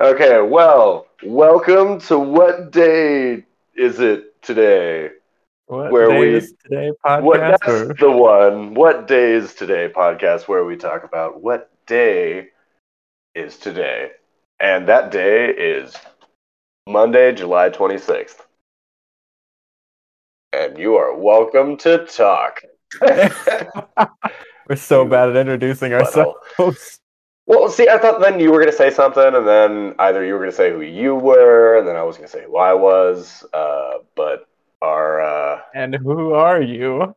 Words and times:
Okay, 0.00 0.40
well, 0.40 1.06
welcome 1.22 2.00
to 2.02 2.18
what 2.18 2.70
day 2.72 3.44
is 3.76 4.00
it 4.00 4.40
today? 4.42 5.10
What 5.66 5.92
Where 5.92 6.08
day 6.08 6.20
we- 6.20 6.34
is 6.36 6.54
today 6.64 6.92
podcast? 7.04 7.22
What 7.22 7.40
that's 7.40 7.68
or- 7.68 7.94
the 7.94 8.10
one. 8.10 8.74
What 8.74 9.06
day 9.06 9.32
is 9.32 9.54
today 9.54 9.92
podcast 9.94 10.48
where 10.48 10.64
we 10.64 10.76
talk 10.76 11.04
about 11.04 11.42
what 11.42 11.70
day 11.86 12.48
is 13.34 13.58
today. 13.58 14.12
And 14.58 14.88
that 14.88 15.10
day 15.10 15.50
is 15.50 15.94
Monday, 16.88 17.32
July 17.34 17.68
26th. 17.68 18.40
And 20.52 20.78
you 20.78 20.96
are 20.96 21.14
welcome 21.14 21.76
to 21.78 22.06
talk. 22.06 22.62
We're 24.68 24.76
so 24.76 25.04
bad 25.04 25.30
at 25.30 25.36
introducing 25.36 25.92
ourselves. 25.92 27.00
Well, 27.46 27.68
see, 27.68 27.88
I 27.88 27.98
thought 27.98 28.20
then 28.20 28.38
you 28.38 28.52
were 28.52 28.58
going 28.58 28.70
to 28.70 28.76
say 28.76 28.90
something, 28.90 29.34
and 29.34 29.46
then 29.46 29.94
either 29.98 30.24
you 30.24 30.34
were 30.34 30.38
going 30.38 30.50
to 30.50 30.56
say 30.56 30.70
who 30.70 30.82
you 30.82 31.16
were, 31.16 31.78
and 31.78 31.88
then 31.88 31.96
I 31.96 32.02
was 32.02 32.16
going 32.16 32.28
to 32.28 32.32
say 32.32 32.44
who 32.44 32.56
I 32.56 32.74
was. 32.74 33.44
Uh, 33.52 33.98
but 34.14 34.46
our. 34.82 35.20
Uh... 35.20 35.60
And 35.74 35.94
who 35.94 36.32
are 36.34 36.62
you? 36.62 37.14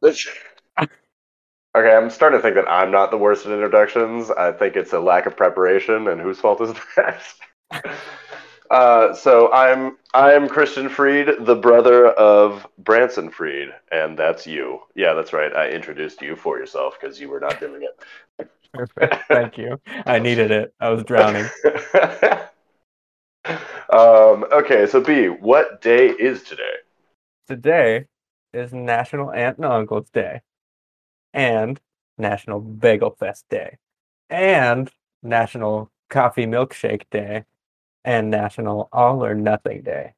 okay, 1.75 1.95
I'm 1.95 2.09
starting 2.09 2.39
to 2.39 2.41
think 2.41 2.55
that 2.55 2.69
I'm 2.69 2.91
not 2.91 3.11
the 3.11 3.17
worst 3.17 3.45
at 3.45 3.51
introductions. 3.51 4.31
I 4.31 4.51
think 4.51 4.75
it's 4.75 4.93
a 4.93 4.99
lack 4.99 5.25
of 5.25 5.37
preparation, 5.37 6.07
and 6.07 6.19
whose 6.19 6.39
fault 6.39 6.61
is 6.61 6.75
that? 6.95 7.23
uh, 8.71 9.13
so 9.13 9.51
I'm 9.53 9.97
I'm 10.13 10.47
Christian 10.47 10.89
Freed, 10.89 11.29
the 11.39 11.55
brother 11.55 12.07
of 12.07 12.67
Branson 12.77 13.29
Freed, 13.29 13.69
and 13.91 14.17
that's 14.17 14.45
you. 14.45 14.81
Yeah, 14.95 15.13
that's 15.13 15.33
right. 15.33 15.53
I 15.53 15.69
introduced 15.69 16.21
you 16.21 16.35
for 16.35 16.57
yourself 16.57 16.97
because 16.99 17.19
you 17.19 17.29
were 17.29 17.39
not 17.39 17.59
doing 17.59 17.83
it. 17.83 18.03
Perfect. 18.73 19.15
Thank 19.27 19.57
you. 19.57 19.79
I 20.05 20.19
needed 20.19 20.51
it. 20.51 20.73
I 20.79 20.89
was 20.89 21.03
drowning. 21.03 21.45
um, 23.45 24.45
okay, 24.51 24.87
so 24.87 24.99
B, 24.99 25.27
what 25.27 25.81
day 25.81 26.07
is 26.09 26.43
today? 26.43 26.73
Today 27.47 28.05
is 28.53 28.73
National 28.73 29.31
Aunt 29.31 29.57
and 29.57 29.65
Uncle's 29.65 30.09
Day, 30.09 30.41
and 31.33 31.79
National 32.17 32.59
Bagel 32.59 33.11
Fest 33.11 33.45
Day, 33.49 33.77
and 34.29 34.89
National 35.21 35.91
Coffee 36.09 36.45
Milkshake 36.45 37.03
Day, 37.11 37.45
and 38.03 38.31
National 38.31 38.89
All 38.91 39.23
or 39.23 39.35
Nothing 39.35 39.81
Day. 39.81 40.13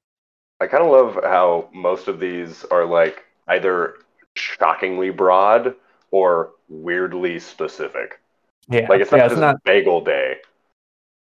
I 0.62 0.67
kind 0.67 0.84
of 0.84 0.92
love 0.92 1.19
how 1.23 1.69
most 1.73 2.08
of 2.08 2.19
these 2.19 2.64
are 2.72 2.86
like 2.86 3.25
either 3.50 3.95
shockingly 4.36 5.09
broad 5.09 5.75
or 6.12 6.52
weirdly 6.69 7.40
specific. 7.40 8.22
Yeah, 8.69 8.88
Like 8.89 9.02
it's 9.02 9.11
not 9.11 9.17
yeah, 9.17 9.23
just 9.23 9.33
it's 9.33 9.41
not 9.41 9.63
Bagel 9.63 10.02
Day. 10.02 10.38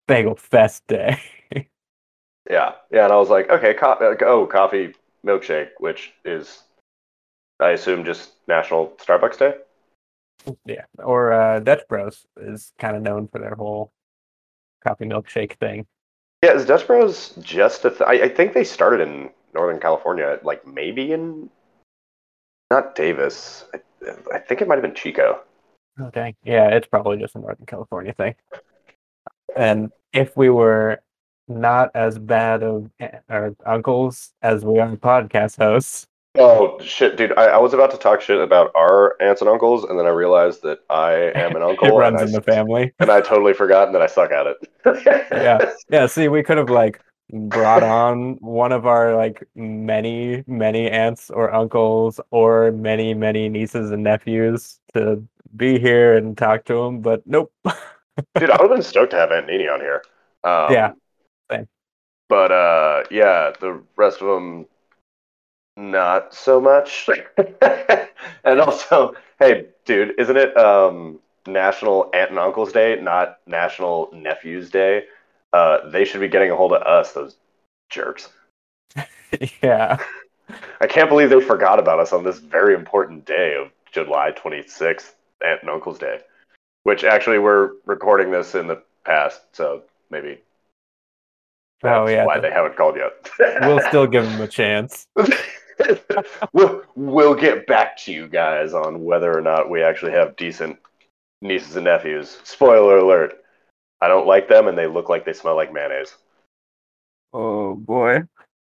Bagel 0.07 0.35
Fest 0.35 0.85
Day. 0.87 1.17
Yeah, 2.49 2.73
yeah, 2.91 3.03
and 3.03 3.13
I 3.13 3.17
was 3.17 3.29
like, 3.29 3.47
okay, 3.49 3.75
co- 3.75 3.91
uh, 3.91 4.15
oh, 4.25 4.47
coffee 4.47 4.95
milkshake, 5.23 5.69
which 5.77 6.13
is, 6.25 6.63
I 7.59 7.71
assume, 7.71 8.03
just 8.05 8.31
National 8.47 8.95
Starbucks 8.97 9.37
Day. 9.37 9.53
Yeah, 10.65 10.85
or 10.97 11.31
uh, 11.31 11.59
Dutch 11.59 11.81
Bros 11.87 12.25
is 12.37 12.71
kind 12.79 12.95
of 12.97 13.03
known 13.03 13.27
for 13.27 13.39
their 13.39 13.53
whole 13.53 13.91
coffee 14.83 15.05
milkshake 15.05 15.57
thing. 15.59 15.85
Yeah, 16.43 16.53
is 16.53 16.65
Dutch 16.65 16.87
Bros 16.87 17.35
just 17.39 17.85
a 17.85 17.89
th- 17.91 18.01
I, 18.01 18.23
I 18.23 18.29
think 18.29 18.53
they 18.53 18.63
started 18.63 19.01
in 19.01 19.29
Northern 19.53 19.79
California, 19.79 20.39
like 20.41 20.65
maybe 20.65 21.11
in 21.11 21.51
not 22.71 22.95
Davis. 22.95 23.65
I, 23.73 23.79
I 24.33 24.39
think 24.39 24.61
it 24.61 24.67
might 24.67 24.75
have 24.75 24.83
been 24.83 24.95
Chico. 24.95 25.41
Oh 25.99 26.09
dang! 26.11 26.35
Yeah, 26.43 26.69
it's 26.69 26.87
probably 26.87 27.17
just 27.17 27.35
a 27.35 27.39
Northern 27.39 27.65
California 27.65 28.13
thing. 28.13 28.35
And 29.55 29.91
if 30.13 30.35
we 30.37 30.49
were 30.49 31.01
not 31.47 31.91
as 31.95 32.19
bad 32.19 32.63
of 32.63 32.89
eh, 32.99 33.19
our 33.29 33.55
uncles 33.65 34.33
as 34.41 34.63
we 34.63 34.79
are 34.79 34.95
podcast 34.95 35.57
hosts, 35.57 36.07
Oh 36.37 36.79
shit, 36.79 37.17
dude! 37.17 37.33
I, 37.37 37.45
I 37.45 37.57
was 37.57 37.73
about 37.73 37.89
to 37.91 37.97
talk 37.97 38.21
shit 38.21 38.39
about 38.39 38.71
our 38.75 39.19
aunts 39.19 39.41
and 39.41 39.49
uncles, 39.49 39.83
and 39.83 39.97
then 39.97 40.05
I 40.05 40.09
realized 40.09 40.61
that 40.61 40.80
I 40.89 41.31
am 41.36 41.55
an 41.55 41.61
uncle, 41.64 41.87
it 41.87 41.99
runs 41.99 42.21
I, 42.21 42.25
in 42.25 42.31
the 42.31 42.41
family. 42.41 42.93
and 42.99 43.09
I 43.09 43.21
totally 43.21 43.53
forgot, 43.53 43.91
that 43.93 44.02
I 44.02 44.08
suck 44.08 44.31
at 44.31 44.45
it. 44.47 44.58
Yeah. 45.31 45.71
Yeah, 45.89 46.05
see, 46.05 46.27
we 46.27 46.43
could 46.43 46.58
have 46.58 46.69
like 46.69 47.02
brought 47.31 47.83
on 47.83 48.37
one 48.41 48.71
of 48.71 48.85
our 48.85 49.15
like 49.15 49.43
many, 49.55 50.43
many 50.45 50.89
aunts 50.89 51.30
or 51.31 51.53
uncles 51.53 52.19
or 52.31 52.71
many, 52.71 53.14
many 53.14 53.49
nieces 53.49 53.91
and 53.91 54.03
nephews 54.03 54.80
to 54.93 55.23
be 55.55 55.80
here 55.80 56.15
and 56.15 56.37
talk 56.37 56.65
to 56.65 56.73
them, 56.73 57.02
but 57.02 57.26
nope. 57.26 57.52
dude, 57.65 58.49
I 58.49 58.61
would 58.61 58.70
have 58.70 58.70
been 58.70 58.83
stoked 58.83 59.11
to 59.11 59.17
have 59.17 59.32
Aunt 59.32 59.48
Nini 59.48 59.67
on 59.67 59.80
here. 59.80 60.04
Um, 60.43 60.71
Yeah, 60.71 60.92
same. 61.52 61.67
But 62.27 62.52
uh, 62.52 63.04
yeah, 63.11 63.54
the 63.59 63.82
rest 63.95 64.21
of 64.21 64.27
them, 64.27 64.65
not 65.76 66.33
so 66.33 66.61
much. 66.61 67.09
and 68.43 68.61
also, 68.61 69.15
hey, 69.39 69.67
dude, 69.86 70.14
isn't 70.20 70.38
it 70.38 70.55
um, 70.58 71.20
National 71.48 72.09
Aunt 72.14 72.32
and 72.32 72.39
Uncle's 72.39 72.71
Day, 72.71 72.99
not 73.02 73.39
National 73.48 74.09
Nephew's 74.14 74.70
Day? 74.70 75.05
Uh, 75.52 75.89
they 75.89 76.05
should 76.05 76.21
be 76.21 76.27
getting 76.27 76.52
a 76.52 76.55
hold 76.55 76.73
of 76.73 76.83
us, 76.83 77.14
those 77.14 77.36
jerks. 77.89 78.30
yeah. 79.64 79.98
I 80.82 80.88
can't 80.88 81.09
believe 81.09 81.30
they 81.30 81.42
forgot 81.42 81.80
about 81.80 81.99
us 81.99 82.14
on 82.14 82.23
this 82.23 82.39
very 82.39 82.73
important 82.73 83.26
day 83.26 83.55
of 83.55 83.71
July 83.92 84.32
26th, 84.32 85.14
Aunt 85.45 85.61
and 85.61 85.70
Uncle's 85.70 86.00
Day, 86.00 86.20
which 86.83 87.04
actually 87.04 87.39
we're 87.39 87.72
recording 87.86 88.32
this 88.32 88.55
in 88.55 88.67
the 88.67 88.82
past, 89.05 89.42
so 89.54 89.83
maybe 90.10 90.39
Oh, 91.83 92.08
yeah, 92.10 92.26
why 92.26 92.36
the- 92.38 92.42
they 92.42 92.52
haven't 92.52 92.76
called 92.76 92.98
yet. 92.98 93.11
We'll 93.61 93.80
still 93.88 94.05
give 94.08 94.26
them 94.26 94.42
a 94.42 94.48
chance. 94.60 95.08
we'll, 96.52 96.83
we'll 96.95 97.36
get 97.36 97.66
back 97.67 97.95
to 98.00 98.11
you 98.11 98.27
guys 98.27 98.73
on 98.73 99.04
whether 99.05 99.36
or 99.36 99.42
not 99.42 99.70
we 99.70 99.82
actually 99.82 100.11
have 100.11 100.36
decent 100.36 100.77
nieces 101.42 101.77
and 101.77 101.86
nephews. 101.86 102.38
Spoiler 102.44 102.98
alert. 102.98 103.36
I 104.02 104.08
don't 104.10 104.27
like 104.27 104.50
them 104.50 104.67
and 104.67 104.77
they 104.77 104.88
look 104.88 105.08
like 105.08 105.23
they 105.26 105.32
smell 105.33 105.56
like 105.56 105.71
mayonnaise. 105.73 106.16
Oh 107.32 107.76
boy. 107.76 108.23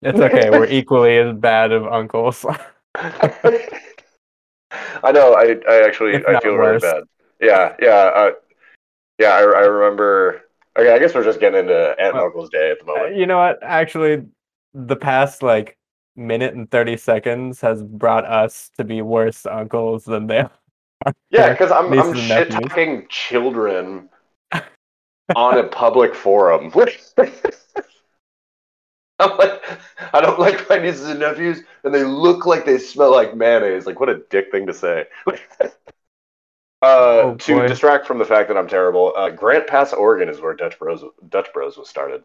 It's 0.04 0.20
okay. 0.20 0.50
We're 0.52 0.66
equally 0.70 1.18
as 1.18 1.36
bad 1.36 1.72
of 1.72 1.88
uncles. 1.88 2.46
I 5.04 5.12
know. 5.12 5.34
I, 5.34 5.58
I 5.70 5.86
actually 5.86 6.16
If 6.16 6.28
I 6.28 6.40
feel 6.40 6.56
really 6.56 6.80
bad. 6.80 7.04
Yeah, 7.42 7.76
yeah, 7.82 7.90
uh, 7.90 8.32
yeah. 9.18 9.30
I, 9.30 9.40
I 9.40 9.66
remember. 9.66 10.42
Okay, 10.78 10.94
I 10.94 11.00
guess 11.00 11.14
we're 11.14 11.24
just 11.24 11.40
getting 11.40 11.60
into 11.60 11.90
Aunt 11.92 12.00
and 12.00 12.14
Well, 12.16 12.26
Uncle's 12.26 12.50
Day 12.50 12.72
at 12.72 12.80
the 12.86 12.92
Uh, 12.92 12.96
moment. 12.96 13.16
you 13.18 13.26
know 13.26 13.38
what? 13.38 13.60
Actually, 13.62 14.26
the 14.74 14.96
past 14.96 15.42
like 15.44 15.78
minute 16.16 16.54
and 16.54 16.70
30 16.70 16.98
seconds 16.98 17.62
has 17.62 17.84
brought 17.84 18.26
us 18.26 18.70
to 18.78 18.84
be 18.84 19.02
worse 19.02 19.46
uncles 19.46 20.06
than 20.06 20.28
they 20.28 20.40
are. 20.40 20.52
Yeah, 21.32 21.50
because 21.52 21.72
I'm, 21.72 21.92
I'm 21.94 22.14
shit 22.14 22.52
talking 22.52 23.08
children 23.10 24.10
on 25.36 25.58
a 25.58 25.64
public 25.64 26.14
forum. 26.14 26.72
I'm 29.30 29.38
like, 29.38 29.62
I 30.14 30.22
don't 30.22 30.40
like 30.40 30.70
my 30.70 30.78
nieces 30.78 31.08
and 31.08 31.20
nephews, 31.20 31.64
and 31.84 31.94
they 31.94 32.04
look 32.04 32.46
like 32.46 32.66
they 32.66 32.78
smell 32.78 33.12
like 33.12 33.36
mayonnaise. 33.36 33.86
Like, 33.86 34.00
what 34.00 34.10
a 34.10 34.22
dick 34.30 34.52
thing 34.52 34.66
to 34.68 34.74
say. 34.74 35.06
uh, 35.62 35.70
Oh, 36.82 37.36
to 37.36 37.68
distract 37.68 38.08
from 38.08 38.18
the 38.18 38.26
fact 38.26 38.48
that 38.48 38.58
I'm 38.58 38.68
terrible, 38.68 39.14
uh, 39.16 39.30
Grants 39.30 39.70
Pass, 39.70 39.92
Oregon 39.94 40.30
is 40.30 40.40
where 40.40 40.54
Dutch 40.54 40.80
Bros 40.80 41.04
Dutch 41.28 41.50
Bros 41.54 41.78
was 41.78 41.90
started. 41.90 42.24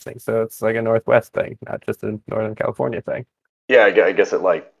thing. 0.00 0.18
So 0.20 0.42
it's 0.42 0.62
like 0.62 0.76
a 0.76 0.82
Northwest 0.82 1.32
thing, 1.32 1.58
not 1.66 1.80
just 1.80 2.04
a 2.04 2.20
Northern 2.28 2.54
California 2.54 3.02
thing. 3.02 3.26
Yeah, 3.66 3.84
I 3.84 4.06
I 4.06 4.12
guess 4.12 4.32
it 4.32 4.40
like 4.40 4.72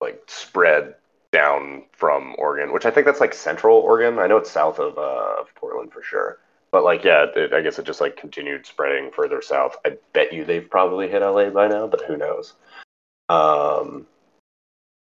like 0.00 0.22
spread 0.28 0.94
down 1.32 1.84
from 1.92 2.34
Oregon, 2.38 2.72
which 2.72 2.86
I 2.86 2.90
think 2.90 3.06
that's 3.06 3.20
like 3.20 3.34
Central 3.34 3.78
Oregon. 3.78 4.18
I 4.18 4.28
know 4.28 4.36
it's 4.36 4.50
south 4.50 4.78
of 4.78 4.96
uh, 4.96 5.40
of 5.40 5.54
Portland 5.56 5.92
for 5.92 6.02
sure, 6.02 6.38
but 6.70 6.84
like 6.84 7.04
yeah, 7.04 7.26
it, 7.34 7.52
I 7.52 7.60
guess 7.60 7.78
it 7.78 7.86
just 7.86 8.00
like 8.00 8.16
continued 8.16 8.66
spreading 8.66 9.10
further 9.10 9.42
south. 9.42 9.76
I 9.84 9.96
bet 10.12 10.32
you 10.32 10.44
they've 10.44 10.68
probably 10.68 11.08
hit 11.08 11.22
LA 11.22 11.50
by 11.50 11.68
now, 11.68 11.86
but 11.86 12.04
who 12.04 12.16
knows? 12.16 12.54
Um, 13.28 14.06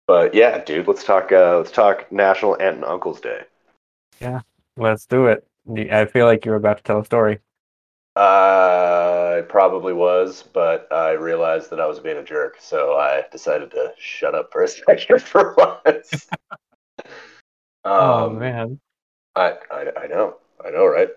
but 0.07 0.33
yeah, 0.33 0.63
dude, 0.63 0.87
let's 0.87 1.03
talk. 1.03 1.31
Uh, 1.31 1.57
let's 1.57 1.71
talk 1.71 2.11
National 2.11 2.53
Aunt 2.61 2.77
and 2.77 2.85
Uncle's 2.85 3.21
Day. 3.21 3.41
Yeah 4.19 4.41
let's 4.79 5.05
do 5.05 5.27
it. 5.27 5.45
I 5.91 6.05
feel 6.05 6.25
like 6.25 6.45
you're 6.45 6.55
about 6.55 6.77
to 6.77 6.83
tell 6.83 6.99
a 6.99 7.05
story. 7.05 7.39
Uh, 8.15 9.35
I 9.37 9.41
probably 9.47 9.93
was, 9.93 10.43
but 10.53 10.87
I 10.91 11.11
realized 11.11 11.69
that 11.69 11.79
I 11.79 11.85
was 11.85 11.99
being 11.99 12.17
a 12.17 12.23
jerk, 12.23 12.57
so 12.59 12.95
I 12.95 13.23
decided 13.31 13.71
to 13.71 13.93
shut 13.99 14.33
up 14.33 14.51
for 14.51 14.63
a 14.63 14.67
second 14.67 15.21
for 15.21 15.53
once. 15.85 16.27
oh 17.85 18.25
Um, 18.27 18.39
man. 18.39 18.79
I, 19.35 19.53
I 19.71 19.85
I 20.03 20.07
know, 20.07 20.37
I 20.65 20.71
know, 20.71 20.87
right? 20.87 21.09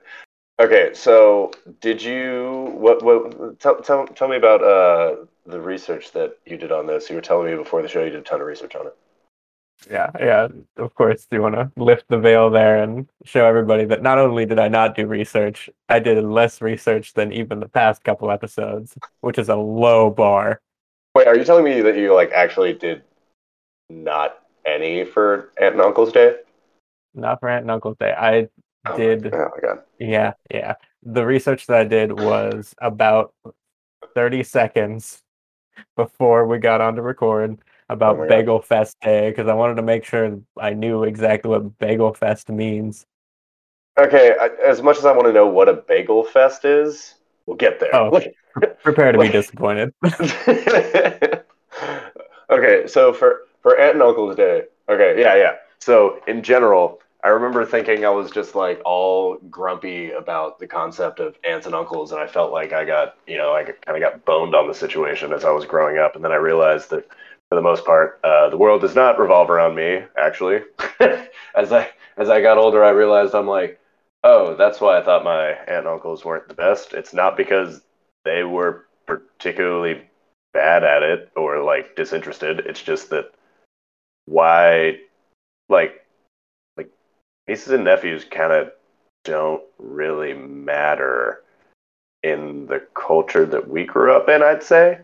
Okay, 0.62 0.90
so 0.94 1.50
did 1.80 2.00
you 2.00 2.72
what 2.76 3.02
what 3.02 3.58
tell 3.58 3.82
tell, 3.82 4.06
tell 4.06 4.28
me 4.28 4.36
about 4.36 4.62
uh 4.62 5.16
the 5.44 5.60
research 5.60 6.12
that 6.12 6.38
you 6.46 6.56
did 6.56 6.70
on 6.70 6.86
this? 6.86 7.10
You 7.10 7.16
were 7.16 7.22
telling 7.22 7.50
me 7.50 7.56
before 7.56 7.82
the 7.82 7.88
show 7.88 8.04
you 8.04 8.10
did 8.10 8.20
a 8.20 8.22
ton 8.22 8.40
of 8.40 8.46
research 8.46 8.76
on 8.76 8.86
it. 8.86 8.96
Yeah, 9.90 10.10
yeah. 10.20 10.46
Of 10.76 10.94
course, 10.94 11.26
Do 11.26 11.36
you 11.38 11.42
want 11.42 11.56
to 11.56 11.72
lift 11.76 12.04
the 12.06 12.18
veil 12.18 12.48
there 12.48 12.80
and 12.80 13.08
show 13.24 13.44
everybody 13.44 13.84
that 13.86 14.02
not 14.02 14.18
only 14.18 14.46
did 14.46 14.60
I 14.60 14.68
not 14.68 14.94
do 14.94 15.08
research, 15.08 15.68
I 15.88 15.98
did 15.98 16.22
less 16.22 16.62
research 16.62 17.14
than 17.14 17.32
even 17.32 17.58
the 17.58 17.68
past 17.68 18.04
couple 18.04 18.30
episodes, 18.30 18.96
which 19.20 19.38
is 19.38 19.48
a 19.48 19.56
low 19.56 20.10
bar. 20.10 20.60
Wait, 21.16 21.26
are 21.26 21.36
you 21.36 21.42
telling 21.42 21.64
me 21.64 21.80
that 21.80 21.96
you 21.96 22.14
like 22.14 22.30
actually 22.30 22.74
did 22.74 23.02
not 23.90 24.38
any 24.64 25.04
for 25.04 25.50
Aunt 25.60 25.74
and 25.74 25.82
Uncle's 25.82 26.12
Day? 26.12 26.36
Not 27.14 27.40
for 27.40 27.48
Aunt 27.48 27.62
and 27.62 27.70
Uncle's 27.72 27.96
Day. 27.98 28.14
I 28.16 28.48
Oh 28.86 28.96
did. 28.96 29.32
Oh 29.32 29.50
my 29.54 29.60
god. 29.60 29.80
Yeah, 29.98 30.32
yeah. 30.50 30.74
The 31.02 31.24
research 31.24 31.66
that 31.66 31.76
I 31.78 31.84
did 31.84 32.12
was 32.12 32.74
about 32.80 33.34
30 34.14 34.42
seconds 34.42 35.22
before 35.96 36.46
we 36.46 36.58
got 36.58 36.80
on 36.80 36.96
to 36.96 37.02
record 37.02 37.58
about 37.88 38.16
Oh 38.16 38.20
my 38.20 38.28
God. 38.28 38.28
Bagel 38.28 38.62
Fest 38.62 38.96
Day 39.00 39.30
because 39.30 39.48
I 39.48 39.54
wanted 39.54 39.76
to 39.76 39.82
make 39.82 40.04
sure 40.04 40.38
I 40.58 40.74
knew 40.74 41.04
exactly 41.04 41.50
what 41.50 41.78
Bagel 41.78 42.14
Fest 42.14 42.48
means. 42.48 43.06
Okay, 43.98 44.34
I, 44.40 44.48
as 44.64 44.80
much 44.80 44.96
as 44.96 45.04
I 45.04 45.12
want 45.12 45.26
to 45.26 45.32
know 45.32 45.46
what 45.46 45.68
a 45.68 45.74
bagel 45.74 46.24
fest 46.24 46.64
is, 46.64 47.16
we'll 47.44 47.58
get 47.58 47.78
there. 47.78 47.94
Oh. 47.94 48.22
Prepare 48.82 49.12
to 49.12 49.18
be 49.18 49.28
disappointed. 49.28 49.92
okay, 52.50 52.86
so 52.86 53.12
for 53.12 53.42
for 53.60 53.78
Aunt 53.78 53.94
and 53.94 54.02
Uncle's 54.02 54.36
Day. 54.36 54.62
Okay, 54.88 55.20
yeah, 55.20 55.36
yeah. 55.36 55.56
So 55.78 56.20
in 56.26 56.42
general, 56.42 57.00
I 57.24 57.28
remember 57.28 57.64
thinking 57.64 58.04
I 58.04 58.10
was 58.10 58.30
just 58.32 58.54
like 58.56 58.82
all 58.84 59.36
grumpy 59.48 60.10
about 60.10 60.58
the 60.58 60.66
concept 60.66 61.20
of 61.20 61.36
aunts 61.44 61.66
and 61.66 61.74
uncles, 61.74 62.10
and 62.10 62.20
I 62.20 62.26
felt 62.26 62.52
like 62.52 62.72
I 62.72 62.84
got, 62.84 63.16
you 63.26 63.38
know, 63.38 63.54
I 63.54 63.62
kind 63.64 63.96
of 63.96 64.00
got 64.00 64.24
boned 64.24 64.54
on 64.54 64.66
the 64.66 64.74
situation 64.74 65.32
as 65.32 65.44
I 65.44 65.50
was 65.50 65.64
growing 65.64 65.98
up, 65.98 66.16
and 66.16 66.24
then 66.24 66.32
I 66.32 66.36
realized 66.36 66.90
that 66.90 67.06
for 67.48 67.54
the 67.54 67.62
most 67.62 67.84
part, 67.84 68.18
uh, 68.24 68.48
the 68.48 68.56
world 68.56 68.80
does 68.80 68.96
not 68.96 69.20
revolve 69.20 69.50
around 69.50 69.76
me. 69.76 70.02
Actually, 70.16 70.62
as 71.54 71.72
I 71.72 71.90
as 72.16 72.28
I 72.28 72.40
got 72.42 72.58
older, 72.58 72.84
I 72.84 72.90
realized 72.90 73.34
I'm 73.34 73.46
like, 73.46 73.78
oh, 74.24 74.56
that's 74.56 74.80
why 74.80 74.98
I 74.98 75.02
thought 75.04 75.24
my 75.24 75.50
aunt 75.50 75.68
and 75.68 75.88
uncles 75.88 76.24
weren't 76.24 76.48
the 76.48 76.54
best. 76.54 76.92
It's 76.92 77.14
not 77.14 77.36
because 77.36 77.82
they 78.24 78.42
were 78.42 78.86
particularly 79.06 80.02
bad 80.52 80.84
at 80.84 81.02
it 81.02 81.30
or 81.36 81.62
like 81.62 81.94
disinterested. 81.96 82.60
It's 82.66 82.82
just 82.82 83.10
that 83.10 83.32
why, 84.26 84.98
like, 85.68 85.92
like 85.92 86.01
nieces 87.48 87.72
and 87.72 87.84
nephews 87.84 88.24
kind 88.24 88.52
of 88.52 88.72
don't 89.24 89.62
really 89.78 90.34
matter 90.34 91.42
in 92.22 92.66
the 92.66 92.80
culture 92.94 93.44
that 93.46 93.68
we 93.68 93.84
grew 93.84 94.14
up 94.14 94.28
in. 94.28 94.42
I'd 94.42 94.62
say. 94.62 95.00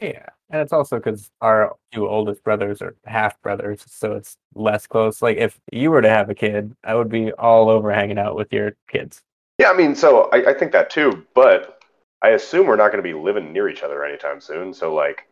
Yeah. 0.00 0.26
And 0.50 0.60
it's 0.60 0.72
also 0.72 0.96
because 0.96 1.30
our 1.40 1.74
two 1.92 2.08
oldest 2.08 2.44
brothers 2.44 2.82
are 2.82 2.94
half 3.06 3.40
brothers, 3.42 3.82
so 3.88 4.12
it's 4.12 4.36
less 4.54 4.86
close. 4.86 5.22
Like 5.22 5.38
if 5.38 5.58
you 5.72 5.90
were 5.90 6.02
to 6.02 6.08
have 6.08 6.30
a 6.30 6.34
kid, 6.34 6.76
I 6.84 6.94
would 6.94 7.08
be 7.08 7.32
all 7.32 7.70
over 7.70 7.90
hanging 7.92 8.18
out 8.18 8.36
with 8.36 8.52
your 8.52 8.72
kids. 8.88 9.22
Yeah, 9.58 9.70
I 9.70 9.76
mean, 9.76 9.94
so 9.94 10.28
I, 10.32 10.50
I 10.50 10.54
think 10.54 10.72
that 10.72 10.90
too, 10.90 11.26
but 11.34 11.82
I 12.22 12.30
assume 12.30 12.66
we're 12.66 12.76
not 12.76 12.92
going 12.92 13.02
to 13.02 13.08
be 13.08 13.14
living 13.14 13.52
near 13.52 13.68
each 13.68 13.82
other 13.82 14.04
anytime 14.04 14.40
soon. 14.40 14.74
So 14.74 14.94
like, 14.94 15.26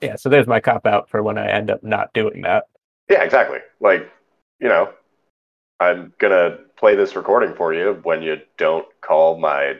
Yeah, 0.00 0.16
so 0.16 0.28
there's 0.28 0.46
my 0.46 0.60
cop 0.60 0.86
out 0.86 1.08
for 1.08 1.22
when 1.22 1.38
I 1.38 1.50
end 1.50 1.70
up 1.70 1.82
not 1.82 2.12
doing 2.12 2.42
that. 2.42 2.64
Yeah, 3.08 3.22
exactly. 3.22 3.58
Like, 3.80 4.10
you 4.60 4.68
know, 4.68 4.92
I'm 5.80 6.12
gonna 6.18 6.58
play 6.76 6.94
this 6.94 7.16
recording 7.16 7.54
for 7.54 7.72
you 7.72 7.98
when 8.02 8.22
you 8.22 8.36
don't 8.58 8.86
call 9.00 9.38
my 9.38 9.76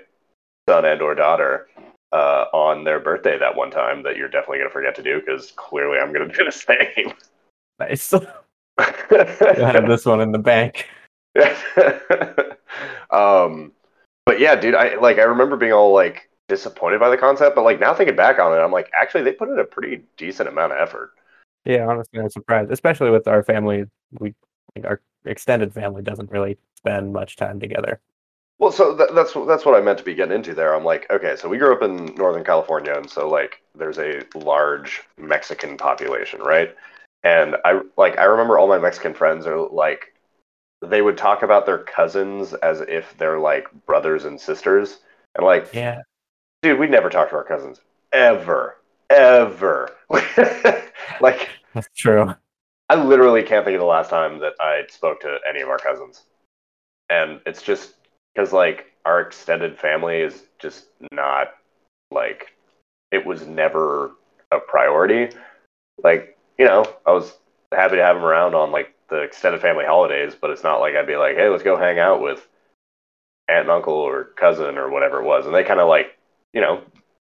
son 0.68 0.86
and 0.86 1.02
or 1.02 1.14
daughter 1.14 1.68
uh, 2.12 2.46
on 2.52 2.84
their 2.84 2.98
birthday 2.98 3.38
that 3.38 3.54
one 3.54 3.70
time 3.70 4.02
that 4.02 4.16
you're 4.16 4.28
definitely 4.28 4.58
gonna 4.58 4.70
forget 4.70 4.94
to 4.96 5.02
do 5.02 5.20
because 5.20 5.52
clearly 5.56 5.98
I'm 5.98 6.12
gonna 6.12 6.32
do 6.32 6.44
the 6.44 6.50
same. 6.50 7.12
Nice. 7.78 8.12
I 8.78 9.72
have 9.72 9.86
this 9.86 10.06
one 10.06 10.22
in 10.22 10.32
the 10.32 10.38
bank. 10.38 10.88
um, 13.10 13.72
but 14.24 14.40
yeah, 14.40 14.56
dude, 14.56 14.74
I 14.74 14.96
like 14.96 15.18
I 15.18 15.22
remember 15.22 15.56
being 15.56 15.72
all 15.72 15.92
like 15.92 16.30
disappointed 16.48 16.98
by 16.98 17.10
the 17.10 17.18
concept, 17.18 17.54
but 17.54 17.62
like 17.62 17.78
now 17.78 17.92
thinking 17.92 18.16
back 18.16 18.38
on 18.38 18.52
it, 18.52 18.62
I'm 18.62 18.72
like, 18.72 18.90
actually, 18.94 19.22
they 19.22 19.32
put 19.32 19.50
in 19.50 19.58
a 19.58 19.64
pretty 19.64 20.02
decent 20.16 20.48
amount 20.48 20.72
of 20.72 20.78
effort. 20.78 21.12
Yeah, 21.66 21.86
honestly, 21.86 22.18
I'm 22.18 22.30
surprised, 22.30 22.70
especially 22.70 23.10
with 23.10 23.28
our 23.28 23.42
family. 23.42 23.84
We 24.18 24.34
like, 24.74 24.86
our 24.86 25.00
extended 25.24 25.72
family 25.72 26.02
doesn't 26.02 26.30
really 26.30 26.58
spend 26.76 27.12
much 27.12 27.36
time 27.36 27.60
together. 27.60 28.00
Well, 28.58 28.72
so 28.72 28.94
th- 28.94 29.10
that's 29.14 29.32
that's 29.32 29.64
what 29.64 29.74
I 29.74 29.80
meant 29.80 29.98
to 29.98 30.04
be 30.04 30.14
getting 30.14 30.34
into 30.34 30.54
there. 30.54 30.74
I'm 30.74 30.84
like, 30.84 31.10
okay, 31.10 31.34
so 31.34 31.48
we 31.48 31.56
grew 31.56 31.74
up 31.74 31.82
in 31.82 32.14
Northern 32.14 32.44
California, 32.44 32.94
and 32.94 33.08
so 33.08 33.26
like 33.26 33.62
there's 33.74 33.98
a 33.98 34.22
large 34.34 35.02
Mexican 35.16 35.78
population, 35.78 36.40
right? 36.40 36.74
And 37.24 37.56
I 37.64 37.80
like 37.96 38.18
I 38.18 38.24
remember 38.24 38.58
all 38.58 38.68
my 38.68 38.78
Mexican 38.78 39.14
friends 39.14 39.46
are 39.46 39.58
like, 39.58 40.12
they 40.82 41.00
would 41.00 41.16
talk 41.16 41.42
about 41.42 41.64
their 41.64 41.78
cousins 41.78 42.52
as 42.54 42.82
if 42.82 43.16
they're 43.16 43.38
like 43.38 43.66
brothers 43.86 44.26
and 44.26 44.38
sisters, 44.38 44.98
and 45.34 45.46
like, 45.46 45.70
Yeah, 45.72 46.02
dude, 46.62 46.78
we 46.78 46.86
never 46.86 47.08
talk 47.08 47.30
to 47.30 47.36
our 47.36 47.44
cousins 47.44 47.80
ever, 48.12 48.76
ever. 49.08 49.90
like, 51.20 51.48
that's 51.72 51.88
true. 51.96 52.34
I 52.90 52.96
literally 52.96 53.44
can't 53.44 53.64
think 53.64 53.76
of 53.76 53.80
the 53.80 53.86
last 53.86 54.10
time 54.10 54.40
that 54.40 54.54
I 54.58 54.82
spoke 54.88 55.20
to 55.20 55.38
any 55.48 55.60
of 55.60 55.68
our 55.68 55.78
cousins. 55.78 56.24
And 57.08 57.40
it's 57.46 57.62
just 57.62 57.94
because, 58.34 58.52
like, 58.52 58.86
our 59.04 59.20
extended 59.20 59.78
family 59.78 60.18
is 60.18 60.42
just 60.58 60.86
not, 61.12 61.52
like, 62.10 62.48
it 63.12 63.24
was 63.24 63.46
never 63.46 64.10
a 64.50 64.58
priority. 64.58 65.32
Like, 66.02 66.36
you 66.58 66.64
know, 66.64 66.84
I 67.06 67.12
was 67.12 67.32
happy 67.72 67.94
to 67.94 68.02
have 68.02 68.16
them 68.16 68.24
around 68.24 68.56
on, 68.56 68.72
like, 68.72 68.92
the 69.08 69.22
extended 69.22 69.60
family 69.60 69.84
holidays, 69.84 70.34
but 70.34 70.50
it's 70.50 70.64
not 70.64 70.80
like 70.80 70.96
I'd 70.96 71.06
be 71.06 71.14
like, 71.14 71.36
hey, 71.36 71.48
let's 71.48 71.62
go 71.62 71.76
hang 71.76 72.00
out 72.00 72.20
with 72.20 72.44
aunt 73.46 73.60
and 73.60 73.70
uncle 73.70 73.94
or 73.94 74.24
cousin 74.36 74.76
or 74.76 74.90
whatever 74.90 75.20
it 75.20 75.26
was. 75.26 75.46
And 75.46 75.54
they 75.54 75.62
kind 75.62 75.78
of, 75.78 75.86
like, 75.86 76.18
you 76.52 76.60
know, 76.60 76.82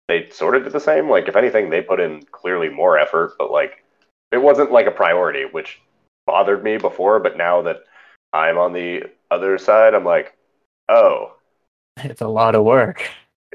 they 0.10 0.28
sort 0.32 0.58
of 0.58 0.64
did 0.66 0.74
the 0.74 0.82
same. 0.82 1.10
Like, 1.10 1.30
if 1.30 1.38
anything, 1.38 1.70
they 1.70 1.82
put 1.82 2.02
in 2.02 2.24
clearly 2.24 2.68
more 2.68 3.00
effort, 3.00 3.36
but, 3.40 3.52
like, 3.52 3.85
it 4.36 4.42
wasn't 4.42 4.72
like 4.72 4.86
a 4.86 4.92
priority, 4.92 5.46
which 5.50 5.80
bothered 6.28 6.64
me 6.64 6.78
before, 6.78 7.20
but 7.20 7.38
now 7.38 7.62
that 7.64 7.78
I'm 8.34 8.58
on 8.58 8.74
the 8.74 9.04
other 9.32 9.58
side, 9.58 9.94
I'm 9.94 10.04
like, 10.06 10.36
oh, 10.90 11.32
It's 12.04 12.22
a 12.22 12.28
lot 12.28 12.56
of 12.56 12.66
work. 12.66 13.10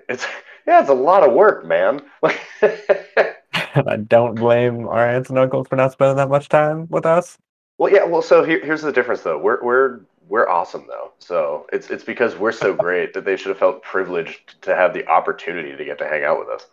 it's 0.09 0.27
yeah, 0.67 0.81
it's 0.81 0.89
a 0.89 0.95
lot 0.95 1.23
of 1.23 1.35
work, 1.35 1.65
man. 1.67 2.01
I 2.63 3.97
don't 4.09 4.35
blame 4.37 4.89
our 4.89 5.07
aunts 5.09 5.29
and 5.31 5.39
uncles 5.39 5.69
for 5.69 5.77
not 5.77 5.93
spending 5.93 6.17
that 6.17 6.29
much 6.31 6.49
time 6.49 6.87
with 6.89 7.05
us. 7.07 7.37
well, 7.79 7.93
yeah, 7.93 8.05
well, 8.05 8.23
so 8.23 8.43
here, 8.45 8.65
here's 8.65 8.83
the 8.83 8.93
difference, 8.93 9.21
though. 9.23 9.39
We're 9.39 9.63
we're 9.63 10.01
we're 10.29 10.49
awesome, 10.49 10.87
though. 10.89 11.13
So 11.19 11.67
it's 11.73 11.91
it's 11.91 12.05
because 12.05 12.37
we're 12.37 12.53
so 12.53 12.73
great 12.87 13.13
that 13.15 13.25
they 13.25 13.37
should 13.37 13.49
have 13.51 13.59
felt 13.59 13.83
privileged 13.83 14.61
to 14.63 14.75
have 14.75 14.95
the 14.95 15.07
opportunity 15.09 15.77
to 15.77 15.85
get 15.85 15.99
to 15.99 16.07
hang 16.09 16.25
out 16.25 16.39
with 16.39 16.49
us 16.49 16.67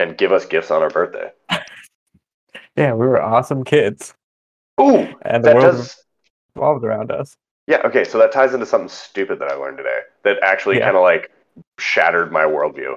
and 0.00 0.16
give 0.18 0.32
us 0.32 0.44
gifts 0.46 0.70
on 0.70 0.82
our 0.82 0.90
birthday. 0.90 1.30
Yeah, 2.76 2.92
we 2.94 3.06
were 3.06 3.20
awesome 3.22 3.64
kids, 3.64 4.14
Ooh, 4.80 5.16
and 5.22 5.44
the 5.44 5.48
that 5.48 5.54
world 5.56 5.76
does. 5.76 6.04
revolved 6.54 6.84
around 6.84 7.10
us. 7.12 7.36
Yeah, 7.66 7.80
okay, 7.84 8.04
so 8.04 8.18
that 8.18 8.32
ties 8.32 8.52
into 8.52 8.66
something 8.66 8.88
stupid 8.88 9.38
that 9.38 9.50
I 9.50 9.54
learned 9.54 9.78
today 9.78 10.00
that 10.24 10.38
actually 10.42 10.78
Yeah. 10.78 10.86
kind 10.86 10.96
of 10.96 11.02
like 11.02 11.30
shattered 11.78 12.32
my 12.32 12.44
worldview. 12.44 12.96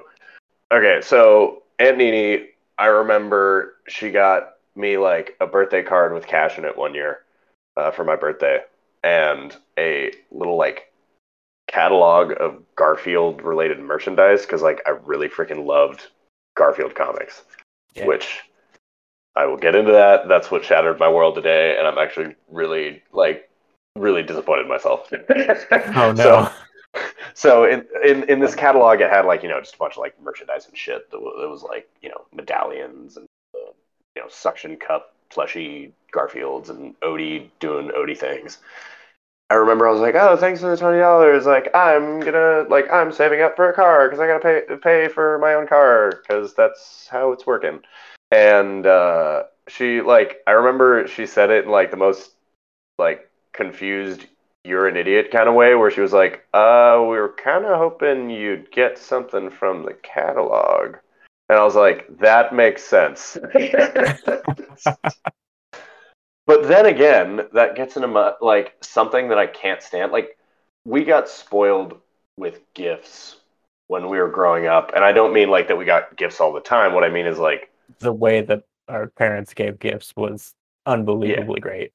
Okay, 0.72 1.00
so 1.00 1.62
Aunt 1.78 1.96
Nini, 1.96 2.50
I 2.76 2.86
remember 2.86 3.76
she 3.88 4.10
got 4.10 4.56
me 4.74 4.98
like 4.98 5.36
a 5.40 5.46
birthday 5.46 5.82
card 5.82 6.12
with 6.12 6.26
cash 6.26 6.58
in 6.58 6.64
it 6.64 6.76
one 6.76 6.94
year 6.94 7.20
uh, 7.76 7.90
for 7.90 8.04
my 8.04 8.16
birthday 8.16 8.60
and 9.02 9.56
a 9.78 10.12
little 10.30 10.56
like 10.56 10.92
catalog 11.68 12.32
of 12.40 12.62
Garfield 12.76 13.42
related 13.42 13.78
merchandise 13.78 14.42
because 14.42 14.62
like 14.62 14.80
I 14.86 14.90
really 14.90 15.28
freaking 15.28 15.64
loved 15.64 16.08
Garfield 16.56 16.94
comics, 16.94 17.42
Yeah. 17.94 18.06
which 18.06 18.40
I 19.38 19.46
will 19.46 19.56
get 19.56 19.76
into 19.76 19.92
that. 19.92 20.26
That's 20.26 20.50
what 20.50 20.64
shattered 20.64 20.98
my 20.98 21.08
world 21.08 21.36
today, 21.36 21.76
and 21.78 21.86
I'm 21.86 21.96
actually 21.96 22.34
really 22.50 23.02
like 23.12 23.48
really 23.94 24.24
disappointed 24.24 24.66
myself. 24.66 25.10
Oh 25.94 26.12
no! 26.12 26.14
So, 26.14 27.02
so 27.34 27.64
in, 27.64 27.86
in 28.04 28.24
in 28.24 28.40
this 28.40 28.56
catalog, 28.56 29.00
it 29.00 29.10
had 29.10 29.26
like 29.26 29.44
you 29.44 29.48
know 29.48 29.60
just 29.60 29.76
a 29.76 29.78
bunch 29.78 29.94
of 29.94 29.98
like 29.98 30.20
merchandise 30.20 30.66
and 30.66 30.76
shit. 30.76 31.08
That 31.12 31.20
was, 31.20 31.40
it 31.44 31.48
was 31.48 31.62
like 31.62 31.88
you 32.02 32.08
know 32.08 32.24
medallions 32.34 33.16
and 33.16 33.26
uh, 33.54 33.70
you 34.16 34.22
know 34.22 34.28
suction 34.28 34.76
cup 34.76 35.14
plushy 35.30 35.92
Garfields 36.12 36.68
and 36.68 36.98
Odie 37.00 37.48
doing 37.60 37.90
Odie 37.90 38.18
things. 38.18 38.58
I 39.50 39.54
remember 39.54 39.86
I 39.86 39.92
was 39.92 40.00
like, 40.00 40.16
oh, 40.16 40.36
thanks 40.36 40.60
for 40.60 40.70
the 40.70 40.76
twenty 40.76 40.98
dollars. 40.98 41.46
Like 41.46 41.72
I'm 41.76 42.18
gonna 42.18 42.66
like 42.68 42.90
I'm 42.90 43.12
saving 43.12 43.42
up 43.42 43.54
for 43.54 43.70
a 43.70 43.74
car 43.74 44.08
because 44.08 44.18
I 44.18 44.26
gotta 44.26 44.40
pay 44.40 44.76
pay 44.82 45.08
for 45.08 45.38
my 45.38 45.54
own 45.54 45.68
car 45.68 46.20
because 46.22 46.54
that's 46.54 47.06
how 47.08 47.30
it's 47.30 47.46
working. 47.46 47.80
And 48.30 48.86
uh, 48.86 49.44
she 49.68 50.00
like 50.00 50.42
I 50.46 50.52
remember 50.52 51.06
she 51.08 51.26
said 51.26 51.50
it 51.50 51.64
in 51.64 51.70
like 51.70 51.90
the 51.90 51.96
most 51.96 52.32
like 52.98 53.30
confused 53.52 54.26
you're 54.64 54.88
an 54.88 54.96
idiot 54.96 55.30
kind 55.30 55.48
of 55.48 55.54
way 55.54 55.74
where 55.74 55.90
she 55.90 56.00
was 56.00 56.12
like 56.12 56.44
uh 56.52 56.98
we 57.00 57.16
were 57.16 57.34
kind 57.42 57.64
of 57.64 57.78
hoping 57.78 58.28
you'd 58.28 58.70
get 58.70 58.98
something 58.98 59.50
from 59.50 59.84
the 59.84 59.94
catalog 59.94 60.96
and 61.48 61.58
i 61.58 61.64
was 61.64 61.74
like 61.74 62.06
that 62.18 62.54
makes 62.54 62.84
sense 62.84 63.38
but 66.46 66.66
then 66.66 66.86
again, 66.86 67.42
that 67.52 67.76
gets 67.76 67.96
into 67.96 68.08
my, 68.08 68.32
like 68.40 68.74
something 68.80 69.28
that 69.28 69.38
I 69.38 69.46
can't 69.46 69.82
stand. 69.82 70.12
Like 70.12 70.36
we 70.84 71.04
got 71.04 71.28
spoiled 71.28 72.00
with 72.36 72.60
gifts 72.74 73.36
when 73.88 74.08
we 74.08 74.18
were 74.18 74.30
growing 74.30 74.66
up, 74.66 74.92
and 74.94 75.04
I 75.04 75.12
don't 75.12 75.32
mean 75.32 75.50
like 75.50 75.68
that 75.68 75.76
we 75.76 75.84
got 75.84 76.16
gifts 76.16 76.40
all 76.40 76.52
the 76.52 76.60
time. 76.60 76.94
What 76.94 77.04
I 77.04 77.10
mean 77.10 77.26
is 77.26 77.38
like 77.38 77.70
The 78.00 78.12
way 78.12 78.42
that 78.42 78.62
our 78.88 79.08
parents 79.08 79.54
gave 79.54 79.78
gifts 79.78 80.12
was 80.16 80.54
unbelievably 80.86 81.60
great. 81.60 81.92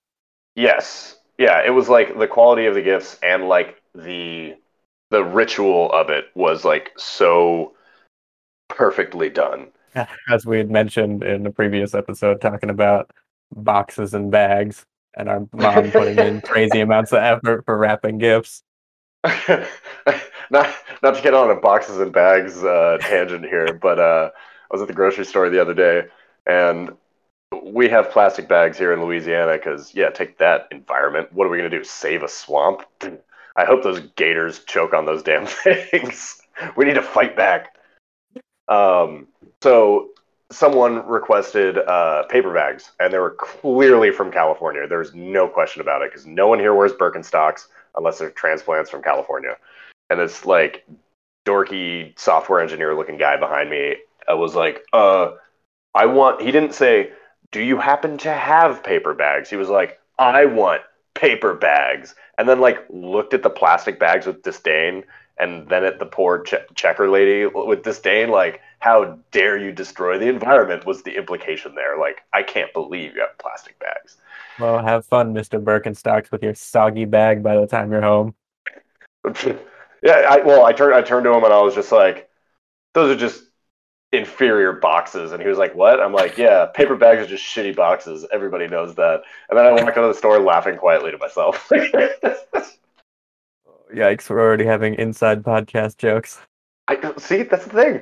Yes. 0.56 1.18
Yeah, 1.38 1.62
it 1.66 1.72
was 1.72 1.90
like 1.90 2.18
the 2.18 2.28
quality 2.28 2.66
of 2.68 2.76
the 2.76 2.82
gifts 2.82 3.20
and 3.24 3.48
like 3.50 3.82
the 3.96 4.56
the 5.10 5.24
ritual 5.24 5.92
of 5.92 6.10
it 6.10 6.26
was 6.36 6.66
like 6.66 6.92
so 6.98 7.74
perfectly 8.70 9.30
done. 9.30 9.68
As 10.30 10.46
we 10.46 10.58
had 10.58 10.72
mentioned 10.72 11.24
in 11.24 11.44
the 11.44 11.52
previous 11.52 11.94
episode, 11.94 12.42
talking 12.42 12.70
about 12.70 13.12
boxes 13.56 14.14
and 14.14 14.32
bags, 14.32 14.86
and 15.16 15.30
our 15.30 15.48
mom 15.54 15.92
putting 15.92 16.18
in 16.18 16.42
crazy 16.46 16.80
amounts 16.80 17.12
of 17.12 17.20
effort 17.20 17.64
for 17.66 17.78
wrapping 17.78 18.18
gifts. 18.18 18.64
not 19.24 20.74
not 21.02 21.16
to 21.16 21.22
get 21.22 21.34
on 21.34 21.52
a 21.52 21.56
boxes 21.56 22.00
and 22.00 22.12
bags 22.12 22.64
uh, 22.64 22.98
tangent 23.02 23.46
here, 23.46 23.74
but 23.74 24.00
uh, 24.00 24.32
was 24.74 24.82
at 24.82 24.88
the 24.88 24.94
grocery 24.94 25.24
store 25.24 25.50
the 25.50 25.62
other 25.62 25.76
day, 25.76 26.08
and 26.46 26.92
we 27.64 27.88
have 27.88 28.10
plastic 28.10 28.50
bags 28.50 28.78
here 28.78 28.92
in 28.92 29.02
Louisiana 29.02 29.54
because 29.54 29.94
yeah, 29.94 30.10
take 30.10 30.40
that 30.40 30.68
environment. 30.72 31.32
What 31.32 31.46
are 31.46 31.50
we 31.50 31.58
gonna 31.58 31.70
do? 31.70 31.84
Save 31.84 32.24
a 32.24 32.28
swamp? 32.28 32.82
I 33.56 33.66
hope 33.66 33.84
those 33.84 34.00
gators 34.16 34.64
choke 34.66 34.94
on 34.94 35.06
those 35.06 35.22
damn 35.22 35.46
things. 35.92 36.42
we 36.76 36.86
need 36.86 36.96
to 36.96 37.04
fight 37.04 37.38
back. 37.38 37.78
Um, 38.68 39.28
so 39.62 40.10
someone 40.52 41.06
requested 41.06 41.78
uh, 41.78 42.24
paper 42.24 42.52
bags, 42.52 42.92
and 43.00 43.14
they 43.14 43.20
were 43.20 43.36
clearly 43.38 44.10
from 44.10 44.32
California. 44.32 44.88
There's 44.88 45.14
no 45.14 45.48
question 45.48 45.82
about 45.82 46.02
it 46.02 46.12
because 46.12 46.26
no 46.26 46.48
one 46.48 46.58
here 46.58 46.74
wears 46.74 46.94
Birkenstocks 46.94 47.68
unless 47.96 48.18
they're 48.18 48.32
transplants 48.32 48.90
from 48.90 49.04
California. 49.04 49.56
And 50.10 50.20
this 50.20 50.48
like 50.48 50.84
dorky 51.46 52.18
software 52.18 52.60
engineer 52.60 52.96
looking 52.96 53.18
guy 53.18 53.38
behind 53.38 53.70
me 53.70 53.98
uh, 54.32 54.36
was 54.38 54.56
like, 54.56 54.84
"Uh, 54.94 55.32
I 55.94 56.06
want." 56.06 56.42
He 56.42 56.52
didn't 56.52 56.74
say, 56.76 57.12
"Do 57.52 57.62
you 57.62 57.78
happen 57.78 58.18
to 58.20 58.32
have 58.34 58.84
paper 58.84 59.14
bags?" 59.14 59.50
He 59.50 59.56
was 59.56 59.70
like, 59.70 60.00
"I 60.20 60.46
want 60.46 60.82
paper 61.14 61.54
bags," 61.54 62.16
and 62.38 62.48
then 62.48 62.60
like 62.60 62.86
looked 62.90 63.34
at 63.34 63.44
the 63.44 63.50
plastic 63.50 64.00
bags 64.00 64.26
with 64.26 64.44
disdain 64.44 65.04
and 65.40 65.68
then 65.68 65.84
at 65.84 66.00
the 66.00 66.06
poor 66.06 66.40
che- 66.40 66.66
checker 66.76 67.10
lady 67.10 67.46
with 67.46 67.84
disdain 67.84 68.30
like 68.30 68.62
how 68.80 69.18
dare 69.32 69.58
you 69.58 69.72
destroy 69.72 70.18
the 70.18 70.28
environment 70.28 70.86
was 70.86 71.02
the 71.04 71.16
implication 71.16 71.74
there 71.76 71.98
like 71.98 72.22
i 72.34 72.44
can't 72.44 72.72
believe 72.74 73.16
you 73.16 73.22
have 73.22 73.38
plastic 73.40 73.78
bags 73.80 74.18
Well, 74.60 74.84
have 74.84 75.06
fun, 75.06 75.34
Mr. 75.34 75.60
Birkenstocks, 75.60 76.32
with 76.32 76.44
your 76.44 76.54
soggy 76.54 77.06
bag 77.06 77.42
by 77.42 77.56
the 77.56 77.66
time 77.66 77.92
you're 77.92 78.02
home. 78.02 78.36
yeah 80.04 80.28
i 80.30 80.38
well 80.44 80.66
i 80.66 80.74
turned 80.74 80.94
i 80.94 81.02
turned 81.02 81.24
to 81.24 81.34
him 81.34 81.44
and 81.44 81.54
i 81.54 81.62
was 81.62 81.74
just 81.74 81.92
like 81.92 82.30
those 82.94 83.16
are 83.16 83.20
just 83.20 83.44
inferior 84.14 84.72
boxes 84.74 85.32
and 85.34 85.42
he 85.42 85.50
was 85.50 85.58
like 85.58 85.74
what 85.76 86.00
i'm 86.00 86.14
like 86.14 86.38
yeah 86.38 86.68
paper 86.76 86.96
bags 86.96 87.22
are 87.24 87.28
just 87.28 87.44
shitty 87.44 87.76
boxes 87.76 88.26
everybody 88.32 88.68
knows 88.68 88.94
that 88.96 89.22
and 89.50 89.58
then 89.58 89.66
i 89.66 89.72
walk 89.72 89.90
out 89.98 90.04
of 90.04 90.08
the 90.08 90.14
store 90.14 90.40
laughing 90.40 90.78
quietly 90.78 91.12
to 91.12 91.18
myself 91.18 91.70
Yikes, 93.94 94.30
we're 94.30 94.42
already 94.42 94.66
having 94.66 94.96
inside 94.96 95.44
podcast 95.44 95.98
jokes. 95.98 96.40
I 96.88 96.98
see. 97.20 97.44
That's 97.44 97.66
the 97.66 97.70
thing. 97.70 98.02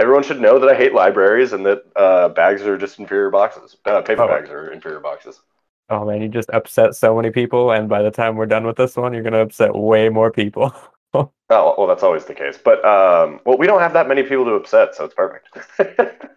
Everyone 0.00 0.24
should 0.24 0.40
know 0.40 0.58
that 0.58 0.68
I 0.68 0.74
hate 0.74 0.92
libraries 0.92 1.52
and 1.52 1.64
that 1.66 1.84
uh, 1.94 2.30
bags 2.30 2.62
are 2.62 2.76
just 2.76 2.98
inferior 2.98 3.30
boxes. 3.30 3.76
Uh, 3.84 4.02
paper 4.02 4.22
Oh. 4.22 4.26
bags 4.28 4.50
are 4.50 4.72
inferior 4.72 4.98
boxes. 4.98 5.40
Oh 5.88 6.04
man, 6.04 6.20
you 6.22 6.28
just 6.28 6.50
upset 6.50 6.94
so 6.96 7.14
many 7.14 7.30
people, 7.30 7.70
and 7.72 7.88
by 7.88 8.02
the 8.02 8.10
time 8.10 8.36
we're 8.36 8.46
done 8.46 8.66
with 8.66 8.76
this 8.76 8.96
one, 8.96 9.12
you're 9.12 9.22
gonna 9.22 9.38
upset 9.40 9.74
way 9.74 10.08
more 10.08 10.30
people. 10.32 10.74
Oh, 11.52 11.74
well, 11.76 11.88
that's 11.88 12.04
always 12.04 12.24
the 12.26 12.34
case. 12.34 12.58
But 12.62 12.84
um, 12.84 13.40
well, 13.44 13.58
we 13.58 13.66
don't 13.66 13.80
have 13.80 13.92
that 13.94 14.06
many 14.06 14.22
people 14.22 14.44
to 14.44 14.52
upset, 14.52 14.94
so 14.94 15.04
it's 15.04 15.14
perfect. 15.14 15.48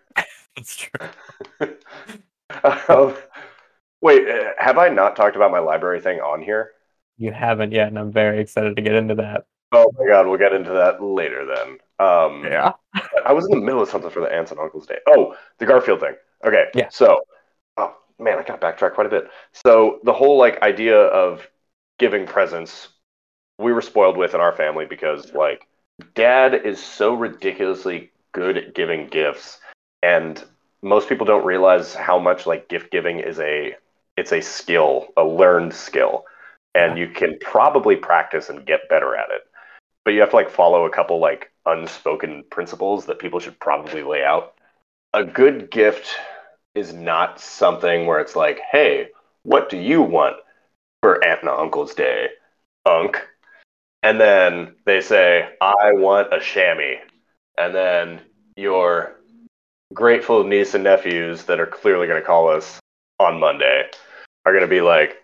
That's 0.55 0.75
true. 0.75 1.09
um, 2.89 3.15
wait, 4.01 4.27
uh, 4.29 4.51
have 4.57 4.77
I 4.77 4.89
not 4.89 5.15
talked 5.15 5.35
about 5.35 5.51
my 5.51 5.59
library 5.59 6.01
thing 6.01 6.19
on 6.19 6.41
here? 6.41 6.71
You 7.17 7.31
haven't 7.31 7.71
yet, 7.71 7.87
and 7.87 7.97
I'm 7.97 8.11
very 8.11 8.39
excited 8.39 8.75
to 8.75 8.81
get 8.81 8.93
into 8.95 9.15
that. 9.15 9.45
Oh 9.71 9.91
my 9.97 10.05
god, 10.07 10.27
we'll 10.27 10.37
get 10.37 10.53
into 10.53 10.71
that 10.73 11.01
later 11.01 11.45
then. 11.45 11.77
Um, 11.99 12.43
Yeah. 12.43 12.73
I 13.25 13.33
was 13.33 13.45
in 13.45 13.51
the 13.59 13.65
middle 13.65 13.81
of 13.81 13.89
something 13.89 14.11
for 14.11 14.19
the 14.19 14.31
aunts 14.31 14.51
and 14.51 14.59
uncles 14.59 14.85
day. 14.85 14.99
Oh, 15.07 15.35
the 15.57 15.65
Garfield 15.65 15.99
thing. 15.99 16.15
Okay. 16.45 16.65
Yeah. 16.75 16.89
So, 16.89 17.21
oh 17.77 17.95
man, 18.19 18.37
I 18.39 18.43
got 18.43 18.61
backtracked 18.61 18.95
quite 18.95 19.07
a 19.07 19.09
bit. 19.09 19.29
So 19.53 19.99
the 20.03 20.13
whole 20.13 20.37
like 20.37 20.61
idea 20.61 20.97
of 20.99 21.47
giving 21.99 22.27
presents, 22.27 22.89
we 23.57 23.71
were 23.71 23.81
spoiled 23.81 24.17
with 24.17 24.33
in 24.33 24.41
our 24.41 24.51
family 24.53 24.85
because 24.85 25.33
like 25.33 25.67
dad 26.15 26.53
is 26.53 26.83
so 26.83 27.13
ridiculously 27.13 28.11
good 28.31 28.57
at 28.57 28.75
giving 28.75 29.07
gifts, 29.07 29.59
and 30.01 30.43
most 30.81 31.07
people 31.07 31.25
don't 31.25 31.45
realize 31.45 31.93
how 31.93 32.19
much 32.19 32.45
like 32.45 32.69
gift 32.69 32.91
giving 32.91 33.19
is 33.19 33.39
a 33.39 33.75
it's 34.17 34.31
a 34.31 34.41
skill, 34.41 35.07
a 35.17 35.23
learned 35.23 35.73
skill, 35.73 36.25
and 36.75 36.97
you 36.97 37.07
can 37.09 37.37
probably 37.41 37.95
practice 37.95 38.49
and 38.49 38.65
get 38.65 38.89
better 38.89 39.15
at 39.15 39.29
it 39.31 39.41
but 40.03 40.13
you 40.13 40.19
have 40.19 40.31
to 40.31 40.35
like 40.35 40.49
follow 40.49 40.85
a 40.85 40.89
couple 40.89 41.19
like 41.19 41.51
unspoken 41.65 42.43
principles 42.49 43.05
that 43.05 43.19
people 43.19 43.39
should 43.39 43.59
probably 43.59 44.03
lay 44.03 44.23
out. 44.23 44.53
A 45.13 45.23
good 45.23 45.71
gift 45.71 46.15
is 46.75 46.93
not 46.93 47.39
something 47.39 48.05
where 48.05 48.19
it's 48.19 48.35
like, 48.35 48.59
hey, 48.71 49.09
what 49.43 49.69
do 49.69 49.77
you 49.77 50.01
want 50.01 50.37
for 51.01 51.23
Aunt 51.23 51.41
and 51.41 51.49
Uncle's 51.49 51.93
Day, 51.93 52.29
Unc? 52.85 53.17
And 54.03 54.19
then 54.19 54.75
they 54.85 55.01
say, 55.01 55.49
I 55.61 55.93
want 55.93 56.33
a 56.33 56.39
chamois. 56.39 56.99
And 57.57 57.73
then 57.73 58.21
your 58.57 59.15
grateful 59.93 60.43
niece 60.43 60.73
and 60.73 60.83
nephews 60.83 61.43
that 61.45 61.59
are 61.59 61.65
clearly 61.65 62.07
going 62.07 62.21
to 62.21 62.25
call 62.25 62.49
us 62.49 62.79
on 63.19 63.39
Monday 63.39 63.89
are 64.45 64.51
going 64.51 64.63
to 64.63 64.67
be 64.67 64.81
like, 64.81 65.23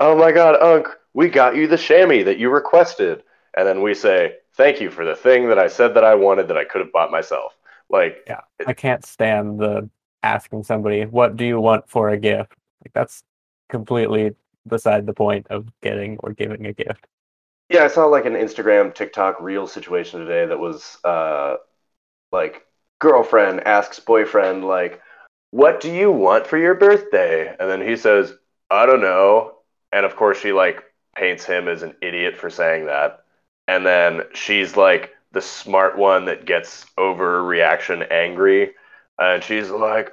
oh 0.00 0.16
my 0.16 0.32
God, 0.32 0.60
Unc, 0.62 0.88
we 1.12 1.28
got 1.28 1.54
you 1.54 1.66
the 1.66 1.76
chamois 1.76 2.24
that 2.24 2.38
you 2.38 2.48
requested. 2.48 3.22
And 3.56 3.66
then 3.66 3.82
we 3.82 3.92
say, 3.92 4.36
thank 4.54 4.80
you 4.80 4.90
for 4.90 5.04
the 5.04 5.16
thing 5.16 5.48
that 5.48 5.58
I 5.58 5.68
said 5.68 5.94
that 5.94 6.04
I 6.04 6.14
wanted 6.14 6.48
that 6.48 6.56
I 6.56 6.64
could 6.64 6.80
have 6.80 6.92
bought 6.92 7.10
myself. 7.10 7.56
Like, 7.90 8.24
yeah, 8.26 8.40
I 8.66 8.72
can't 8.72 9.04
stand 9.04 9.58
the 9.58 9.88
asking 10.22 10.64
somebody, 10.64 11.06
"What 11.06 11.36
do 11.36 11.44
you 11.46 11.58
want 11.58 11.88
for 11.88 12.10
a 12.10 12.18
gift?" 12.18 12.52
Like 12.84 12.92
that's 12.92 13.22
completely 13.70 14.34
beside 14.66 15.06
the 15.06 15.14
point 15.14 15.46
of 15.48 15.68
getting 15.80 16.18
or 16.18 16.32
giving 16.32 16.66
a 16.66 16.74
gift. 16.74 17.06
Yeah, 17.68 17.84
I 17.84 17.88
saw 17.88 18.06
like 18.06 18.24
an 18.24 18.34
Instagram, 18.34 18.94
TikTok 18.94 19.40
reel 19.40 19.66
situation 19.66 20.20
today 20.20 20.46
that 20.46 20.58
was 20.58 20.98
uh, 21.04 21.56
like, 22.32 22.66
girlfriend 22.98 23.66
asks 23.66 24.00
boyfriend, 24.00 24.64
like, 24.64 25.00
what 25.50 25.80
do 25.80 25.92
you 25.92 26.10
want 26.10 26.46
for 26.46 26.58
your 26.58 26.74
birthday? 26.74 27.54
And 27.58 27.70
then 27.70 27.80
he 27.80 27.96
says, 27.96 28.34
I 28.70 28.86
don't 28.86 29.00
know. 29.00 29.54
And 29.92 30.04
of 30.04 30.16
course, 30.16 30.38
she 30.38 30.52
like 30.52 30.84
paints 31.16 31.44
him 31.44 31.68
as 31.68 31.82
an 31.82 31.94
idiot 32.02 32.36
for 32.36 32.50
saying 32.50 32.86
that. 32.86 33.24
And 33.66 33.84
then 33.84 34.22
she's 34.34 34.76
like 34.76 35.14
the 35.32 35.42
smart 35.42 35.96
one 35.98 36.24
that 36.26 36.46
gets 36.46 36.86
overreaction 36.98 38.10
angry. 38.10 38.72
And 39.18 39.42
she's 39.42 39.70
like, 39.70 40.12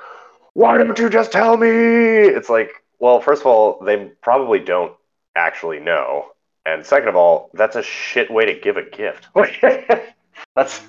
why 0.53 0.77
don't 0.77 0.97
you 0.97 1.09
just 1.09 1.31
tell 1.31 1.57
me? 1.57 1.67
It's 1.67 2.49
like, 2.49 2.71
well, 2.99 3.19
first 3.19 3.41
of 3.41 3.47
all, 3.47 3.79
they 3.83 4.05
probably 4.21 4.59
don't 4.59 4.93
actually 5.35 5.79
know. 5.79 6.27
And 6.65 6.85
second 6.85 7.09
of 7.09 7.15
all, 7.15 7.51
that's 7.53 7.75
a 7.75 7.83
shit 7.83 8.31
way 8.31 8.45
to 8.45 8.59
give 8.59 8.77
a 8.77 8.89
gift. 8.89 9.27
that's 10.55 10.81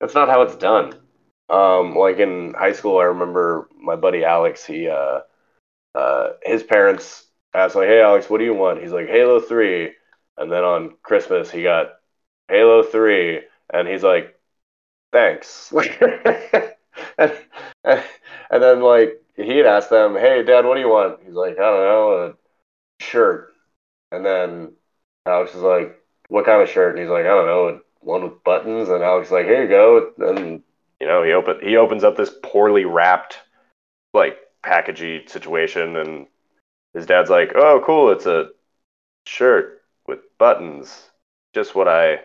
that's 0.00 0.14
not 0.14 0.28
how 0.28 0.42
it's 0.42 0.56
done. 0.56 0.94
Um, 1.48 1.94
like 1.94 2.18
in 2.18 2.54
high 2.54 2.72
school, 2.72 2.98
I 2.98 3.04
remember 3.04 3.68
my 3.80 3.96
buddy 3.96 4.24
Alex. 4.24 4.64
He, 4.64 4.88
uh, 4.88 5.20
uh, 5.94 6.30
his 6.44 6.62
parents 6.62 7.26
asked 7.54 7.76
like, 7.76 7.88
"Hey, 7.88 8.02
Alex, 8.02 8.28
what 8.30 8.38
do 8.38 8.44
you 8.44 8.54
want?" 8.54 8.80
He's 8.80 8.92
like, 8.92 9.08
"Halo 9.08 9.40
3. 9.40 9.92
And 10.38 10.52
then 10.52 10.64
on 10.64 10.96
Christmas, 11.02 11.50
he 11.50 11.62
got 11.62 11.94
Halo 12.48 12.82
3, 12.82 13.42
and 13.72 13.88
he's 13.88 14.02
like, 14.02 14.38
"Thanks." 15.12 15.72
and, 17.18 17.32
and 17.84 18.04
and 18.50 18.62
then 18.62 18.82
like 18.82 19.22
he 19.36 19.58
had 19.58 19.66
asked 19.66 19.90
them, 19.90 20.14
"Hey, 20.14 20.42
Dad, 20.44 20.64
what 20.64 20.74
do 20.74 20.80
you 20.80 20.88
want?" 20.88 21.20
He's 21.24 21.34
like, 21.34 21.54
"I 21.58 21.62
don't 21.62 21.80
know, 21.84 22.12
a 22.26 23.04
shirt." 23.04 23.55
And 24.12 24.24
then 24.24 24.72
Alex 25.26 25.54
is 25.54 25.62
like, 25.62 26.00
"What 26.28 26.46
kind 26.46 26.62
of 26.62 26.68
shirt?" 26.68 26.90
And 26.94 27.00
he's 27.00 27.10
like, 27.10 27.24
"I 27.24 27.28
don't 27.28 27.46
know, 27.46 27.80
one 28.00 28.22
with 28.22 28.44
buttons." 28.44 28.88
And 28.88 29.02
Alex 29.02 29.28
is 29.28 29.32
like, 29.32 29.46
"Here 29.46 29.62
you 29.62 29.68
go." 29.68 30.12
And 30.18 30.62
you 31.00 31.06
know, 31.06 31.22
he 31.22 31.32
open 31.32 31.60
he 31.62 31.76
opens 31.76 32.04
up 32.04 32.16
this 32.16 32.34
poorly 32.42 32.84
wrapped 32.84 33.40
like 34.14 34.38
packagey 34.62 35.28
situation, 35.28 35.96
and 35.96 36.26
his 36.94 37.06
dad's 37.06 37.30
like, 37.30 37.52
"Oh, 37.54 37.82
cool, 37.84 38.10
it's 38.10 38.26
a 38.26 38.50
shirt 39.26 39.82
with 40.06 40.20
buttons, 40.38 41.10
just 41.54 41.74
what 41.74 41.88
I 41.88 42.20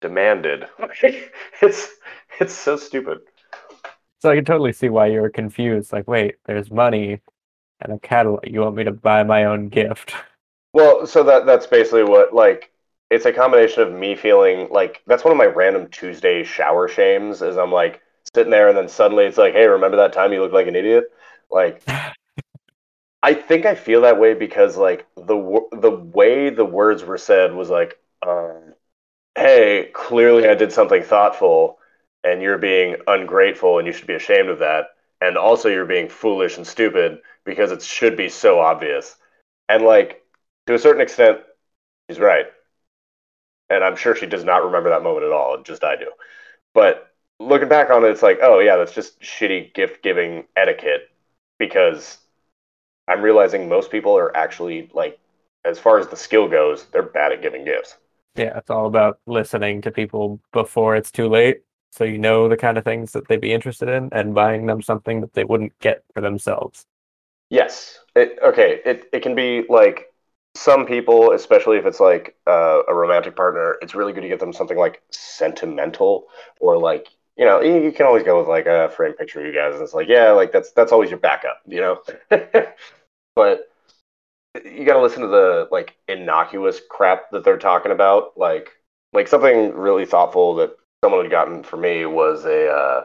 demanded." 0.00 0.66
it's 1.62 1.88
it's 2.40 2.54
so 2.54 2.76
stupid. 2.76 3.20
So 4.22 4.30
I 4.30 4.36
can 4.36 4.44
totally 4.44 4.72
see 4.72 4.88
why 4.88 5.06
you 5.06 5.20
were 5.20 5.30
confused. 5.30 5.92
Like, 5.92 6.08
wait, 6.08 6.36
there's 6.46 6.70
money, 6.70 7.20
and 7.80 7.92
a 7.92 7.98
catalog. 7.98 8.40
You 8.46 8.60
want 8.60 8.76
me 8.76 8.84
to 8.84 8.92
buy 8.92 9.22
my 9.22 9.44
own 9.44 9.68
gift? 9.68 10.14
Well, 10.76 11.06
so 11.06 11.22
that 11.22 11.46
that's 11.46 11.66
basically 11.66 12.04
what 12.04 12.34
like 12.34 12.70
it's 13.08 13.24
a 13.24 13.32
combination 13.32 13.82
of 13.82 13.94
me 13.94 14.14
feeling 14.14 14.68
like 14.70 15.02
that's 15.06 15.24
one 15.24 15.32
of 15.32 15.38
my 15.38 15.46
random 15.46 15.88
Tuesday 15.88 16.44
shower 16.44 16.86
shames 16.86 17.40
is 17.40 17.56
I'm 17.56 17.72
like 17.72 18.02
sitting 18.34 18.50
there 18.50 18.68
and 18.68 18.76
then 18.76 18.86
suddenly 18.86 19.24
it's 19.24 19.38
like, 19.38 19.54
hey, 19.54 19.66
remember 19.66 19.96
that 19.96 20.12
time 20.12 20.34
you 20.34 20.42
looked 20.42 20.52
like 20.52 20.66
an 20.66 20.76
idiot? 20.76 21.10
Like 21.50 21.82
I 23.22 23.32
think 23.32 23.64
I 23.64 23.74
feel 23.74 24.02
that 24.02 24.20
way 24.20 24.34
because 24.34 24.76
like 24.76 25.06
the 25.16 25.62
the 25.72 25.90
way 25.90 26.50
the 26.50 26.66
words 26.66 27.04
were 27.04 27.16
said 27.16 27.54
was 27.54 27.70
like, 27.70 27.98
um, 28.26 28.74
hey, 29.36 29.90
clearly 29.94 30.48
I 30.48 30.54
did 30.54 30.72
something 30.72 31.02
thoughtful 31.02 31.78
and 32.24 32.42
you're 32.42 32.58
being 32.58 32.96
ungrateful 33.06 33.78
and 33.78 33.86
you 33.86 33.94
should 33.94 34.08
be 34.08 34.14
ashamed 34.14 34.50
of 34.50 34.60
that. 34.60 34.88
And 35.22 35.38
also 35.38 35.70
you're 35.70 35.86
being 35.86 36.10
foolish 36.10 36.58
and 36.58 36.66
stupid 36.66 37.20
because 37.44 37.72
it 37.72 37.82
should 37.82 38.16
be 38.16 38.28
so 38.28 38.60
obvious. 38.60 39.16
And 39.68 39.84
like 39.84 40.22
to 40.66 40.74
a 40.74 40.78
certain 40.78 41.02
extent, 41.02 41.38
she's 42.08 42.20
right. 42.20 42.46
And 43.68 43.82
I'm 43.82 43.96
sure 43.96 44.14
she 44.14 44.26
does 44.26 44.44
not 44.44 44.64
remember 44.64 44.90
that 44.90 45.02
moment 45.02 45.26
at 45.26 45.32
all, 45.32 45.62
just 45.62 45.82
I 45.82 45.96
do. 45.96 46.10
But 46.74 47.12
looking 47.40 47.68
back 47.68 47.90
on 47.90 48.04
it, 48.04 48.08
it's 48.08 48.22
like, 48.22 48.38
oh 48.42 48.60
yeah, 48.60 48.76
that's 48.76 48.92
just 48.92 49.20
shitty 49.20 49.74
gift 49.74 50.02
giving 50.02 50.44
etiquette 50.56 51.10
because 51.58 52.18
I'm 53.08 53.22
realizing 53.22 53.68
most 53.68 53.90
people 53.90 54.16
are 54.16 54.36
actually 54.36 54.90
like, 54.92 55.18
as 55.64 55.78
far 55.78 55.98
as 55.98 56.08
the 56.08 56.16
skill 56.16 56.48
goes, 56.48 56.86
they're 56.86 57.02
bad 57.02 57.32
at 57.32 57.42
giving 57.42 57.64
gifts. 57.64 57.96
Yeah, 58.36 58.56
it's 58.58 58.70
all 58.70 58.86
about 58.86 59.18
listening 59.26 59.80
to 59.82 59.90
people 59.90 60.40
before 60.52 60.94
it's 60.94 61.10
too 61.10 61.28
late. 61.28 61.62
So 61.90 62.04
you 62.04 62.18
know 62.18 62.48
the 62.48 62.56
kind 62.56 62.76
of 62.76 62.84
things 62.84 63.12
that 63.12 63.26
they'd 63.26 63.40
be 63.40 63.52
interested 63.52 63.88
in 63.88 64.10
and 64.12 64.34
buying 64.34 64.66
them 64.66 64.82
something 64.82 65.22
that 65.22 65.32
they 65.32 65.44
wouldn't 65.44 65.78
get 65.78 66.04
for 66.12 66.20
themselves. 66.20 66.84
Yes. 67.48 68.00
It, 68.14 68.38
okay. 68.44 68.80
It, 68.84 69.08
it 69.12 69.22
can 69.22 69.34
be 69.34 69.64
like 69.68 70.12
some 70.56 70.86
people, 70.86 71.32
especially 71.32 71.76
if 71.78 71.86
it's 71.86 72.00
like 72.00 72.36
uh, 72.46 72.82
a 72.88 72.94
romantic 72.94 73.36
partner, 73.36 73.76
it's 73.82 73.94
really 73.94 74.12
good 74.12 74.22
to 74.22 74.28
get 74.28 74.40
them 74.40 74.52
something 74.52 74.78
like 74.78 75.02
sentimental 75.10 76.26
or 76.60 76.78
like 76.78 77.08
you 77.36 77.44
know 77.44 77.60
you, 77.60 77.82
you 77.82 77.92
can 77.92 78.06
always 78.06 78.22
go 78.22 78.38
with 78.38 78.48
like 78.48 78.66
a 78.66 78.88
frame 78.90 79.12
picture 79.12 79.40
of 79.40 79.46
you 79.46 79.52
guys, 79.52 79.74
and 79.74 79.82
it's 79.82 79.94
like 79.94 80.08
yeah, 80.08 80.30
like 80.30 80.52
that's 80.52 80.72
that's 80.72 80.92
always 80.92 81.10
your 81.10 81.18
backup, 81.18 81.60
you 81.66 81.80
know. 81.80 82.02
but 83.36 83.70
you 84.64 84.84
got 84.84 84.94
to 84.94 85.02
listen 85.02 85.22
to 85.22 85.28
the 85.28 85.68
like 85.70 85.96
innocuous 86.08 86.80
crap 86.88 87.30
that 87.30 87.44
they're 87.44 87.58
talking 87.58 87.92
about, 87.92 88.36
like 88.36 88.70
like 89.12 89.28
something 89.28 89.74
really 89.74 90.06
thoughtful 90.06 90.54
that 90.56 90.76
someone 91.04 91.22
had 91.22 91.30
gotten 91.30 91.62
for 91.62 91.76
me 91.76 92.06
was 92.06 92.44
a 92.44 92.68
uh, 92.68 93.04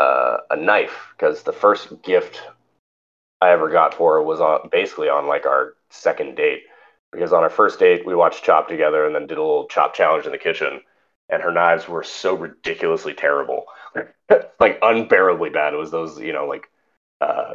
uh, 0.00 0.38
a 0.50 0.56
knife 0.56 1.12
because 1.16 1.42
the 1.42 1.52
first 1.52 2.02
gift 2.02 2.40
I 3.40 3.50
ever 3.50 3.68
got 3.68 3.94
for 3.94 4.14
her 4.14 4.22
was 4.22 4.40
on 4.40 4.68
basically 4.70 5.08
on 5.08 5.26
like 5.26 5.46
our 5.46 5.74
second 5.90 6.36
date 6.36 6.62
because 7.12 7.32
on 7.32 7.42
our 7.42 7.50
first 7.50 7.78
date 7.78 8.06
we 8.06 8.14
watched 8.14 8.44
Chopped 8.44 8.68
together 8.68 9.04
and 9.04 9.14
then 9.14 9.26
did 9.26 9.38
a 9.38 9.42
little 9.42 9.66
Chopped 9.68 9.96
challenge 9.96 10.26
in 10.26 10.32
the 10.32 10.38
kitchen, 10.38 10.80
and 11.28 11.42
her 11.42 11.52
knives 11.52 11.88
were 11.88 12.02
so 12.02 12.34
ridiculously 12.34 13.14
terrible, 13.14 13.66
like 14.60 14.78
unbearably 14.82 15.50
bad. 15.50 15.74
It 15.74 15.78
was 15.78 15.90
those 15.90 16.20
you 16.20 16.32
know 16.32 16.46
like 16.46 16.68
uh, 17.20 17.52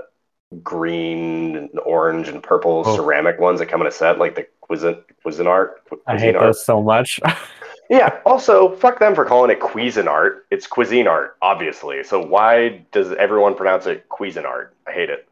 green, 0.62 1.56
and 1.56 1.70
orange, 1.86 2.28
and 2.28 2.44
purple 2.44 2.84
oh. 2.86 2.96
ceramic 2.96 3.40
ones 3.40 3.60
that 3.60 3.68
come 3.68 3.82
in 3.82 3.88
a 3.88 3.92
set, 3.92 4.20
like 4.20 4.36
the 4.36 4.48
Cuisin 4.62 5.02
Cuisinart. 5.26 5.72
I 6.08 6.18
hate 6.18 6.34
those 6.34 6.66
so 6.66 6.82
much. 6.82 7.20
yeah. 7.90 8.20
Also, 8.26 8.76
fuck 8.76 9.00
them 9.00 9.16
for 9.16 9.26
calling 9.26 9.52
it 9.52 9.60
Cuisinart. 9.60 10.42
It's 10.52 10.68
cuisine 10.68 11.08
art, 11.08 11.38
obviously. 11.42 12.04
So 12.04 12.24
why 12.24 12.86
does 12.92 13.12
everyone 13.14 13.56
pronounce 13.56 13.86
it 13.86 14.08
Cuisinart? 14.10 14.70
I 14.88 14.92
hate 14.92 15.10
it. 15.10 15.28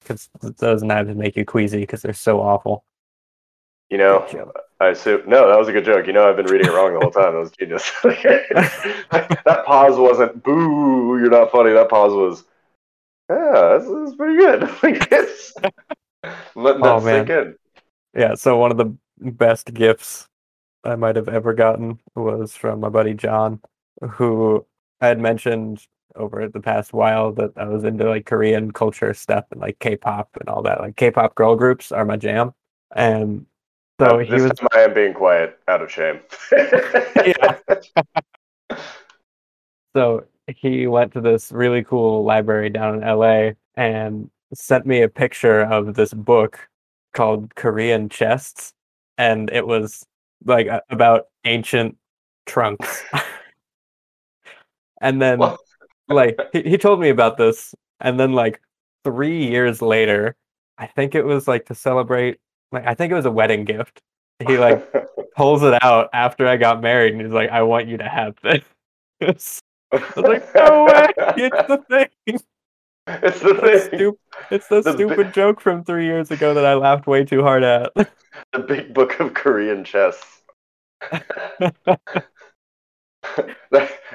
Because 0.00 0.28
those 0.58 0.82
knives 0.82 1.14
make 1.14 1.34
you 1.36 1.44
queasy 1.44 1.80
because 1.80 2.02
they're 2.02 2.12
so 2.12 2.40
awful. 2.40 2.84
You 3.90 3.98
know, 3.98 4.52
I 4.80 4.88
assume 4.88 5.22
no, 5.26 5.48
that 5.48 5.58
was 5.58 5.68
a 5.68 5.72
good 5.72 5.84
joke. 5.84 6.06
You 6.06 6.12
know, 6.12 6.28
I've 6.28 6.36
been 6.36 6.46
reading 6.46 6.68
it 6.68 6.72
wrong 6.72 6.94
the 6.94 7.00
whole 7.00 7.10
time. 7.10 7.32
That 7.32 7.38
was 7.38 7.52
genius. 7.52 7.90
that 8.02 9.62
pause 9.66 9.98
wasn't 9.98 10.42
"boo," 10.42 11.18
you're 11.18 11.30
not 11.30 11.52
funny. 11.52 11.72
That 11.72 11.90
pause 11.90 12.12
was, 12.12 12.44
yeah, 13.30 13.78
this 13.78 13.88
is 13.88 14.16
pretty 14.16 14.36
good. 14.36 14.62
letting 16.54 16.82
that 16.82 16.94
oh, 16.94 17.00
sink 17.00 17.30
in. 17.30 17.56
Yeah. 18.16 18.34
So 18.34 18.56
one 18.56 18.70
of 18.70 18.76
the 18.76 18.96
best 19.18 19.72
gifts 19.72 20.28
I 20.82 20.96
might 20.96 21.16
have 21.16 21.28
ever 21.28 21.52
gotten 21.54 21.98
was 22.14 22.56
from 22.56 22.80
my 22.80 22.88
buddy 22.88 23.14
John, 23.14 23.60
who 24.12 24.66
I 25.00 25.08
had 25.08 25.20
mentioned 25.20 25.86
over 26.16 26.48
the 26.48 26.60
past 26.60 26.92
while 26.92 27.32
that 27.32 27.52
I 27.56 27.66
was 27.66 27.84
into 27.84 28.08
like 28.08 28.26
Korean 28.26 28.70
culture 28.70 29.14
stuff 29.14 29.44
and 29.50 29.60
like 29.60 29.78
K-pop 29.78 30.30
and 30.38 30.48
all 30.48 30.62
that. 30.62 30.80
Like 30.80 30.96
K-pop 30.96 31.34
girl 31.34 31.56
groups 31.56 31.92
are 31.92 32.04
my 32.04 32.16
jam, 32.16 32.54
and 32.94 33.46
so 34.00 34.18
he 34.18 34.32
was. 34.34 34.52
I 34.72 34.80
am 34.80 34.94
being 34.94 35.14
quiet 35.14 35.58
out 35.68 35.82
of 35.82 35.90
shame. 35.90 36.20
yeah. 36.52 37.58
so 39.96 40.24
he 40.46 40.86
went 40.86 41.12
to 41.12 41.20
this 41.20 41.52
really 41.52 41.84
cool 41.84 42.24
library 42.24 42.70
down 42.70 42.96
in 42.96 43.00
LA 43.00 43.50
and 43.76 44.30
sent 44.52 44.86
me 44.86 45.02
a 45.02 45.08
picture 45.08 45.62
of 45.62 45.94
this 45.94 46.12
book 46.12 46.68
called 47.12 47.54
Korean 47.54 48.08
Chests, 48.08 48.72
and 49.18 49.50
it 49.50 49.66
was 49.66 50.04
like 50.44 50.68
about 50.90 51.26
ancient 51.44 51.96
trunks. 52.46 53.04
and 55.00 55.22
then, 55.22 55.40
like, 56.08 56.38
he, 56.52 56.62
he 56.62 56.78
told 56.78 57.00
me 57.00 57.08
about 57.08 57.36
this, 57.36 57.74
and 58.00 58.18
then 58.18 58.32
like 58.32 58.60
three 59.04 59.46
years 59.46 59.80
later, 59.80 60.36
I 60.78 60.86
think 60.86 61.14
it 61.14 61.24
was 61.24 61.46
like 61.46 61.66
to 61.66 61.74
celebrate 61.74 62.38
like 62.74 62.86
I 62.86 62.94
think 62.94 63.12
it 63.12 63.14
was 63.14 63.26
a 63.26 63.30
wedding 63.30 63.64
gift. 63.64 64.02
He 64.46 64.58
like 64.58 64.84
pulls 65.36 65.62
it 65.62 65.82
out 65.82 66.10
after 66.12 66.46
I 66.46 66.56
got 66.56 66.82
married 66.82 67.12
and 67.12 67.22
he's 67.22 67.32
like, 67.32 67.50
I 67.50 67.62
want 67.62 67.88
you 67.88 67.96
to 67.98 68.08
have 68.08 68.36
this. 68.42 69.60
I 69.92 69.96
was 70.16 70.16
like, 70.16 70.54
no 70.54 70.84
way, 70.84 71.06
it's 71.36 71.68
the 71.68 71.78
thing. 71.88 72.08
It's 73.06 73.40
the 73.40 73.54
thing. 73.54 74.00
Stup- 74.00 74.18
it's 74.50 74.68
the, 74.68 74.80
the 74.80 74.92
stupid 74.92 75.32
joke 75.32 75.60
from 75.60 75.84
three 75.84 76.06
years 76.06 76.30
ago 76.30 76.54
that 76.54 76.66
I 76.66 76.74
laughed 76.74 77.06
way 77.06 77.24
too 77.24 77.42
hard 77.42 77.62
at. 77.62 77.92
the 77.94 78.58
big 78.66 78.92
book 78.92 79.20
of 79.20 79.34
Korean 79.34 79.84
chess. 79.84 80.20
that, 81.10 82.18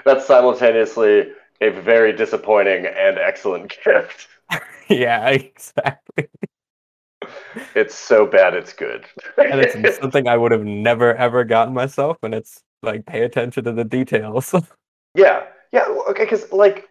that's 0.05 0.25
simultaneously 0.25 1.31
a 1.61 1.69
very 1.69 2.13
disappointing 2.13 2.85
and 2.87 3.17
excellent 3.17 3.73
gift. 3.83 4.27
yeah, 4.89 5.29
exactly 5.29 6.27
it's 7.75 7.95
so 7.95 8.25
bad 8.25 8.53
it's 8.53 8.73
good. 8.73 9.05
and 9.37 9.59
it's 9.59 9.97
something 10.01 10.27
I 10.27 10.37
would 10.37 10.51
have 10.51 10.65
never 10.65 11.15
ever 11.15 11.43
gotten 11.43 11.73
myself, 11.73 12.17
and 12.23 12.33
it's 12.33 12.61
like 12.81 13.05
pay 13.05 13.23
attention 13.23 13.63
to 13.65 13.71
the 13.71 13.83
details. 13.83 14.53
yeah, 15.15 15.43
yeah, 15.71 15.85
okay, 16.09 16.23
because 16.23 16.51
like 16.51 16.89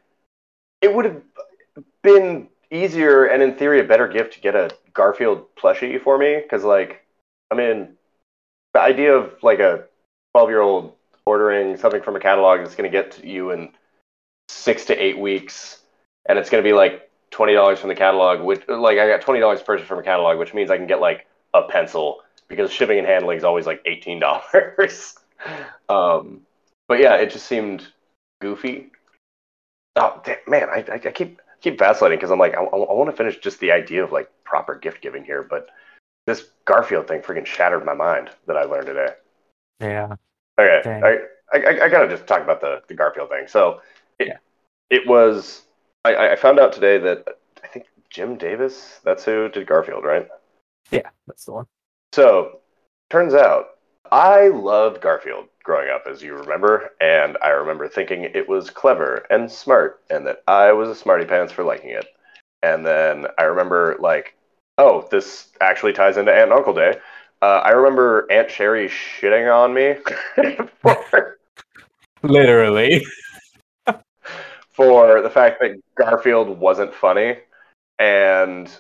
it 0.81 0.95
would 0.95 1.05
have 1.05 1.21
been 2.03 2.49
easier 2.71 3.25
and 3.25 3.43
in 3.43 3.55
theory 3.57 3.81
a 3.81 3.85
better 3.85 4.09
gift 4.09 4.35
to 4.35 4.41
get 4.41 4.55
a 4.55 4.71
Garfield 4.93 5.47
plushie 5.57 6.01
for 6.01 6.19
me, 6.19 6.41
because 6.43 6.65
like 6.65 7.05
I 7.51 7.55
mean 7.55 7.97
the 8.75 8.81
idea 8.81 9.15
of 9.15 9.33
like 9.43 9.61
a 9.61 9.85
twelve 10.35 10.51
year 10.51 10.61
old 10.61 10.95
ordering 11.27 11.77
something 11.77 12.03
from 12.03 12.17
a 12.17 12.21
catalog 12.21 12.61
that's 12.61 12.75
going 12.75 12.91
to 12.91 12.97
get 12.97 13.11
to 13.11 13.29
you 13.29 13.51
in 13.51 13.71
six 14.49 14.85
to 14.87 15.03
eight 15.03 15.19
weeks, 15.19 15.83
and 16.29 16.39
it's 16.39 16.51
going 16.51 16.63
to 16.63 16.69
be 16.69 16.73
like 16.73 17.08
twenty 17.31 17.55
dollars 17.55 17.79
from 17.79 17.89
the 17.89 17.95
catalog, 17.95 18.41
which 18.41 18.67
like 18.69 18.99
I 18.99 19.09
got 19.09 19.21
twenty 19.21 19.41
dollars 19.41 19.63
purchased 19.63 19.89
from 19.89 19.99
a 19.99 20.03
catalog, 20.03 20.39
which 20.39 20.55
means 20.55 20.71
I 20.71 20.77
can 20.77 20.87
get 20.87 21.01
like 21.01 21.27
a 21.55 21.63
pencil 21.63 22.23
because 22.49 22.73
shipping 22.73 22.99
and 22.99 23.07
handling 23.07 23.39
is 23.39 23.45
always 23.45 23.67
like 23.67 23.83
eighteen 23.87 24.21
dollars. 24.21 25.15
um, 25.89 26.43
but 26.89 27.01
yeah, 27.01 27.17
it 27.17 27.31
just 27.31 27.47
seemed 27.47 27.87
goofy. 28.41 28.91
Oh 29.97 30.21
damn, 30.25 30.37
man, 30.47 30.69
I, 30.71 30.85
I, 30.93 30.99
keep 30.99 31.41
keep 31.61 31.79
vacillating 31.79 32.19
because 32.19 32.31
I'm 32.31 32.39
like 32.39 32.55
I, 32.55 32.63
I 32.63 32.93
want 32.93 33.11
to 33.11 33.17
finish 33.17 33.39
just 33.39 33.61
the 33.61 33.73
idea 33.73 34.05
of 34.05 34.13
like 34.13 34.31
proper 34.45 34.75
gift 34.75 35.03
giving 35.03 35.25
here, 35.25 35.43
but 35.43 35.69
this 36.27 36.45
Garfield 36.67 37.09
thing 37.09 37.23
freaking 37.23 37.47
shattered 37.47 37.85
my 37.85 37.95
mind 37.95 38.31
that 38.47 38.57
I 38.57 38.65
learned 38.65 38.87
today. 38.87 39.15
Yeah. 39.81 40.15
Okay. 40.59 41.01
I, 41.03 41.57
I, 41.57 41.85
I 41.85 41.89
gotta 41.89 42.09
just 42.09 42.27
talk 42.27 42.43
about 42.43 42.61
the, 42.61 42.83
the 42.89 42.95
Garfield 42.95 43.31
thing. 43.31 43.47
So 43.49 43.81
it, 44.19 44.29
yeah. 44.29 44.37
it 44.91 45.07
was 45.07 45.63
I, 46.05 46.33
I 46.33 46.37
found 46.37 46.59
out 46.59 46.73
today 46.73 46.99
that 46.99 47.27
I 47.63 47.67
think 47.67 47.87
Jim 48.11 48.37
Davis, 48.37 49.01
that's 49.05 49.25
who 49.25 49.49
did 49.49 49.67
Garfield, 49.67 50.05
right? 50.05 50.29
Yeah, 50.91 51.11
that's 51.27 51.45
the 51.45 51.53
one. 51.53 51.67
So, 52.13 52.61
turns 53.11 53.35
out 53.35 53.67
I 54.11 54.49
loved 54.49 55.01
Garfield 55.01 55.47
growing 55.63 55.91
up, 55.91 56.05
as 56.11 56.23
you 56.23 56.35
remember, 56.35 56.91
and 57.01 57.37
I 57.43 57.49
remember 57.49 57.89
thinking 57.89 58.23
it 58.25 58.49
was 58.49 58.71
clever 58.71 59.27
and 59.31 59.51
smart, 59.51 60.01
and 60.09 60.27
that 60.27 60.43
I 60.47 60.73
was 60.73 60.89
a 60.89 60.95
smarty 60.95 61.27
pants 61.27 61.53
for 61.53 61.65
liking 61.65 61.91
it. 61.91 62.07
And 62.63 62.85
then 62.85 63.27
I 63.37 63.43
remember, 63.45 63.97
like, 64.01 64.35
oh, 64.79 65.07
this 65.11 65.49
actually 65.61 65.93
ties 65.93 66.17
into 66.17 66.33
Aunt 66.33 66.45
and 66.45 66.53
Uncle 66.53 66.73
Day. 66.73 66.99
Uh, 67.43 67.61
I 67.65 67.71
remember 67.71 68.27
Aunt 68.31 68.51
Sherry 68.51 68.89
shitting 68.89 69.55
on 69.55 69.75
me. 69.75 69.97
for... 70.83 71.39
Literally 72.23 73.05
for 74.79 75.21
the 75.21 75.29
fact 75.29 75.61
that 75.61 75.73
Garfield 75.97 76.61
wasn't 76.61 76.95
funny. 76.95 77.39
And 77.99 78.71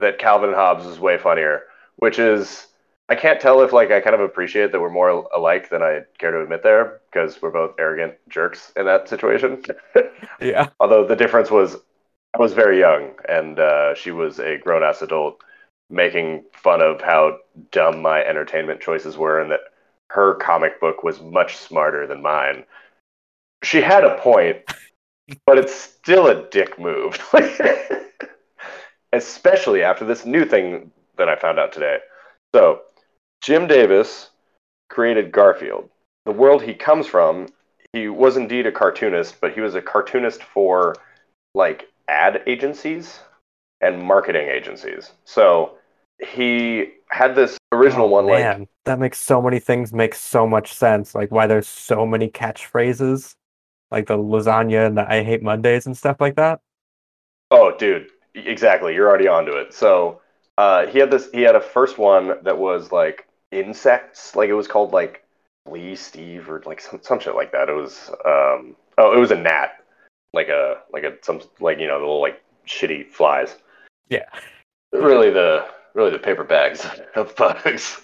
that 0.00 0.18
Calvin 0.18 0.50
and 0.50 0.56
Hobbes 0.58 0.84
is 0.84 1.00
way 1.00 1.16
funnier, 1.16 1.62
which 1.96 2.18
is 2.18 2.66
I 3.08 3.14
can't 3.14 3.40
tell 3.40 3.62
if 3.62 3.72
like 3.72 3.90
I 3.90 4.00
kind 4.00 4.14
of 4.14 4.20
appreciate 4.20 4.70
that 4.72 4.80
we're 4.80 4.90
more 4.90 5.08
alike 5.34 5.70
than 5.70 5.82
I 5.82 6.02
care 6.18 6.30
to 6.30 6.42
admit 6.42 6.62
there 6.62 7.00
because 7.10 7.40
we're 7.40 7.50
both 7.50 7.74
arrogant 7.78 8.14
jerks 8.28 8.70
in 8.76 8.84
that 8.84 9.08
situation. 9.08 9.64
Yeah. 10.38 10.68
Although 10.80 11.06
the 11.06 11.16
difference 11.16 11.50
was 11.50 11.76
I 12.34 12.38
was 12.38 12.52
very 12.52 12.78
young 12.78 13.12
and 13.26 13.58
uh, 13.58 13.94
she 13.94 14.10
was 14.10 14.38
a 14.38 14.58
grown 14.58 14.82
ass 14.82 15.00
adult 15.00 15.42
making 15.88 16.44
fun 16.52 16.82
of 16.82 17.00
how 17.00 17.38
dumb 17.70 18.02
my 18.02 18.22
entertainment 18.22 18.80
choices 18.82 19.16
were 19.16 19.40
and 19.40 19.50
that 19.50 19.60
her 20.10 20.34
comic 20.34 20.78
book 20.78 21.02
was 21.02 21.22
much 21.22 21.56
smarter 21.56 22.06
than 22.06 22.20
mine. 22.20 22.64
She 23.62 23.80
had 23.80 24.04
a 24.04 24.18
point, 24.18 24.58
but 25.46 25.58
it's 25.58 25.74
still 25.74 26.28
a 26.28 26.48
dick 26.50 26.78
move. 26.78 27.18
Especially 29.12 29.82
after 29.82 30.04
this 30.04 30.24
new 30.26 30.44
thing 30.44 30.90
that 31.16 31.28
I 31.28 31.36
found 31.36 31.58
out 31.58 31.72
today. 31.72 31.98
So, 32.54 32.82
Jim 33.40 33.66
Davis 33.66 34.30
created 34.88 35.32
Garfield. 35.32 35.88
The 36.24 36.32
world 36.32 36.62
he 36.62 36.74
comes 36.74 37.06
from, 37.06 37.48
he 37.92 38.08
was 38.08 38.36
indeed 38.36 38.66
a 38.66 38.72
cartoonist, 38.72 39.40
but 39.40 39.52
he 39.52 39.60
was 39.60 39.74
a 39.74 39.82
cartoonist 39.82 40.42
for 40.42 40.94
like 41.54 41.88
ad 42.08 42.42
agencies 42.46 43.20
and 43.80 44.02
marketing 44.02 44.48
agencies. 44.48 45.12
So 45.24 45.76
he 46.20 46.92
had 47.10 47.34
this 47.34 47.56
original 47.72 48.06
Oh, 48.06 48.10
one 48.10 48.26
like 48.26 48.42
man, 48.42 48.68
that 48.84 48.98
makes 48.98 49.18
so 49.18 49.40
many 49.40 49.58
things 49.58 49.92
make 49.92 50.14
so 50.14 50.46
much 50.46 50.72
sense. 50.74 51.14
Like 51.14 51.30
why 51.30 51.46
there's 51.46 51.68
so 51.68 52.06
many 52.06 52.28
catchphrases, 52.28 53.34
like 53.90 54.06
the 54.06 54.16
lasagna 54.16 54.86
and 54.86 54.98
the 54.98 55.10
I 55.10 55.22
hate 55.22 55.42
Mondays 55.42 55.86
and 55.86 55.96
stuff 55.96 56.20
like 56.20 56.36
that. 56.36 56.60
Oh, 57.50 57.76
dude, 57.76 58.08
exactly. 58.34 58.94
You're 58.94 59.08
already 59.08 59.28
onto 59.28 59.52
it. 59.52 59.72
So 59.72 60.20
uh, 60.58 60.86
he 60.86 60.98
had 60.98 61.10
this. 61.10 61.28
He 61.32 61.42
had 61.42 61.54
a 61.54 61.60
first 61.60 61.98
one 61.98 62.42
that 62.42 62.58
was 62.58 62.92
like 62.92 63.26
insects. 63.52 64.34
Like 64.34 64.48
it 64.48 64.54
was 64.54 64.66
called 64.66 64.92
like 64.92 65.24
Lee 65.70 65.96
Steve 65.96 66.48
or 66.48 66.62
like 66.66 66.80
some, 66.80 67.00
some 67.02 67.20
shit 67.20 67.34
like 67.34 67.52
that. 67.52 67.68
It 67.68 67.74
was 67.74 68.10
um 68.24 68.76
oh 68.98 69.12
it 69.14 69.18
was 69.18 69.30
a 69.30 69.36
gnat, 69.36 69.82
like 70.32 70.48
a 70.48 70.78
like 70.92 71.04
a 71.04 71.14
some 71.22 71.40
like 71.60 71.78
you 71.78 71.86
know 71.86 71.98
the 71.98 72.04
little 72.04 72.20
like 72.20 72.42
shitty 72.66 73.08
flies. 73.08 73.56
Yeah. 74.08 74.28
Really 74.92 75.30
the 75.30 75.66
really 75.94 76.10
the 76.10 76.18
paper 76.18 76.44
bags 76.44 76.86
of 77.14 77.34
bugs. 77.36 78.00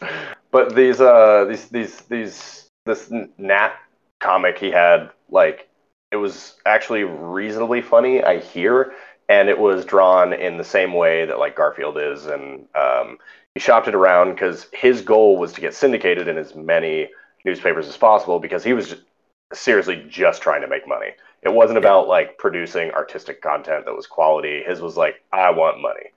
But 0.50 0.74
these 0.74 1.00
uh 1.00 1.46
these 1.48 1.68
these 1.68 2.00
these 2.02 2.68
this 2.84 3.10
gnat 3.38 3.74
comic 4.20 4.58
he 4.58 4.70
had 4.70 5.10
like 5.30 5.68
it 6.12 6.16
was 6.16 6.54
actually 6.66 7.04
reasonably 7.04 7.80
funny. 7.82 8.22
I 8.22 8.38
hear 8.38 8.92
and 9.28 9.48
it 9.48 9.58
was 9.58 9.84
drawn 9.84 10.32
in 10.32 10.58
the 10.58 10.64
same 10.64 10.92
way 10.92 11.24
that 11.24 11.38
like 11.38 11.56
Garfield 11.56 11.96
is, 11.96 12.26
and 12.26 12.66
um, 12.74 13.18
he 13.54 13.60
shopped 13.60 13.88
it 13.88 13.94
around 13.94 14.32
because 14.32 14.66
his 14.72 15.00
goal 15.00 15.38
was 15.38 15.52
to 15.54 15.60
get 15.60 15.74
syndicated 15.74 16.28
in 16.28 16.36
as 16.36 16.54
many 16.54 17.08
newspapers 17.44 17.88
as 17.88 17.96
possible 17.96 18.38
because 18.38 18.62
he 18.62 18.74
was 18.74 18.90
just, 18.90 19.02
seriously 19.54 20.04
just 20.08 20.42
trying 20.42 20.60
to 20.60 20.68
make 20.68 20.86
money. 20.86 21.12
It 21.42 21.52
wasn't 21.52 21.78
about 21.78 22.08
like 22.08 22.36
producing 22.38 22.90
artistic 22.90 23.40
content 23.40 23.86
that 23.86 23.96
was 23.96 24.06
quality. 24.06 24.62
His 24.66 24.80
was 24.80 24.96
like, 24.96 25.22
I 25.32 25.50
want 25.50 25.80
money. 25.80 26.10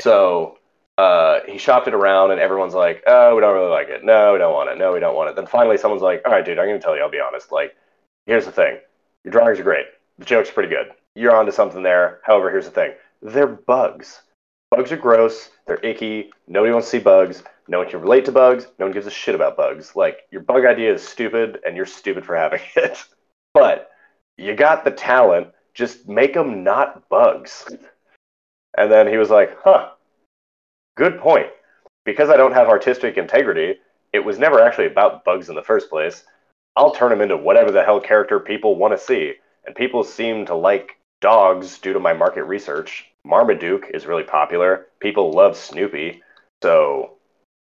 So 0.00 0.58
uh, 0.98 1.40
he 1.48 1.56
shopped 1.56 1.88
it 1.88 1.94
around, 1.94 2.30
and 2.30 2.40
everyone's 2.40 2.74
like, 2.74 3.02
"Oh, 3.06 3.34
we 3.34 3.40
don't 3.40 3.54
really 3.54 3.70
like 3.70 3.88
it. 3.88 4.04
No, 4.04 4.32
we 4.32 4.38
don't 4.38 4.52
want 4.52 4.70
it. 4.70 4.78
No, 4.78 4.92
we 4.92 5.00
don't 5.00 5.16
want 5.16 5.30
it." 5.30 5.36
Then 5.36 5.46
finally, 5.46 5.78
someone's 5.78 6.02
like, 6.02 6.22
"All 6.26 6.32
right, 6.32 6.44
dude, 6.44 6.58
I'm 6.58 6.66
gonna 6.66 6.78
tell 6.78 6.94
you. 6.94 7.02
I'll 7.02 7.10
be 7.10 7.20
honest. 7.20 7.50
Like, 7.50 7.74
here's 8.26 8.44
the 8.44 8.52
thing. 8.52 8.78
Your 9.24 9.32
drawings 9.32 9.58
are 9.58 9.64
great. 9.64 9.86
The 10.18 10.24
joke's 10.24 10.50
pretty 10.50 10.68
good. 10.68 10.92
You're 11.14 11.34
onto 11.34 11.52
something 11.52 11.82
there. 11.82 12.20
However, 12.24 12.50
here's 12.50 12.66
the 12.66 12.70
thing. 12.70 12.92
They're 13.22 13.46
bugs. 13.46 14.22
Bugs 14.70 14.92
are 14.92 14.96
gross. 14.96 15.50
They're 15.66 15.84
icky. 15.84 16.30
Nobody 16.46 16.72
wants 16.72 16.88
to 16.88 16.98
see 16.98 17.02
bugs. 17.02 17.42
No 17.68 17.78
one 17.78 17.88
can 17.88 18.00
relate 18.00 18.26
to 18.26 18.32
bugs. 18.32 18.66
No 18.78 18.86
one 18.86 18.92
gives 18.92 19.06
a 19.06 19.10
shit 19.10 19.34
about 19.34 19.56
bugs. 19.56 19.96
Like, 19.96 20.18
your 20.30 20.42
bug 20.42 20.66
idea 20.66 20.92
is 20.92 21.06
stupid, 21.06 21.60
and 21.64 21.76
you're 21.76 21.86
stupid 21.86 22.26
for 22.26 22.36
having 22.36 22.60
it. 22.76 23.02
but 23.54 23.90
you 24.36 24.54
got 24.54 24.84
the 24.84 24.90
talent. 24.90 25.48
Just 25.72 26.08
make 26.08 26.34
them 26.34 26.62
not 26.62 27.08
bugs. 27.08 27.66
And 28.76 28.90
then 28.90 29.08
he 29.08 29.16
was 29.16 29.30
like, 29.30 29.56
huh, 29.62 29.90
good 30.96 31.18
point. 31.18 31.48
Because 32.04 32.28
I 32.28 32.36
don't 32.36 32.52
have 32.52 32.68
artistic 32.68 33.16
integrity, 33.16 33.76
it 34.12 34.24
was 34.24 34.38
never 34.38 34.60
actually 34.60 34.86
about 34.86 35.24
bugs 35.24 35.48
in 35.48 35.54
the 35.54 35.62
first 35.62 35.88
place. 35.88 36.24
I'll 36.76 36.92
turn 36.92 37.12
him 37.12 37.20
into 37.20 37.36
whatever 37.36 37.70
the 37.70 37.84
hell 37.84 38.00
character 38.00 38.40
people 38.40 38.76
want 38.76 38.92
to 38.92 38.98
see. 38.98 39.34
And 39.66 39.74
people 39.74 40.04
seem 40.04 40.46
to 40.46 40.54
like 40.54 40.98
dogs 41.20 41.78
due 41.78 41.92
to 41.92 42.00
my 42.00 42.12
market 42.12 42.44
research. 42.44 43.06
Marmaduke 43.24 43.90
is 43.94 44.06
really 44.06 44.24
popular. 44.24 44.86
People 45.00 45.32
love 45.32 45.56
Snoopy. 45.56 46.22
So 46.62 47.14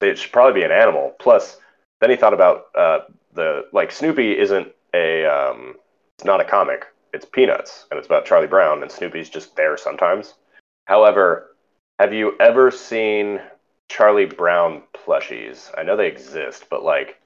it 0.01 0.17
should 0.17 0.31
probably 0.31 0.59
be 0.59 0.65
an 0.65 0.71
animal. 0.71 1.15
Plus, 1.19 1.57
then 2.01 2.09
he 2.09 2.15
thought 2.15 2.33
about 2.33 2.65
uh, 2.75 2.99
the 3.33 3.65
like 3.73 3.91
Snoopy 3.91 4.37
isn't 4.37 4.67
a 4.93 5.25
um, 5.25 5.75
it's 6.17 6.25
not 6.25 6.41
a 6.41 6.45
comic. 6.45 6.85
It's 7.13 7.25
Peanuts, 7.25 7.85
and 7.89 7.97
it's 7.97 8.07
about 8.07 8.25
Charlie 8.25 8.47
Brown, 8.47 8.81
and 8.81 8.91
Snoopy's 8.91 9.29
just 9.29 9.55
there 9.55 9.77
sometimes. 9.77 10.35
However, 10.85 11.55
have 11.99 12.13
you 12.13 12.35
ever 12.39 12.69
seen 12.69 13.39
Charlie 13.89 14.25
Brown 14.25 14.83
plushies? 14.93 15.71
I 15.77 15.83
know 15.83 15.95
they 15.95 16.07
exist, 16.07 16.65
but 16.69 16.83
like, 16.83 17.19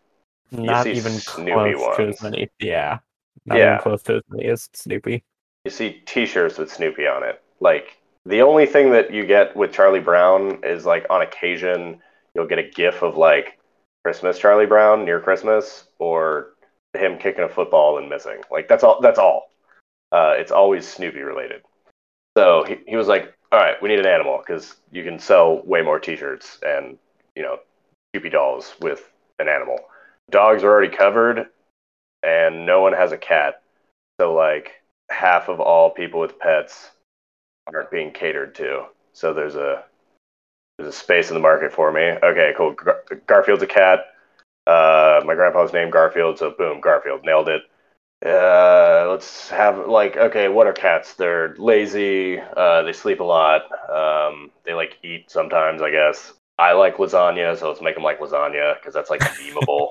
Not 0.51 0.83
see 0.83 0.91
even 0.93 1.13
Snoopy 1.13 1.51
close 1.75 1.97
to 1.97 2.07
as 2.07 2.21
many. 2.21 2.49
Yeah. 2.59 2.99
Not 3.45 3.57
Yeah. 3.57 3.73
even 3.73 3.83
close 3.83 4.03
to 4.03 4.15
as 4.17 4.23
many 4.29 4.49
as 4.49 4.69
Snoopy. 4.73 5.23
you 5.65 5.71
see 5.71 6.01
T-shirts 6.05 6.57
with 6.57 6.71
Snoopy 6.71 7.05
on 7.07 7.23
it. 7.23 7.41
Like, 7.59 7.97
the 8.25 8.41
only 8.41 8.65
thing 8.65 8.91
that 8.91 9.11
you 9.13 9.25
get 9.25 9.55
with 9.55 9.71
Charlie 9.71 9.99
Brown 9.99 10.59
is 10.63 10.85
like 10.85 11.05
on 11.09 11.21
occasion 11.21 12.01
you'll 12.33 12.47
get 12.47 12.59
a 12.59 12.63
GIF 12.69 13.01
of 13.03 13.17
like 13.17 13.57
Christmas 14.03 14.39
Charlie 14.39 14.65
Brown 14.65 15.05
near 15.05 15.19
Christmas, 15.19 15.85
or 15.99 16.53
him 16.93 17.17
kicking 17.17 17.43
a 17.43 17.49
football 17.49 17.97
and 17.97 18.09
missing. 18.09 18.41
Like 18.51 18.67
that's 18.67 18.83
all. 18.83 18.99
That's 19.01 19.19
all. 19.19 19.49
Uh, 20.11 20.33
it's 20.37 20.51
always 20.51 20.87
Snoopy 20.87 21.19
related. 21.21 21.61
So 22.37 22.63
he, 22.63 22.77
he 22.87 22.95
was 22.95 23.07
like, 23.07 23.33
all 23.51 23.59
right, 23.59 23.81
we 23.81 23.89
need 23.89 23.99
an 23.99 24.05
animal 24.07 24.39
because 24.45 24.75
you 24.91 25.03
can 25.03 25.19
sell 25.19 25.61
way 25.65 25.81
more 25.81 25.99
T-shirts 25.99 26.59
and 26.65 26.97
you 27.35 27.43
know 27.43 27.59
Snoopy 28.13 28.29
dolls 28.29 28.73
with 28.81 29.09
an 29.39 29.47
animal. 29.47 29.77
Dogs 30.31 30.63
are 30.63 30.71
already 30.71 30.95
covered, 30.95 31.47
and 32.23 32.65
no 32.65 32.81
one 32.81 32.93
has 32.93 33.11
a 33.11 33.17
cat. 33.17 33.61
So 34.19 34.33
like 34.33 34.71
half 35.09 35.49
of 35.49 35.59
all 35.59 35.89
people 35.91 36.19
with 36.19 36.39
pets 36.39 36.91
aren't 37.73 37.91
being 37.91 38.11
catered 38.11 38.55
to. 38.55 38.85
So 39.13 39.33
there's 39.33 39.55
a 39.55 39.83
there's 40.77 40.95
a 40.95 40.97
space 40.97 41.29
in 41.29 41.35
the 41.35 41.41
market 41.41 41.71
for 41.73 41.91
me. 41.91 42.01
Okay, 42.01 42.53
cool. 42.57 42.73
Gar- 42.73 43.03
Garfield's 43.27 43.63
a 43.63 43.67
cat. 43.67 43.99
Uh, 44.67 45.21
my 45.25 45.35
grandpa's 45.35 45.73
named 45.73 45.91
Garfield, 45.91 46.37
so 46.37 46.51
boom, 46.57 46.81
Garfield 46.81 47.23
nailed 47.23 47.49
it. 47.49 47.63
Uh, 48.23 49.07
let's 49.09 49.49
have 49.49 49.87
like 49.87 50.15
okay, 50.17 50.47
what 50.47 50.67
are 50.67 50.73
cats? 50.73 51.15
They're 51.15 51.55
lazy. 51.57 52.39
Uh, 52.39 52.83
they 52.83 52.93
sleep 52.93 53.19
a 53.19 53.23
lot. 53.23 53.63
Um, 53.89 54.51
they 54.63 54.73
like 54.73 54.97
eat 55.03 55.31
sometimes, 55.31 55.81
I 55.81 55.91
guess. 55.91 56.33
I 56.59 56.73
like 56.73 56.97
lasagna, 56.97 57.57
so 57.57 57.69
let's 57.69 57.81
make 57.81 57.95
them 57.95 58.03
like 58.03 58.19
lasagna 58.19 58.75
because 58.75 58.93
that's 58.93 59.09
like 59.09 59.21
memeable. 59.39 59.89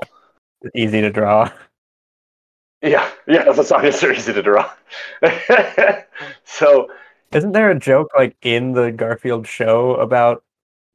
Easy 0.75 1.01
to 1.01 1.11
draw. 1.11 1.51
yeah, 2.83 3.11
yeah, 3.27 3.45
lasagnas 3.47 4.03
are 4.03 4.13
easy 4.13 4.33
to 4.33 4.43
draw. 4.43 4.71
so 6.45 6.89
Isn't 7.33 7.53
there 7.53 7.71
a 7.71 7.79
joke 7.79 8.11
like 8.17 8.37
in 8.43 8.73
the 8.73 8.91
Garfield 8.93 9.47
show 9.47 9.95
about 9.97 10.45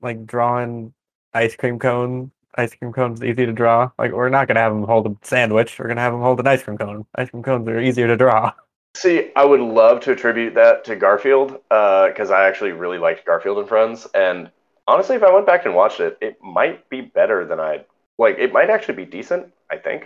like 0.02 0.26
drawing 0.26 0.94
ice 1.34 1.56
cream 1.56 1.80
cone? 1.80 2.32
Ice 2.58 2.74
cream 2.74 2.94
cones 2.94 3.22
easy 3.22 3.46
to 3.46 3.52
draw. 3.52 3.92
Like 4.00 4.12
we're 4.14 4.30
not 4.30 4.48
gonna 4.48 4.62
have 4.62 4.72
him 4.72 4.84
hold 4.84 5.08
a 5.08 5.16
sandwich. 5.26 5.78
We're 5.78 5.88
gonna 5.88 6.02
have 6.02 6.14
him 6.14 6.22
hold 6.22 6.40
an 6.40 6.48
ice 6.48 6.64
cream 6.64 6.78
cone. 6.78 7.06
Ice 7.16 7.30
cream 7.30 7.44
cones 7.44 7.68
are 7.68 7.80
easier 7.80 8.08
to 8.08 8.16
draw. 8.18 8.54
See, 8.96 9.32
I 9.36 9.44
would 9.44 9.60
love 9.60 10.00
to 10.02 10.12
attribute 10.14 10.54
that 10.56 10.86
to 10.86 10.96
Garfield 10.96 11.60
uh, 11.70 12.08
because 12.08 12.32
I 12.32 12.48
actually 12.48 12.72
really 12.72 12.98
liked 12.98 13.26
Garfield 13.26 13.58
and 13.58 13.68
Friends. 13.68 14.08
And 14.14 14.50
honestly, 14.88 15.18
if 15.18 15.24
I 15.24 15.34
went 15.34 15.46
back 15.46 15.66
and 15.66 15.76
watched 15.76 16.00
it, 16.00 16.18
it 16.22 16.42
might 16.42 16.88
be 16.90 17.02
better 17.02 17.46
than 17.46 17.60
I 17.60 17.84
like. 18.18 18.38
It 18.40 18.54
might 18.54 18.70
actually 18.70 18.96
be 18.96 19.06
decent. 19.06 19.52
I 19.72 19.78
think. 19.78 20.06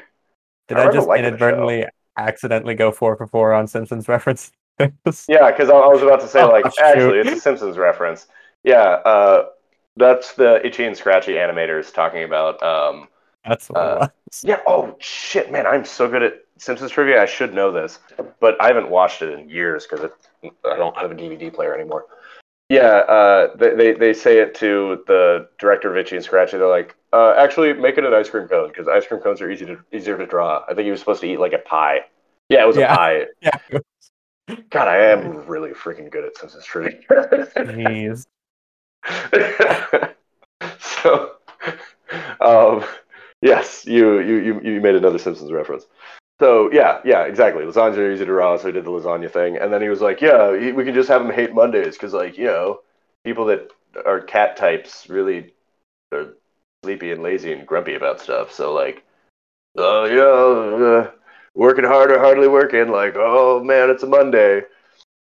Did 0.67 0.77
I 0.77 0.87
I, 0.87 0.91
just 0.91 1.07
liking 1.07 1.23
the 1.23 1.29
show. 1.29 1.35
inadvertently 1.35 1.85
accidentally 2.17 2.75
go 2.75 2.91
four 2.91 3.15
for 3.15 3.27
four 3.27 3.53
on 3.53 3.67
Simpsons 3.67 4.07
reference? 4.07 4.51
Yeah, 5.27 5.51
because 5.51 5.69
I, 5.69 5.73
I 5.73 5.87
was 5.87 6.01
about 6.01 6.21
to 6.21 6.27
say 6.27 6.41
Oh, 6.41 6.47
like 6.49 6.63
shoot. 6.65 6.81
actually 6.81 7.19
it's 7.19 7.31
a 7.31 7.39
Simpsons 7.41 7.77
reference. 7.77 8.27
Yeah, 8.63 8.77
uh, 8.81 9.47
that's 9.97 10.33
the 10.35 10.65
Itchy 10.65 10.85
and 10.85 10.95
Scratchy 10.95 11.33
animators 11.33 11.93
talking 11.93 12.23
about. 12.23 12.61
Um, 12.63 13.09
That's 13.45 13.69
what 13.69 13.77
Uh, 13.77 14.07
was. 14.27 14.41
yeah. 14.43 14.61
Oh 14.65 14.95
shit, 14.99 15.51
man! 15.51 15.67
I'm 15.67 15.83
so 15.83 16.07
good 16.09 16.23
at 16.23 16.33
Simpsons 16.57 16.91
trivia. 16.91 17.21
I 17.21 17.25
should 17.25 17.53
know 17.53 17.71
this, 17.73 17.99
but 18.39 18.55
I 18.61 18.67
haven't 18.67 18.89
watched 18.89 19.21
it 19.21 19.37
in 19.37 19.49
years 19.49 19.85
because 19.85 20.09
I 20.43 20.75
don't 20.77 20.95
have 20.97 21.11
a 21.11 21.15
DVD 21.15 21.53
player 21.53 21.75
anymore. 21.75 22.05
Yeah, 22.69 22.99
uh, 23.09 23.55
they, 23.57 23.75
they 23.75 23.91
they 23.93 24.13
say 24.13 24.37
it 24.39 24.55
to 24.55 25.03
the 25.07 25.49
director 25.57 25.91
of 25.91 25.97
Itchy 25.97 26.15
and 26.15 26.23
Scratchy. 26.23 26.57
They're 26.57 26.67
like, 26.69 26.95
uh, 27.13 27.33
actually, 27.37 27.73
make 27.73 27.97
it 27.97 28.05
an 28.05 28.13
ice 28.13 28.29
cream 28.29 28.47
cone 28.47 28.69
because 28.69 28.87
ice 28.87 29.05
cream 29.07 29.21
cones 29.21 29.41
are 29.41 29.49
easy 29.49 29.65
to 29.65 29.79
easier 29.91 30.17
to 30.17 30.25
draw. 30.25 30.63
I 30.67 30.73
think 30.73 30.85
he 30.85 30.91
was 30.91 30.99
supposed 30.99 31.21
to 31.21 31.27
eat 31.27 31.39
like 31.39 31.53
a 31.53 31.59
pie. 31.59 32.05
Yeah, 32.49 32.63
it 32.63 32.67
was 32.67 32.77
Yeah. 32.77 32.93
a 32.93 32.95
pie. 32.95 33.25
Yeah. 33.41 33.79
God, 34.71 34.87
I 34.87 34.97
am 34.97 35.45
really 35.45 35.71
freaking 35.71 36.09
good 36.09 36.25
at 36.25 36.35
Simpsons 36.35 36.65
trivia. 36.65 36.99
Jeez. 37.55 38.25
so, 40.79 41.33
um, 42.41 42.83
yes, 43.41 43.85
you, 43.85 44.19
you 44.19 44.37
you 44.37 44.61
you 44.61 44.81
made 44.81 44.95
another 44.95 45.19
Simpsons 45.19 45.51
reference. 45.51 45.85
So 46.39 46.71
yeah, 46.71 46.99
yeah, 47.05 47.23
exactly. 47.25 47.63
Lasagnas 47.63 47.97
are 47.97 48.11
easy 48.11 48.25
to 48.25 48.31
raw, 48.33 48.57
so 48.57 48.67
he 48.67 48.71
did 48.73 48.85
the 48.85 48.91
lasagna 48.91 49.29
thing, 49.29 49.57
and 49.57 49.71
then 49.71 49.81
he 49.81 49.89
was 49.89 50.01
like, 50.01 50.21
"Yeah, 50.21 50.51
we 50.51 50.83
can 50.83 50.93
just 50.95 51.09
have 51.09 51.21
him 51.21 51.29
hate 51.31 51.53
Mondays 51.53 51.95
because, 51.95 52.13
like, 52.13 52.37
you 52.37 52.45
know, 52.45 52.79
people 53.23 53.45
that 53.45 53.69
are 54.05 54.21
cat 54.21 54.55
types 54.57 55.09
really 55.09 55.53
are 56.13 56.33
sleepy 56.83 57.11
and 57.11 57.23
lazy 57.23 57.53
and 57.53 57.67
grumpy 57.67 57.95
about 57.95 58.21
stuff. 58.21 58.51
So 58.51 58.73
like, 58.73 59.03
oh 59.77 60.05
yeah, 60.05 60.85
uh, 60.85 61.11
working 61.55 61.85
hard 61.85 62.11
or 62.11 62.19
hardly 62.19 62.47
working. 62.47 62.89
Like, 62.89 63.15
oh 63.15 63.63
man, 63.63 63.89
it's 63.89 64.03
a 64.03 64.07
Monday." 64.07 64.63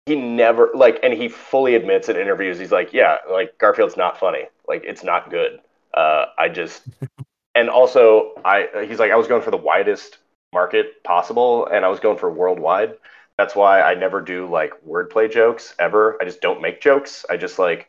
He 0.06 0.16
never 0.16 0.70
like, 0.74 0.98
and 1.04 1.12
he 1.12 1.28
fully 1.28 1.76
admits 1.76 2.08
in 2.08 2.16
interviews, 2.16 2.58
he's 2.58 2.72
like, 2.72 2.92
"Yeah, 2.92 3.18
like 3.30 3.56
Garfield's 3.58 3.96
not 3.96 4.18
funny. 4.18 4.44
Like, 4.66 4.82
it's 4.84 5.04
not 5.04 5.30
good. 5.30 5.60
Uh, 5.94 6.26
I 6.36 6.48
just." 6.48 6.82
and 7.54 7.68
also, 7.68 8.32
I 8.44 8.84
he's 8.88 8.98
like, 8.98 9.12
I 9.12 9.16
was 9.16 9.28
going 9.28 9.42
for 9.42 9.52
the 9.52 9.56
widest 9.56 10.18
market 10.52 11.04
possible, 11.04 11.66
and 11.66 11.84
I 11.84 11.88
was 11.88 12.00
going 12.00 12.18
for 12.18 12.32
worldwide. 12.32 12.94
That's 13.38 13.54
why 13.54 13.80
I 13.80 13.94
never 13.94 14.20
do 14.20 14.48
like 14.50 14.72
wordplay 14.86 15.30
jokes 15.30 15.74
ever. 15.78 16.18
I 16.20 16.24
just 16.24 16.40
don't 16.40 16.60
make 16.60 16.80
jokes. 16.80 17.24
I 17.30 17.36
just 17.36 17.60
like 17.60 17.88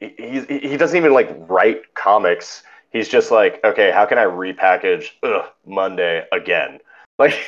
he 0.00 0.40
he 0.48 0.76
doesn't 0.76 0.96
even 0.96 1.12
like 1.12 1.34
write 1.48 1.94
comics. 1.94 2.62
He's 2.90 3.08
just 3.08 3.30
like, 3.30 3.60
okay, 3.64 3.90
how 3.90 4.06
can 4.06 4.18
I 4.18 4.24
repackage 4.24 5.10
ugh, 5.22 5.46
Monday 5.66 6.24
again? 6.32 6.80
Like 7.16 7.46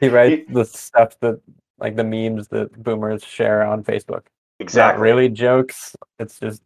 he 0.00 0.08
writes 0.08 0.42
he, 0.48 0.52
the 0.52 0.64
stuff 0.64 1.20
that 1.20 1.40
like 1.78 1.94
the 1.94 2.02
memes 2.02 2.48
that 2.48 2.82
boomers 2.82 3.24
share 3.24 3.62
on 3.62 3.84
Facebook. 3.84 4.22
Exactly. 4.58 4.98
Not 4.98 5.00
really 5.00 5.28
jokes. 5.28 5.94
It's 6.18 6.40
just, 6.40 6.62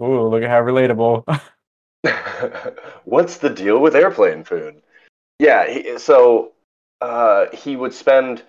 ooh, 0.00 0.28
look 0.28 0.44
at 0.44 0.48
how 0.48 0.60
relatable. 0.60 1.24
What's 3.04 3.38
the 3.38 3.50
deal 3.50 3.80
with 3.80 3.96
airplane 3.96 4.44
food? 4.44 4.80
Yeah, 5.38 5.68
he, 5.68 5.98
so 5.98 6.52
uh, 7.00 7.46
he 7.52 7.76
would 7.76 7.92
spend 7.92 8.42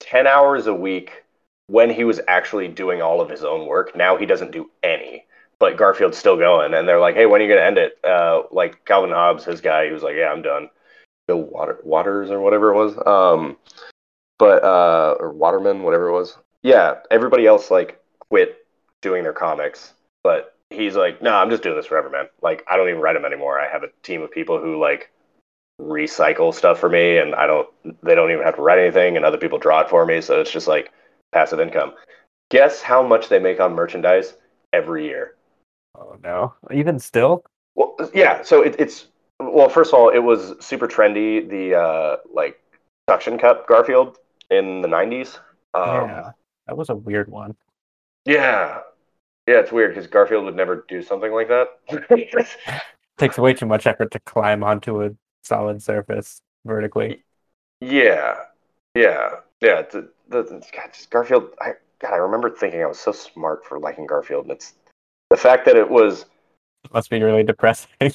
10 0.00 0.26
hours 0.26 0.66
a 0.66 0.74
week 0.74 1.21
when 1.66 1.90
he 1.90 2.04
was 2.04 2.20
actually 2.28 2.68
doing 2.68 3.02
all 3.02 3.20
of 3.20 3.28
his 3.28 3.44
own 3.44 3.66
work. 3.66 3.96
Now 3.96 4.16
he 4.16 4.26
doesn't 4.26 4.50
do 4.50 4.70
any, 4.82 5.24
but 5.58 5.76
Garfield's 5.76 6.18
still 6.18 6.36
going. 6.36 6.74
And 6.74 6.86
they're 6.86 7.00
like, 7.00 7.14
hey, 7.14 7.26
when 7.26 7.40
are 7.40 7.44
you 7.44 7.50
going 7.50 7.60
to 7.60 7.66
end 7.66 7.78
it? 7.78 7.98
Uh, 8.04 8.42
like 8.50 8.84
Calvin 8.84 9.10
Hobbes, 9.10 9.44
his 9.44 9.60
guy, 9.60 9.86
he 9.86 9.92
was 9.92 10.02
like, 10.02 10.16
yeah, 10.16 10.30
I'm 10.30 10.42
done. 10.42 10.68
Bill 11.26 11.42
Water, 11.42 11.78
Waters 11.84 12.30
or 12.30 12.40
whatever 12.40 12.72
it 12.72 12.76
was. 12.76 12.96
Um, 13.06 13.56
but, 14.38 14.64
uh, 14.64 15.14
or 15.20 15.32
Waterman, 15.32 15.82
whatever 15.82 16.08
it 16.08 16.12
was. 16.12 16.36
Yeah, 16.62 16.94
everybody 17.10 17.46
else 17.46 17.70
like 17.70 18.00
quit 18.28 18.66
doing 19.00 19.22
their 19.22 19.32
comics, 19.32 19.94
but 20.22 20.56
he's 20.70 20.96
like, 20.96 21.22
no, 21.22 21.34
I'm 21.34 21.50
just 21.50 21.62
doing 21.62 21.76
this 21.76 21.86
forever, 21.86 22.08
man. 22.08 22.26
Like, 22.40 22.64
I 22.68 22.76
don't 22.76 22.88
even 22.88 23.00
write 23.00 23.14
them 23.14 23.24
anymore. 23.24 23.60
I 23.60 23.68
have 23.68 23.82
a 23.82 23.88
team 24.02 24.22
of 24.22 24.30
people 24.30 24.60
who 24.60 24.80
like 24.80 25.10
recycle 25.80 26.54
stuff 26.54 26.78
for 26.78 26.88
me 26.88 27.18
and 27.18 27.34
I 27.34 27.46
don't 27.46 27.68
they 28.02 28.14
don't 28.14 28.30
even 28.30 28.44
have 28.44 28.56
to 28.56 28.62
write 28.62 28.78
anything 28.78 29.16
and 29.16 29.24
other 29.24 29.38
people 29.38 29.58
draw 29.58 29.80
it 29.80 29.88
for 29.88 30.04
me 30.06 30.20
so 30.20 30.40
it's 30.40 30.50
just 30.50 30.68
like 30.68 30.92
passive 31.32 31.60
income. 31.60 31.94
Guess 32.50 32.82
how 32.82 33.02
much 33.02 33.28
they 33.28 33.38
make 33.38 33.60
on 33.60 33.74
merchandise 33.74 34.34
every 34.72 35.06
year? 35.06 35.36
Oh 35.96 36.16
no. 36.22 36.54
Even 36.70 36.98
still? 36.98 37.44
Well 37.74 37.96
yeah, 38.14 38.42
so 38.42 38.62
it, 38.62 38.76
it's 38.78 39.08
well 39.40 39.68
first 39.68 39.92
of 39.92 39.98
all 39.98 40.08
it 40.10 40.18
was 40.18 40.54
super 40.60 40.86
trendy 40.86 41.48
the 41.48 41.74
uh 41.74 42.16
like 42.32 42.60
suction 43.08 43.38
cup 43.38 43.66
Garfield 43.66 44.18
in 44.50 44.82
the 44.82 44.88
90s. 44.88 45.38
Um, 45.74 46.08
yeah. 46.08 46.30
That 46.66 46.76
was 46.76 46.90
a 46.90 46.94
weird 46.94 47.28
one. 47.28 47.56
Yeah. 48.24 48.80
Yeah, 49.48 49.58
it's 49.58 49.72
weird 49.72 49.94
because 49.94 50.06
Garfield 50.06 50.44
would 50.44 50.54
never 50.54 50.84
do 50.88 51.02
something 51.02 51.32
like 51.32 51.48
that. 51.48 52.46
Takes 53.18 53.38
way 53.38 53.54
too 53.54 53.66
much 53.66 53.86
effort 53.86 54.12
to 54.12 54.20
climb 54.20 54.62
onto 54.62 55.02
a 55.02 55.10
solid 55.42 55.82
surface 55.82 56.40
vertically. 56.64 57.24
Yeah, 57.80 58.36
yeah, 58.94 59.36
yeah. 59.62 59.82
The, 59.82 60.08
the, 60.28 60.42
God, 60.42 60.92
just 60.92 61.10
Garfield. 61.10 61.50
I 61.60 61.72
God, 62.00 62.12
I 62.12 62.16
remember 62.16 62.50
thinking 62.50 62.82
I 62.82 62.86
was 62.86 62.98
so 62.98 63.12
smart 63.12 63.64
for 63.64 63.78
liking 63.78 64.06
Garfield, 64.06 64.44
and 64.44 64.52
it's 64.52 64.74
the 65.30 65.36
fact 65.36 65.64
that 65.66 65.76
it 65.76 65.88
was. 65.88 66.26
Must 66.92 67.08
be 67.08 67.22
really 67.22 67.44
depressing. 67.44 67.90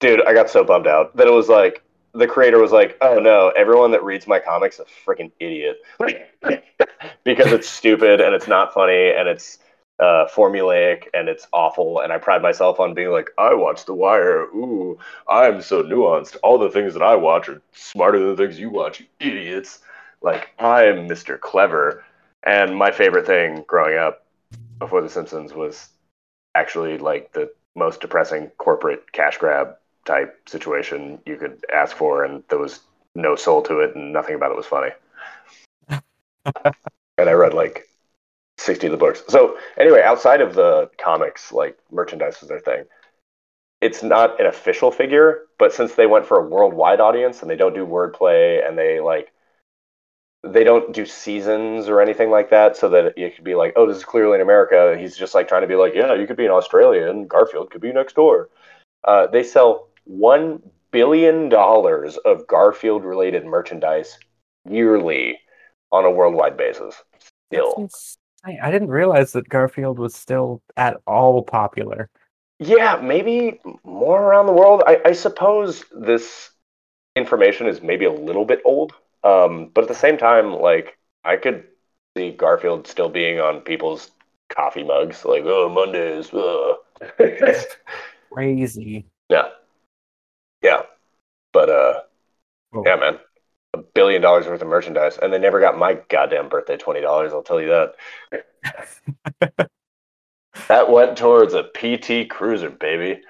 Dude, 0.00 0.24
I 0.26 0.34
got 0.34 0.50
so 0.50 0.64
bummed 0.64 0.88
out 0.88 1.16
that 1.16 1.28
it 1.28 1.32
was 1.32 1.48
like 1.48 1.82
the 2.12 2.26
creator 2.26 2.58
was 2.58 2.72
like, 2.72 2.98
"Oh 3.00 3.18
no, 3.18 3.50
everyone 3.50 3.92
that 3.92 4.02
reads 4.02 4.26
my 4.26 4.38
comics 4.38 4.78
is 4.78 4.86
a 4.86 5.08
freaking 5.10 5.30
idiot," 5.38 5.78
because 7.24 7.52
it's 7.52 7.68
stupid 7.68 8.20
and 8.20 8.34
it's 8.34 8.48
not 8.48 8.74
funny 8.74 9.12
and 9.12 9.28
it's 9.28 9.58
uh, 10.00 10.26
formulaic 10.34 11.04
and 11.14 11.28
it's 11.28 11.46
awful. 11.52 12.00
And 12.00 12.12
I 12.12 12.18
pride 12.18 12.42
myself 12.42 12.80
on 12.80 12.92
being 12.92 13.10
like, 13.10 13.30
I 13.38 13.54
watch 13.54 13.84
The 13.84 13.94
Wire. 13.94 14.42
Ooh, 14.46 14.98
I'm 15.28 15.62
so 15.62 15.82
nuanced. 15.82 16.36
All 16.42 16.58
the 16.58 16.70
things 16.70 16.92
that 16.94 17.02
I 17.02 17.14
watch 17.14 17.48
are 17.48 17.62
smarter 17.72 18.18
than 18.18 18.30
the 18.30 18.36
things 18.36 18.58
you 18.58 18.70
watch, 18.70 19.00
you 19.00 19.06
idiots. 19.20 19.80
Like, 20.22 20.50
I'm 20.58 21.08
Mr. 21.08 21.38
Clever. 21.38 22.04
And 22.44 22.76
my 22.76 22.90
favorite 22.90 23.26
thing 23.26 23.64
growing 23.66 23.98
up 23.98 24.24
before 24.78 25.02
The 25.02 25.08
Simpsons 25.08 25.54
was 25.54 25.88
actually 26.54 26.98
like 26.98 27.32
the 27.32 27.52
most 27.74 28.00
depressing 28.00 28.48
corporate 28.58 29.12
cash 29.12 29.38
grab 29.38 29.76
type 30.04 30.48
situation 30.48 31.18
you 31.24 31.36
could 31.36 31.64
ask 31.72 31.96
for. 31.96 32.24
And 32.24 32.42
there 32.48 32.58
was 32.58 32.80
no 33.14 33.36
soul 33.36 33.62
to 33.62 33.80
it 33.80 33.94
and 33.94 34.12
nothing 34.12 34.34
about 34.34 34.50
it 34.50 34.56
was 34.56 34.66
funny. 34.66 34.90
and 37.18 37.28
I 37.28 37.32
read 37.32 37.54
like 37.54 37.88
60 38.58 38.86
of 38.86 38.90
the 38.92 38.96
books. 38.96 39.22
So 39.28 39.58
anyway, 39.78 40.02
outside 40.02 40.40
of 40.40 40.54
the 40.54 40.90
comics, 40.98 41.52
like 41.52 41.78
merchandise 41.90 42.42
is 42.42 42.48
their 42.48 42.60
thing. 42.60 42.84
It's 43.80 44.02
not 44.02 44.40
an 44.40 44.46
official 44.46 44.92
figure, 44.92 45.42
but 45.58 45.72
since 45.72 45.94
they 45.94 46.06
went 46.06 46.26
for 46.26 46.38
a 46.38 46.46
worldwide 46.46 47.00
audience 47.00 47.42
and 47.42 47.50
they 47.50 47.56
don't 47.56 47.74
do 47.74 47.84
wordplay 47.84 48.66
and 48.66 48.78
they 48.78 49.00
like 49.00 49.32
they 50.42 50.64
don't 50.64 50.92
do 50.92 51.06
seasons 51.06 51.88
or 51.88 52.00
anything 52.00 52.30
like 52.30 52.50
that, 52.50 52.76
so 52.76 52.88
that 52.88 53.16
you 53.16 53.30
could 53.30 53.44
be 53.44 53.54
like, 53.54 53.72
oh, 53.76 53.86
this 53.86 53.98
is 53.98 54.04
clearly 54.04 54.34
in 54.34 54.40
America. 54.40 54.96
He's 54.98 55.16
just 55.16 55.34
like 55.34 55.48
trying 55.48 55.62
to 55.62 55.68
be 55.68 55.76
like, 55.76 55.94
yeah, 55.94 56.14
you 56.14 56.26
could 56.26 56.36
be 56.36 56.44
in 56.44 56.50
Australia 56.50 57.08
and 57.08 57.28
Garfield 57.28 57.70
could 57.70 57.80
be 57.80 57.92
next 57.92 58.16
door. 58.16 58.48
Uh, 59.04 59.26
they 59.26 59.42
sell 59.42 59.88
one 60.04 60.62
billion 60.90 61.48
dollars 61.48 62.16
of 62.24 62.46
Garfield 62.46 63.04
related 63.04 63.44
merchandise 63.44 64.18
yearly 64.68 65.38
on 65.90 66.04
a 66.04 66.10
worldwide 66.10 66.56
basis. 66.56 67.02
Still, 67.52 67.88
I, 68.44 68.58
I 68.62 68.70
didn't 68.70 68.88
realize 68.88 69.32
that 69.32 69.48
Garfield 69.48 69.98
was 69.98 70.14
still 70.14 70.62
at 70.76 70.96
all 71.06 71.42
popular. 71.42 72.08
Yeah, 72.58 73.00
maybe 73.02 73.60
more 73.84 74.22
around 74.22 74.46
the 74.46 74.52
world. 74.52 74.82
I, 74.86 75.00
I 75.04 75.12
suppose 75.12 75.84
this 75.92 76.50
information 77.16 77.66
is 77.66 77.82
maybe 77.82 78.04
a 78.04 78.12
little 78.12 78.44
bit 78.44 78.60
old, 78.64 78.94
um, 79.24 79.70
but 79.74 79.82
at 79.82 79.88
the 79.88 79.94
same 79.94 80.18
time, 80.18 80.52
like 80.52 80.98
I 81.24 81.36
could 81.36 81.64
see 82.16 82.30
Garfield 82.30 82.86
still 82.86 83.08
being 83.08 83.40
on 83.40 83.60
people's 83.60 84.10
coffee 84.48 84.84
mugs, 84.84 85.24
like 85.24 85.44
oh 85.44 85.68
Mondays. 85.68 86.30
Crazy. 88.32 89.06
Yeah, 89.28 89.48
yeah, 90.62 90.82
but 91.52 91.68
uh, 91.68 92.00
oh. 92.74 92.82
yeah, 92.84 92.96
man 92.96 93.18
a 93.74 93.78
billion 93.78 94.20
dollars 94.20 94.46
worth 94.46 94.60
of 94.60 94.68
merchandise, 94.68 95.18
and 95.20 95.32
they 95.32 95.38
never 95.38 95.60
got 95.60 95.78
my 95.78 95.98
goddamn 96.08 96.48
birthday 96.48 96.76
twenty 96.76 97.00
dollars. 97.00 97.32
I'll 97.32 97.42
tell 97.42 97.60
you 97.60 97.68
that. 97.68 97.94
that 100.68 100.90
went 100.90 101.16
towards 101.16 101.54
a 101.54 101.64
PT 101.64 102.28
Cruiser, 102.28 102.70
baby. 102.70 103.20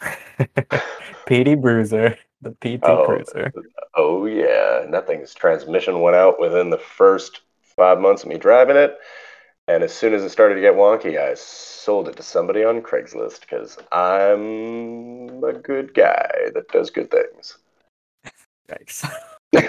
PT 1.26 1.60
Bruiser, 1.60 2.18
the 2.42 2.50
PT 2.52 2.84
oh, 2.84 3.04
Cruiser. 3.04 3.52
Oh 3.94 4.26
yeah, 4.26 4.86
that 4.90 5.34
transmission 5.36 6.00
went 6.00 6.16
out 6.16 6.40
within 6.40 6.70
the 6.70 6.78
first 6.78 7.40
five 7.62 8.00
months 8.00 8.22
of 8.22 8.28
me 8.28 8.38
driving 8.38 8.76
it. 8.76 8.98
And 9.68 9.82
as 9.82 9.94
soon 9.94 10.14
as 10.14 10.22
it 10.22 10.30
started 10.30 10.54
to 10.54 10.62
get 10.62 10.74
wonky, 10.74 11.20
I 11.20 11.34
sold 11.34 12.08
it 12.08 12.16
to 12.16 12.22
somebody 12.22 12.64
on 12.64 12.80
Craigslist 12.80 13.40
because 13.40 13.76
I'm 13.92 15.44
a 15.44 15.52
good 15.52 15.92
guy 15.92 16.30
that 16.54 16.68
does 16.72 16.90
good 16.90 17.10
things. 17.10 17.58
Thanks. 18.68 19.04
well, 19.52 19.62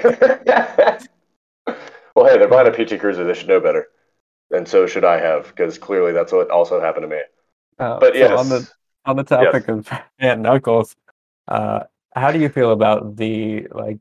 hey, 2.25 2.38
they're 2.38 2.47
buying 2.47 2.67
a 2.67 2.71
PT 2.71 2.99
Cruiser. 2.99 3.25
They 3.25 3.34
should 3.34 3.49
know 3.49 3.60
better, 3.60 3.88
and 4.51 4.67
so 4.67 4.88
should 4.88 5.05
I 5.05 5.19
have, 5.19 5.47
because 5.47 5.77
clearly 5.77 6.12
that's 6.12 6.32
what 6.32 6.49
also 6.49 6.79
happened 6.82 7.03
to 7.03 7.10
me. 7.10 7.21
Uh, 7.77 7.99
but 7.99 8.15
yes, 8.15 8.29
so 8.29 8.38
on 8.38 8.49
the 8.49 8.69
on 9.05 9.15
the 9.15 9.23
topic 9.23 9.65
yes. 9.67 9.69
of 9.69 9.89
and 10.19 10.45
uncles, 10.47 10.95
uh, 11.47 11.84
how 12.15 12.31
do 12.31 12.39
you 12.39 12.49
feel 12.49 12.71
about 12.71 13.15
the 13.17 13.67
like 13.71 13.99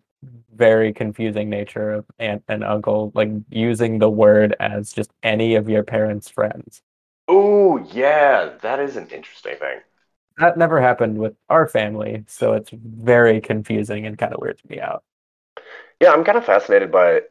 very 0.55 0.93
confusing 0.93 1.49
nature 1.51 1.93
of 1.93 2.07
aunt 2.19 2.43
and 2.49 2.65
uncle, 2.65 3.13
like 3.15 3.31
using 3.51 3.99
the 3.99 4.11
word 4.11 4.57
as 4.61 4.93
just 4.93 5.13
any 5.23 5.55
of 5.55 5.69
your 5.69 5.85
parents' 5.85 6.29
friends? 6.29 6.83
Oh 7.29 7.79
yeah, 7.79 8.59
that 8.61 8.81
is 8.81 8.97
an 8.97 9.09
interesting 9.09 9.57
thing. 9.57 9.81
That 10.39 10.57
never 10.57 10.81
happened 10.81 11.19
with 11.19 11.37
our 11.51 11.67
family, 11.69 12.25
so 12.29 12.53
it's 12.55 12.71
very 12.73 13.41
confusing 13.41 14.07
and 14.07 14.17
kind 14.17 14.33
of 14.33 14.41
weirds 14.41 14.65
me 14.65 14.81
out. 14.81 15.03
Yeah, 16.01 16.13
I'm 16.13 16.25
kind 16.25 16.39
of 16.39 16.45
fascinated 16.45 16.91
by 16.91 17.23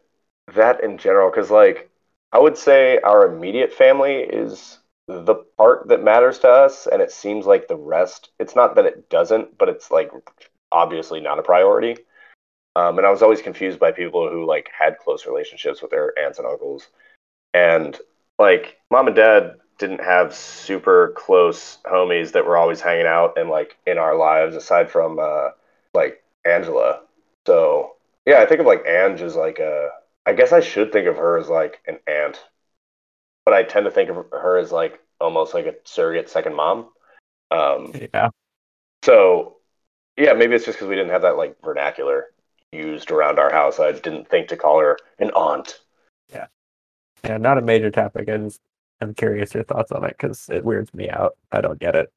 that 0.56 0.84
in 0.84 0.98
general 0.98 1.30
because, 1.30 1.52
like, 1.52 1.90
I 2.32 2.40
would 2.40 2.58
say 2.58 3.00
our 3.00 3.26
immediate 3.26 3.74
family 3.74 4.18
is 4.22 4.80
the 5.08 5.36
part 5.58 5.88
that 5.88 6.04
matters 6.04 6.40
to 6.40 6.50
us, 6.50 6.88
and 6.88 7.02
it 7.02 7.12
seems 7.12 7.46
like 7.46 7.68
the 7.68 7.78
rest. 7.78 8.30
It's 8.40 8.56
not 8.56 8.76
that 8.76 8.86
it 8.86 9.10
doesn't, 9.10 9.58
but 9.58 9.70
it's 9.70 9.90
like 9.92 10.12
obviously 10.72 11.20
not 11.20 11.40
a 11.40 11.44
priority. 11.44 11.98
Um, 12.76 12.98
and 12.98 13.08
I 13.08 13.12
was 13.12 13.24
always 13.24 13.42
confused 13.42 13.80
by 13.80 13.92
people 13.92 14.30
who 14.30 14.46
like 14.46 14.70
had 14.78 15.00
close 15.00 15.26
relationships 15.26 15.82
with 15.82 15.92
their 15.92 16.14
aunts 16.20 16.38
and 16.38 16.48
uncles, 16.48 16.88
and 17.54 17.98
like 18.38 18.78
mom 18.92 19.08
and 19.08 19.16
dad 19.16 19.56
didn't 19.80 20.04
have 20.04 20.34
super 20.34 21.14
close 21.16 21.80
homies 21.86 22.32
that 22.32 22.46
were 22.46 22.58
always 22.58 22.82
hanging 22.82 23.06
out 23.08 23.38
and 23.38 23.50
like 23.50 23.78
in 23.86 23.98
our 23.98 24.16
lives 24.16 24.56
aside 24.56 24.90
from 24.90 25.20
uh, 25.20 25.50
like 25.94 26.24
Angela. 26.46 27.02
So 27.46 27.94
yeah, 28.26 28.42
I 28.42 28.46
think 28.46 28.60
of 28.60 28.66
like 28.66 28.86
Ange 28.86 29.22
as 29.22 29.36
like 29.36 29.60
a. 29.60 29.90
I 30.26 30.34
guess 30.34 30.52
I 30.52 30.60
should 30.60 30.92
think 30.92 31.08
of 31.08 31.16
her 31.16 31.38
as 31.38 31.48
like 31.48 31.80
an 31.88 32.00
aunt, 32.06 32.44
but 33.46 33.54
I 33.54 33.64
tend 33.64 33.86
to 33.86 33.92
think 33.92 34.10
of 34.10 34.18
her 34.32 34.58
as 34.58 34.72
like 34.72 35.00
almost 35.20 35.54
like 35.54 35.66
a 35.66 35.76
surrogate 35.86 36.30
second 36.30 36.54
mom. 36.54 36.90
Um, 37.50 37.94
Yeah. 38.14 38.30
so 39.04 39.57
yeah, 40.18 40.34
maybe 40.34 40.56
it's 40.56 40.66
just 40.66 40.78
because 40.78 40.90
we 40.90 40.96
didn't 40.96 41.12
have 41.12 41.22
that 41.22 41.38
like 41.38 41.56
vernacular 41.64 42.28
used 42.72 43.12
around 43.12 43.40
our 43.40 43.52
house. 43.52 43.80
I 43.80 43.92
didn't 43.92 44.28
think 44.30 44.48
to 44.50 44.58
call 44.58 44.80
her 44.80 44.98
an 45.20 45.32
aunt. 45.32 45.82
Yeah, 46.34 46.48
yeah, 47.24 47.38
not 47.38 47.58
a 47.58 47.62
major 47.62 47.92
topic. 47.92 48.30
I 48.30 48.38
just 48.38 48.60
I'm 49.02 49.14
curious 49.14 49.54
your 49.54 49.64
thoughts 49.64 49.92
on 49.92 50.04
it 50.04 50.16
because 50.18 50.50
it 50.50 50.66
weirds 50.66 50.94
me 50.94 51.10
out. 51.10 51.38
I 51.52 51.62
don't 51.62 51.80
get 51.80 51.96
it. 51.96 52.12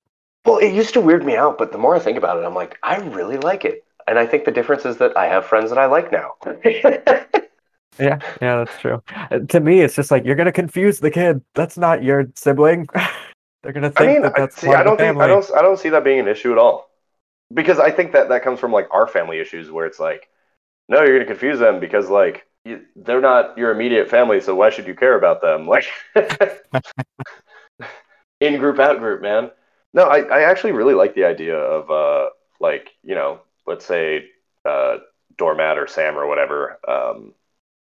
Well, 0.44 0.58
it 0.58 0.72
used 0.72 0.94
to 0.94 1.00
weird 1.00 1.24
me 1.24 1.36
out, 1.36 1.58
but 1.58 1.72
the 1.72 1.78
more 1.78 1.94
I 1.94 1.98
think 1.98 2.16
about 2.16 2.38
it, 2.38 2.46
I'm 2.46 2.54
like, 2.54 2.78
I 2.82 2.96
really 2.96 3.36
like 3.36 3.64
it. 3.64 3.84
And 4.06 4.18
I 4.18 4.26
think 4.26 4.46
the 4.46 4.50
difference 4.50 4.86
is 4.86 4.96
that 4.96 5.14
I 5.16 5.26
have 5.26 5.44
friends 5.44 5.68
that 5.68 5.78
I 5.78 5.86
like 5.86 6.10
now. 6.10 6.32
Yeah, 7.98 8.18
yeah, 8.40 8.64
that's 8.64 8.78
true. 8.78 9.02
Uh, 9.30 9.40
to 9.40 9.60
me, 9.60 9.80
it's 9.80 9.94
just 9.94 10.10
like 10.10 10.24
you're 10.24 10.36
gonna 10.36 10.52
confuse 10.52 11.00
the 11.00 11.10
kid. 11.10 11.42
That's 11.54 11.76
not 11.76 12.02
your 12.02 12.30
sibling. 12.34 12.86
They're 13.62 13.72
gonna 13.72 13.88
I 13.88 13.90
think 13.90 14.12
mean, 14.12 14.22
that 14.22 14.34
that's 14.36 14.56
see, 14.56 14.68
I 14.68 14.82
don't 14.82 14.96
think. 14.96 15.18
I 15.18 15.26
don't 15.26 15.44
I 15.54 15.60
don't 15.60 15.78
see 15.78 15.90
that 15.90 16.02
being 16.02 16.20
an 16.20 16.28
issue 16.28 16.52
at 16.52 16.58
all, 16.58 16.89
because 17.52 17.78
I 17.78 17.90
think 17.90 18.12
that 18.12 18.28
that 18.28 18.42
comes 18.42 18.60
from 18.60 18.72
like 18.72 18.88
our 18.90 19.06
family 19.06 19.38
issues 19.38 19.70
where 19.70 19.86
it's 19.86 19.98
like, 20.00 20.28
no, 20.88 21.02
you're 21.02 21.18
gonna 21.18 21.26
confuse 21.26 21.58
them 21.58 21.80
because 21.80 22.08
like 22.08 22.46
you, 22.64 22.82
they're 22.96 23.20
not 23.20 23.56
your 23.56 23.70
immediate 23.70 24.10
family, 24.10 24.40
so 24.40 24.54
why 24.54 24.70
should 24.70 24.86
you 24.86 24.94
care 24.94 25.16
about 25.16 25.40
them? 25.40 25.66
Like, 25.70 25.86
in 28.40 28.58
group, 28.58 28.78
out 28.78 28.98
group, 28.98 29.22
man. 29.22 29.50
No, 29.92 30.04
I, 30.04 30.20
I 30.20 30.42
actually 30.42 30.72
really 30.72 30.94
like 30.94 31.14
the 31.14 31.24
idea 31.24 31.56
of 31.56 31.90
uh 31.90 32.30
like 32.60 32.90
you 33.02 33.14
know 33.14 33.40
let's 33.66 33.84
say 33.84 34.26
uh 34.64 34.98
doormat 35.36 35.78
or 35.78 35.86
Sam 35.86 36.16
or 36.16 36.26
whatever 36.26 36.78
um 36.88 37.34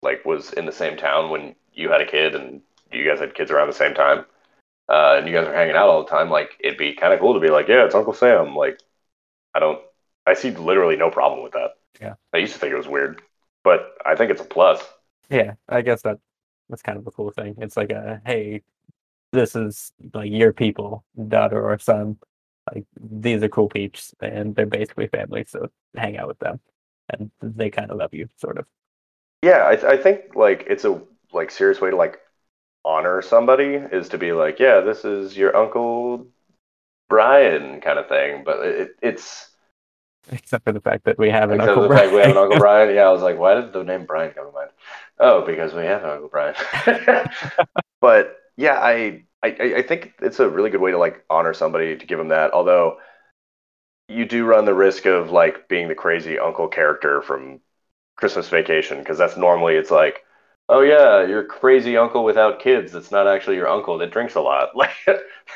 like 0.02 0.26
was 0.26 0.54
in 0.54 0.66
the 0.66 0.72
same 0.72 0.98
town 0.98 1.30
when 1.30 1.56
you 1.74 1.90
had 1.90 2.02
a 2.02 2.06
kid 2.06 2.36
and 2.36 2.62
you 2.92 3.06
guys 3.06 3.20
had 3.20 3.36
kids 3.36 3.52
around 3.52 3.68
the 3.68 3.74
same 3.74 3.94
time 3.94 4.26
uh, 4.90 5.16
and 5.18 5.28
you 5.28 5.34
guys 5.34 5.48
are 5.48 5.54
hanging 5.54 5.76
out 5.76 5.90
all 5.90 6.04
the 6.04 6.10
time, 6.10 6.30
like 6.30 6.56
it'd 6.60 6.78
be 6.78 6.94
kind 6.94 7.14
of 7.14 7.20
cool 7.20 7.34
to 7.34 7.40
be 7.40 7.50
like, 7.50 7.68
yeah, 7.68 7.86
it's 7.86 7.96
Uncle 7.96 8.14
Sam. 8.14 8.56
Like, 8.56 8.80
I 9.58 9.60
don't, 9.60 9.82
I 10.28 10.36
see 10.36 10.52
literally 10.52 10.96
no 10.98 11.10
problem 11.10 11.42
with 11.42 11.54
that. 11.54 11.72
Yeah. 12.00 12.14
I 12.32 12.38
used 12.38 12.54
to 12.54 12.60
think 12.60 12.72
it 12.72 12.78
was 12.78 12.88
weird, 12.88 13.24
but 13.64 13.96
I 14.06 14.16
think 14.16 14.30
it's 14.30 14.42
a 14.42 14.46
plus. 14.46 14.84
Yeah, 15.32 15.54
I 15.68 15.82
guess 15.82 16.04
that 16.04 16.20
that's 16.70 16.84
kind 16.84 17.00
of 17.00 17.08
a 17.08 17.12
cool 17.12 17.32
thing. 17.32 17.56
It's 17.58 17.76
like 17.76 17.90
a 17.90 18.22
hey, 18.24 18.62
this 19.34 19.56
is 19.56 19.92
like 20.14 20.30
your 20.32 20.54
people, 20.54 21.04
daughter 21.28 21.60
or 21.68 21.80
son. 21.80 22.18
Like 22.72 22.86
these 23.02 23.42
are 23.42 23.50
cool 23.50 23.68
peeps, 23.68 24.14
and 24.22 24.56
they're 24.56 24.68
basically 24.68 25.08
family. 25.08 25.44
So 25.48 25.70
hang 25.96 26.18
out 26.18 26.28
with 26.28 26.38
them, 26.38 26.60
and 27.10 27.32
they 27.42 27.72
kind 27.72 27.90
of 27.90 27.98
love 27.98 28.14
you, 28.14 28.30
sort 28.38 28.60
of. 28.60 28.66
Yeah, 29.42 29.66
I, 29.68 29.76
th- 29.76 29.86
I 29.86 29.98
think 29.98 30.36
like 30.36 30.66
it's 30.70 30.86
a 30.86 31.02
like 31.34 31.50
serious 31.50 31.82
way 31.82 31.90
to 31.90 31.96
like 31.96 32.20
honor 32.86 33.24
somebody 33.24 33.74
is 33.74 34.10
to 34.10 34.20
be 34.20 34.34
like, 34.34 34.60
yeah, 34.60 34.82
this 34.82 35.04
is 35.04 35.36
your 35.36 35.56
uncle 35.56 36.28
Brian 37.10 37.82
kind 37.82 38.00
of 38.00 38.08
thing. 38.08 38.44
But 38.44 38.66
it, 38.66 38.90
it's 39.02 39.50
Except 40.30 40.66
for 40.66 40.74
the 40.74 40.82
fact 40.82 41.06
that 41.06 41.18
we 41.18 41.30
have 41.30 41.52
an 41.52 41.62
except 41.62 41.62
Uncle 41.62 41.84
for 41.84 41.88
the 41.88 41.90
fact 41.90 42.12
we 42.12 42.20
have 42.20 42.32
an 42.32 42.38
Brian. 42.38 42.38
Uncle 42.38 42.58
Brian. 42.58 42.94
Yeah, 42.94 43.08
I 43.08 43.12
was 43.12 43.22
like, 43.22 43.38
why 43.38 43.56
did 43.56 43.72
the 43.72 43.84
name 43.84 44.06
Brian 44.06 44.34
come 44.34 44.48
to 44.48 44.52
mind? 44.52 44.72
Oh, 45.20 45.46
because 45.46 45.74
we 45.74 45.84
have 45.86 46.04
an 46.04 46.10
Uncle 46.10 46.28
Brian. 46.30 46.56
but 48.02 48.38
yeah, 48.58 48.80
I, 48.80 49.24
I 49.44 49.48
I 49.78 49.82
think 49.84 50.14
it's 50.22 50.40
a 50.40 50.50
really 50.50 50.70
good 50.70 50.82
way 50.82 50.92
to 50.92 50.98
like 50.98 51.24
honor 51.30 51.54
somebody 51.54 51.98
to 51.98 52.06
give 52.06 52.18
them 52.18 52.30
that. 52.30 52.52
Although 52.54 53.00
you 54.08 54.26
do 54.26 54.46
run 54.46 54.66
the 54.66 54.74
risk 54.74 55.06
of 55.06 55.32
like 55.32 55.68
being 55.68 55.88
the 55.88 55.96
crazy 55.96 56.40
uncle 56.40 56.68
character 56.68 57.22
from 57.22 57.60
Christmas 58.16 58.50
Vacation 58.50 59.00
because 59.00 59.18
that's 59.18 59.38
normally 59.38 59.76
it's 59.76 59.92
like, 59.92 60.24
oh 60.70 60.82
yeah, 60.82 61.26
your 61.26 61.44
crazy 61.46 61.98
uncle 61.98 62.24
without 62.24 62.60
kids. 62.60 62.92
That's 62.92 63.12
not 63.12 63.28
actually 63.28 63.58
your 63.58 63.70
uncle 63.70 63.98
that 64.00 64.12
drinks 64.12 64.36
a 64.36 64.42
lot. 64.42 64.70
Like 64.76 64.96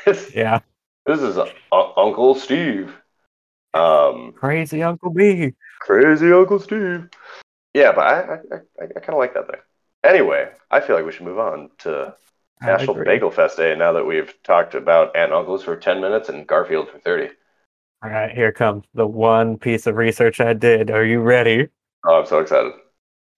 yeah, 0.34 0.60
this 1.06 1.20
is 1.20 1.38
uh, 1.38 1.46
Uncle 1.72 2.34
Steve. 2.34 2.94
Um, 3.74 4.32
crazy 4.32 4.82
Uncle 4.82 5.10
B. 5.10 5.54
Crazy 5.80 6.32
Uncle 6.32 6.58
Steve. 6.58 7.08
Yeah, 7.74 7.92
but 7.92 8.06
I 8.06 8.20
I, 8.20 8.36
I, 8.80 8.84
I 8.84 9.00
kind 9.00 9.10
of 9.10 9.18
like 9.18 9.34
that 9.34 9.46
thing. 9.48 9.60
Anyway, 10.04 10.50
I 10.70 10.80
feel 10.80 10.96
like 10.96 11.04
we 11.06 11.12
should 11.12 11.24
move 11.26 11.38
on 11.38 11.70
to 11.78 12.14
I 12.60 12.66
National 12.66 12.94
agree. 12.96 13.04
Bagel 13.04 13.30
Fest 13.30 13.56
Day 13.56 13.74
now 13.76 13.92
that 13.92 14.06
we've 14.06 14.34
talked 14.42 14.74
about 14.74 15.16
Aunt 15.16 15.32
Uncles 15.32 15.62
for 15.64 15.76
10 15.76 16.00
minutes 16.00 16.28
and 16.28 16.46
Garfield 16.46 16.90
for 16.90 16.98
30. 16.98 17.34
All 18.02 18.10
right, 18.10 18.32
here 18.34 18.52
comes 18.52 18.84
the 18.94 19.06
one 19.06 19.58
piece 19.58 19.86
of 19.86 19.96
research 19.96 20.40
I 20.40 20.54
did. 20.54 20.90
Are 20.90 21.04
you 21.04 21.20
ready? 21.20 21.68
Oh, 22.04 22.20
I'm 22.20 22.26
so 22.26 22.40
excited. 22.40 22.72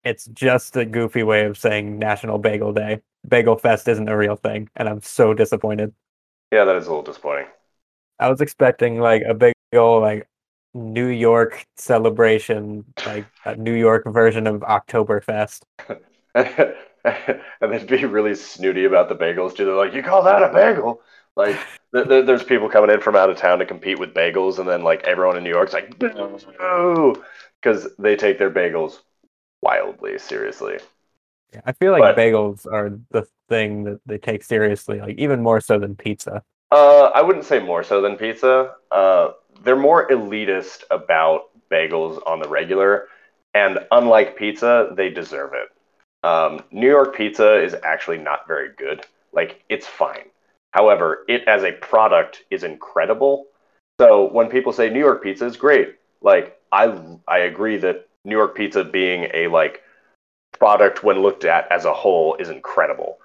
It's 0.05 0.27
just 0.27 0.77
a 0.77 0.85
goofy 0.85 1.23
way 1.23 1.45
of 1.47 1.57
saying 1.57 1.99
National 1.99 2.39
Bagel 2.39 2.73
Day. 2.73 3.01
Bagel 3.27 3.57
Fest 3.57 3.89
isn't 3.89 4.09
a 4.09 4.17
real 4.17 4.37
thing, 4.37 4.69
and 4.77 4.89
I'm 4.89 5.01
so 5.01 5.33
disappointed. 5.35 5.95
Yeah, 6.53 6.65
that 6.65 6.77
is 6.77 6.87
a 6.87 6.91
little 6.91 7.03
disappointing. 7.03 7.47
I 8.19 8.29
was 8.29 8.41
expecting 8.41 8.99
like 9.01 9.23
a 9.27 9.35
big 9.35 9.55
old 9.75 10.03
like 10.03 10.29
New 10.75 11.07
York 11.09 11.67
celebration, 11.77 12.85
like 13.07 13.27
a 13.45 13.57
New 13.57 13.75
York 13.75 14.05
version 14.07 14.47
of 14.47 14.61
Oktoberfest. 14.61 15.63
and 16.35 17.73
they'd 17.73 17.87
be 17.87 18.05
really 18.05 18.35
snooty 18.35 18.85
about 18.85 19.09
the 19.09 19.15
bagels 19.15 19.55
too. 19.57 19.65
They're 19.65 19.75
like, 19.75 19.95
"You 19.95 20.03
call 20.03 20.23
that 20.25 20.43
a 20.43 20.53
bagel?" 20.53 21.01
Like, 21.37 21.59
th- 21.95 22.07
th- 22.09 22.27
there's 22.27 22.45
people 22.45 22.69
coming 22.69 22.91
in 22.91 23.01
from 23.01 23.17
out 23.17 23.29
of 23.31 23.37
town 23.37 23.59
to 23.59 23.67
compete 23.67 23.99
with 23.99 24.15
bagels, 24.15 24.59
and 24.59 24.69
then 24.69 24.83
like 24.83 25.03
everyone 25.05 25.37
in 25.37 25.45
New 25.45 25.51
York's 25.51 25.73
like, 25.73 25.99
"Boo!" 25.99 27.23
because 27.61 27.89
they 27.99 28.17
take 28.17 28.39
their 28.39 28.51
bagels 28.51 29.01
wildly 29.63 30.19
seriously. 30.19 30.79
Yeah, 31.53 31.61
I 31.67 31.73
feel 31.73 31.93
like 31.93 32.03
But- 32.03 32.17
bagels 32.17 32.67
are 32.71 32.99
the 33.11 33.27
thing 33.49 33.85
that 33.85 34.01
they 34.07 34.19
take 34.19 34.43
seriously, 34.43 35.01
like 35.01 35.19
even 35.19 35.43
more 35.43 35.61
so 35.61 35.79
than 35.79 35.95
pizza. 35.97 36.43
Uh, 36.75 37.13
I 37.15 37.23
wouldn't 37.23 37.45
say 37.45 37.61
more 37.61 37.85
so 37.85 38.01
than 38.01 38.17
pizza. 38.17 38.73
Uh, 38.91 39.29
they're 39.63 39.77
more 39.77 40.09
elitist 40.09 40.83
about 40.91 41.43
bagels 41.71 42.21
on 42.27 42.41
the 42.41 42.49
regular, 42.49 43.07
and 43.55 43.79
unlike 43.93 44.37
pizza, 44.37 44.93
they 44.97 45.09
deserve 45.09 45.53
it. 45.55 45.69
Um, 46.27 46.65
New 46.73 46.89
York 46.89 47.15
pizza 47.15 47.63
is 47.63 47.77
actually 47.85 48.19
not 48.19 48.49
very 48.49 48.71
good. 48.77 49.07
Like, 49.33 49.63
it's 49.69 49.87
fine. 49.87 50.25
However, 50.73 51.25
it 51.29 51.45
as 51.47 51.63
a 51.63 51.71
product 51.71 52.43
is 52.51 52.65
incredible. 52.65 53.47
So 54.01 54.29
when 54.33 54.49
people 54.49 54.73
say 54.73 54.91
New 54.91 54.99
York 54.99 55.23
pizza 55.23 55.47
is 55.47 55.57
great, 55.57 55.95
like 56.23 56.59
I 56.73 56.99
I 57.29 57.39
agree 57.39 57.77
that 57.77 58.09
New 58.25 58.35
York 58.35 58.57
pizza 58.57 58.83
being 58.83 59.29
a 59.33 59.47
like 59.47 59.81
product 60.59 61.05
when 61.05 61.23
looked 61.23 61.45
at 61.45 61.71
as 61.71 61.85
a 61.85 61.95
whole 61.95 62.35
is 62.35 62.49
incredible. 62.49 63.19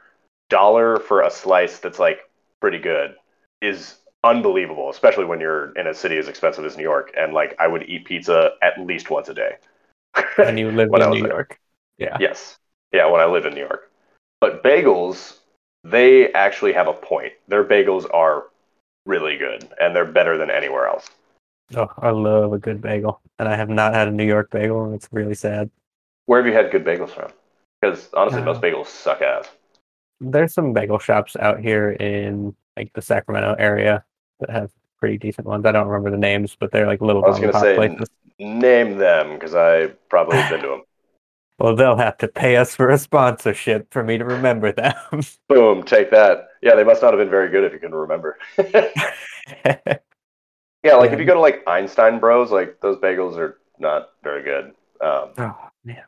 Dollar 0.50 0.98
for 1.00 1.24
a 1.24 1.32
slice 1.32 1.80
that's 1.80 1.98
like 1.98 2.20
pretty 2.62 2.78
good 2.78 3.16
is 3.62 3.96
unbelievable, 4.24 4.90
especially 4.90 5.26
when 5.26 5.40
you're 5.40 5.72
in 5.74 5.88
a 5.88 5.94
city 5.94 6.18
as 6.18 6.28
expensive 6.28 6.66
as 6.66 6.76
New 6.78 6.84
York. 6.84 7.14
And 7.18 7.34
like, 7.34 7.56
I 7.60 7.68
would 7.68 7.84
eat 7.90 8.06
pizza 8.06 8.52
at 8.62 8.80
least 8.80 9.10
once 9.10 9.30
a 9.30 9.34
day. 9.34 9.56
And 10.38 10.60
you 10.60 10.72
live 10.72 10.90
in 10.94 11.10
New 11.12 11.22
there. 11.22 11.32
York. 11.32 11.60
Yeah. 11.98 12.18
yes, 12.20 12.58
yeah, 12.92 13.06
when 13.08 13.22
I 13.22 13.26
lived 13.26 13.46
in 13.46 13.54
New 13.54 13.62
York. 13.62 13.92
But 14.42 14.64
bagels, 14.64 15.38
they 15.84 16.32
actually 16.34 16.74
have 16.74 16.88
a 16.88 16.94
point. 16.94 17.34
Their 17.48 17.64
bagels 17.64 18.06
are 18.14 18.46
really 19.06 19.38
good, 19.38 19.70
and 19.80 19.96
they're 19.96 20.06
better 20.06 20.38
than 20.38 20.50
anywhere 20.50 20.88
else. 20.88 21.10
Oh, 21.76 21.90
I 21.98 22.10
love 22.12 22.54
a 22.54 22.58
good 22.58 22.82
bagel. 22.82 23.22
And 23.38 23.48
I 23.48 23.56
have 23.56 23.70
not 23.70 23.94
had 23.94 24.08
a 24.08 24.12
New 24.12 24.26
York 24.26 24.50
bagel, 24.50 24.86
and 24.86 24.96
it's 24.96 25.08
really 25.12 25.36
sad. 25.36 25.70
Where 26.26 26.40
have 26.42 26.48
you 26.48 26.54
had 26.54 26.72
good 26.72 26.86
bagels 26.86 27.12
from? 27.12 27.32
Because 27.82 28.10
honestly, 28.14 28.42
Uh, 28.42 28.46
most 28.46 28.62
bagels 28.62 28.88
suck 28.88 29.22
ass. 29.22 29.50
There's 30.20 30.54
some 30.54 30.74
bagel 30.74 31.00
shops 31.00 31.36
out 31.38 31.60
here 31.60 31.92
in 31.92 32.56
like 32.78 32.92
the 32.94 33.02
Sacramento 33.02 33.56
area 33.60 34.04
that 34.40 34.50
have 34.50 34.72
pretty 35.00 35.18
decent 35.18 35.48
ones. 35.48 35.66
I 35.66 35.72
don't 35.72 35.88
remember 35.88 36.12
the 36.12 36.18
names, 36.18 36.56
but 36.60 36.72
they're 36.72 36.88
like 36.88 37.02
little 37.02 37.24
I 37.26 37.30
was 37.30 37.40
gonna 37.40 37.60
say, 37.60 37.76
places. 37.76 38.08
Name 38.40 38.98
them, 38.98 39.34
because 39.34 39.56
I 39.56 39.88
probably 40.10 40.38
have 40.38 40.50
been 40.52 40.62
to 40.62 40.68
them. 40.68 40.82
Well, 41.60 41.76
they'll 41.76 41.98
have 41.98 42.18
to 42.20 42.28
pay 42.30 42.56
us 42.56 42.74
for 42.74 42.90
a 42.90 42.98
sponsorship 42.98 43.92
for 43.92 44.02
me 44.02 44.18
to 44.18 44.24
remember 44.24 44.72
them. 44.72 44.96
Boom, 45.50 45.84
take 45.84 46.10
that. 46.12 46.48
Yeah, 46.62 46.76
they 46.76 46.86
must 46.86 47.02
not 47.02 47.14
have 47.14 47.20
been 47.20 47.30
very 47.30 47.50
good 47.50 47.66
if 47.66 47.74
you 47.74 47.80
can 47.80 47.94
remember. 47.94 48.38
Yeah, 50.84 50.96
like 50.96 51.10
Yeah. 51.10 51.14
if 51.16 51.20
you 51.20 51.26
go 51.26 51.34
to 51.34 51.40
like 51.42 51.64
Einstein 51.68 52.20
Bros, 52.20 52.52
like 52.52 52.80
those 52.82 52.98
bagels 52.98 53.36
are 53.38 53.60
not 53.80 54.12
very 54.24 54.44
good. 54.44 54.68
Um, 55.02 55.32
oh 55.38 55.58
man. 55.84 56.04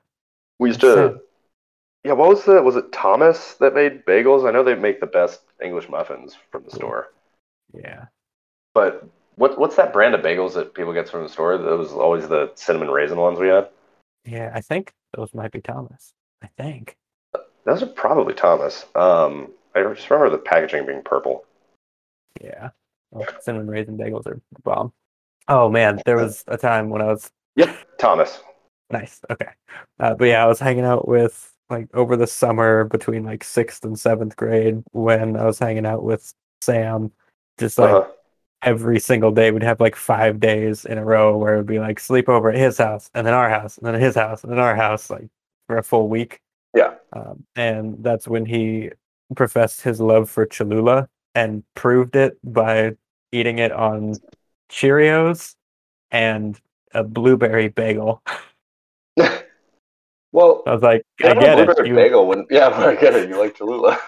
we 0.60 0.70
used 0.70 0.82
That's 0.82 0.96
to 0.96 1.10
sad. 1.16 1.20
Yeah, 2.04 2.14
what 2.14 2.30
was 2.30 2.46
the 2.46 2.62
was 2.62 2.76
it 2.76 2.92
Thomas 2.92 3.56
that 3.56 3.76
made 3.76 4.06
bagels? 4.06 4.48
I 4.48 4.52
know 4.52 4.64
they 4.64 4.76
make 4.76 5.00
the 5.00 5.08
best 5.08 5.42
English 5.62 5.88
muffins 5.88 6.36
from 6.52 6.64
the 6.64 6.72
store. 6.72 7.12
Yeah. 7.74 8.06
But 8.74 9.08
what 9.36 9.60
what's 9.60 9.76
that 9.76 9.94
brand 9.94 10.16
of 10.16 10.22
bagels 10.22 10.54
that 10.56 10.74
people 10.74 10.94
get 10.94 11.10
from 11.10 11.24
the 11.24 11.30
store? 11.30 11.58
That 11.58 11.78
was 11.78 11.92
always 11.92 12.28
the 12.28 12.52
cinnamon 12.56 12.90
raisin 12.90 13.18
ones 13.18 13.40
we 13.40 13.50
had. 13.50 13.70
Yeah, 14.26 14.52
I 14.54 14.62
think 14.62 14.94
those 15.16 15.34
might 15.34 15.52
be 15.52 15.62
Thomas. 15.62 16.14
I 16.44 16.48
think. 16.58 16.98
Those 17.66 17.84
are 17.84 17.88
probably 17.88 18.34
Thomas. 18.34 18.86
Um, 18.96 19.54
I 19.76 19.84
just 19.94 20.10
remember 20.10 20.32
the 20.32 20.42
packaging 20.42 20.86
being 20.86 21.04
purple. 21.04 21.46
Yeah. 22.42 22.72
Oh, 23.14 23.26
cinnamon 23.42 23.68
raisin 23.68 23.98
bagels 23.98 24.26
are 24.26 24.42
bomb. 24.64 24.94
Oh 25.48 25.70
man, 25.70 26.02
there 26.06 26.16
was 26.16 26.44
a 26.48 26.58
time 26.58 26.90
when 26.90 27.02
I 27.02 27.08
was 27.08 27.32
Yep, 27.56 27.98
Thomas. 28.00 28.42
nice. 28.90 29.22
Okay. 29.30 29.50
Uh, 30.00 30.16
but 30.16 30.26
yeah, 30.26 30.44
I 30.44 30.48
was 30.48 30.60
hanging 30.60 30.86
out 30.86 31.08
with 31.08 31.54
like 31.72 31.88
over 31.96 32.16
the 32.18 32.28
summer 32.28 32.84
between 32.84 33.24
like 33.24 33.44
sixth 33.44 33.84
and 33.86 33.98
seventh 34.00 34.36
grade 34.36 34.84
when 34.92 35.36
I 35.38 35.46
was 35.46 35.58
hanging 35.60 35.86
out 35.86 36.04
with 36.04 36.34
Sam. 36.62 37.12
Just 37.58 37.78
like 37.80 37.92
Uh-huh. 37.94 38.12
every 38.62 39.00
single 39.00 39.32
day, 39.32 39.52
we'd 39.52 39.64
have 39.64 39.80
like 39.80 39.96
five 39.96 40.40
days 40.40 40.86
in 40.86 40.98
a 40.98 41.06
row 41.06 41.38
where 41.38 41.56
it 41.56 41.58
would 41.58 41.66
be 41.66 41.80
like 41.80 42.00
sleepover 42.00 42.54
at 42.54 42.60
his 42.60 42.78
house 42.78 43.10
and 43.14 43.26
then 43.26 43.34
our 43.34 43.50
house 43.50 43.78
and 43.78 43.88
then 43.88 44.00
his 44.00 44.16
house 44.16 44.44
and 44.44 44.52
then 44.52 44.60
our 44.60 44.76
house, 44.76 45.10
like 45.10 45.30
for 45.68 45.78
a 45.78 45.84
full 45.84 46.08
week. 46.10 46.42
Yeah. 46.76 46.96
Um, 47.14 47.46
and 47.56 48.04
that's 48.04 48.28
when 48.28 48.46
he 48.46 48.92
professed 49.36 49.82
his 49.82 50.00
love 50.00 50.30
for 50.30 50.46
Cholula 50.46 51.08
and 51.36 51.64
proved 51.76 52.16
it 52.16 52.38
by 52.44 52.96
eating 53.32 53.60
it 53.60 53.72
on 53.72 54.16
Cheerios 54.70 55.56
and 56.12 56.60
a 56.94 57.04
blueberry 57.04 57.68
bagel. 57.70 58.22
well, 60.32 60.64
I 60.66 60.74
was 60.74 60.82
like, 60.82 61.04
I 61.24 61.32
a 61.32 61.40
get 61.40 61.60
it. 61.60 61.88
You, 61.88 61.96
bagel 61.96 62.28
when 62.28 62.46
yeah, 62.50 62.68
I 62.74 62.96
get 62.96 63.16
it. 63.16 63.30
You 63.30 63.40
like 63.40 63.56
Cholula. 63.58 64.00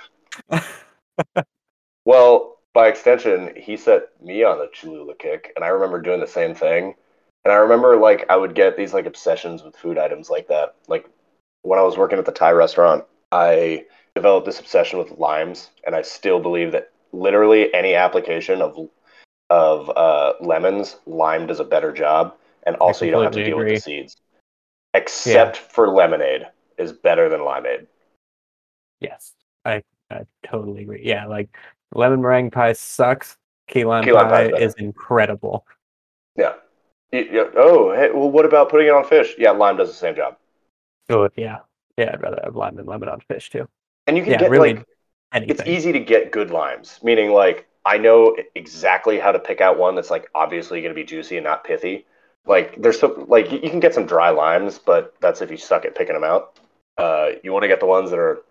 well, 2.05 2.57
by 2.74 2.88
extension, 2.88 3.53
he 3.55 3.78
set 3.78 4.09
me 4.21 4.43
on 4.43 4.57
the 4.57 4.69
Cholula 4.74 5.15
kick, 5.15 5.51
and 5.55 5.63
I 5.63 5.69
remember 5.69 6.01
doing 6.01 6.19
the 6.19 6.28
same 6.28 6.55
thing. 6.55 6.95
And 7.45 7.51
I 7.51 7.55
remember 7.55 7.97
like 7.97 8.26
I 8.30 8.38
would 8.38 8.55
get 8.55 8.78
these 8.78 8.93
like 8.93 9.05
obsessions 9.05 9.63
with 9.63 9.76
food 9.76 9.97
items 9.97 10.30
like 10.30 10.47
that. 10.47 10.76
Like 10.88 11.09
when 11.61 11.80
I 11.80 11.84
was 11.84 11.97
working 11.97 12.19
at 12.19 12.26
the 12.26 12.32
Thai 12.32 12.51
restaurant, 12.51 13.03
I 13.32 13.86
developed 14.15 14.45
this 14.45 14.59
obsession 14.59 14.99
with 14.99 15.11
limes, 15.17 15.69
and 15.86 15.95
I 15.95 16.03
still 16.03 16.39
believe 16.39 16.71
that 16.71 16.91
literally 17.11 17.74
any 17.74 17.95
application 17.95 18.61
of 18.61 18.89
of 19.49 19.89
uh, 19.89 20.34
lemons, 20.39 20.97
lime 21.05 21.47
does 21.47 21.59
a 21.59 21.65
better 21.65 21.91
job, 21.91 22.34
and 22.65 22.76
also 22.78 23.05
you 23.05 23.11
don't 23.11 23.24
have 23.24 23.34
to 23.34 23.43
deal 23.43 23.57
with 23.57 23.67
the 23.67 23.78
seeds. 23.78 24.17
Except 24.95 25.57
for 25.57 25.87
lemonade 25.87 26.47
is 26.77 26.93
better 26.93 27.29
than 27.29 27.41
limeade. 27.41 27.87
yes, 28.99 29.33
I, 29.65 29.83
I 30.09 30.21
totally 30.45 30.83
agree. 30.83 31.01
Yeah, 31.03 31.25
like 31.27 31.55
lemon 31.93 32.21
meringue 32.21 32.51
pie 32.51 32.73
sucks. 32.73 33.37
Key 33.67 33.85
lime 33.85 34.05
Key 34.05 34.11
lime 34.11 34.27
pie 34.27 34.45
better. 34.49 34.49
is 34.57 34.73
incredible. 34.77 35.65
Yeah. 36.35 36.53
Yeah. 37.11 37.49
Oh, 37.55 37.93
hey, 37.93 38.09
well, 38.11 38.29
what 38.31 38.45
about 38.45 38.69
putting 38.69 38.87
it 38.87 38.93
on 38.93 39.05
fish? 39.05 39.35
Yeah, 39.37 39.51
lime 39.51 39.77
does 39.77 39.89
the 39.89 39.95
same 39.95 40.15
job. 40.15 40.37
Oh 41.09 41.29
yeah, 41.35 41.59
yeah. 41.97 42.11
I'd 42.13 42.21
rather 42.21 42.39
have 42.43 42.55
lime 42.55 42.75
than 42.75 42.85
lemon 42.85 43.09
on 43.09 43.19
fish 43.21 43.49
too. 43.49 43.67
And 44.07 44.17
you 44.17 44.23
can 44.23 44.33
Yeah, 44.33 44.37
get 44.37 44.49
really 44.49 44.69
like 44.69 44.85
Anything. 45.33 45.55
it's 45.57 45.67
easy 45.67 45.91
to 45.93 45.99
get 45.99 46.31
good 46.31 46.51
limes, 46.51 46.99
meaning 47.03 47.31
like 47.31 47.67
I 47.85 47.97
know 47.97 48.35
exactly 48.55 49.19
how 49.19 49.31
to 49.31 49.39
pick 49.39 49.61
out 49.61 49.77
one 49.77 49.95
that's 49.95 50.11
like 50.11 50.29
obviously 50.35 50.81
going 50.81 50.91
to 50.93 50.95
be 50.95 51.03
juicy 51.05 51.37
and 51.37 51.43
not 51.45 51.63
pithy. 51.63 52.05
Like 52.45 52.81
there's 52.81 52.99
so 52.99 53.25
like 53.27 53.51
you 53.51 53.59
can 53.69 53.79
get 53.79 53.93
some 53.93 54.05
dry 54.05 54.29
limes, 54.29 54.77
but 54.77 55.13
that's 55.21 55.41
if 55.41 55.49
you 55.49 55.57
suck 55.57 55.85
at 55.85 55.95
picking 55.95 56.13
them 56.15 56.23
out. 56.23 56.59
Uh, 56.97 57.29
you 57.43 57.51
want 57.53 57.63
to 57.63 57.67
get 57.67 57.79
the 57.79 57.85
ones 57.85 58.09
that 58.09 58.19
are 58.19 58.41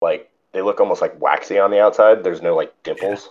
like 0.00 0.30
they 0.52 0.62
look 0.62 0.80
almost 0.80 1.02
like 1.02 1.20
waxy 1.20 1.58
on 1.58 1.70
the 1.70 1.80
outside. 1.80 2.24
There's 2.24 2.42
no 2.42 2.54
like 2.56 2.72
dimples, 2.82 3.30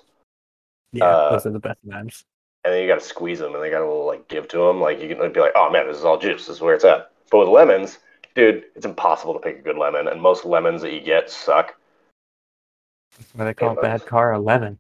Yeah, 0.92 1.06
uh, 1.06 1.32
those 1.32 1.46
are 1.46 1.52
the 1.52 1.60
best 1.60 1.80
limes. 1.86 2.26
and 2.64 2.74
then 2.74 2.82
you 2.82 2.88
got 2.88 3.00
to 3.00 3.06
squeeze 3.06 3.40
them, 3.40 3.56
and 3.56 3.64
they 3.64 3.70
got 3.70 3.82
a 3.82 3.88
little 3.88 4.06
like 4.06 4.28
give 4.28 4.48
to 4.50 4.58
them. 4.58 4.80
Like 4.80 5.02
you 5.02 5.16
can 5.16 5.34
be 5.34 5.40
like, 5.40 5.54
oh 5.56 5.70
man, 5.72 5.88
this 5.88 5.98
is 5.98 6.06
all 6.06 6.20
juice. 6.20 6.46
This 6.48 6.58
is 6.58 6.62
where 6.62 6.76
it's 6.76 6.86
at. 6.86 7.12
But 7.32 7.40
with 7.40 7.50
lemons, 7.50 7.98
dude, 8.36 8.66
it's 8.76 8.86
impossible 8.86 9.34
to 9.34 9.40
pick 9.40 9.60
a 9.60 9.62
good 9.62 9.78
lemon, 9.78 10.08
and 10.08 10.22
most 10.22 10.46
lemons 10.46 10.82
that 10.84 10.94
you 10.94 11.02
get 11.02 11.30
suck. 11.30 11.76
What 13.34 13.46
they 13.46 13.54
call 13.54 13.70
lemons. 13.70 13.82
bad 13.84 14.06
car 14.06 14.34
a 14.34 14.40
lemon. 14.40 14.78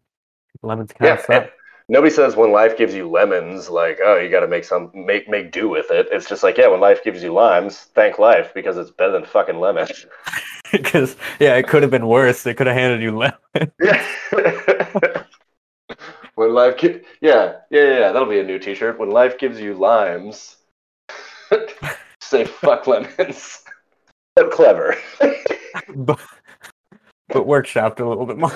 Lemons 0.61 0.91
kind 0.93 1.07
Yeah, 1.07 1.13
of 1.15 1.25
suck. 1.25 1.51
Nobody 1.89 2.13
says 2.13 2.36
when 2.36 2.51
life 2.51 2.77
gives 2.77 2.93
you 2.93 3.09
lemons, 3.09 3.69
like, 3.69 3.99
oh, 4.03 4.17
you 4.17 4.29
got 4.29 4.39
to 4.39 4.47
make 4.47 4.63
some 4.63 4.89
make 4.93 5.27
make 5.27 5.51
do 5.51 5.67
with 5.67 5.91
it. 5.91 6.07
It's 6.11 6.29
just 6.29 6.41
like, 6.43 6.57
yeah, 6.57 6.67
when 6.67 6.79
life 6.79 7.03
gives 7.03 7.21
you 7.21 7.34
limes, 7.34 7.77
thank 7.93 8.19
life 8.19 8.53
because 8.53 8.77
it's 8.77 8.91
better 8.91 9.11
than 9.11 9.25
fucking 9.25 9.59
lemons. 9.59 10.05
Because 10.71 11.17
yeah, 11.39 11.55
it 11.57 11.67
could 11.67 11.84
have 11.84 11.91
been 11.91 12.07
worse. 12.07 12.41
They 12.41 12.55
could 12.55 12.65
have 12.65 12.75
handed 12.75 13.03
you 13.03 13.15
lemons. 13.15 13.38
Yeah. 13.84 15.23
when 16.34 16.51
life, 16.55 16.77
gi- 16.79 17.01
yeah, 17.21 17.57
yeah, 17.69 17.99
yeah, 17.99 18.11
that'll 18.11 18.27
be 18.27 18.39
a 18.39 18.43
new 18.43 18.57
T-shirt. 18.57 18.97
When 18.97 19.11
life 19.11 19.38
gives 19.38 19.59
you 19.61 19.75
limes, 19.75 20.57
say 22.21 22.45
fuck 22.45 22.88
lemons. 22.88 23.63
But 24.36 24.49
clever. 24.49 24.97
but, 25.19 26.19
but 27.27 27.45
workshopped 27.45 27.99
a 27.99 28.05
little 28.05 28.25
bit 28.25 28.39
more. 28.39 28.51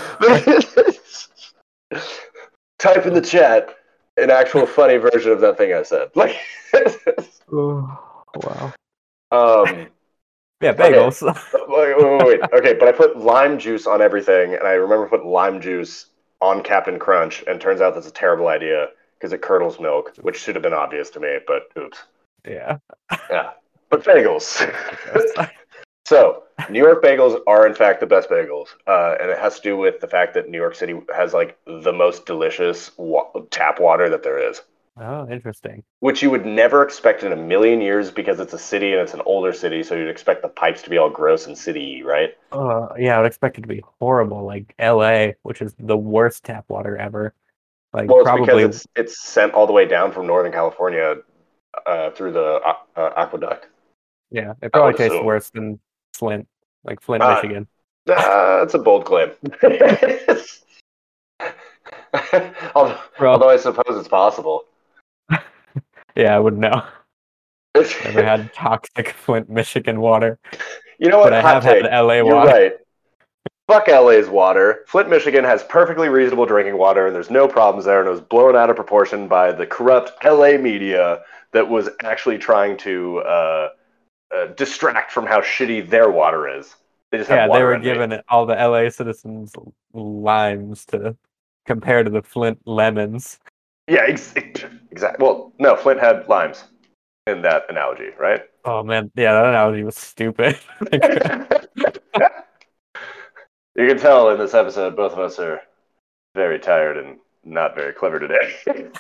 Type 2.94 3.06
in 3.06 3.14
the 3.14 3.22
chat 3.22 3.76
an 4.18 4.32
actual 4.32 4.66
funny 4.66 4.98
version 4.98 5.32
of 5.32 5.42
that 5.42 5.58
thing 5.58 5.74
I 5.74 5.84
said. 5.84 6.10
Like, 6.16 6.36
Oh, 7.52 7.98
wow. 8.36 8.74
um. 9.32 9.88
Yeah, 10.60 10.74
bagels. 10.74 11.22
Wait, 11.54 11.98
wait, 11.98 11.98
wait, 11.98 12.26
wait. 12.42 12.54
Okay, 12.54 12.74
but 12.74 12.88
I 12.88 12.92
put 12.92 13.18
lime 13.18 13.60
juice 13.60 13.86
on 13.86 14.02
everything, 14.02 14.54
and 14.56 14.64
I 14.64 14.72
remember 14.74 15.08
putting 15.08 15.28
lime 15.28 15.62
juice 15.62 16.08
on 16.42 16.64
Captain 16.64 16.98
Crunch, 16.98 17.44
and 17.48 17.62
turns 17.62 17.80
out 17.80 17.94
that's 17.94 18.08
a 18.08 18.12
terrible 18.12 18.48
idea 18.48 18.88
because 19.18 19.34
it 19.34 19.42
curdles 19.42 19.80
milk, 19.80 20.14
which 20.22 20.40
should 20.40 20.56
have 20.56 20.64
been 20.64 20.74
obvious 20.74 21.10
to 21.12 21.20
me, 21.20 21.38
but 21.46 21.70
oops. 21.78 22.00
yeah. 22.48 22.78
Yeah. 23.30 23.52
But 23.90 24.04
bagels. 24.04 24.62
so, 26.08 26.44
New 26.70 26.82
York 26.82 27.04
bagels 27.04 27.38
are, 27.48 27.68
in 27.68 27.76
fact, 27.76 28.00
the 28.00 28.06
best 28.06 28.30
bagels, 28.30 28.68
uh, 28.88 29.16
and 29.20 29.30
it 29.30 29.38
has 29.38 29.58
to 29.58 29.62
do 29.62 29.76
with 29.76 30.00
the 30.00 30.08
fact 30.08 30.34
that 30.36 30.48
New 30.48 30.58
York 30.58 30.74
City 30.74 30.98
has, 31.14 31.34
like, 31.34 31.58
the 31.66 31.92
most 31.92 32.26
delicious 32.26 32.92
wa- 32.96 33.30
tap 33.52 33.82
water 33.82 34.10
that 34.10 34.24
there 34.24 34.40
is. 34.40 34.62
Oh, 34.98 35.28
interesting. 35.30 35.84
Which 36.00 36.24
you 36.24 36.32
would 36.32 36.46
never 36.46 36.82
expect 36.82 37.24
in 37.24 37.34
a 37.34 37.36
million 37.36 37.82
years 37.82 38.10
because 38.10 38.40
it's 38.40 38.54
a 38.54 38.58
city 38.58 38.94
and 38.94 39.02
it's 39.02 39.14
an 39.14 39.22
older 39.26 39.52
city, 39.52 39.84
so 39.84 39.96
you'd 39.96 40.08
expect 40.08 40.44
the 40.44 40.48
pipes 40.48 40.82
to 40.84 40.90
be 40.90 40.98
all 40.98 41.10
gross 41.10 41.46
and 41.46 41.58
city 41.58 42.04
right? 42.04 42.36
Uh, 42.54 42.88
yeah, 42.98 43.18
I 43.18 43.20
would 43.20 43.28
expect 43.28 43.58
it 43.58 43.62
to 43.62 43.68
be 43.68 43.84
horrible, 44.00 44.46
like 44.46 44.74
L.A., 44.80 45.36
which 45.44 45.62
is 45.62 45.76
the 45.78 45.98
worst 45.98 46.46
tap 46.46 46.70
water 46.70 46.96
ever. 46.96 47.34
Like 47.94 48.10
Well, 48.10 48.20
it's 48.20 48.26
probably, 48.26 48.64
because 48.64 48.76
it's 48.78 48.88
it's 48.96 49.22
sent 49.22 49.54
all 49.54 49.68
the 49.68 49.74
way 49.74 49.86
down 49.86 50.14
from 50.14 50.26
Northern 50.26 50.54
California 50.54 51.18
uh, 51.86 52.12
through 52.12 52.32
the 52.32 52.62
uh, 52.66 52.74
uh, 52.96 53.14
aqueduct. 53.18 53.68
yeah, 54.32 54.54
it 54.62 54.72
probably 54.72 54.94
tastes 54.94 55.14
assume. 55.16 55.26
worse 55.26 55.50
than 55.50 55.80
Flint, 56.18 56.48
like 56.84 57.02
Flint, 57.02 57.24
Uh, 57.24 57.36
Michigan. 57.36 57.68
Uh, 58.10 58.60
that's 58.60 58.74
a 58.74 58.80
bold 58.80 59.06
claim. 59.06 59.32
although, 62.76 62.98
although 63.20 63.50
I 63.50 63.58
suppose 63.58 63.98
it's 63.98 64.08
possible. 64.08 64.66
yeah, 66.16 66.36
I 66.36 66.40
wouldn't 66.40 66.62
know. 66.62 66.84
Never 67.76 68.24
had 68.24 68.54
toxic 68.54 69.10
Flint, 69.10 69.50
Michigan 69.50 70.00
water, 70.02 70.40
you 71.00 71.10
know 71.10 71.20
what? 71.20 71.26
but 71.30 71.34
I 71.34 71.42
have 71.42 71.64
take. 71.64 71.84
had 71.84 71.92
L.A. 71.94 72.18
You're 72.18 72.34
water. 72.36 72.48
right. 72.50 72.74
Fuck 73.68 73.88
LA's 73.90 74.30
water. 74.30 74.86
Flint, 74.88 75.10
Michigan 75.10 75.44
has 75.44 75.62
perfectly 75.66 76.08
reasonable 76.08 76.46
drinking 76.46 76.78
water, 76.78 77.06
and 77.06 77.14
there's 77.16 77.30
no 77.30 77.48
problems 77.50 77.84
there. 77.86 78.00
And 78.00 78.08
it 78.08 78.12
was 78.12 78.22
blown 78.22 78.56
out 78.56 78.70
of 78.70 78.78
proportion 78.78 79.28
by 79.28 79.52
the 79.52 79.68
corrupt 79.68 80.14
LA 80.24 80.58
media 80.58 81.20
that 81.52 81.68
was 81.68 81.90
actually 82.04 82.38
trying 82.38 82.78
to 82.78 83.20
uh, 83.20 83.70
uh, 84.36 84.48
distract 84.48 85.12
from 85.12 85.26
how 85.26 85.42
shitty 85.42 85.90
their 85.90 86.10
water 86.10 86.48
is. 86.48 86.76
They 87.12 87.18
just 87.20 87.30
have 87.30 87.50
Yeah, 87.50 87.58
they 87.58 87.64
were 87.64 87.74
envy. 87.76 87.90
giving 87.92 88.20
all 88.30 88.46
the 88.46 88.56
LA 88.56 88.90
citizens 88.90 89.54
limes 89.94 90.86
to 90.88 91.16
compare 91.66 92.04
to 92.04 92.10
the 92.10 92.22
Flint 92.22 92.60
lemons. 92.66 93.40
Yeah, 93.88 94.04
ex- 94.08 94.34
exactly. 94.92 95.26
Well, 95.26 95.54
no, 95.60 95.76
Flint 95.78 96.00
had 96.00 96.28
limes 96.28 96.66
in 97.28 97.42
that 97.44 97.64
analogy, 97.70 98.10
right? 98.20 98.42
Oh 98.66 98.84
man, 98.84 99.12
yeah, 99.16 99.34
that 99.34 99.46
analogy 99.46 99.84
was 99.84 99.96
stupid. 99.96 100.58
you 100.92 101.00
can 103.88 103.98
tell 103.98 104.30
in 104.32 104.38
this 104.40 104.54
episode, 104.54 104.96
both 104.96 105.14
of 105.14 105.20
us 105.20 105.40
are 105.40 105.62
very 106.36 106.60
tired 106.60 106.98
and 106.98 107.18
not 107.46 107.76
very 107.76 107.94
clever 107.94 108.20
today. 108.20 108.56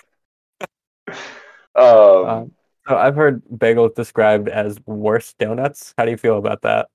um, 1.75 2.25
Um, 2.25 2.51
so 2.87 2.97
I've 2.97 3.15
heard 3.15 3.43
bagels 3.45 3.95
described 3.95 4.49
as 4.49 4.79
worse 4.85 5.33
donuts. 5.33 5.93
How 5.97 6.05
do 6.05 6.11
you 6.11 6.17
feel 6.17 6.37
about 6.37 6.61
that? 6.61 6.89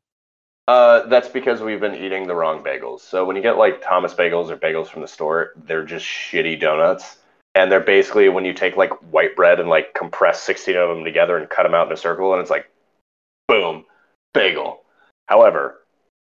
uh, 0.68 1.06
that's 1.06 1.28
because 1.28 1.60
we've 1.60 1.80
been 1.80 1.94
eating 1.94 2.26
the 2.26 2.34
wrong 2.34 2.62
bagels. 2.62 3.00
So 3.00 3.24
when 3.24 3.36
you 3.36 3.42
get 3.42 3.58
like 3.58 3.82
Thomas 3.82 4.14
bagels 4.14 4.48
or 4.48 4.56
bagels 4.56 4.86
from 4.88 5.02
the 5.02 5.08
store, 5.08 5.52
they're 5.56 5.84
just 5.84 6.06
shitty 6.06 6.60
donuts. 6.60 7.18
And 7.54 7.70
they're 7.70 7.80
basically 7.80 8.28
when 8.28 8.44
you 8.44 8.54
take 8.54 8.76
like 8.76 8.92
white 9.12 9.36
bread 9.36 9.60
and 9.60 9.68
like 9.68 9.92
compress 9.94 10.42
16 10.42 10.76
of 10.76 10.88
them 10.88 11.04
together 11.04 11.36
and 11.36 11.50
cut 11.50 11.64
them 11.64 11.74
out 11.74 11.88
in 11.88 11.92
a 11.92 11.96
circle, 11.96 12.32
and 12.32 12.40
it's 12.40 12.50
like, 12.50 12.70
boom, 13.48 13.84
bagel. 14.32 14.82
However, 15.26 15.80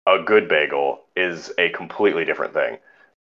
a 0.06 0.18
good 0.18 0.48
bagel 0.48 1.02
is 1.14 1.52
a 1.58 1.68
completely 1.68 2.24
different 2.24 2.54
thing. 2.54 2.78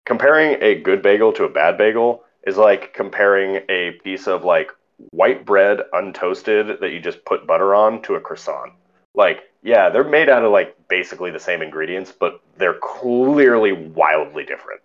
Comparing 0.05 0.61
a 0.61 0.75
good 0.75 1.01
bagel 1.01 1.34
to 1.34 1.45
a 1.45 1.49
bad 1.49 1.77
bagel 1.77 2.23
is 2.45 2.57
like 2.57 2.93
comparing 2.93 3.61
a 3.69 3.91
piece 4.03 4.27
of 4.27 4.43
like 4.43 4.69
white 5.12 5.45
bread 5.45 5.80
untoasted 5.93 6.80
that 6.80 6.91
you 6.91 7.00
just 7.00 7.24
put 7.26 7.47
butter 7.47 7.74
on 7.74 8.02
to 8.04 8.16
a 8.16 8.20
croissant. 8.20 8.74
Like, 9.16 9.43
yeah, 9.64 9.89
they're 9.89 10.04
made 10.04 10.30
out 10.30 10.43
of 10.43 10.52
like 10.52 10.76
basically 10.88 11.32
the 11.32 11.39
same 11.39 11.62
ingredients, 11.62 12.14
but 12.18 12.41
they're 12.58 12.80
clearly 12.82 13.72
wildly 13.72 14.45
different. 14.45 14.82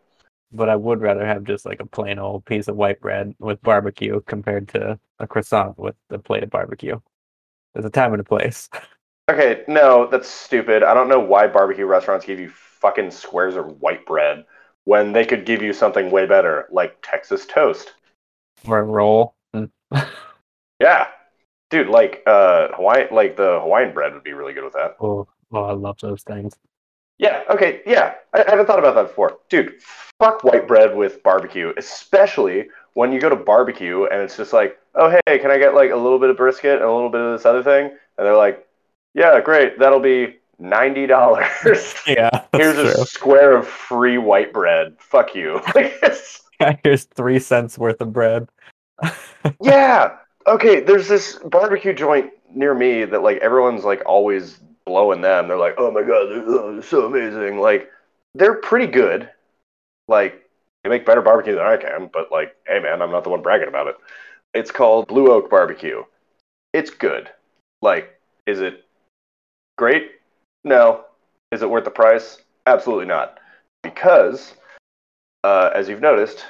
But 0.52 0.68
I 0.68 0.76
would 0.76 1.00
rather 1.00 1.26
have 1.26 1.44
just 1.44 1.66
like 1.66 1.80
a 1.80 1.86
plain 1.86 2.18
old 2.18 2.44
piece 2.44 2.68
of 2.68 2.76
white 2.76 3.00
bread 3.00 3.34
with 3.38 3.60
barbecue 3.62 4.20
compared 4.22 4.68
to 4.68 4.98
a 5.18 5.26
croissant 5.26 5.78
with 5.78 5.96
a 6.10 6.18
plate 6.18 6.44
of 6.44 6.50
barbecue. 6.50 7.00
There's 7.72 7.86
a 7.86 7.90
time 7.90 8.12
and 8.12 8.20
a 8.20 8.24
place. 8.24 8.68
Okay, 9.30 9.64
no, 9.66 10.06
that's 10.06 10.28
stupid. 10.28 10.82
I 10.82 10.92
don't 10.92 11.08
know 11.08 11.18
why 11.18 11.46
barbecue 11.46 11.86
restaurants 11.86 12.26
give 12.26 12.38
you 12.38 12.50
fucking 12.50 13.10
squares 13.10 13.56
of 13.56 13.80
white 13.80 14.04
bread 14.04 14.44
when 14.84 15.12
they 15.12 15.24
could 15.24 15.46
give 15.46 15.62
you 15.62 15.72
something 15.72 16.10
way 16.10 16.26
better, 16.26 16.68
like 16.70 16.98
Texas 17.02 17.46
toast. 17.46 17.94
Or 18.66 18.78
a 18.78 18.82
roll. 18.82 19.34
Yeah, 20.80 21.06
dude, 21.70 21.88
like 21.88 22.22
uh, 22.26 22.68
Hawaiian, 22.74 23.08
like 23.12 23.36
the 23.36 23.60
Hawaiian 23.60 23.94
bread 23.94 24.12
would 24.12 24.24
be 24.24 24.32
really 24.32 24.52
good 24.52 24.64
with 24.64 24.72
that. 24.74 24.96
oh, 25.00 25.26
oh, 25.52 25.62
I 25.64 25.72
love 25.72 25.98
those 26.00 26.22
things. 26.22 26.56
Yeah, 27.18 27.42
okay, 27.48 27.80
yeah. 27.86 28.14
I, 28.32 28.42
I 28.42 28.50
haven't 28.50 28.66
thought 28.66 28.80
about 28.80 28.94
that 28.96 29.08
before. 29.08 29.38
Dude, 29.48 29.80
fuck 30.18 30.42
white 30.42 30.66
bread 30.66 30.96
with 30.96 31.22
barbecue, 31.22 31.72
especially 31.76 32.68
when 32.94 33.12
you 33.12 33.20
go 33.20 33.28
to 33.28 33.36
barbecue 33.36 34.04
and 34.04 34.20
it's 34.20 34.36
just 34.36 34.52
like, 34.52 34.78
oh, 34.94 35.16
hey, 35.26 35.38
can 35.38 35.50
I 35.50 35.58
get 35.58 35.74
like 35.74 35.90
a 35.90 35.96
little 35.96 36.18
bit 36.18 36.30
of 36.30 36.36
brisket 36.36 36.76
and 36.76 36.84
a 36.84 36.92
little 36.92 37.10
bit 37.10 37.20
of 37.20 37.32
this 37.32 37.46
other 37.46 37.62
thing? 37.62 37.86
And 37.86 38.26
they're 38.26 38.36
like, 38.36 38.66
yeah, 39.14 39.40
great, 39.40 39.78
that'll 39.78 40.00
be 40.00 40.36
$90. 40.60 42.06
Yeah. 42.06 42.44
Here's 42.52 42.76
that's 42.76 42.98
a 42.98 43.06
square 43.06 43.56
of 43.56 43.66
free 43.66 44.18
white 44.18 44.52
bread. 44.52 44.96
Fuck 44.98 45.34
you. 45.34 45.60
true. 45.66 45.90
Here's 46.84 47.04
three 47.04 47.38
cents 47.38 47.78
worth 47.78 48.00
of 48.00 48.12
bread. 48.12 48.48
Yeah. 49.60 50.16
Okay, 50.46 50.80
there's 50.80 51.08
this 51.08 51.38
barbecue 51.44 51.92
joint 51.92 52.30
near 52.54 52.74
me 52.74 53.04
that 53.04 53.22
like 53.22 53.38
everyone's 53.38 53.84
like 53.84 54.02
always 54.06 54.60
blowing 54.84 55.20
them. 55.20 55.48
They're 55.48 55.56
like, 55.56 55.74
"Oh 55.78 55.90
my 55.90 56.02
god, 56.02 56.28
they're, 56.30 56.44
oh, 56.46 56.72
they're 56.74 56.82
so 56.82 57.06
amazing!" 57.06 57.58
Like, 57.58 57.90
they're 58.34 58.56
pretty 58.56 58.86
good. 58.86 59.30
Like, 60.08 60.48
they 60.82 60.90
make 60.90 61.06
better 61.06 61.22
barbecue 61.22 61.54
than 61.54 61.66
I 61.66 61.76
can. 61.76 62.10
But 62.12 62.30
like, 62.30 62.54
hey 62.66 62.78
man, 62.80 63.02
I'm 63.02 63.10
not 63.10 63.24
the 63.24 63.30
one 63.30 63.42
bragging 63.42 63.68
about 63.68 63.88
it. 63.88 63.96
It's 64.52 64.70
called 64.70 65.08
Blue 65.08 65.32
Oak 65.32 65.50
Barbecue. 65.50 66.02
It's 66.72 66.90
good. 66.90 67.30
Like, 67.82 68.20
is 68.46 68.60
it 68.60 68.84
great? 69.76 70.12
No. 70.62 71.04
Is 71.50 71.62
it 71.62 71.70
worth 71.70 71.84
the 71.84 71.90
price? 71.90 72.38
Absolutely 72.66 73.06
not. 73.06 73.38
Because, 73.82 74.54
uh, 75.42 75.70
as 75.74 75.88
you've 75.88 76.00
noticed, 76.00 76.44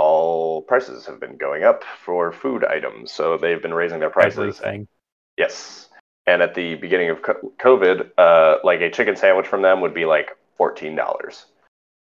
all 0.00 0.62
prices 0.62 1.04
have 1.04 1.20
been 1.20 1.36
going 1.36 1.62
up 1.62 1.84
for 2.02 2.32
food 2.32 2.64
items. 2.64 3.12
So 3.12 3.36
they've 3.36 3.60
been 3.60 3.74
raising 3.74 4.00
their 4.00 4.08
prices. 4.08 4.58
Everything. 4.58 4.88
Yes. 5.36 5.90
And 6.26 6.40
at 6.40 6.54
the 6.54 6.76
beginning 6.76 7.10
of 7.10 7.20
COVID, 7.20 8.10
uh, 8.16 8.56
like 8.64 8.80
a 8.80 8.90
chicken 8.90 9.14
sandwich 9.14 9.46
from 9.46 9.60
them 9.60 9.82
would 9.82 9.92
be 9.92 10.06
like 10.06 10.30
fourteen 10.56 10.94
dollars, 10.96 11.46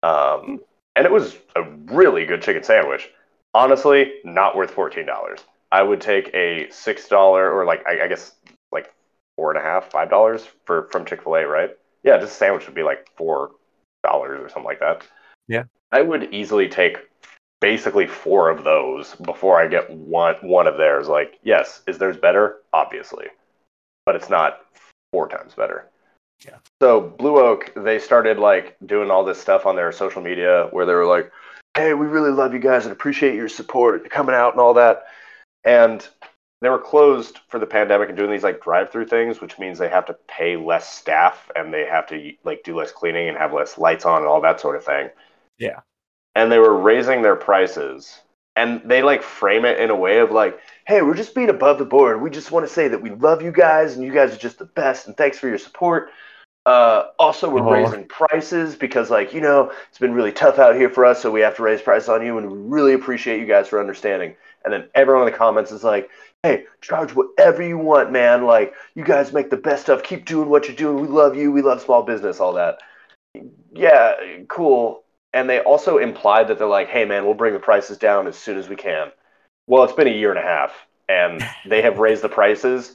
um, 0.03 0.61
and 0.95 1.07
it 1.07 1.13
was 1.13 1.37
a 1.57 1.63
really 1.87 2.27
good 2.27 2.43
chicken 2.43 2.63
sandwich. 2.63 3.11
Honestly, 3.55 4.13
not 4.25 4.57
worth 4.57 4.71
fourteen 4.71 5.07
dollars. 5.07 5.41
I 5.73 5.83
would 5.83 6.01
take 6.01 6.33
a 6.35 6.69
six 6.71 7.09
dollar 7.09 7.51
or 7.51 7.65
like 7.65 7.87
I, 7.87 8.05
I 8.05 8.09
guess 8.09 8.35
like 8.73 8.93
four 9.37 9.51
and 9.51 9.59
a 9.59 9.63
half, 9.63 9.91
five 9.91 10.11
dollars 10.11 10.47
for 10.65 10.89
from 10.93 11.05
Chick 11.05 11.23
Fil 11.23 11.37
A, 11.37 11.47
right? 11.47 11.71
Yeah, 12.03 12.19
just 12.19 12.33
a 12.33 12.37
sandwich 12.37 12.67
would 12.67 12.75
be 12.75 12.83
like 12.83 13.09
four 13.17 13.53
dollars 14.05 14.41
or 14.43 14.49
something 14.49 14.65
like 14.65 14.81
that. 14.81 15.07
Yeah. 15.49 15.65
I 15.93 16.03
would 16.03 16.35
easily 16.35 16.69
take 16.69 16.99
basically 17.61 18.07
four 18.07 18.51
of 18.51 18.65
those 18.65 19.15
before 19.17 19.61
I 19.61 19.69
get 19.69 19.91
one 19.91 20.37
one 20.43 20.67
of 20.67 20.77
theirs. 20.77 21.09
Like, 21.09 21.39
yes, 21.43 21.83
is 21.87 21.99
theirs 21.99 22.17
better? 22.17 22.57
Obviously, 22.73 23.27
but 24.07 24.17
it's 24.17 24.31
not 24.31 24.61
four 25.13 25.29
times 25.29 25.55
better. 25.55 25.89
Yeah. 26.45 26.57
So 26.81 27.01
Blue 27.01 27.39
Oak, 27.39 27.73
they 27.77 27.99
started 27.99 28.39
like 28.39 28.77
doing 28.87 29.11
all 29.11 29.25
this 29.25 29.41
stuff 29.41 29.67
on 29.67 29.77
their 29.77 29.93
social 29.93 30.23
media 30.23 30.69
where 30.71 30.87
they 30.87 30.95
were 30.95 31.07
like, 31.07 31.31
"Hey, 31.77 31.95
we 31.95 32.07
really 32.07 32.31
love 32.31 32.55
you 32.55 32.61
guys 32.61 32.85
and 32.85 32.93
appreciate 32.93 33.35
your 33.35 33.49
support, 33.49 34.09
coming 34.11 34.35
out 34.35 34.53
and 34.53 34.61
all 34.61 34.75
that." 34.75 35.05
And 35.65 36.07
they 36.63 36.69
were 36.69 36.79
closed 36.79 37.39
for 37.49 37.59
the 37.59 37.67
pandemic 37.67 38.09
and 38.09 38.19
doing 38.19 38.31
these 38.31 38.43
like 38.43 38.63
drive-through 38.63 39.07
things, 39.07 39.41
which 39.41 39.59
means 39.59 39.79
they 39.79 39.89
have 39.89 40.07
to 40.07 40.17
pay 40.29 40.57
less 40.57 40.93
staff 40.93 41.51
and 41.57 41.73
they 41.73 41.87
have 41.87 42.07
to 42.09 42.33
like 42.45 42.63
do 42.65 42.77
less 42.77 42.93
cleaning 42.93 43.29
and 43.29 43.39
have 43.39 43.53
less 43.53 43.79
lights 43.79 44.05
on 44.05 44.19
and 44.19 44.27
all 44.27 44.41
that 44.43 44.61
sort 44.61 44.77
of 44.77 44.85
thing 44.85 45.11
Yeah. 45.59 45.81
And 46.35 46.51
they 46.51 46.59
were 46.59 46.77
raising 46.77 47.23
their 47.23 47.37
prices. 47.37 48.21
And 48.57 48.83
they 48.85 49.03
like 49.03 49.23
frame 49.23 49.65
it 49.65 49.79
in 49.79 49.91
a 49.91 49.97
way 49.97 50.19
of 50.19 50.31
like 50.33 50.59
hey 50.87 51.03
we're 51.03 51.15
just 51.15 51.35
being 51.35 51.51
above 51.51 51.79
the 51.79 51.85
board. 51.85 52.21
We 52.21 52.31
just 52.31 52.51
want 52.51 52.67
to 52.67 52.73
say 52.73 52.89
that 52.89 53.01
we 53.01 53.11
love 53.11 53.43
you 53.43 53.53
guys 53.53 53.95
and 53.95 54.05
you 54.05 54.13
guys 54.13 54.35
are 54.35 54.39
just 54.39 54.59
the 54.59 54.65
best 54.65 55.07
and 55.07 55.17
thanks 55.17 55.39
for 55.39 55.49
your 55.49 55.59
support. 55.59 56.11
Uh, 56.67 57.05
also 57.19 57.49
we're 57.49 57.63
Oh. 57.67 57.71
raising 57.73 58.07
prices 58.07 58.77
because 58.77 59.09
like 59.09 59.33
you 59.33 59.41
know 59.41 59.73
it's 59.89 59.99
been 59.99 60.13
really 60.13 60.33
tough 60.33 60.59
out 60.59 60.75
here 60.77 60.91
for 60.91 61.07
us 61.07 61.23
so 61.23 61.31
we 61.31 61.41
have 61.41 61.57
to 61.57 61.63
raise 61.63 61.81
prices 61.81 62.09
on 62.09 62.25
you 62.25 62.37
and 62.39 62.51
we 62.51 62.59
really 62.59 62.93
appreciate 62.93 63.41
you 63.41 63.47
guys 63.47 63.69
for 63.69 63.81
understanding. 63.81 64.35
And 64.65 64.73
then 64.75 64.89
everyone 64.95 65.27
in 65.27 65.33
the 65.33 65.39
comments 65.39 65.71
is 65.73 65.85
like 65.85 66.11
hey 66.43 66.65
charge 66.83 67.15
whatever 67.15 67.63
you 67.63 67.79
want 67.79 68.13
man. 68.13 68.45
Like 68.45 68.75
you 68.95 69.05
guys 69.05 69.33
make 69.33 69.49
the 69.49 69.57
best 69.57 69.85
stuff. 69.85 70.03
Keep 70.03 70.27
doing 70.27 70.49
what 70.51 70.67
you're 70.67 70.77
doing. 70.77 71.01
We 71.01 71.09
love 71.09 71.35
you. 71.37 71.51
We 71.53 71.63
love 71.63 71.81
small 71.81 72.03
business 72.03 72.41
all 72.41 72.53
that. 72.55 72.79
Yeah 73.73 74.15
cool 74.49 75.05
and 75.33 75.49
they 75.49 75.61
also 75.61 75.99
implied 75.99 76.49
that 76.49 76.59
they're 76.59 76.67
like, 76.67 76.89
"Hey, 76.89 77.05
man, 77.05 77.25
we'll 77.25 77.35
bring 77.35 77.55
the 77.55 77.61
prices 77.61 77.99
down 77.99 78.27
as 78.27 78.37
soon 78.37 78.59
as 78.59 78.69
we 78.69 78.77
can." 78.77 79.11
Well, 79.67 79.85
it's 79.85 79.93
been 79.93 80.09
a 80.09 80.11
year 80.11 80.31
and 80.31 80.39
a 80.39 80.43
half, 80.43 80.73
and 81.09 81.45
they 81.67 81.83
have 81.83 81.99
raised 81.99 82.23
the 82.23 82.29
prices 82.29 82.95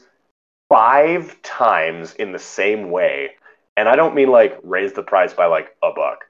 five 0.70 1.42
times 1.44 2.14
in 2.14 2.32
the 2.32 2.40
same 2.40 2.92
way. 2.92 3.32
And 3.78 3.90
I 3.90 3.96
don't 3.96 4.16
mean 4.16 4.30
like 4.30 4.60
raise 4.64 4.94
the 4.94 5.04
price 5.04 5.34
by 5.34 5.46
like 5.46 5.76
a 5.84 5.92
buck. 5.94 6.26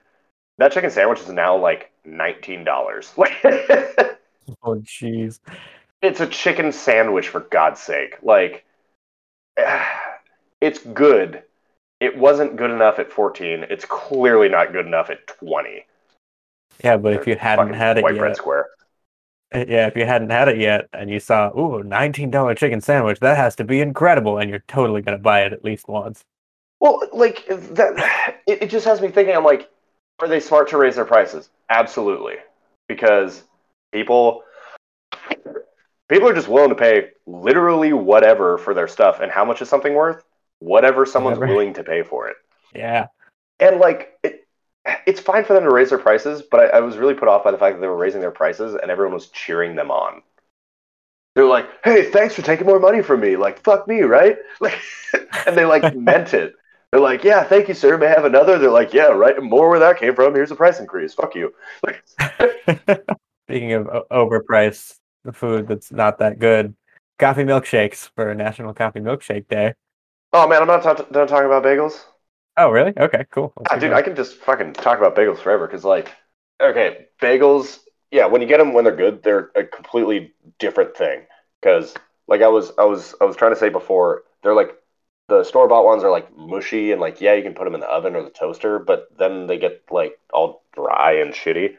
That 0.58 0.72
chicken 0.72 0.90
sandwich 0.90 1.20
is 1.22 1.30
now 1.30 1.58
like 1.58 1.92
nineteen 2.06 2.64
dollars. 2.64 3.14
Oh, 4.62 4.76
jeez. 4.76 5.40
it's 6.04 6.20
a 6.20 6.28
chicken 6.28 6.72
sandwich 6.72 7.30
for 7.30 7.40
God's 7.40 7.80
sake. 7.82 8.18
Like, 8.22 8.64
it's 10.62 10.80
good. 10.80 11.42
It 12.00 12.16
wasn't 12.16 12.56
good 12.56 12.70
enough 12.72 13.00
at 13.00 13.12
fourteen. 13.12 13.66
It's 13.70 13.86
clearly 13.86 14.50
not 14.50 14.72
good 14.72 14.86
enough 14.86 15.10
at 15.10 15.26
twenty. 15.28 15.86
Yeah, 16.84 16.98
but 16.98 17.14
if 17.14 17.28
you 17.28 17.36
hadn't 17.36 17.74
had 17.74 17.98
it 17.98 18.04
white 18.04 18.18
bread 18.18 18.30
yet, 18.32 18.38
square. 18.38 18.68
Uh, 19.54 19.66
yeah, 19.68 19.88
if 19.88 19.96
you 19.96 20.06
hadn't 20.06 20.30
had 20.32 20.48
it 20.50 20.58
yet, 20.58 20.88
and 20.94 21.10
you 21.10 21.20
saw, 21.20 21.50
ooh, 21.58 21.84
nineteen 21.84 22.30
dollar 22.32 22.56
chicken 22.56 22.82
sandwich, 22.82 23.20
that 23.20 23.38
has 23.38 23.56
to 23.58 23.64
be 23.64 23.80
incredible, 23.82 24.38
and 24.38 24.50
you're 24.50 24.64
totally 24.68 25.02
gonna 25.02 25.18
buy 25.18 25.42
it 25.42 25.54
at 25.54 25.64
least 25.64 25.88
once. 25.88 26.24
Well, 26.80 27.02
like 27.14 27.46
that, 27.48 28.40
it, 28.48 28.64
it 28.64 28.70
just 28.70 28.86
has 28.86 29.02
me 29.02 29.10
thinking. 29.10 29.36
I'm 29.36 29.44
like, 29.44 29.70
are 30.20 30.28
they 30.28 30.40
smart 30.40 30.70
to 30.70 30.78
raise 30.78 30.96
their 30.96 31.06
prices? 31.06 31.50
Absolutely, 31.70 32.36
because 32.88 33.44
people, 33.92 34.44
people 36.10 36.28
are 36.28 36.34
just 36.34 36.48
willing 36.48 36.70
to 36.70 36.76
pay 36.76 37.10
literally 37.26 37.94
whatever 37.94 38.58
for 38.58 38.74
their 38.74 38.88
stuff. 38.88 39.20
And 39.20 39.32
how 39.32 39.46
much 39.46 39.62
is 39.62 39.70
something 39.70 39.94
worth? 39.94 40.24
Whatever 40.60 41.06
someone's 41.06 41.40
Whatever. 41.40 41.54
willing 41.54 41.74
to 41.74 41.84
pay 41.84 42.04
for 42.04 42.28
it. 42.30 42.38
Yeah, 42.74 43.08
And 43.60 43.80
like, 43.80 44.14
it, 44.24 44.45
it's 45.06 45.20
fine 45.20 45.44
for 45.44 45.54
them 45.54 45.64
to 45.64 45.72
raise 45.72 45.90
their 45.90 46.00
prices, 46.00 46.42
but 46.42 46.74
I, 46.74 46.78
I 46.78 46.80
was 46.80 46.98
really 46.98 47.14
put 47.14 47.28
off 47.28 47.44
by 47.44 47.52
the 47.52 47.58
fact 47.58 47.76
that 47.76 47.82
they 47.82 47.88
were 47.88 47.98
raising 47.98 48.22
their 48.22 48.32
prices 48.32 48.76
and 48.76 48.92
everyone 48.92 49.14
was 49.14 49.28
cheering 49.28 49.76
them 49.76 49.92
on. 49.92 50.22
They're 51.36 51.46
like, 51.46 51.68
"Hey, 51.84 52.10
thanks 52.12 52.34
for 52.34 52.42
taking 52.42 52.66
more 52.66 52.80
money 52.80 53.02
from 53.02 53.20
me." 53.20 53.36
Like, 53.36 53.60
"Fuck 53.64 53.88
me, 53.88 54.02
right?" 54.04 54.38
Like, 54.62 54.80
and 55.46 55.58
they 55.58 55.66
like 55.66 55.94
meant 55.96 56.34
it. 56.34 56.54
They're 56.92 57.02
like, 57.02 57.24
"Yeah, 57.24 57.44
thank 57.44 57.68
you, 57.68 57.74
sir. 57.74 57.98
May 57.98 58.08
I 58.08 58.12
have 58.12 58.26
another?" 58.26 58.58
They're 58.58 58.70
like, 58.72 58.94
"Yeah, 58.94 59.08
right. 59.08 59.42
More 59.42 59.70
where 59.70 59.80
that 59.80 60.00
came 60.00 60.16
from. 60.16 60.34
Here's 60.34 60.52
a 60.52 60.56
price 60.56 60.80
increase. 60.80 61.14
Fuck 61.14 61.36
you." 61.36 61.54
Like, 61.86 62.04
Speaking 63.48 63.74
of 63.74 63.88
overpriced 64.12 64.96
food 65.34 65.68
that's 65.68 65.92
not 65.92 66.20
that 66.20 66.40
good, 66.40 66.76
coffee 67.20 67.44
milkshakes 67.44 68.10
for 68.16 68.34
National 68.34 68.74
Coffee 68.74 69.02
Milkshake 69.02 69.48
Day. 69.48 69.74
oh 70.32 70.48
man, 70.48 70.62
I'm 70.62 70.68
not 70.68 70.84
done 71.12 71.28
talking 71.28 71.48
about 71.48 71.64
bagels. 71.64 72.06
Oh, 72.58 72.70
really? 72.72 72.94
Okay, 72.98 73.26
cool. 73.32 73.54
Let's 73.58 73.72
Ah, 73.72 73.76
dude, 73.76 73.90
going. 73.90 73.94
I 73.94 74.02
can 74.02 74.16
just 74.16 74.36
fucking 74.38 74.74
talk 74.74 74.98
about 74.98 75.16
bagels 75.16 75.40
forever 75.40 75.68
because, 75.68 75.84
like, 75.84 76.12
okay, 76.62 77.08
bagels. 77.22 77.80
Yeah, 78.12 78.28
when 78.28 78.42
you 78.42 78.48
get 78.48 78.60
them 78.60 78.74
when 78.74 78.86
they're 78.86 78.96
good, 78.96 79.24
they're 79.24 79.52
a 79.56 79.64
completely 79.64 80.34
different 80.60 80.96
thing. 80.96 81.22
Because, 81.62 81.94
like, 82.28 82.42
I 82.42 82.48
was, 82.48 82.72
I 82.78 82.86
was, 82.86 83.16
I 83.20 83.26
was 83.26 83.36
trying 83.36 83.52
to 83.54 83.60
say 83.60 83.70
before, 83.70 84.24
they're 84.44 84.54
like 84.54 84.76
the 85.28 85.44
store 85.44 85.68
bought 85.68 85.86
ones 85.86 86.04
are 86.04 86.12
like 86.12 86.36
mushy 86.38 86.92
and 86.92 87.02
like 87.02 87.20
yeah, 87.20 87.34
you 87.34 87.42
can 87.42 87.56
put 87.56 87.64
them 87.64 87.74
in 87.74 87.80
the 87.82 87.88
oven 87.90 88.16
or 88.16 88.24
the 88.24 88.30
toaster, 88.30 88.80
but 88.80 89.08
then 89.18 89.48
they 89.48 89.58
get 89.58 89.84
like 89.90 90.20
all 90.32 90.62
dry 90.74 91.14
and 91.14 91.34
shitty. 91.34 91.76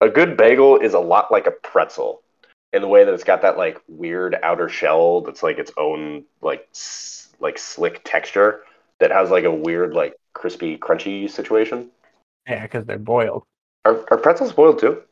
A 0.00 0.08
good 0.08 0.36
bagel 0.36 0.78
is 0.78 0.94
a 0.94 0.98
lot 1.00 1.32
like 1.32 1.46
a 1.46 1.50
pretzel 1.52 2.22
in 2.72 2.82
the 2.82 2.88
way 2.88 3.04
that 3.04 3.14
it's 3.14 3.24
got 3.24 3.42
that 3.42 3.56
like 3.56 3.80
weird 3.88 4.36
outer 4.42 4.68
shell 4.68 5.22
that's 5.22 5.42
like 5.42 5.58
its 5.58 5.72
own 5.78 6.24
like 6.42 6.68
s- 6.72 7.28
like 7.40 7.58
slick 7.58 8.02
texture 8.04 8.62
that 9.00 9.10
has 9.10 9.30
like 9.30 9.44
a 9.44 9.50
weird 9.52 9.94
like 9.94 10.14
crispy, 10.34 10.78
crunchy 10.78 11.30
situation. 11.30 11.90
Yeah, 12.46 12.62
because 12.62 12.84
they're 12.86 12.98
boiled. 12.98 13.44
Are, 13.84 14.04
are 14.10 14.18
pretzels 14.18 14.52
boiled 14.52 14.78
too? 14.78 15.02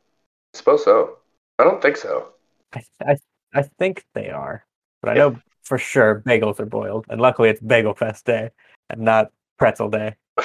I 0.54 0.58
suppose 0.58 0.84
so. 0.84 1.18
I 1.58 1.64
don't 1.64 1.80
think 1.82 1.96
so. 1.96 2.28
I, 2.72 2.82
I, 3.02 3.16
I 3.54 3.62
think 3.78 4.04
they 4.14 4.30
are, 4.30 4.64
but 5.02 5.10
I 5.10 5.14
Yeah. 5.16 5.30
know 5.30 5.40
for 5.62 5.78
sure 5.78 6.22
bagels 6.26 6.60
are 6.60 6.66
boiled. 6.66 7.06
And 7.08 7.20
luckily, 7.20 7.48
it's 7.50 7.60
Bagel 7.60 7.94
Fest 7.94 8.24
day 8.26 8.50
and 8.88 9.02
not 9.02 9.30
Pretzel 9.58 9.90
Day. 9.90 10.16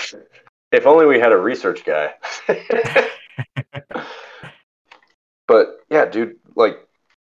If 0.71 0.85
only 0.85 1.05
we 1.05 1.19
had 1.19 1.31
a 1.31 1.37
research 1.37 1.85
guy. 1.85 2.15
but 5.47 5.67
yeah, 5.89 6.05
dude, 6.05 6.35
like 6.55 6.77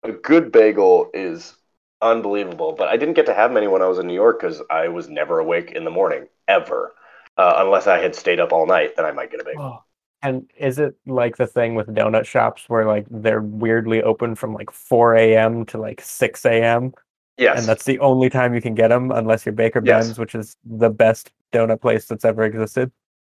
a 0.03 0.13
good 0.13 0.53
bagel 0.53 1.11
is 1.15 1.55
unbelievable. 2.03 2.75
But 2.77 2.89
I 2.89 2.97
didn't 2.97 3.15
get 3.15 3.27
to 3.27 3.35
have 3.35 3.53
many 3.53 3.67
when 3.69 3.83
I 3.83 3.87
was 3.87 3.99
in 3.99 4.07
New 4.07 4.15
York 4.15 4.41
because 4.41 4.63
I 4.71 4.89
was 4.89 5.09
never 5.09 5.39
awake 5.39 5.73
in 5.73 5.85
the 5.85 5.91
morning 5.91 6.27
ever, 6.47 6.95
uh, 7.37 7.55
unless 7.59 7.87
I 7.87 7.99
had 7.99 8.15
stayed 8.15 8.41
up 8.41 8.53
all 8.53 8.67
night. 8.67 8.97
Then 8.97 9.05
I 9.05 9.13
might 9.13 9.31
get 9.31 9.41
a 9.41 9.45
big. 9.45 9.55
bagel. 9.57 9.85
And 10.21 10.51
is 10.57 10.81
it 10.81 10.97
like 11.07 11.37
the 11.37 11.47
thing 11.47 11.77
with 11.77 11.87
donut 11.89 12.25
shops 12.25 12.65
where 12.69 12.85
like 12.85 13.07
they're 13.09 13.41
weirdly 13.41 14.03
open 14.03 14.35
from 14.35 14.53
like 14.53 14.71
4 14.73 15.15
a.m. 15.15 15.65
to 15.67 15.79
like 15.79 16.01
6 16.01 16.45
a.m. 16.45 16.93
Yes, 17.37 17.61
and 17.61 17.69
that's 17.69 17.85
the 17.85 18.01
only 18.01 18.29
time 18.29 18.53
you 18.53 18.61
can 18.61 18.75
get 18.75 18.89
them 18.89 19.13
unless 19.13 19.47
you're 19.47 19.53
Baker 19.53 19.81
Yes. 19.85 20.07
Ben's, 20.07 20.19
which 20.19 20.35
is 20.35 20.57
the 20.65 20.91
best 20.91 21.31
donut 21.53 21.81
place 21.81 22.07
that's 22.07 22.25
ever 22.25 22.43
existed. 22.43 22.91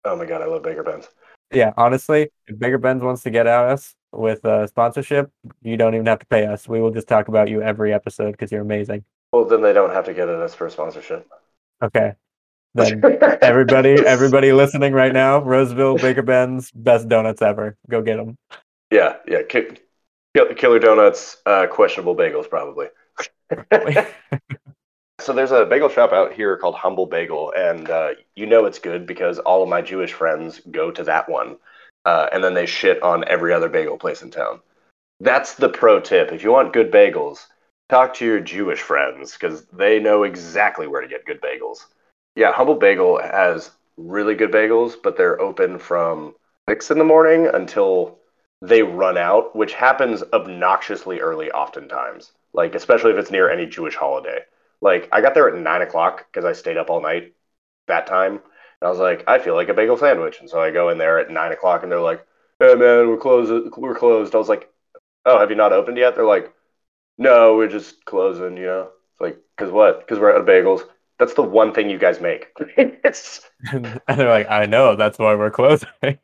oh 0.04 0.16
my 0.16 0.24
god, 0.24 0.42
I 0.42 0.46
love 0.46 0.64
Baker 0.64 0.82
Ben's. 0.82 1.06
Yeah, 1.52 1.72
honestly, 1.76 2.30
if 2.48 2.58
Baker 2.58 2.78
Ben's 2.78 3.02
wants 3.04 3.22
to 3.22 3.30
get 3.30 3.46
at 3.46 3.66
us 3.66 3.94
with 4.12 4.44
a 4.44 4.68
sponsorship, 4.68 5.30
you 5.62 5.76
don't 5.76 5.94
even 5.94 6.06
have 6.06 6.18
to 6.20 6.26
pay 6.26 6.46
us. 6.46 6.68
We 6.68 6.80
will 6.80 6.90
just 6.90 7.08
talk 7.08 7.28
about 7.28 7.48
you 7.48 7.62
every 7.62 7.92
episode 7.92 8.32
because 8.32 8.52
you're 8.52 8.62
amazing. 8.62 9.04
Well, 9.32 9.44
then 9.44 9.62
they 9.62 9.72
don't 9.72 9.92
have 9.92 10.04
to 10.06 10.14
get 10.14 10.28
at 10.28 10.40
us 10.40 10.54
for 10.54 10.66
a 10.66 10.70
sponsorship. 10.70 11.28
Okay. 11.82 12.14
Then 12.74 13.18
everybody, 13.42 13.92
everybody 14.06 14.52
listening 14.52 14.92
right 14.92 15.12
now, 15.12 15.42
Roseville 15.42 15.96
Baker 15.96 16.22
Ben's 16.22 16.70
best 16.70 17.08
donuts 17.08 17.42
ever. 17.42 17.76
Go 17.88 18.02
get 18.02 18.16
them. 18.16 18.36
Yeah, 18.90 19.16
yeah. 19.26 19.42
Ki- 19.42 19.78
kill- 20.34 20.54
Killer 20.54 20.78
donuts, 20.78 21.38
uh, 21.46 21.66
questionable 21.66 22.16
bagels, 22.16 22.48
probably. 22.48 22.88
So 25.22 25.32
there's 25.32 25.52
a 25.52 25.64
bagel 25.64 25.88
shop 25.88 26.12
out 26.12 26.32
here 26.32 26.56
called 26.56 26.74
Humble 26.74 27.06
Bagel, 27.06 27.52
and 27.56 27.88
uh, 27.88 28.10
you 28.34 28.44
know 28.44 28.64
it's 28.64 28.80
good 28.80 29.06
because 29.06 29.38
all 29.38 29.62
of 29.62 29.68
my 29.68 29.80
Jewish 29.80 30.12
friends 30.12 30.60
go 30.72 30.90
to 30.90 31.04
that 31.04 31.28
one, 31.28 31.58
uh, 32.04 32.28
and 32.32 32.42
then 32.42 32.54
they 32.54 32.66
shit 32.66 33.02
on 33.02 33.24
every 33.28 33.52
other 33.52 33.68
bagel 33.68 33.98
place 33.98 34.22
in 34.22 34.30
town. 34.30 34.60
That's 35.20 35.54
the 35.54 35.68
pro 35.68 36.00
tip. 36.00 36.32
If 36.32 36.42
you 36.42 36.50
want 36.50 36.72
good 36.72 36.90
bagels, 36.90 37.46
talk 37.88 38.14
to 38.14 38.24
your 38.24 38.40
Jewish 38.40 38.80
friends 38.80 39.32
because 39.32 39.66
they 39.66 40.00
know 40.00 40.22
exactly 40.24 40.86
where 40.86 41.00
to 41.00 41.08
get 41.08 41.26
good 41.26 41.40
bagels. 41.40 41.86
Yeah, 42.34 42.52
Humble 42.52 42.76
Bagel 42.76 43.20
has 43.20 43.70
really 43.96 44.34
good 44.34 44.50
bagels, 44.50 44.94
but 45.02 45.16
they're 45.16 45.40
open 45.40 45.78
from 45.78 46.34
six 46.68 46.90
in 46.90 46.98
the 46.98 47.04
morning 47.04 47.46
until 47.46 48.18
they 48.62 48.82
run 48.82 49.18
out, 49.18 49.54
which 49.54 49.74
happens 49.74 50.22
obnoxiously 50.32 51.20
early, 51.20 51.50
oftentimes. 51.50 52.32
Like 52.54 52.74
especially 52.74 53.12
if 53.12 53.18
it's 53.18 53.30
near 53.30 53.50
any 53.50 53.66
Jewish 53.66 53.94
holiday. 53.94 54.40
Like 54.80 55.08
I 55.12 55.20
got 55.20 55.34
there 55.34 55.48
at 55.48 55.60
nine 55.60 55.82
o'clock 55.82 56.26
because 56.30 56.44
I 56.44 56.52
stayed 56.52 56.76
up 56.76 56.90
all 56.90 57.02
night 57.02 57.34
that 57.88 58.06
time. 58.06 58.40
I 58.84 58.90
was 58.90 58.98
like, 58.98 59.24
I 59.26 59.38
feel 59.38 59.54
like 59.54 59.68
a 59.68 59.74
bagel 59.74 59.96
sandwich, 59.96 60.40
and 60.40 60.48
so 60.48 60.60
I 60.60 60.70
go 60.70 60.88
in 60.90 60.98
there 60.98 61.18
at 61.18 61.30
nine 61.30 61.52
o'clock, 61.52 61.82
and 61.82 61.90
they're 61.92 62.00
like, 62.00 62.26
Hey 62.58 62.74
man, 62.74 63.08
we're 63.08 63.16
closed. 63.18 63.50
We're 63.76 63.94
closed. 63.94 64.34
I 64.34 64.38
was 64.38 64.48
like, 64.48 64.70
Oh, 65.24 65.38
have 65.38 65.50
you 65.50 65.56
not 65.56 65.72
opened 65.72 65.98
yet? 65.98 66.14
They're 66.14 66.24
like, 66.24 66.52
No, 67.18 67.56
we're 67.56 67.68
just 67.68 68.04
closing. 68.04 68.56
You 68.56 68.66
know, 68.66 68.90
it's 69.12 69.20
like, 69.20 69.38
cause 69.56 69.70
what? 69.70 70.00
Because 70.00 70.18
we're 70.18 70.32
out 70.32 70.40
of 70.40 70.46
bagels. 70.46 70.82
That's 71.18 71.34
the 71.34 71.42
one 71.42 71.72
thing 71.72 71.88
you 71.90 71.98
guys 71.98 72.20
make. 72.20 72.48
it's 72.76 73.48
and 73.72 74.00
they're 74.08 74.28
like, 74.28 74.50
I 74.50 74.66
know, 74.66 74.96
that's 74.96 75.18
why 75.18 75.34
we're 75.34 75.50
closing. 75.50 75.88
yeah, 76.02 76.18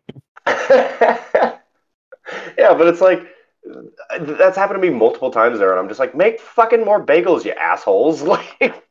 but 2.74 2.86
it's 2.88 3.00
like 3.00 3.26
that's 4.20 4.56
happened 4.56 4.80
to 4.82 4.90
me 4.90 4.94
multiple 4.96 5.30
times 5.30 5.58
there, 5.58 5.70
and 5.70 5.78
I'm 5.78 5.88
just 5.88 6.00
like, 6.00 6.14
make 6.14 6.40
fucking 6.40 6.84
more 6.84 7.04
bagels, 7.04 7.44
you 7.44 7.52
assholes! 7.52 8.22
Like, 8.28 8.84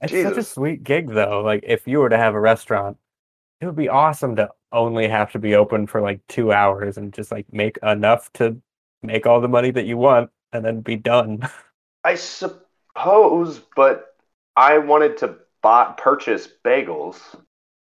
It's 0.00 0.22
such 0.22 0.38
a 0.38 0.42
sweet 0.42 0.84
gig 0.84 1.08
though. 1.08 1.42
Like 1.42 1.64
if 1.66 1.86
you 1.86 1.98
were 1.98 2.08
to 2.08 2.16
have 2.16 2.34
a 2.34 2.40
restaurant, 2.40 2.96
it 3.60 3.66
would 3.66 3.76
be 3.76 3.88
awesome 3.88 4.36
to 4.36 4.48
only 4.72 5.08
have 5.08 5.32
to 5.32 5.38
be 5.38 5.54
open 5.54 5.86
for 5.86 6.00
like 6.00 6.20
two 6.28 6.52
hours 6.52 6.98
and 6.98 7.12
just 7.12 7.32
like 7.32 7.46
make 7.52 7.78
enough 7.82 8.32
to 8.34 8.60
make 9.02 9.26
all 9.26 9.40
the 9.40 9.48
money 9.48 9.70
that 9.70 9.86
you 9.86 9.96
want 9.96 10.30
and 10.52 10.64
then 10.64 10.80
be 10.80 10.96
done. 10.96 11.48
I 12.04 12.14
suppose, 12.14 13.60
but 13.76 14.14
I 14.56 14.78
wanted 14.78 15.18
to 15.18 15.36
buy 15.62 15.94
purchase 15.96 16.48
bagels, 16.64 17.18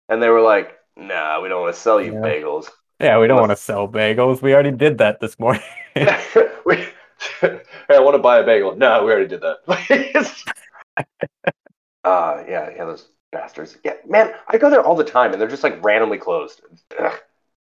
and 0.09 0.23
they 0.23 0.29
were 0.29 0.41
like, 0.41 0.79
"Nah, 0.97 1.41
we 1.41 1.49
don't 1.49 1.63
want 1.63 1.75
to 1.75 1.81
sell 1.81 2.01
you 2.01 2.13
Yeah. 2.13 2.21
bagels." 2.21 2.71
yeah, 3.01 3.19
we 3.19 3.27
don't 3.27 3.41
want 3.41 3.51
to 3.51 3.57
sell 3.57 3.89
bagels. 3.89 4.43
We 4.43 4.55
already 4.55 4.71
did 4.71 4.99
that 4.99 5.21
this 5.21 5.39
morning. 5.39 5.63
we, 5.97 6.77
hey, 7.41 7.61
I 7.89 7.99
want 8.01 8.15
to 8.15 8.19
buy 8.19 8.39
a 8.39 8.45
bagel. 8.45 8.77
No, 8.77 9.05
we 9.05 9.13
already 9.13 9.29
did 9.29 9.43
that. 9.43 9.59
uh, 12.05 12.45
yeah, 12.49 12.71
yeah, 12.77 12.85
those 12.85 13.09
bastards. 13.33 13.77
Yeah, 13.85 13.95
man, 14.09 14.33
I 14.49 14.59
go 14.59 14.71
there 14.71 14.83
all 14.83 14.97
the 14.97 15.05
time, 15.05 15.33
and 15.33 15.41
they're 15.41 15.49
just 15.49 15.65
like 15.65 15.83
randomly 15.85 16.19
closed. 16.19 16.61
Ugh. 16.99 17.21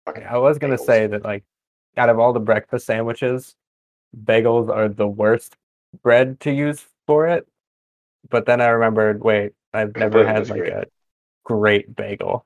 Fucking 0.06 0.24
I 0.24 0.38
was 0.38 0.58
gonna 0.58 0.76
bagels. 0.76 0.86
say 0.86 1.06
that 1.08 1.24
like 1.24 1.44
out 1.96 2.08
of 2.08 2.18
all 2.18 2.32
the 2.32 2.40
breakfast 2.40 2.86
sandwiches, 2.86 3.54
bagels 4.16 4.70
are 4.70 4.88
the 4.88 5.08
worst 5.08 5.56
bread 6.02 6.40
to 6.40 6.52
use 6.52 6.84
for 7.06 7.26
it. 7.28 7.46
But 8.28 8.46
then 8.46 8.60
I 8.60 8.68
remembered, 8.68 9.22
wait, 9.22 9.52
I've 9.72 9.96
never 9.96 10.24
had 10.24 10.48
like 10.48 10.64
disagree. 10.64 10.70
a 10.70 10.86
great 11.44 11.94
bagel. 11.94 12.44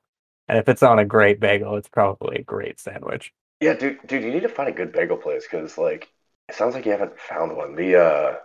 And 0.49 0.59
if 0.59 0.69
it's 0.69 0.83
on 0.83 0.99
a 0.99 1.05
great 1.05 1.41
bagel, 1.41 1.77
it's 1.77 1.89
probably 1.89 2.39
a 2.39 2.43
great 2.43 2.81
sandwich. 2.81 3.33
Yeah, 3.61 3.75
dude, 3.75 3.99
dude, 4.07 4.25
you 4.25 4.33
need 4.33 4.43
to 4.43 4.49
find 4.49 4.69
a 4.69 4.73
good 4.73 4.93
bagel 4.93 5.17
place 5.17 5.45
because, 5.45 5.77
like, 5.77 6.11
it 6.49 6.55
sounds 6.55 6.75
like 6.75 6.87
you 6.87 6.93
haven't 6.93 7.19
found 7.19 7.57
one. 7.57 7.77
The 7.77 7.97
uh, 7.97 8.37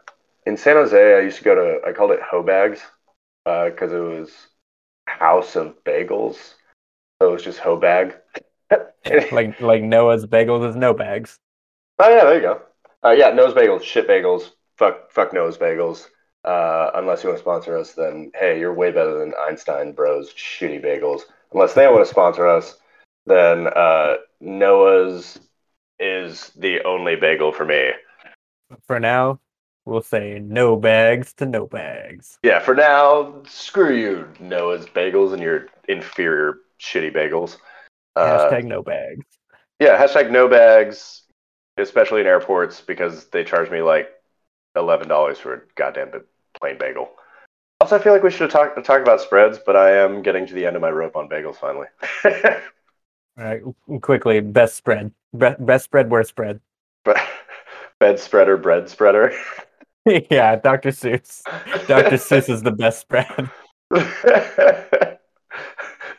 in 0.46 0.58
San 0.58 0.76
Jose, 0.76 1.18
I 1.18 1.22
used 1.22 1.38
to 1.38 1.44
go 1.44 1.56
to. 1.56 1.88
I 1.88 1.94
called 1.94 2.12
it 2.12 2.20
Hobags 2.22 2.82
because 3.46 3.94
it 3.94 4.00
was 4.00 4.32
House 5.08 5.56
of 5.56 5.82
Bagels. 5.86 6.56
So 7.22 7.30
it 7.30 7.32
was 7.32 7.44
just 7.44 7.60
Hobag. 7.60 8.16
like 9.32 9.60
like 9.62 9.84
Noah's 9.84 10.26
bagels 10.26 10.68
is 10.68 10.76
no 10.76 10.94
bags. 10.94 11.40
Oh 12.00 12.10
yeah, 12.10 12.26
there 12.26 12.36
you 12.36 12.42
go. 12.42 12.62
Uh, 13.04 13.12
yeah, 13.12 13.30
Noah's 13.30 13.54
bagels, 13.54 13.84
shit 13.84 14.08
bagels, 14.08 14.52
fuck, 14.78 15.12
fuck 15.12 15.32
nose 15.32 15.58
bagels. 15.58 16.08
Uh, 16.44 16.92
unless 16.96 17.24
you 17.24 17.30
want 17.30 17.38
to 17.38 17.44
sponsor 17.44 17.78
us, 17.78 17.94
then 17.94 18.32
hey, 18.36 18.60
you're 18.60 18.74
way 18.74 18.92
better 18.92 19.18
than 19.18 19.34
Einstein 19.40 19.94
Bros. 19.94 20.34
Shitty 20.34 20.84
bagels. 20.84 21.22
Unless 21.54 21.74
they 21.74 21.88
want 21.88 22.06
to 22.06 22.10
sponsor 22.10 22.48
us, 22.48 22.78
then 23.26 23.68
uh, 23.68 24.16
Noah's 24.42 25.40
is 26.00 26.52
the 26.58 26.84
only 26.84 27.16
bagel 27.16 27.52
for 27.52 27.66
me. 27.66 27.92
For 28.88 29.00
now, 29.00 29.40
we'll 29.86 30.02
say 30.02 30.40
no 30.40 30.76
bags 30.76 31.34
to 31.34 31.46
no 31.46 31.68
bags. 31.68 32.38
Yeah, 32.44 32.60
for 32.60 32.76
now, 32.76 33.42
screw 33.48 33.96
you, 33.96 34.28
Noah's 34.40 34.86
bagels 34.88 35.34
and 35.34 35.42
your 35.42 35.68
inferior 35.88 36.58
shitty 36.80 37.16
bagels. 37.16 37.58
Uh, 38.16 38.50
Hashtag 38.50 38.66
no 38.66 38.82
bags. 38.82 39.26
Yeah, 39.80 40.02
hashtag 40.02 40.32
no 40.32 40.48
bags, 40.48 41.24
especially 41.78 42.22
in 42.22 42.28
airports 42.28 42.82
because 42.82 43.28
they 43.28 43.44
charge 43.44 43.70
me 43.70 43.82
like 43.82 44.10
eleven 44.76 45.08
dollars 45.08 45.38
for 45.38 45.54
a 45.54 45.62
goddamn 45.76 46.12
plain 46.60 46.78
bagel. 46.78 47.10
Also, 47.82 47.98
I 47.98 48.00
feel 48.02 48.14
like 48.14 48.24
we 48.24 48.32
should 48.32 48.50
talk 48.50 48.82
talk 48.84 49.02
about 49.02 49.22
spreads, 49.22 49.60
but 49.66 49.76
I 49.76 49.98
am 49.98 50.22
getting 50.22 50.48
to 50.48 50.54
the 50.54 50.66
end 50.66 50.76
of 50.76 50.82
my 50.82 50.90
rope 50.90 51.16
on 51.16 51.28
bagels 51.28 51.58
finally. 51.58 51.88
All 53.38 53.44
right, 53.44 53.62
quickly, 54.02 54.40
best 54.40 54.76
spread. 54.76 55.12
Be- 55.38 55.56
best 55.60 55.84
spread, 55.84 56.10
worst 56.10 56.30
spread. 56.30 56.62
bed 58.00 58.20
spreader, 58.20 58.58
bread 58.58 58.90
spreader. 58.90 59.34
yeah, 60.30 60.56
Dr. 60.56 60.90
Seuss. 60.90 61.42
Dr. 61.88 62.18
Seuss 62.18 62.50
is 62.50 62.62
the 62.62 62.72
best 62.72 63.08
brand. 63.08 63.50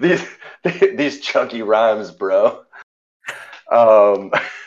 these 0.01 0.27
these 0.97 1.21
chunky 1.21 1.63
rhymes, 1.63 2.11
bro. 2.11 2.63
Um, 3.71 4.33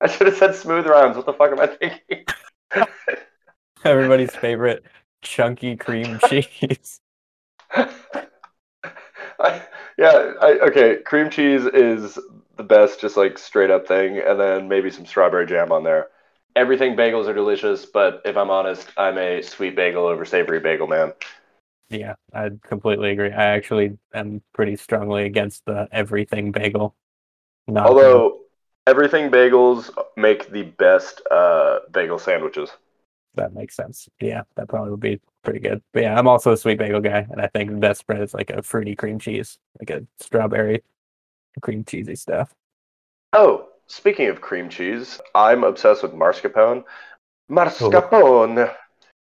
I 0.00 0.06
should 0.08 0.28
have 0.28 0.36
said 0.36 0.54
smooth 0.54 0.86
rhymes. 0.86 1.16
What 1.16 1.26
the 1.26 1.34
fuck 1.34 1.52
am 1.52 1.60
I 1.60 1.66
thinking? 1.66 2.24
Everybody's 3.84 4.34
favorite 4.34 4.84
chunky 5.22 5.76
cream 5.76 6.18
cheese. 6.28 7.00
I, 7.72 9.62
yeah, 9.98 10.32
I, 10.40 10.58
okay. 10.68 10.98
Cream 11.04 11.28
cheese 11.28 11.66
is 11.66 12.18
the 12.56 12.62
best, 12.62 13.00
just 13.00 13.16
like 13.16 13.36
straight 13.36 13.70
up 13.70 13.86
thing, 13.86 14.18
and 14.18 14.40
then 14.40 14.68
maybe 14.68 14.90
some 14.90 15.04
strawberry 15.04 15.46
jam 15.46 15.72
on 15.72 15.84
there. 15.84 16.08
Everything 16.56 16.96
bagels 16.96 17.26
are 17.26 17.34
delicious, 17.34 17.86
but 17.86 18.22
if 18.24 18.36
I'm 18.36 18.50
honest, 18.50 18.88
I'm 18.96 19.18
a 19.18 19.42
sweet 19.42 19.74
bagel 19.76 20.06
over 20.06 20.24
savory 20.24 20.60
bagel 20.60 20.86
man. 20.86 21.12
Yeah, 21.88 22.14
I 22.32 22.50
completely 22.62 23.10
agree. 23.10 23.32
I 23.32 23.46
actually 23.56 23.98
am 24.14 24.42
pretty 24.52 24.76
strongly 24.76 25.24
against 25.24 25.64
the 25.64 25.88
everything 25.90 26.52
bagel. 26.52 26.94
Not 27.68 27.96
Although 27.98 28.40
everything 28.86 29.30
bagels 29.30 29.90
make 30.16 30.50
the 30.50 30.62
best 30.64 31.20
uh, 31.30 31.80
bagel 31.92 32.18
sandwiches. 32.18 32.70
that 33.34 33.52
makes 33.54 33.76
sense. 33.76 34.08
Yeah, 34.20 34.42
that 34.56 34.68
probably 34.68 34.90
would 34.90 35.00
be 35.00 35.20
pretty 35.42 35.60
good. 35.60 35.82
But 35.92 36.02
yeah, 36.02 36.18
I'm 36.18 36.26
also 36.28 36.52
a 36.52 36.56
sweet 36.56 36.78
bagel 36.78 37.00
guy, 37.00 37.26
and 37.30 37.40
I 37.40 37.46
think 37.48 37.70
the 37.70 37.76
best 37.76 38.00
spread 38.00 38.22
is 38.22 38.34
like 38.34 38.50
a 38.50 38.62
fruity 38.62 38.96
cream 38.96 39.18
cheese, 39.18 39.58
like 39.78 39.90
a 39.90 40.06
strawberry 40.18 40.82
cream 41.62 41.84
cheesy 41.84 42.16
stuff. 42.16 42.54
Oh, 43.32 43.69
speaking 43.90 44.28
of 44.28 44.40
cream 44.40 44.68
cheese, 44.68 45.20
I'm 45.34 45.64
obsessed 45.64 46.02
with 46.02 46.12
mascarpone. 46.12 46.84
Mascarpone. 47.50 48.72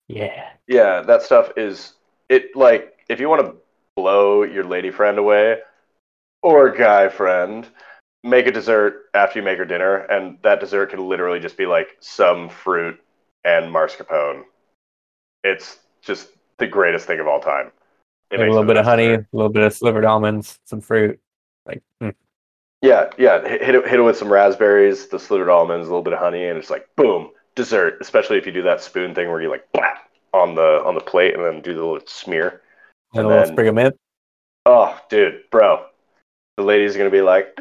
Yeah. 0.08 0.50
Yeah, 0.68 1.02
that 1.02 1.22
stuff 1.22 1.50
is 1.56 1.94
it. 2.28 2.54
Like, 2.54 2.96
if 3.08 3.18
you 3.20 3.28
want 3.28 3.44
to 3.44 3.56
blow 3.96 4.44
your 4.44 4.64
lady 4.64 4.90
friend 4.90 5.18
away 5.18 5.58
or 6.42 6.70
guy 6.70 7.08
friend, 7.08 7.68
make 8.22 8.46
a 8.46 8.52
dessert 8.52 9.06
after 9.14 9.40
you 9.40 9.44
make 9.44 9.58
her 9.58 9.64
dinner, 9.64 9.96
and 9.96 10.38
that 10.42 10.60
dessert 10.60 10.90
can 10.90 11.08
literally 11.08 11.40
just 11.40 11.56
be 11.56 11.66
like 11.66 11.88
some 12.00 12.48
fruit 12.48 13.00
and 13.44 13.66
mascarpone. 13.66 14.44
It's 15.42 15.80
just 16.00 16.28
the 16.58 16.68
greatest 16.68 17.06
thing 17.06 17.18
of 17.18 17.26
all 17.26 17.40
time. 17.40 17.72
Like 18.30 18.40
a 18.40 18.44
little 18.44 18.64
bit 18.64 18.76
of 18.76 18.84
honey, 18.84 19.14
a 19.14 19.26
little 19.32 19.50
bit 19.50 19.64
of 19.64 19.74
slivered 19.74 20.04
almonds, 20.04 20.58
some 20.64 20.80
fruit. 20.80 21.20
Like, 21.66 21.82
mm. 22.00 22.14
Yeah, 22.82 23.10
yeah. 23.16 23.40
Hit 23.46 23.74
it, 23.74 23.86
hit 23.88 24.00
it 24.00 24.02
with 24.02 24.16
some 24.16 24.30
raspberries, 24.32 25.06
the 25.08 25.18
slivered 25.18 25.48
almonds, 25.48 25.86
a 25.86 25.90
little 25.90 26.02
bit 26.02 26.12
of 26.12 26.18
honey, 26.18 26.46
and 26.46 26.58
it's 26.58 26.68
like 26.70 26.86
boom, 26.96 27.30
dessert. 27.54 27.98
Especially 28.00 28.36
if 28.38 28.44
you 28.46 28.52
do 28.52 28.62
that 28.62 28.82
spoon 28.82 29.14
thing 29.14 29.30
where 29.30 29.40
you 29.40 29.48
like 29.50 29.64
blap 29.72 29.98
on 30.32 30.54
the 30.54 30.82
on 30.84 30.94
the 30.94 31.00
plate 31.00 31.34
and 31.34 31.44
then 31.44 31.62
do 31.62 31.74
the 31.74 31.80
little 31.84 32.00
smear. 32.06 32.60
and 33.14 33.20
And 33.20 33.26
a 33.26 33.28
little 33.28 33.44
then- 33.44 33.52
sprig 33.54 33.68
of 33.68 33.74
mint. 33.74 33.96
Oh, 34.66 34.96
dude, 35.10 35.42
bro, 35.50 35.86
the 36.56 36.62
lady's 36.62 36.96
gonna 36.96 37.10
be 37.10 37.20
like, 37.22 37.56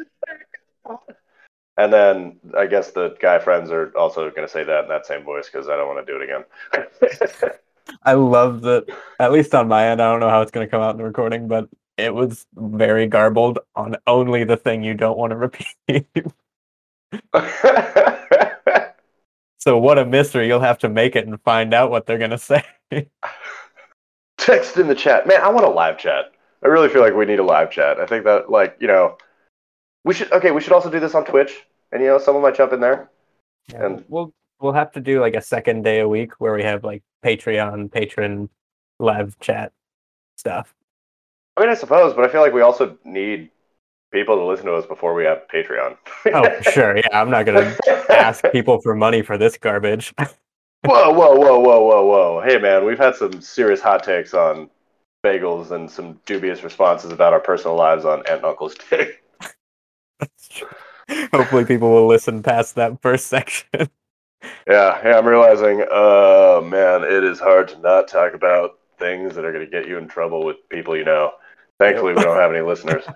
and 1.77 1.91
then 1.93 2.39
I 2.57 2.67
guess 2.67 2.91
the 2.91 3.15
guy 3.19 3.39
friends 3.39 3.71
are 3.71 3.91
also 3.97 4.29
gonna 4.31 4.47
say 4.47 4.63
that 4.63 4.83
in 4.83 4.89
that 4.89 5.05
same 5.05 5.23
voice 5.23 5.49
because 5.51 5.67
I 5.69 5.75
don't 5.77 5.87
want 5.87 6.05
to 6.05 6.11
do 6.11 6.19
it 6.19 6.23
again. 6.23 7.51
I 8.03 8.13
love 8.13 8.61
that. 8.61 8.85
At 9.19 9.31
least 9.31 9.53
on 9.55 9.67
my 9.67 9.87
end, 9.89 10.01
I 10.01 10.11
don't 10.11 10.19
know 10.19 10.29
how 10.29 10.41
it's 10.41 10.51
going 10.51 10.65
to 10.65 10.71
come 10.71 10.81
out 10.81 10.91
in 10.91 10.97
the 10.97 11.03
recording, 11.03 11.47
but 11.47 11.67
it 12.01 12.13
was 12.13 12.45
very 12.55 13.07
garbled 13.07 13.59
on 13.75 13.95
only 14.07 14.43
the 14.43 14.57
thing 14.57 14.83
you 14.83 14.93
don't 14.93 15.17
want 15.17 15.31
to 15.31 15.37
repeat. 15.37 16.07
so 19.57 19.77
what 19.77 19.97
a 19.97 20.05
mystery! 20.05 20.47
You'll 20.47 20.59
have 20.59 20.79
to 20.79 20.89
make 20.89 21.15
it 21.15 21.27
and 21.27 21.41
find 21.41 21.73
out 21.73 21.91
what 21.91 22.05
they're 22.05 22.17
going 22.17 22.31
to 22.31 22.37
say. 22.37 22.63
Text 24.37 24.77
in 24.77 24.87
the 24.87 24.95
chat, 24.95 25.27
man. 25.27 25.41
I 25.41 25.49
want 25.49 25.65
a 25.65 25.69
live 25.69 25.97
chat. 25.97 26.31
I 26.63 26.67
really 26.67 26.89
feel 26.89 27.01
like 27.01 27.13
we 27.13 27.25
need 27.25 27.39
a 27.39 27.43
live 27.43 27.71
chat. 27.71 27.99
I 27.99 28.05
think 28.05 28.23
that 28.25 28.49
like 28.49 28.77
you 28.79 28.87
know, 28.87 29.17
we 30.03 30.13
should 30.13 30.31
okay. 30.31 30.51
We 30.51 30.61
should 30.61 30.73
also 30.73 30.89
do 30.89 30.99
this 30.99 31.15
on 31.15 31.25
Twitch, 31.25 31.65
and 31.91 32.01
you 32.01 32.07
know, 32.07 32.17
someone 32.17 32.43
might 32.43 32.55
jump 32.55 32.73
in 32.73 32.79
there. 32.79 33.09
Yeah, 33.67 33.85
And- 33.85 34.05
we'll 34.07 34.33
we'll 34.59 34.73
have 34.73 34.91
to 34.93 34.99
do 35.01 35.19
like 35.19 35.35
a 35.35 35.41
second 35.41 35.83
day 35.83 35.99
a 35.99 36.07
week 36.07 36.33
where 36.39 36.53
we 36.53 36.63
have 36.63 36.83
like 36.83 37.03
Patreon 37.23 37.91
patron 37.91 38.49
live 38.99 39.37
chat 39.39 39.71
stuff. 40.37 40.73
I 41.61 41.65
mean, 41.65 41.71
I 41.71 41.75
suppose, 41.75 42.15
but 42.15 42.25
I 42.25 42.27
feel 42.27 42.41
like 42.41 42.53
we 42.53 42.61
also 42.61 42.97
need 43.05 43.51
people 44.11 44.35
to 44.35 44.43
listen 44.43 44.65
to 44.65 44.73
us 44.73 44.87
before 44.87 45.13
we 45.13 45.25
have 45.25 45.43
Patreon. 45.53 45.95
Oh, 46.33 46.61
sure. 46.71 46.97
Yeah, 46.97 47.21
I'm 47.21 47.29
not 47.29 47.45
going 47.45 47.63
to 47.63 48.05
ask 48.09 48.43
people 48.51 48.81
for 48.81 48.95
money 48.95 49.21
for 49.21 49.37
this 49.37 49.57
garbage. 49.57 50.11
Whoa, 50.83 51.11
whoa, 51.11 51.35
whoa, 51.35 51.59
whoa, 51.59 51.83
whoa, 51.83 52.05
whoa. 52.05 52.41
Hey, 52.43 52.57
man, 52.57 52.83
we've 52.83 52.97
had 52.97 53.13
some 53.13 53.39
serious 53.39 53.79
hot 53.79 54.03
takes 54.03 54.33
on 54.33 54.67
bagels 55.23 55.69
and 55.69 55.87
some 55.87 56.19
dubious 56.25 56.63
responses 56.63 57.11
about 57.11 57.33
our 57.33 57.39
personal 57.39 57.77
lives 57.77 58.03
on 58.03 58.21
Aunt 58.21 58.37
and 58.37 58.45
Uncle's 58.45 58.73
Day. 58.89 59.11
Hopefully, 61.31 61.65
people 61.65 61.91
will 61.91 62.07
listen 62.07 62.41
past 62.41 62.73
that 62.73 62.99
first 63.03 63.27
section. 63.27 63.69
Yeah, 64.67 64.99
yeah, 65.05 65.19
I'm 65.19 65.27
realizing, 65.27 65.81
uh, 65.91 66.61
man, 66.63 67.03
it 67.03 67.23
is 67.23 67.39
hard 67.39 67.67
to 67.67 67.79
not 67.79 68.07
talk 68.07 68.33
about 68.33 68.79
things 68.97 69.35
that 69.35 69.45
are 69.45 69.51
going 69.51 69.63
to 69.63 69.69
get 69.69 69.87
you 69.87 69.99
in 69.99 70.07
trouble 70.07 70.43
with 70.43 70.57
people 70.69 70.97
you 70.97 71.05
know. 71.05 71.33
Thankfully, 71.81 72.13
we 72.13 72.21
don't 72.21 72.37
have 72.37 72.51
any 72.51 72.61
listeners. 72.61 73.03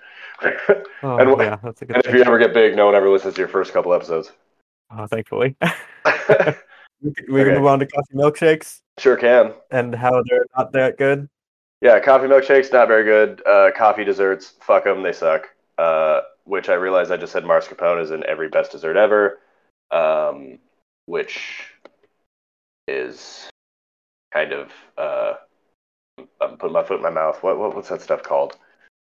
Oh, 1.02 1.16
And 1.18 1.40
yeah, 1.40 1.56
that's 1.62 1.80
a 1.80 1.86
good 1.86 1.96
and 1.96 2.04
if 2.04 2.10
thing. 2.10 2.14
you 2.16 2.20
ever 2.22 2.38
get 2.38 2.52
big, 2.52 2.76
no 2.76 2.84
one 2.86 2.94
ever 2.94 3.08
listens 3.08 3.34
to 3.34 3.40
your 3.40 3.48
first 3.48 3.72
couple 3.72 3.94
episodes. 3.94 4.32
Oh, 4.90 5.06
thankfully. 5.06 5.56
we 7.00 7.14
can 7.14 7.24
we 7.32 7.40
can 7.40 7.48
Okay. 7.48 7.54
move 7.56 7.66
on 7.66 7.78
to 7.78 7.86
coffee 7.86 8.14
milkshakes 8.14 8.80
sure 8.98 9.16
can. 9.16 9.54
and 9.70 9.94
how 9.94 10.22
they're 10.28 10.44
not 10.56 10.72
that 10.72 10.98
good. 10.98 11.28
Yeah, 11.80 12.00
coffee 12.00 12.26
milkshakes 12.26 12.70
not 12.72 12.88
very 12.88 13.04
good. 13.04 13.40
Uh, 13.46 13.70
coffee 13.76 14.04
desserts, 14.04 14.54
fuck 14.60 14.84
them, 14.84 15.02
they 15.02 15.12
suck. 15.12 15.46
Uh, 15.78 16.20
which 16.44 16.68
I 16.68 16.74
realized 16.74 17.10
I 17.12 17.16
just 17.16 17.32
said 17.32 17.44
mascarpone 17.44 18.02
is 18.02 18.10
in 18.10 18.24
every 18.26 18.48
best 18.48 18.72
dessert 18.72 18.96
ever, 18.96 19.38
um, 19.90 20.58
which 21.06 21.64
is 22.88 23.48
kind 24.32 24.52
of 24.52 24.70
uh, 24.98 25.34
I'm 26.40 26.56
putting 26.56 26.72
my 26.72 26.82
foot 26.82 26.96
in 26.96 27.02
my 27.02 27.10
mouth. 27.10 27.42
What, 27.42 27.58
what 27.58 27.74
what's 27.74 27.88
that 27.88 28.00
stuff 28.02 28.22
called? 28.22 28.56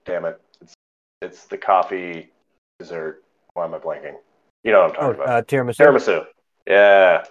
Damn 0.05 0.25
it! 0.25 0.41
It's 0.61 0.73
it's 1.21 1.45
the 1.45 1.57
coffee 1.57 2.31
dessert. 2.79 3.23
Why 3.53 3.65
am 3.65 3.73
I 3.73 3.79
blanking? 3.79 4.15
You 4.63 4.71
know 4.71 4.83
what 4.83 4.91
I'm 4.91 5.05
Oh, 5.05 5.13
talking 5.13 5.21
about. 5.23 5.29
uh, 5.29 5.41
tiramisu. 5.43 5.77
Tiramisu. 5.77 6.25
Yeah. 6.67 7.23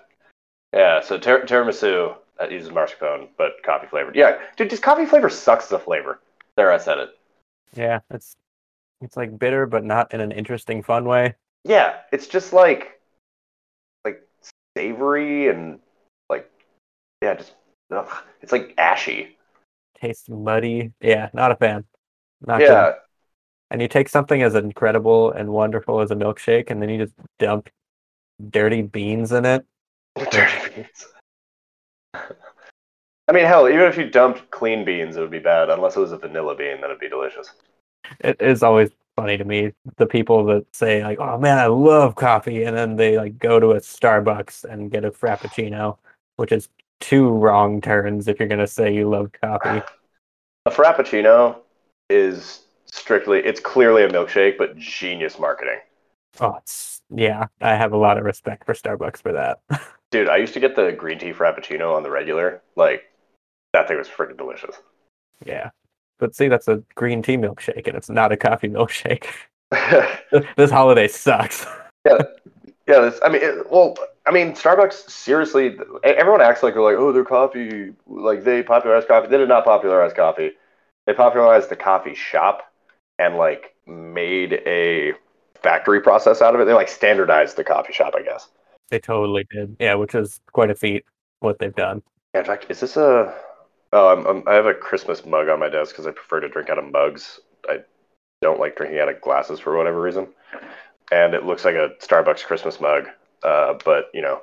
Yeah, 0.73 1.01
so 1.01 1.19
tir- 1.19 1.45
tiramisu 1.45 2.15
that 2.39 2.51
uses 2.53 2.71
mascarpone, 2.71 3.29
but 3.37 3.63
coffee 3.65 3.87
flavored. 3.89 4.15
Yeah, 4.17 4.39
dude, 4.57 4.71
just 4.71 4.83
coffee 4.83 5.05
flavor 5.05 5.29
sucks 5.29 5.67
as 5.67 5.73
a 5.73 5.79
flavor. 5.79 6.21
There, 6.57 6.71
I 6.73 6.79
said 6.79 6.99
it. 6.99 7.11
Yeah, 7.75 8.01
it's 8.11 8.37
it's 9.01 9.17
like 9.17 9.39
bitter, 9.39 9.67
but 9.67 9.85
not 9.85 10.15
in 10.15 10.21
an 10.21 10.33
interesting, 10.33 10.83
fun 10.83 11.05
way. 11.05 11.35
Yeah, 11.65 11.97
it's 12.13 12.27
just 12.27 12.53
like, 12.53 13.01
like 14.05 14.23
savory 14.77 15.49
and 15.49 15.81
like, 16.31 16.49
yeah, 17.23 17.35
just, 17.35 17.55
ugh. 17.91 18.09
it's 18.41 18.53
like 18.53 18.75
ashy. 18.79 19.37
Tastes 20.03 20.29
muddy. 20.29 20.93
Yeah, 21.01 21.31
not 21.33 21.53
a 21.53 21.57
fan. 21.57 21.85
Not 22.45 22.59
good. 22.59 22.95
And 23.71 23.81
you 23.81 23.87
take 23.87 24.09
something 24.09 24.43
as 24.43 24.57
incredible 24.57 25.31
and 25.31 25.49
wonderful 25.49 26.01
as 26.01 26.11
a 26.11 26.17
milkshake, 26.17 26.71
and 26.71 26.83
then 26.83 26.89
you 26.89 26.99
just 26.99 27.15
dump 27.39 27.71
dirty 28.51 28.83
beans 28.83 29.31
in 29.31 29.45
it. 29.45 29.65
dirty 30.31 30.75
beans. 30.75 31.07
I 33.29 33.33
mean, 33.33 33.45
hell, 33.45 33.69
even 33.69 33.83
if 33.83 33.97
you 33.97 34.11
dumped 34.11 34.51
clean 34.51 34.85
beans, 34.85 35.17
it 35.17 35.21
would 35.21 35.31
be 35.31 35.39
bad. 35.39 35.71
Unless 35.71 35.97
it 35.97 36.01
was 36.01 36.11
a 36.11 36.19
vanilla 36.19 36.57
bean, 36.57 36.81
then 36.81 36.85
it'd 36.87 36.99
be 36.99 37.09
delicious. 37.09 37.53
It 38.21 38.43
is 38.43 38.65
always 38.65 38.91
funny 39.17 39.37
to 39.37 39.45
me 39.45 39.73
the 39.97 40.07
people 40.07 40.45
that 40.47 40.67
say 40.75 41.05
like, 41.05 41.21
"Oh 41.21 41.39
man, 41.39 41.59
I 41.59 41.67
love 41.67 42.17
coffee," 42.17 42.65
and 42.65 42.77
then 42.77 42.97
they 42.97 43.17
like 43.17 43.39
go 43.39 43.61
to 43.61 43.71
a 43.71 43.81
Starbucks 43.81 44.65
and 44.65 44.91
get 44.91 45.05
a 45.05 45.13
frappuccino, 45.13 45.99
which 46.37 46.51
is 46.51 46.69
two 47.03 47.29
wrong 47.29 47.81
turns 47.81 48.29
if 48.29 48.39
you're 48.39 48.49
gonna 48.49 48.67
say 48.67 48.95
you 48.95 49.11
love 49.11 49.31
coffee. 49.33 49.83
A 50.65 50.71
frappuccino 50.71 51.59
is 52.09 52.63
strictly, 52.87 53.41
it's 53.41 53.61
clearly 53.61 54.05
a 54.05 54.09
milkshake, 54.09 54.57
but 54.57 54.77
genius 54.77 55.39
marketing. 55.39 55.81
Oh, 56.41 56.55
it's 56.57 57.03
yeah. 57.11 57.47
I 57.61 57.75
have 57.75 57.93
a 57.93 57.97
lot 57.97 58.17
of 58.17 58.25
respect 58.25 58.65
for 58.65 58.73
Starbucks 58.73 59.19
for 59.21 59.33
that. 59.33 59.61
Dude, 60.13 60.29
I 60.29 60.37
used 60.37 60.55
to 60.55 60.61
get 60.61 60.77
the 60.77 60.93
green 60.93 61.19
tea 61.19 61.33
frappuccino 61.33 61.95
on 61.95 62.03
the 62.03 62.11
regular. 62.11 62.63
Like, 62.77 63.03
that 63.73 63.89
thing 63.89 63.99
was 63.99 64.09
freaking 64.09 64.39
delicious. 64.39 64.77
yeah, 65.45 65.71
but 66.19 66.37
see, 66.37 66.49
that's 66.49 66.69
a 66.69 66.83
green 66.95 67.23
tea 67.23 67.37
milkshake, 67.37 67.89
and 67.89 67.97
it's 67.97 68.11
not 68.11 68.31
a 68.31 68.37
coffee 68.37 68.69
milkshake. 68.69 69.27
this 70.57 70.71
holiday 70.71 71.09
sucks. 71.09 71.67
Yeah. 72.07 72.19
Yeah, 72.87 73.01
this, 73.01 73.21
I 73.25 73.29
mean, 73.29 73.43
it, 73.43 73.71
well, 73.71 73.97
I 74.25 74.31
mean, 74.31 74.53
Starbucks, 74.53 75.11
seriously, 75.11 75.77
everyone 76.05 76.41
acts 76.41 76.63
like 76.63 76.75
they're 76.75 76.83
like, 76.83 76.97
oh, 76.97 77.13
their 77.13 77.25
coffee, 77.25 77.93
like 78.07 78.45
they 78.45 78.63
popularized 78.63 79.09
coffee. 79.09 79.29
They 79.29 79.39
did 79.39 79.49
not 79.49 79.65
popularize 79.65 80.13
coffee. 80.13 80.53
They 81.07 81.15
popularized 81.15 81.69
the 81.69 81.77
coffee 81.77 82.15
shop 82.15 82.73
and, 83.19 83.37
like, 83.37 83.75
made 83.87 84.63
a 84.65 85.15
factory 85.61 86.01
process 86.01 86.41
out 86.41 86.55
of 86.55 86.61
it. 86.61 86.67
They, 86.67 86.73
like, 86.73 86.89
standardized 86.89 87.57
the 87.57 87.65
coffee 87.65 87.93
shop, 87.93 88.15
I 88.17 88.23
guess. 88.23 88.49
They 88.91 89.01
totally 89.01 89.45
did. 89.51 89.77
Yeah, 89.81 89.95
which 89.95 90.15
is 90.15 90.41
quite 90.53 90.71
a 90.71 90.75
feat 90.77 91.05
what 91.41 91.59
they've 91.59 91.75
done. 91.75 92.03
In 92.35 92.45
fact, 92.45 92.67
is 92.69 92.81
this 92.81 92.97
a? 92.97 93.35
Oh, 93.93 94.09
I'm, 94.09 94.27
I'm, 94.27 94.49
I 94.49 94.55
have 94.55 94.67
a 94.67 94.75
Christmas 94.75 95.27
mug 95.27 95.49
on 95.49 95.59
my 95.59 95.69
desk 95.69 95.93
because 95.93 96.07
I 96.07 96.13
prefer 96.13 96.41
to 96.41 96.49
drink 96.49 96.71
out 96.71 96.79
of 96.79 96.91
mugs. 96.91 97.41
I 97.69 97.81
don't 98.41 98.61
like 98.61 98.77
drinking 98.77 99.01
out 99.01 99.09
of 99.09 99.21
glasses 99.21 99.59
for 99.59 99.77
whatever 99.77 100.01
reason, 100.01 100.29
and 101.11 101.35
it 101.35 101.45
looks 101.45 101.65
like 101.65 101.75
a 101.75 101.91
Starbucks 102.01 102.45
Christmas 102.45 102.81
mug. 102.81 103.09
Uh, 103.45 103.75
but 103.85 104.07
you 104.15 104.23
know, 104.23 104.43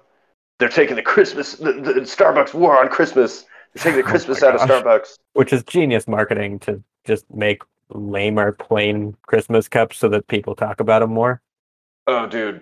they're 0.59 0.69
taking 0.69 0.95
the 0.95 1.01
Christmas. 1.01 1.53
The, 1.53 1.73
the 1.73 1.93
Starbucks 2.01 2.53
war 2.53 2.79
on 2.79 2.89
Christmas. 2.89 3.45
They're 3.75 3.91
taking 3.93 4.01
the 4.01 4.07
Oh 4.07 4.11
Christmas 4.11 4.41
my 4.41 4.47
out 4.49 4.55
of. 4.55 4.61
Starbucks. 4.61 5.15
Which 5.33 5.53
is 5.53 5.63
genius 5.63 6.07
marketing 6.07 6.59
to 6.59 6.83
just 7.05 7.25
make 7.33 7.61
lamer 7.89 8.51
plain 8.51 9.15
Christmas 9.27 9.67
cups 9.67 9.97
so 9.97 10.09
that 10.09 10.27
people 10.27 10.55
talk 10.55 10.79
about 10.79 10.99
them 10.99 11.11
more. 11.11 11.41
Oh, 12.07 12.27
dude. 12.27 12.61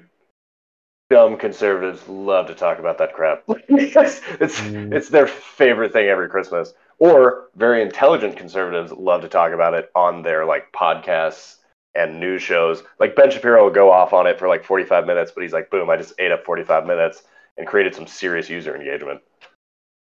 Dumb 1.09 1.37
conservatives 1.37 2.05
love 2.09 2.47
to 2.47 2.53
talk 2.55 2.79
about 2.79 2.97
that 2.97 3.13
crap. 3.13 3.43
it's 3.69 4.21
it's, 4.41 4.59
Mm. 4.59 4.93
it's 4.93 5.07
their 5.09 5.27
favorite 5.27 5.93
thing 5.93 6.07
every 6.07 6.27
Christmas. 6.29 6.73
Or 6.99 7.47
very 7.55 7.81
intelligent 7.81 8.35
conservatives 8.35 8.91
love 8.91 9.21
to 9.21 9.29
talk 9.29 9.53
about 9.53 9.73
it 9.73 9.89
on 9.95 10.21
their 10.21 10.43
like 10.45 10.71
podcasts 10.73 11.57
and 11.97 12.19
news 12.19 12.41
shows. 12.41 12.83
Like 12.99 13.15
Ben 13.15 13.31
Shapiro 13.31 13.63
will 13.63 13.71
go 13.71 13.91
off 13.91 14.13
on 14.13 14.27
it 14.27 14.39
for 14.39 14.47
like 14.47 14.63
45 14.63 15.05
minutes, 15.05 15.31
but 15.33 15.41
he's 15.41 15.53
like, 15.53 15.69
boom, 15.69 15.89
I 15.89 15.97
just 15.97 16.13
ate 16.19 16.31
up 16.31 16.45
45 16.45 16.85
minutes 16.85 17.23
and 17.57 17.67
created 17.67 17.95
some 17.95 18.07
serious 18.07 18.49
user 18.49 18.75
engagement. 18.75 19.21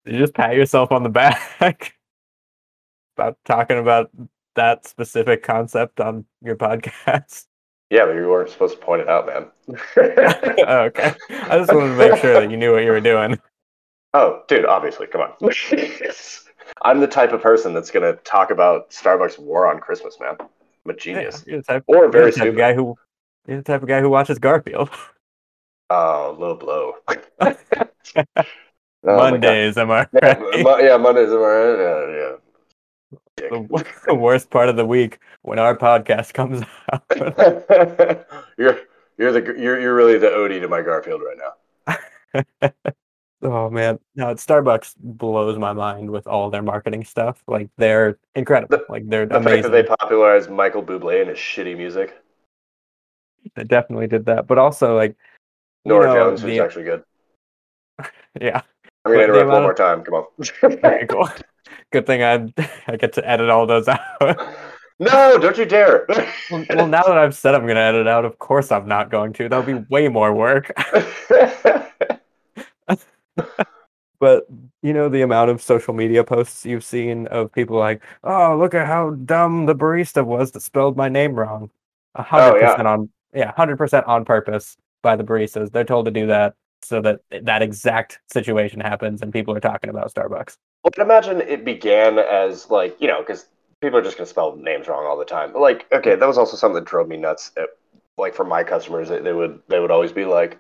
you 0.06 0.18
just 0.18 0.34
pat 0.34 0.56
yourself 0.56 0.92
on 0.92 1.04
the 1.04 1.10
back 1.60 1.96
about 3.18 3.38
talking 3.46 3.78
about 3.78 4.10
that 4.56 4.86
specific 4.86 5.44
concept 5.44 6.00
on 6.00 6.26
your 6.42 6.56
podcast? 6.56 7.46
Yeah, 7.92 8.06
but 8.06 8.16
you 8.16 8.28
weren't 8.28 8.50
supposed 8.50 8.80
to 8.80 8.84
point 8.84 9.02
it 9.02 9.10
out, 9.10 9.28
man. 9.28 9.46
oh, 10.68 10.80
okay. 10.86 11.14
I 11.30 11.58
just 11.60 11.72
wanted 11.72 11.90
to 11.90 11.98
make 11.98 12.20
sure 12.20 12.34
that 12.34 12.50
you 12.50 12.58
knew 12.58 12.74
what 12.74 12.84
you 12.84 12.92
were 12.92 13.00
doing. 13.00 13.40
Oh, 14.14 14.42
dude, 14.48 14.66
obviously, 14.66 15.08
come 15.08 15.22
on. 15.22 15.34
I'm 16.82 17.00
the 17.00 17.08
type 17.08 17.32
of 17.32 17.42
person 17.42 17.74
that's 17.74 17.92
gonna 17.92 18.14
talk 18.18 18.50
about 18.50 18.90
Starbucks 18.90 19.38
war 19.38 19.68
on 19.68 19.80
Christmas, 19.80 20.18
man. 20.20 20.36
A 20.88 20.94
genius. 20.94 21.44
Yeah, 21.46 21.52
you're 21.52 21.62
the 21.62 21.66
type, 21.66 21.84
or 21.88 22.10
very 22.10 22.32
the 22.32 22.38
type 22.38 22.48
of 22.48 22.54
stupid. 22.54 22.58
guy 22.58 22.74
who 22.74 22.96
you're 23.48 23.58
the 23.58 23.64
type 23.64 23.82
of 23.82 23.88
guy 23.88 24.02
who 24.02 24.10
watches 24.10 24.40
Garfield. 24.40 24.90
Oh, 25.88 26.36
low 26.40 26.56
blow. 26.56 26.94
Oh. 29.08 29.18
Mondays, 29.18 29.78
am 29.78 29.92
I 29.92 30.08
right? 30.20 30.40
Mo- 30.64 30.78
yeah, 30.80 30.98
Mondays. 30.98 31.30
Am 31.30 31.36
I 31.38 31.42
right? 31.42 31.78
Yeah, 31.78 32.16
yeah. 32.18 33.50
The, 33.52 33.86
the 34.08 34.16
worst 34.16 34.50
part 34.50 34.68
of 34.68 34.78
the 34.78 34.86
week 34.86 35.20
when 35.44 35.60
our 35.60 35.78
podcast 35.78 36.34
comes 36.34 36.64
out. 36.92 37.06
you're 38.58 38.80
you're 39.20 39.32
the 39.32 39.42
you're 39.62 39.80
you're 39.80 39.94
really 39.94 40.18
the 40.18 40.30
Odie 40.30 40.60
to 40.60 40.68
my 40.68 40.82
Garfield 40.82 41.22
right 41.22 41.38
now. 41.38 42.72
Oh 43.46 43.70
man, 43.70 44.00
no, 44.16 44.28
Starbucks 44.36 44.96
blows 45.00 45.58
my 45.58 45.74
mind 45.74 46.10
with 46.10 46.28
all 46.28 46.50
their 46.50 46.62
marketing 46.64 47.04
stuff. 47.06 47.42
Like 47.48 47.70
they're 47.78 48.18
incredible. 48.36 48.80
like 48.90 49.08
they're 49.08 49.26
The 49.26 49.38
amazing. 49.38 49.64
fact 49.64 49.72
that 49.72 49.82
they 49.82 49.84
popularized 49.84 50.50
Michael 50.50 50.84
Bublé 50.84 51.22
and 51.22 51.30
his 51.30 51.38
shitty 51.40 51.78
music. 51.78 52.16
They 53.56 53.64
definitely 53.64 54.08
did 54.08 54.26
that, 54.26 54.48
but 54.48 54.58
also 54.58 54.96
like 54.96 55.16
you 55.86 55.90
Nora 55.90 56.08
know, 56.08 56.16
Jones, 56.16 56.42
the- 56.42 56.50
who's 56.50 56.60
actually 56.60 56.84
good. 56.86 57.04
yeah, 58.42 58.62
I'm 59.06 59.12
gonna 59.12 59.24
interrupt 59.24 59.50
one 59.50 59.62
more 59.62 59.72
of- 59.72 59.78
time. 59.78 60.04
Come 60.04 60.14
on. 60.16 60.26
very 60.82 61.06
cool. 61.08 61.30
Good 61.92 62.06
thing 62.06 62.24
I 62.24 62.52
I 62.88 62.96
get 62.98 63.14
to 63.14 63.28
edit 63.30 63.50
all 63.50 63.66
those 63.68 63.88
out. 63.88 64.00
no, 65.00 65.38
don't 65.38 65.58
you 65.58 65.66
dare. 65.66 66.06
well, 66.50 66.66
well, 66.72 66.88
now 66.88 67.04
that 67.04 67.18
I've 67.18 67.36
said 67.36 67.54
I'm 67.56 67.68
gonna 67.68 67.80
edit 67.80 68.08
out, 68.08 68.26
of 68.26 68.40
course 68.40 68.72
I'm 68.72 68.88
not 68.88 69.10
going 69.12 69.34
to. 69.34 69.48
That'll 69.50 69.66
be 69.66 69.86
way 69.90 70.08
more 70.08 70.34
work. 70.34 70.72
But 74.20 74.48
you 74.82 74.94
know 74.94 75.10
the 75.10 75.22
amount 75.22 75.50
of 75.52 75.62
social 75.62 75.94
media 75.94 76.24
posts 76.24 76.66
you've 76.66 76.86
seen 76.86 77.28
of 77.28 77.52
people 77.52 77.78
like, 77.78 78.02
"Oh, 78.24 78.58
look 78.58 78.74
at 78.74 78.88
how 78.88 79.12
dumb 79.12 79.66
the 79.66 79.76
barista 79.76 80.26
was 80.26 80.52
that 80.52 80.62
spelled 80.62 80.96
my 80.96 81.10
name 81.10 81.36
wrong." 81.36 81.70
A 82.16 82.24
hundred 82.24 82.54
Oh, 82.56 82.58
yeah. 82.58 82.70
percent 82.72 82.88
on, 82.88 83.10
yeah, 83.34 83.52
hundred 83.56 83.78
percent 83.78 84.06
on 84.08 84.24
purpose 84.24 84.78
by 85.04 85.16
the 85.18 85.24
baristas. 85.24 85.72
They're 85.72 85.84
told 85.84 86.06
to 86.06 86.12
do 86.12 86.28
that 86.28 86.56
so 86.82 87.02
that 87.02 87.20
that 87.42 87.62
exact 87.62 88.20
situation 88.32 88.80
happens 88.80 89.22
and 89.22 89.34
people 89.34 89.54
are 89.56 89.60
talking 89.60 89.90
about 89.90 90.14
Starbucks. 90.14 90.58
Well, 90.84 90.92
I 90.94 90.96
can 90.96 91.04
imagine 91.04 91.42
it 91.42 91.66
began 91.66 92.18
as 92.18 92.70
like 92.70 92.96
you 93.02 93.08
know 93.10 93.20
because 93.20 93.48
people 93.82 94.00
are 94.00 94.04
just 94.04 94.18
gonna 94.18 94.28
spell 94.28 94.56
names 94.56 94.88
wrong 94.88 95.06
all 95.06 95.18
the 95.18 95.26
time. 95.26 95.52
But, 95.52 95.62
like, 95.62 95.88
okay, 95.92 96.16
that 96.16 96.26
was 96.26 96.38
also 96.38 96.56
something 96.56 96.76
that 96.76 96.86
drove 96.86 97.08
me 97.10 97.18
nuts. 97.18 97.52
At, 97.58 97.70
like 98.18 98.34
for 98.34 98.46
my 98.46 98.64
customers, 98.64 99.10
they, 99.10 99.20
they 99.20 99.34
would 99.34 99.60
they 99.68 99.80
would 99.80 99.92
always 99.92 100.14
be 100.14 100.24
like, 100.26 100.58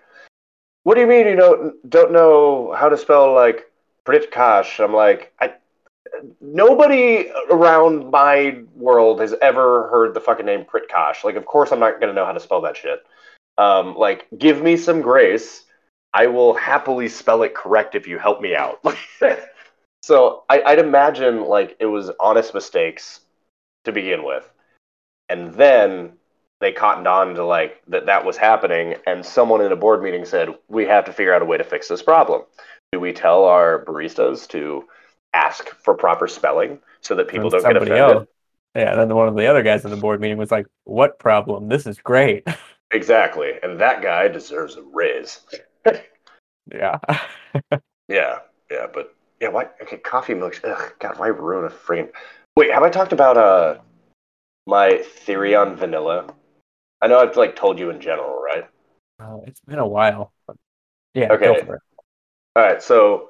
"What 0.85 0.95
do 0.95 1.01
you 1.01 1.07
mean 1.07 1.27
you 1.27 1.35
don't 1.35 1.89
don't 1.89 2.13
know 2.13 2.73
how 2.77 2.87
to 2.87 2.97
spell 2.97 3.33
like 3.33 3.69
Pritkash?" 4.05 4.81
I'm 4.81 4.93
like, 4.93 5.33
I 5.41 5.55
nobody 6.39 7.29
around 7.49 8.09
my 8.11 8.61
world 8.75 9.19
has 9.19 9.35
ever 9.41 9.89
heard 9.89 10.13
the 10.13 10.21
fucking 10.21 10.45
name 10.45 10.63
Pritkash. 10.63 11.25
Like, 11.25 11.35
of 11.35 11.45
course 11.45 11.73
I'm 11.73 11.79
not 11.79 11.99
gonna 11.99 12.13
know 12.13 12.25
how 12.25 12.31
to 12.31 12.39
spell 12.39 12.61
that 12.61 12.77
shit. 12.77 12.99
Um, 13.57 13.95
like, 13.95 14.27
give 14.37 14.61
me 14.61 14.77
some 14.77 15.01
grace. 15.01 15.63
I 16.13 16.27
will 16.27 16.53
happily 16.53 17.09
spell 17.09 17.43
it 17.43 17.55
correct 17.55 17.95
if 17.95 18.07
you 18.07 18.17
help 18.17 18.39
me 18.39 18.55
out. 18.55 18.79
So 20.05 20.43
I, 20.49 20.61
I'd 20.61 20.77
imagine 20.77 21.45
like 21.45 21.77
it 21.79 21.87
was 21.87 22.11
honest 22.19 22.53
mistakes 22.53 23.21
to 23.85 23.91
begin 23.91 24.23
with, 24.23 24.47
and 25.29 25.51
then 25.55 26.11
they 26.61 26.71
cottoned 26.71 27.07
on 27.07 27.35
to 27.35 27.45
like 27.45 27.81
that 27.87 28.05
that 28.05 28.25
was 28.25 28.37
happening, 28.37 28.95
and 29.05 29.25
someone 29.25 29.61
in 29.61 29.71
a 29.71 29.75
board 29.75 30.01
meeting 30.01 30.25
said 30.25 30.49
we 30.67 30.85
have 30.85 31.05
to 31.05 31.13
figure 31.13 31.33
out 31.33 31.41
a 31.41 31.45
way 31.45 31.57
to 31.57 31.63
fix 31.63 31.87
this 31.87 32.01
problem. 32.01 32.43
Do 32.91 32.99
we 32.99 33.13
tell 33.13 33.43
our 33.45 33.83
baristas 33.85 34.47
to 34.49 34.85
ask 35.33 35.67
for 35.83 35.93
proper 35.95 36.27
spelling 36.27 36.79
so 37.01 37.15
that 37.15 37.27
people 37.27 37.43
And 37.45 37.51
don't 37.51 37.73
get 37.73 37.81
offended? 37.81 37.97
else- 37.97 38.27
Yeah, 38.75 38.91
and 38.91 38.99
then 39.09 39.15
one 39.15 39.27
of 39.27 39.35
the 39.35 39.47
other 39.47 39.63
guys 39.63 39.83
in 39.85 39.91
the 39.91 39.97
board 39.97 40.21
meeting 40.21 40.37
was 40.37 40.51
like, 40.51 40.67
"What 40.85 41.19
problem? 41.19 41.67
This 41.69 41.85
is 41.87 41.99
great." 41.99 42.45
Exactly, 42.91 43.53
and 43.63 43.79
that 43.81 44.01
guy 44.03 44.27
deserves 44.27 44.77
a 44.77 44.81
raise. 44.93 45.41
yeah. 46.71 46.99
Yeah, 48.07 48.39
yeah, 48.69 48.85
but 48.93 49.15
yeah, 49.41 49.49
why? 49.49 49.67
Okay, 49.81 49.97
coffee 49.97 50.35
milks. 50.35 50.61
Ugh, 50.63 50.93
God, 50.99 51.17
why 51.17 51.27
ruin 51.27 51.65
a 51.65 51.69
freaking? 51.69 52.11
Wait, 52.55 52.71
have 52.71 52.83
I 52.83 52.89
talked 52.91 53.13
about 53.13 53.35
uh 53.37 53.79
my 54.67 54.97
theory 54.97 55.55
on 55.55 55.75
vanilla? 55.75 56.27
I 57.01 57.07
know 57.07 57.19
I've 57.19 57.35
like 57.37 57.55
told 57.55 57.79
you 57.79 57.89
in 57.89 57.99
general, 58.01 58.41
right? 58.41 58.67
Oh, 59.19 59.43
it's 59.47 59.59
been 59.61 59.79
a 59.79 59.87
while. 59.87 60.33
But 60.47 60.57
yeah, 61.13 61.29
Okay. 61.29 61.45
go 61.45 61.65
for 61.65 61.75
it. 61.75 61.81
All 62.55 62.63
right, 62.63 62.81
so 62.81 63.29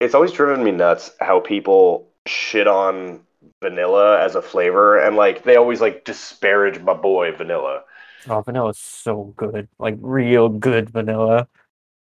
it's 0.00 0.14
always 0.14 0.32
driven 0.32 0.64
me 0.64 0.72
nuts 0.72 1.12
how 1.20 1.40
people 1.40 2.08
shit 2.26 2.66
on 2.66 3.20
vanilla 3.62 4.20
as 4.20 4.34
a 4.34 4.42
flavor, 4.42 4.98
and 4.98 5.16
like 5.16 5.44
they 5.44 5.56
always 5.56 5.80
like 5.80 6.04
disparage 6.04 6.80
my 6.80 6.94
boy 6.94 7.32
vanilla. 7.32 7.84
Oh, 8.28 8.40
vanilla 8.42 8.70
is 8.70 8.78
so 8.78 9.34
good. 9.36 9.68
Like 9.78 9.96
real 10.00 10.48
good 10.48 10.90
vanilla. 10.90 11.48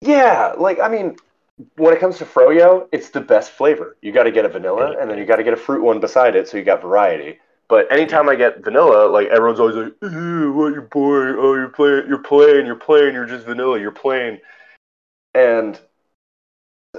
Yeah, 0.01 0.55
like 0.59 0.81
I 0.81 0.89
mean, 0.89 1.17
when 1.77 1.95
it 1.95 2.01
comes 2.01 2.19
to 2.19 2.25
froyo, 2.25 2.89
it's 2.93 3.11
the 3.11 3.21
best 3.21 3.53
flavor. 3.53 3.97
You 4.03 4.13
got 4.13 4.25
to 4.25 4.31
get 4.33 4.45
a 4.45 4.49
vanilla, 4.49 4.97
and 5.01 5.11
then 5.11 5.19
you 5.19 5.25
got 5.27 5.37
to 5.37 5.45
get 5.45 5.53
a 5.53 5.59
fruit 5.59 5.83
one 5.83 6.01
beside 6.01 6.37
it, 6.37 6.49
so 6.49 6.57
you 6.57 6.65
got 6.65 6.83
variety. 6.83 7.39
But 7.71 7.91
anytime 7.93 8.29
I 8.29 8.35
get 8.35 8.65
vanilla, 8.65 9.09
like 9.09 9.29
everyone's 9.29 9.61
always 9.61 9.77
like, 9.77 9.95
"What 10.01 10.75
you 10.75 10.89
boy? 10.91 11.37
Oh, 11.39 11.55
you're 11.55 11.69
playing, 11.69 12.09
you're 12.09 12.19
playing, 12.19 12.67
you're 12.67 12.75
playing, 12.75 13.15
you're 13.15 13.27
just 13.27 13.47
vanilla, 13.47 13.79
you're 13.79 13.93
playing." 13.93 14.41
And 15.35 15.81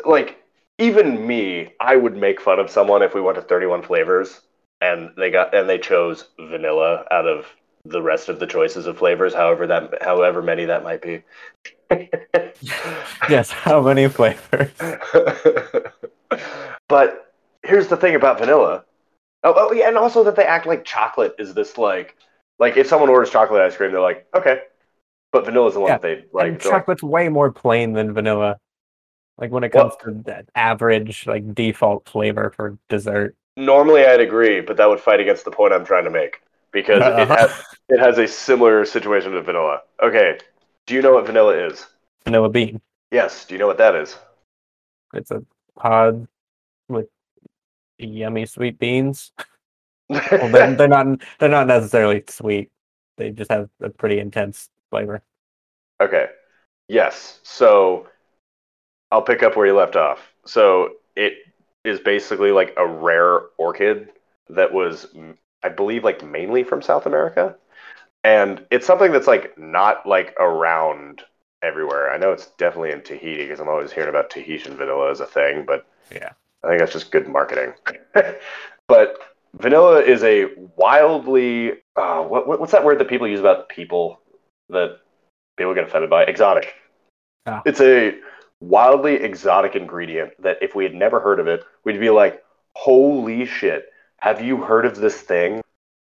like 0.05 0.41
even 0.79 1.27
me, 1.27 1.73
I 1.81 1.97
would 1.97 2.15
make 2.15 2.39
fun 2.39 2.57
of 2.57 2.71
someone 2.71 3.03
if 3.03 3.13
we 3.13 3.19
went 3.19 3.35
to 3.35 3.41
31 3.41 3.83
flavors 3.83 4.41
and 4.79 5.11
they 5.17 5.29
got 5.29 5.53
and 5.53 5.69
they 5.69 5.77
chose 5.77 6.29
vanilla 6.39 7.05
out 7.11 7.27
of 7.27 7.45
the 7.83 8.01
rest 8.01 8.29
of 8.29 8.39
the 8.39 8.47
choices 8.47 8.87
of 8.87 8.97
flavors, 8.97 9.33
however 9.33 9.67
that 9.67 10.01
however 10.01 10.41
many 10.41 10.63
that 10.65 10.85
might 10.85 11.01
be. 11.01 11.21
Yes, 13.29 13.51
how 13.51 13.81
many 13.81 14.07
flavors? 14.07 14.71
but 16.87 17.33
here's 17.63 17.87
the 17.87 17.97
thing 17.97 18.15
about 18.15 18.39
vanilla. 18.39 18.85
Oh, 19.43 19.53
oh 19.57 19.71
yeah, 19.73 19.87
and 19.87 19.97
also 19.97 20.23
that 20.25 20.35
they 20.35 20.45
act 20.45 20.65
like 20.67 20.85
chocolate 20.85 21.35
is 21.39 21.53
this 21.53 21.77
like 21.77 22.15
like 22.59 22.77
if 22.77 22.87
someone 22.87 23.09
orders 23.09 23.29
chocolate 23.31 23.61
ice 23.61 23.75
cream, 23.75 23.91
they're 23.91 24.01
like, 24.01 24.27
okay, 24.35 24.61
but 25.31 25.45
vanilla's 25.45 25.75
the 25.75 25.79
one 25.81 25.91
Yeah, 25.91 25.97
that 25.97 26.01
they 26.01 26.25
Like 26.39 26.53
like. 26.53 26.61
they're 26.63 26.71
like, 26.73 26.81
chocolate's 26.81 27.03
way 27.03 27.29
more 27.29 27.51
plain 27.51 27.93
than 27.93 28.13
vanilla. 28.13 28.57
Like 29.37 29.51
when 29.51 29.63
it 29.63 29.71
comes 29.71 29.95
to 29.97 30.13
that 30.25 30.47
average, 30.55 31.25
like 31.27 31.55
default 31.55 32.07
flavor 32.07 32.51
for 32.55 32.77
dessert. 32.89 33.35
Normally, 33.57 34.05
I'd 34.05 34.19
agree, 34.21 34.61
but 34.61 34.77
that 34.77 34.87
would 34.89 34.99
fight 34.99 35.19
against 35.19 35.45
the 35.45 35.51
point 35.51 35.73
I'm 35.73 35.85
trying 35.85 36.05
to 36.05 36.09
make 36.09 36.41
because 36.71 37.07
it 37.07 37.27
Uh-huh. 37.27 37.37
has 37.37 37.51
it 37.89 37.99
has 37.99 38.17
a 38.17 38.27
similar 38.27 38.85
situation 38.85 39.31
to 39.33 39.41
vanilla. 39.41 39.81
Okay, 40.01 40.39
do 40.85 40.93
you 40.95 41.01
know 41.01 41.13
what 41.13 41.25
vanilla 41.25 41.67
is? 41.67 41.85
Vanilla 42.25 42.49
bean. 42.49 42.81
Yes. 43.11 43.45
Do 43.45 43.53
you 43.53 43.59
know 43.59 43.67
what 43.67 43.77
that 43.77 43.95
is? 43.95 44.17
It's 45.13 45.31
a 45.31 45.43
pod 45.75 46.27
with 46.89 47.09
yummy 48.07 48.45
sweet 48.45 48.79
beans. 48.79 49.31
Well, 50.37 50.49
they're, 50.49 50.71
they're 50.75 50.87
not 50.87 51.07
they're 51.39 51.49
not 51.49 51.67
necessarily 51.67 52.23
sweet. 52.27 52.71
They 53.17 53.31
just 53.31 53.51
have 53.51 53.69
a 53.81 53.89
pretty 53.89 54.19
intense 54.19 54.69
flavor. 54.89 55.23
Okay. 56.01 56.27
Yes. 56.87 57.39
So 57.43 58.07
I'll 59.11 59.21
pick 59.21 59.43
up 59.43 59.55
where 59.55 59.67
you 59.67 59.75
left 59.75 59.95
off. 59.95 60.19
So 60.45 60.93
it 61.15 61.33
is 61.83 61.99
basically 61.99 62.51
like 62.51 62.73
a 62.77 62.87
rare 62.87 63.41
orchid 63.57 64.09
that 64.49 64.71
was, 64.73 65.07
I 65.63 65.69
believe, 65.69 66.03
like 66.03 66.23
mainly 66.25 66.63
from 66.63 66.81
South 66.81 67.05
America. 67.05 67.55
And 68.23 68.65
it's 68.71 68.85
something 68.85 69.11
that's 69.11 69.27
like 69.27 69.57
not 69.57 70.05
like 70.05 70.35
around 70.39 71.23
everywhere. 71.63 72.11
I 72.11 72.17
know 72.17 72.31
it's 72.31 72.47
definitely 72.57 72.91
in 72.91 73.01
Tahiti 73.01 73.43
because 73.43 73.59
I'm 73.59 73.69
always 73.69 73.91
hearing 73.91 74.09
about 74.09 74.29
Tahitian 74.29 74.77
vanilla 74.77 75.11
as 75.11 75.19
a 75.19 75.25
thing, 75.25 75.65
but 75.65 75.85
Yeah. 76.11 76.33
I 76.63 76.67
think 76.67 76.79
that's 76.79 76.93
just 76.93 77.11
good 77.11 77.27
marketing. 77.27 77.73
but 78.87 79.17
vanilla 79.55 80.01
is 80.01 80.23
a 80.23 80.47
wildly, 80.75 81.73
uh, 81.95 82.21
what, 82.23 82.47
what- 82.47 82.59
what's 82.59 82.71
that 82.71 82.83
word 82.85 82.99
that 82.99 83.09
people 83.09 83.27
use 83.27 83.39
about 83.39 83.69
people 83.69 84.19
that 84.69 84.99
people 85.57 85.73
get 85.73 85.83
offended 85.85 86.09
by? 86.09 86.23
Exotic. 86.23 86.73
Ah. 87.45 87.61
It's 87.65 87.81
a 87.81 88.15
wildly 88.61 89.15
exotic 89.15 89.75
ingredient 89.75 90.31
that 90.41 90.57
if 90.61 90.75
we 90.75 90.83
had 90.83 90.93
never 90.93 91.19
heard 91.19 91.39
of 91.39 91.47
it, 91.47 91.63
we'd 91.83 91.99
be 91.99 92.09
like, 92.09 92.43
holy 92.75 93.45
shit, 93.45 93.85
have 94.19 94.41
you 94.41 94.57
heard 94.57 94.85
of 94.85 94.95
this 94.97 95.19
thing 95.19 95.61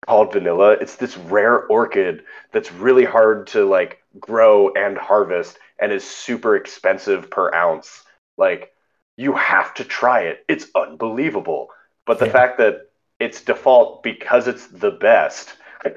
called 0.07 0.33
vanilla? 0.33 0.73
It's 0.73 0.97
this 0.97 1.17
rare 1.17 1.67
orchid 1.67 2.25
that's 2.53 2.73
really 2.73 3.05
hard 3.05 3.47
to 3.49 3.67
like 3.67 4.03
grow 4.19 4.73
and 4.73 4.97
harvest 4.97 5.59
and 5.79 5.93
is 5.93 6.03
super 6.05 6.57
expensive 6.57 7.31
per 7.31 7.53
ounce. 7.55 8.03
Like, 8.39 8.73
you 9.19 9.35
have 9.35 9.75
to 9.77 9.85
try 9.85 10.23
it. 10.23 10.47
It's 10.49 10.69
unbelievable. 10.77 11.71
But 12.07 12.21
the 12.21 12.27
Yeah. 12.27 12.33
fact 12.33 12.59
that 12.61 12.91
it's 13.21 13.43
default 13.43 14.03
because 14.05 14.49
it's 14.49 14.69
the 14.69 14.93
best. 14.93 15.57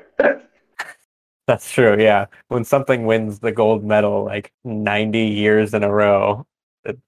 That's 1.48 1.72
true. 1.72 1.98
Yeah, 2.00 2.28
when 2.50 2.64
something 2.64 3.06
wins 3.06 3.40
the 3.40 3.52
gold 3.52 3.84
medal 3.84 4.24
like 4.26 4.52
90 4.64 5.20
years 5.26 5.74
in 5.74 5.84
a 5.84 5.92
row, 5.92 6.46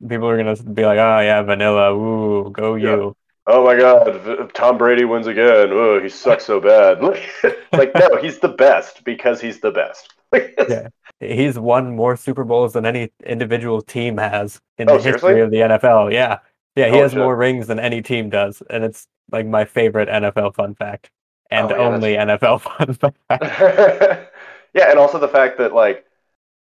people 0.07 0.27
are 0.27 0.37
gonna 0.37 0.55
be 0.73 0.85
like, 0.85 0.99
"Oh 0.99 1.19
yeah, 1.19 1.41
vanilla. 1.43 1.95
Ooh, 1.95 2.51
go 2.51 2.75
Yeah. 2.75 2.97
you." 2.97 3.15
oh 3.47 3.63
my 3.65 3.77
god, 3.77 4.53
Tom 4.53 4.77
Brady 4.77 5.05
wins 5.05 5.27
again. 5.27 5.69
Oh, 5.71 6.01
he 6.01 6.09
sucks 6.09 6.45
so 6.45 6.59
bad. 6.59 7.01
like 7.73 7.95
no, 7.95 8.17
he's 8.21 8.39
the 8.39 8.49
best 8.49 9.03
because 9.05 9.41
he's 9.41 9.59
the 9.61 9.71
best. 9.71 10.13
Yeah. 10.67 10.87
He's 11.19 11.57
won 11.57 11.95
more 11.95 12.15
Super 12.17 12.43
Bowls 12.43 12.73
than 12.73 12.85
any 12.85 13.11
individual 13.25 13.81
team 13.81 14.17
has 14.17 14.61
in 14.77 14.87
Oh, 14.87 14.97
the 14.97 14.99
history 14.99 15.41
of 15.41 15.51
the 15.51 15.61
NFL. 15.63 16.09
Yeah, 16.09 16.39
yeah, 16.75 16.89
he 16.89 16.99
Oh, 16.99 17.01
has 17.01 17.13
shit. 17.13 17.19
more 17.19 17.35
rings 17.35 17.67
than 17.67 17.79
any 17.79 18.01
team 18.01 18.29
does, 18.29 18.61
and 18.69 18.83
it's 18.83 19.07
like 19.31 19.45
my 19.47 19.65
favorite 19.65 20.09
NFL 20.09 20.51
fun 20.51 20.75
fact, 20.75 21.11
and 21.49 21.71
Oh, 21.71 21.75
yeah, 21.77 21.89
that's- 21.89 21.93
only 21.93 22.17
NFL 22.17 22.57
fun 22.59 22.93
fact. 22.93 23.17
yeah, 24.73 24.89
and 24.89 24.99
also 24.99 25.19
the 25.19 25.27
fact 25.27 25.57
that 25.59 25.73
like, 25.73 26.05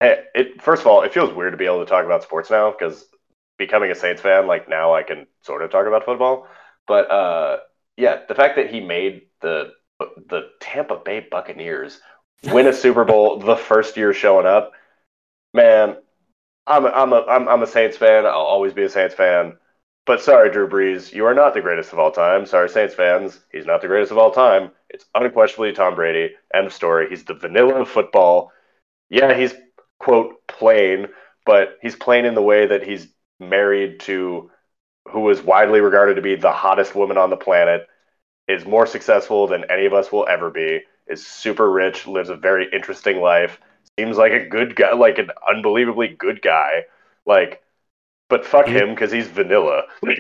it 0.02 0.62
first 0.62 0.82
of 0.82 0.88
all, 0.88 1.04
it 1.04 1.14
feels 1.14 1.34
weird 1.34 1.54
to 1.54 1.58
be 1.58 1.66
able 1.66 1.80
to 1.84 1.90
talk 1.90 2.06
about 2.06 2.24
sports 2.24 2.50
now 2.50 2.72
because 2.72 3.06
becoming 3.58 3.92
a 3.92 3.96
Saints 3.96 4.22
fan, 4.22 4.48
like 4.48 4.70
now 4.70 4.94
I 4.94 5.04
can 5.04 5.28
sort 5.44 5.62
of 5.62 5.72
talk 5.72 5.88
about 5.88 6.06
football. 6.06 6.48
But 6.88 7.10
uh, 7.12 7.60
yeah, 7.98 8.22
the 8.28 8.36
fact 8.36 8.56
that 8.58 8.70
he 8.72 8.80
made 8.82 9.24
the 9.42 9.74
the 10.00 10.50
Tampa 10.62 10.98
Bay 11.04 11.26
Buccaneers 11.32 12.00
win 12.44 12.68
a 12.68 12.74
Super 12.74 13.06
Bowl 13.06 13.40
the 13.40 13.56
first 13.56 13.98
year 13.98 14.14
showing 14.14 14.46
up, 14.46 14.72
man, 15.54 15.98
I'm 16.66 16.86
a, 16.86 16.90
I'm 16.90 17.14
a 17.14 17.22
I'm 17.28 17.48
I'm 17.48 17.64
a 17.64 17.68
Saints 17.68 17.98
fan. 17.98 18.26
I'll 18.26 18.34
always 18.34 18.74
be 18.74 18.84
a 18.84 18.90
Saints 18.90 19.16
fan. 19.16 19.58
But 20.06 20.22
sorry, 20.22 20.52
Drew 20.52 20.70
Brees, 20.70 21.14
you 21.14 21.26
are 21.26 21.34
not 21.34 21.54
the 21.54 21.62
greatest 21.62 21.92
of 21.92 22.00
all 22.00 22.12
time. 22.12 22.46
Sorry, 22.46 22.70
Saints 22.70 22.96
fans, 22.96 23.40
he's 23.52 23.66
not 23.66 23.82
the 23.82 23.88
greatest 23.88 24.12
of 24.12 24.18
all 24.18 24.32
time. 24.32 24.72
It's 24.90 25.06
unquestionably 25.14 25.74
Tom 25.74 25.96
Brady. 25.96 26.34
End 26.54 26.68
of 26.68 26.74
story. 26.74 27.10
He's 27.10 27.26
the 27.26 27.34
vanilla 27.34 27.82
of 27.82 27.90
football. 27.90 28.52
Yeah, 29.10 29.34
he's 29.34 29.54
quote 30.00 30.36
plain, 30.48 31.08
but 31.46 31.78
he's 31.82 31.96
plain 31.96 32.26
in 32.26 32.36
the 32.36 32.42
way 32.42 32.68
that 32.68 32.84
he's 32.84 33.08
married 33.40 34.00
to 34.02 34.50
who 35.12 35.30
is 35.30 35.42
widely 35.42 35.82
regarded 35.82 36.16
to 36.16 36.22
be 36.22 36.36
the 36.36 36.52
hottest 36.52 36.96
woman 36.96 37.18
on 37.18 37.30
the 37.30 37.38
planet, 37.38 37.88
is 38.48 38.66
more 38.66 38.86
successful 38.86 39.48
than 39.48 39.70
any 39.70 39.86
of 39.86 39.94
us 39.94 40.12
will 40.12 40.28
ever 40.28 40.50
be, 40.50 40.82
is 41.10 41.26
super 41.26 41.70
rich, 41.72 42.08
lives 42.08 42.30
a 42.30 42.36
very 42.36 42.70
interesting 42.72 43.20
life, 43.22 43.60
seems 44.00 44.18
like 44.18 44.32
a 44.32 44.46
good 44.48 44.76
guy, 44.76 44.94
like 44.94 45.18
an 45.18 45.32
unbelievably 45.50 46.10
good 46.20 46.42
guy. 46.42 46.86
Like, 47.26 47.62
but 48.30 48.46
fuck 48.46 48.68
him 48.68 48.90
because 48.90 49.12
he's 49.12 49.28
vanilla. 49.28 49.84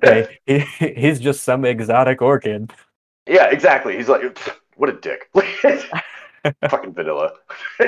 Hey, 0.00 0.38
he, 0.46 0.60
he's 0.96 1.18
just 1.18 1.42
some 1.42 1.64
exotic 1.64 2.22
orchid. 2.22 2.72
yeah, 3.26 3.46
exactly. 3.50 3.96
He's 3.96 4.08
like, 4.08 4.38
what 4.76 4.88
a 4.90 4.92
dick. 4.92 5.28
Fucking 6.70 6.94
vanilla. 6.94 7.32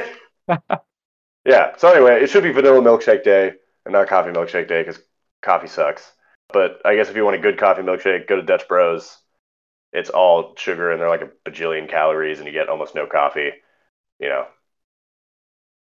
yeah. 1.45 1.77
So 1.77 1.93
anyway, 1.93 2.23
it 2.23 2.31
should 2.31 2.43
be 2.43 2.53
vanilla 2.53 2.81
milkshake 2.81 3.23
day 3.25 3.53
and 3.85 3.93
not 3.93 4.09
coffee 4.09 4.31
milkshake 4.31 4.69
day 4.69 4.83
because 4.83 5.01
coffee 5.43 5.69
sucks. 5.69 6.13
But 6.53 6.81
I 6.85 6.97
guess 6.97 7.09
if 7.09 7.17
you 7.17 7.25
want 7.25 7.37
a 7.37 7.41
good 7.41 7.59
coffee 7.59 7.83
milkshake, 7.83 8.27
go 8.27 8.37
to 8.37 8.43
Dutch 8.43 8.67
Bros. 8.69 9.19
It's 9.93 10.11
all 10.11 10.55
sugar 10.57 10.93
and 10.93 11.01
they're 11.01 11.09
like 11.09 11.23
a 11.23 11.31
bajillion 11.51 11.89
calories, 11.89 12.39
and 12.39 12.47
you 12.47 12.53
get 12.53 12.69
almost 12.69 12.95
no 12.95 13.07
coffee. 13.07 13.53
You 14.21 14.29
know, 14.29 14.47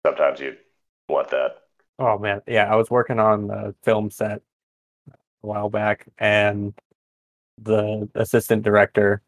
sometimes 0.05 0.39
you 0.39 0.57
want 1.09 1.29
that. 1.29 1.57
Oh 1.99 2.17
man, 2.17 2.41
yeah, 2.47 2.71
I 2.71 2.75
was 2.75 2.89
working 2.89 3.19
on 3.19 3.47
the 3.47 3.75
film 3.83 4.09
set 4.09 4.41
a 5.43 5.47
while 5.47 5.69
back, 5.69 6.07
and 6.17 6.73
the 7.59 8.09
assistant 8.15 8.63
director 8.63 9.21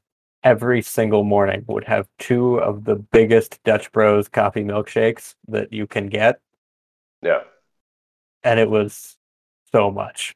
every 0.44 0.82
single 0.82 1.24
morning 1.24 1.66
would 1.68 1.86
have 1.86 2.08
two 2.20 2.58
of 2.60 2.86
the 2.86 2.96
biggest 2.96 3.64
Dutch 3.64 3.92
Bros 3.92 4.30
coffee 4.30 4.64
milkshakes 4.64 5.36
that 5.50 5.74
you 5.74 5.88
can 5.88 6.08
get, 6.08 6.42
Yeah. 7.22 7.44
and 8.44 8.60
it 8.60 8.70
was 8.70 9.18
so 9.72 9.92
much. 9.92 10.36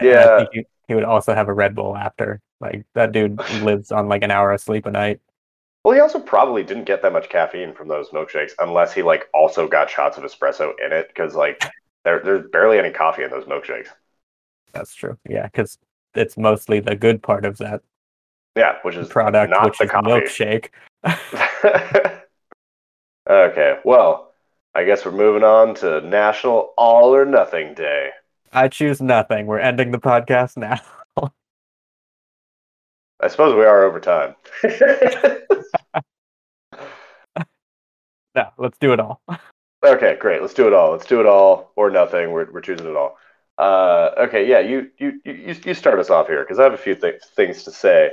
Yeah. 0.00 0.46
Think 0.52 0.66
he, 0.88 0.94
would 0.94 1.04
also 1.04 1.34
have 1.34 1.48
a 1.48 1.52
Red 1.52 1.74
Bull 1.74 1.96
after. 1.96 2.40
Like 2.60 2.84
that 2.94 3.12
dude 3.12 3.38
lives 3.62 3.92
on 3.92 4.08
like 4.08 4.22
an 4.22 4.30
hour 4.30 4.52
of 4.52 4.60
sleep 4.60 4.86
a 4.86 4.90
night. 4.90 5.20
Well, 5.84 5.94
he 5.94 6.00
also 6.00 6.18
probably 6.18 6.62
didn't 6.62 6.84
get 6.84 7.02
that 7.02 7.12
much 7.12 7.28
caffeine 7.28 7.74
from 7.74 7.88
those 7.88 8.08
milkshakes 8.08 8.52
unless 8.58 8.94
he 8.94 9.02
like 9.02 9.28
also 9.34 9.68
got 9.68 9.90
shots 9.90 10.16
of 10.16 10.24
espresso 10.24 10.72
in 10.84 10.92
it 10.92 11.08
because 11.08 11.34
like 11.34 11.62
there, 12.04 12.20
there's 12.24 12.48
barely 12.50 12.78
any 12.78 12.90
coffee 12.90 13.22
in 13.22 13.30
those 13.30 13.44
milkshakes. 13.44 13.88
That's 14.72 14.94
true. 14.94 15.18
Yeah, 15.28 15.44
because 15.44 15.78
it's 16.14 16.36
mostly 16.36 16.80
the 16.80 16.96
good 16.96 17.22
part 17.22 17.44
of 17.44 17.58
that 17.58 17.82
Yeah, 18.56 18.76
which 18.82 18.96
is 18.96 19.08
product, 19.08 19.50
not 19.50 19.64
which 19.66 19.78
the 19.78 19.84
is 19.84 19.90
coffee. 19.90 20.08
milkshake. 20.10 20.68
okay, 23.28 23.78
well, 23.84 24.32
I 24.74 24.84
guess 24.84 25.04
we're 25.04 25.12
moving 25.12 25.44
on 25.44 25.74
to 25.76 26.00
National 26.00 26.72
All 26.76 27.14
or 27.14 27.24
Nothing 27.24 27.74
Day. 27.74 28.10
I 28.54 28.68
choose 28.68 29.02
nothing. 29.02 29.46
We're 29.46 29.58
ending 29.58 29.90
the 29.90 29.98
podcast 29.98 30.56
now. 30.56 30.80
I 33.20 33.28
suppose 33.28 33.54
we 33.54 33.64
are 33.64 33.84
over 33.84 34.00
time. 34.00 34.34
No, 38.34 38.48
let's 38.58 38.78
do 38.78 38.92
it 38.92 39.00
all. 39.00 39.22
okay, 39.84 40.16
great. 40.18 40.42
Let's 40.42 40.54
do 40.54 40.66
it 40.66 40.72
all. 40.72 40.92
Let's 40.92 41.06
do 41.06 41.20
it 41.20 41.26
all 41.26 41.72
or 41.76 41.90
nothing. 41.90 42.32
We're, 42.32 42.50
we're 42.50 42.60
choosing 42.60 42.88
it 42.88 42.96
all. 42.96 43.16
Uh, 43.56 44.10
okay, 44.18 44.48
yeah, 44.48 44.58
you, 44.58 44.90
you, 44.98 45.20
you, 45.24 45.54
you 45.64 45.74
start 45.74 46.00
us 46.00 46.10
off 46.10 46.26
here 46.26 46.42
because 46.42 46.58
I 46.58 46.64
have 46.64 46.74
a 46.74 46.78
few 46.78 46.96
th- 46.96 47.22
things 47.36 47.62
to 47.62 47.70
say. 47.70 48.10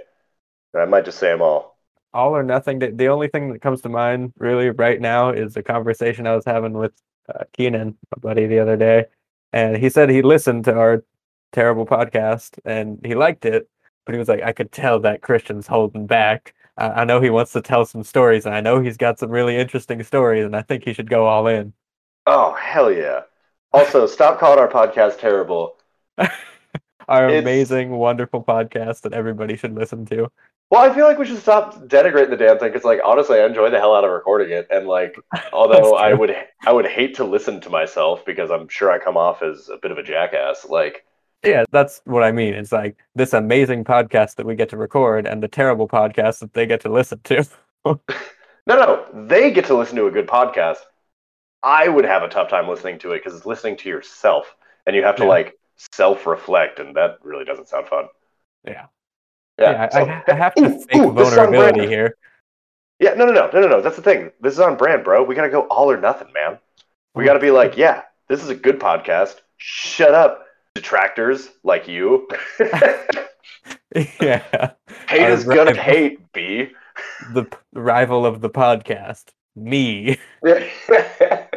I 0.77 0.85
might 0.85 1.05
just 1.05 1.17
say 1.17 1.31
them 1.31 1.41
all. 1.41 1.77
All 2.13 2.35
or 2.35 2.43
nothing. 2.43 2.79
The 2.79 2.91
the 2.91 3.07
only 3.07 3.29
thing 3.29 3.51
that 3.51 3.61
comes 3.61 3.81
to 3.81 3.89
mind 3.89 4.33
really 4.37 4.69
right 4.69 4.99
now 5.01 5.31
is 5.31 5.57
a 5.57 5.63
conversation 5.63 6.27
I 6.27 6.35
was 6.35 6.45
having 6.45 6.73
with 6.73 6.91
uh, 7.33 7.45
Keenan, 7.53 7.97
my 8.15 8.19
buddy, 8.21 8.45
the 8.45 8.59
other 8.59 8.77
day, 8.77 9.05
and 9.53 9.77
he 9.77 9.89
said 9.89 10.09
he 10.09 10.21
listened 10.21 10.65
to 10.65 10.73
our 10.77 11.03
terrible 11.51 11.85
podcast 11.85 12.59
and 12.65 12.99
he 13.05 13.15
liked 13.15 13.45
it, 13.45 13.69
but 14.05 14.13
he 14.15 14.19
was 14.19 14.27
like, 14.29 14.41
I 14.43 14.53
could 14.53 14.71
tell 14.71 14.99
that 15.01 15.21
Christian's 15.21 15.67
holding 15.67 16.07
back. 16.07 16.53
I, 16.77 17.01
I 17.01 17.03
know 17.05 17.21
he 17.21 17.29
wants 17.29 17.53
to 17.53 17.61
tell 17.61 17.85
some 17.85 18.03
stories, 18.03 18.45
and 18.45 18.55
I 18.55 18.61
know 18.61 18.79
he's 18.81 18.97
got 18.97 19.19
some 19.19 19.29
really 19.31 19.57
interesting 19.57 20.01
stories, 20.03 20.45
and 20.45 20.55
I 20.55 20.61
think 20.61 20.83
he 20.85 20.93
should 20.93 21.09
go 21.09 21.25
all 21.27 21.47
in. 21.47 21.73
Oh, 22.25 22.53
hell 22.53 22.91
yeah. 22.91 23.21
Also, 23.73 24.05
stop 24.07 24.39
calling 24.39 24.59
our 24.59 24.67
podcast 24.69 25.19
terrible. 25.19 25.77
Our 27.07 27.29
It's- 27.29 27.41
amazing, 27.41 27.91
wonderful 27.91 28.43
podcast 28.43 29.01
that 29.01 29.13
everybody 29.13 29.57
should 29.57 29.75
listen 29.75 30.05
to. 30.07 30.31
Well, 30.71 30.89
I 30.89 30.95
feel 30.95 31.05
like 31.05 31.19
we 31.19 31.25
should 31.25 31.37
stop 31.37 31.75
denigrating 31.87 32.29
the 32.29 32.37
damn 32.37 32.57
thing 32.57 32.69
because, 32.71 32.85
like, 32.85 33.01
honestly, 33.03 33.37
I 33.39 33.45
enjoy 33.45 33.69
the 33.69 33.77
hell 33.77 33.93
out 33.93 34.05
of 34.05 34.11
recording 34.11 34.51
it, 34.51 34.67
and 34.71 34.87
like, 34.87 35.15
although 35.53 35.95
I 35.95 36.13
would, 36.13 36.33
I 36.65 36.71
would 36.71 36.87
hate 36.87 37.13
to 37.15 37.25
listen 37.25 37.59
to 37.61 37.69
myself 37.69 38.25
because 38.25 38.49
I'm 38.49 38.69
sure 38.69 38.89
I 38.89 38.97
come 38.97 39.17
off 39.17 39.41
as 39.43 39.67
a 39.69 39.77
bit 39.77 39.91
of 39.91 39.97
a 39.97 40.03
jackass. 40.03 40.65
Like, 40.69 41.05
Yeah, 41.43 41.65
that's 41.71 42.01
what 42.05 42.23
I 42.23 42.31
mean. 42.31 42.53
It's 42.53 42.71
like 42.71 42.95
this 43.15 43.33
amazing 43.33 43.83
podcast 43.83 44.35
that 44.35 44.45
we 44.45 44.55
get 44.55 44.69
to 44.69 44.77
record 44.77 45.27
and 45.27 45.43
the 45.43 45.49
terrible 45.49 45.89
podcast 45.89 46.39
that 46.39 46.53
they 46.53 46.65
get 46.65 46.79
to 46.81 46.89
listen 46.89 47.19
to. 47.25 47.45
no, 47.85 47.99
no, 48.67 49.05
they 49.27 49.51
get 49.51 49.65
to 49.65 49.75
listen 49.77 49.97
to 49.97 50.07
a 50.07 50.11
good 50.11 50.27
podcast. 50.27 50.77
I 51.63 51.89
would 51.89 52.05
have 52.05 52.23
a 52.23 52.29
tough 52.29 52.49
time 52.49 52.69
listening 52.69 52.97
to 52.99 53.11
it 53.11 53.19
because 53.23 53.35
it's 53.37 53.45
listening 53.45 53.75
to 53.77 53.89
yourself, 53.89 54.55
and 54.87 54.95
you 54.95 55.03
have 55.03 55.17
to 55.17 55.23
Yeah. 55.23 55.29
like 55.29 55.59
self-reflect, 55.91 56.79
and 56.79 56.95
that 56.95 57.17
really 57.23 57.43
doesn't 57.45 57.67
sound 57.67 57.87
fun. 57.87 58.05
Yeah. 58.65 58.85
Yeah, 59.61 59.71
Yeah, 59.71 59.89
I, 59.91 59.99
so- 59.99 60.05
I, 60.05 60.23
I 60.27 60.35
have 60.35 60.55
to 60.55 60.65
Ooh, 60.65 60.85
fake 60.85 61.01
ooh, 61.01 61.13
this 61.13 61.31
is 61.31 61.37
on 61.37 61.51
vulnerability 61.51 61.87
here. 61.87 62.15
Yeah, 62.99 63.15
no, 63.15 63.25
no, 63.25 63.31
no, 63.33 63.49
no, 63.51 63.61
no, 63.61 63.67
no. 63.67 63.81
That's 63.81 63.95
the 63.95 64.01
thing. 64.03 64.31
This 64.41 64.53
is 64.53 64.59
on 64.59 64.77
brand, 64.77 65.03
bro. 65.03 65.23
We 65.23 65.33
gotta 65.33 65.49
go 65.49 65.61
all 65.61 65.89
or 65.89 65.99
nothing, 65.99 66.31
man. 66.33 66.59
We 67.15 67.25
gotta 67.25 67.39
be 67.39 67.49
like, 67.49 67.75
yeah, 67.75 68.03
this 68.27 68.43
is 68.43 68.49
a 68.49 68.55
good 68.55 68.79
podcast. 68.79 69.41
Shut 69.57 70.13
up, 70.13 70.45
detractors 70.75 71.49
like 71.63 71.87
you. 71.87 72.27
yeah. 74.21 74.43
hate 75.09 75.21
Our 75.21 75.29
is 75.31 75.45
gonna 75.45 75.75
hate, 75.75 76.31
B. 76.31 76.69
The 77.33 77.45
p- 77.45 77.57
rival 77.73 78.25
of 78.25 78.41
the 78.41 78.49
podcast. 78.49 79.29
Me. 79.55 80.17
yeah. 80.45 81.47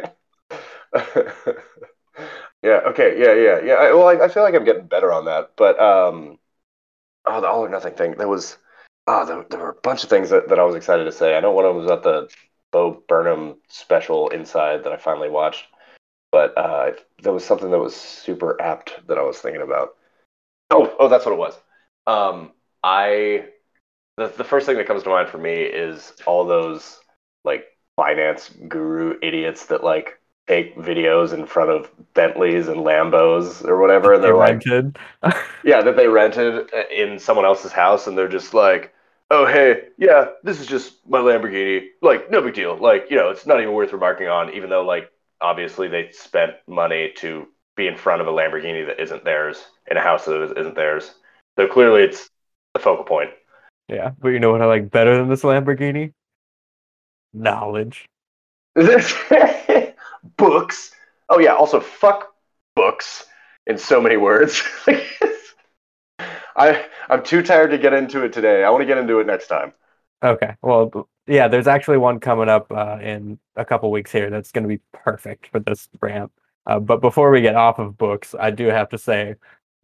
Okay. 2.63 3.19
Yeah. 3.19 3.33
Yeah. 3.33 3.59
Yeah. 3.63 3.73
I, 3.73 3.93
well, 3.93 4.07
I, 4.07 4.25
I 4.25 4.27
feel 4.27 4.43
like 4.43 4.55
I'm 4.55 4.63
getting 4.65 4.87
better 4.87 5.11
on 5.11 5.25
that, 5.25 5.51
but 5.55 5.79
um, 5.79 6.39
oh, 7.27 7.41
the 7.41 7.47
all 7.47 7.65
or 7.65 7.69
nothing 7.69 7.93
thing. 7.93 8.15
There 8.17 8.27
was, 8.27 8.57
oh, 9.07 9.25
there, 9.25 9.45
there 9.49 9.59
were 9.59 9.69
a 9.69 9.81
bunch 9.81 10.03
of 10.03 10.09
things 10.09 10.29
that, 10.29 10.49
that 10.49 10.59
I 10.59 10.63
was 10.63 10.75
excited 10.75 11.05
to 11.05 11.11
say. 11.11 11.35
I 11.35 11.39
know 11.39 11.51
one 11.51 11.65
of 11.65 11.75
them 11.75 11.83
was 11.83 11.91
at 11.91 12.03
the 12.03 12.29
Bo 12.71 13.03
Burnham 13.07 13.57
special 13.67 14.29
Inside 14.29 14.83
that 14.83 14.93
I 14.93 14.97
finally 14.97 15.29
watched, 15.29 15.65
but 16.31 16.57
uh, 16.57 16.91
there 17.21 17.33
was 17.33 17.45
something 17.45 17.71
that 17.71 17.79
was 17.79 17.95
super 17.95 18.61
apt 18.61 19.07
that 19.07 19.17
I 19.17 19.23
was 19.23 19.39
thinking 19.39 19.61
about. 19.61 19.95
Oh, 20.71 20.95
oh, 20.99 21.07
that's 21.07 21.25
what 21.25 21.33
it 21.33 21.39
was. 21.39 21.59
Um, 22.07 22.51
I 22.83 23.45
the 24.17 24.27
the 24.27 24.43
first 24.43 24.65
thing 24.65 24.77
that 24.77 24.87
comes 24.87 25.03
to 25.03 25.09
mind 25.09 25.29
for 25.29 25.37
me 25.37 25.53
is 25.53 26.13
all 26.25 26.45
those 26.45 26.99
like 27.43 27.65
finance 27.95 28.49
guru 28.67 29.17
idiots 29.21 29.67
that 29.67 29.83
like 29.83 30.19
take 30.47 30.75
videos 30.77 31.33
in 31.33 31.45
front 31.45 31.71
of 31.71 31.89
Bentleys 32.13 32.67
and 32.67 32.77
Lambos 32.81 33.65
or 33.65 33.79
whatever, 33.79 34.13
and 34.13 34.23
They 34.23 34.29
they're 34.29 34.35
like, 34.37 34.61
rented. 34.63 34.97
yeah, 35.63 35.81
that 35.81 35.95
they 35.95 36.07
rented 36.07 36.69
in 36.91 37.19
someone 37.19 37.45
else's 37.45 37.71
house, 37.71 38.07
and 38.07 38.17
they're 38.17 38.27
just 38.27 38.53
like, 38.53 38.93
oh 39.31 39.45
hey, 39.45 39.89
yeah, 39.97 40.27
this 40.43 40.59
is 40.59 40.67
just 40.67 40.95
my 41.07 41.19
Lamborghini, 41.19 41.87
like 42.01 42.29
no 42.31 42.41
big 42.41 42.53
deal, 42.53 42.77
like 42.77 43.07
you 43.09 43.17
know, 43.17 43.29
it's 43.29 43.45
not 43.45 43.59
even 43.61 43.73
worth 43.73 43.93
remarking 43.93 44.27
on, 44.27 44.53
even 44.53 44.69
though 44.69 44.83
like 44.85 45.11
obviously 45.41 45.87
they 45.87 46.11
spent 46.11 46.53
money 46.67 47.11
to 47.17 47.47
be 47.75 47.87
in 47.87 47.97
front 47.97 48.21
of 48.21 48.27
a 48.27 48.31
Lamborghini 48.31 48.85
that 48.87 49.01
isn't 49.01 49.25
theirs 49.25 49.65
in 49.89 49.97
a 49.97 50.01
house 50.01 50.25
that 50.25 50.53
isn't 50.57 50.75
theirs, 50.75 51.13
so 51.57 51.67
clearly 51.67 52.03
it's 52.03 52.29
the 52.73 52.79
focal 52.79 53.05
point. 53.05 53.31
yeah, 53.87 54.11
but 54.19 54.29
you 54.29 54.39
know 54.39 54.51
what 54.51 54.61
I 54.61 54.65
like 54.65 54.89
better 54.91 55.17
than 55.17 55.29
this 55.29 55.43
Lamborghini? 55.43 56.13
Knowledge. 57.33 58.07
books. 60.37 60.91
Oh 61.29 61.39
yeah. 61.39 61.53
Also, 61.55 61.79
fuck 61.79 62.33
books 62.75 63.25
in 63.67 63.77
so 63.77 64.01
many 64.01 64.17
words. 64.17 64.61
I 66.55 66.85
I'm 67.09 67.23
too 67.23 67.41
tired 67.43 67.71
to 67.71 67.77
get 67.77 67.93
into 67.93 68.23
it 68.23 68.33
today. 68.33 68.63
I 68.63 68.69
want 68.69 68.81
to 68.81 68.85
get 68.85 68.97
into 68.97 69.19
it 69.19 69.27
next 69.27 69.47
time. 69.47 69.73
Okay. 70.23 70.55
Well, 70.61 71.09
yeah, 71.27 71.47
there's 71.47 71.67
actually 71.67 71.97
one 71.97 72.19
coming 72.19 72.49
up 72.49 72.71
uh, 72.71 72.97
in 73.01 73.39
a 73.55 73.65
couple 73.65 73.91
weeks 73.91 74.11
here 74.11 74.29
that's 74.29 74.51
going 74.51 74.63
to 74.63 74.67
be 74.67 74.81
perfect 74.93 75.47
for 75.47 75.59
this 75.59 75.89
rant. 76.01 76.31
Uh, 76.65 76.79
but 76.79 77.01
before 77.01 77.29
we 77.31 77.41
get 77.41 77.55
off 77.55 77.79
of 77.79 77.97
books, 77.97 78.33
I 78.39 78.49
do 78.51 78.67
have 78.67 78.89
to 78.89 78.97
say 78.97 79.35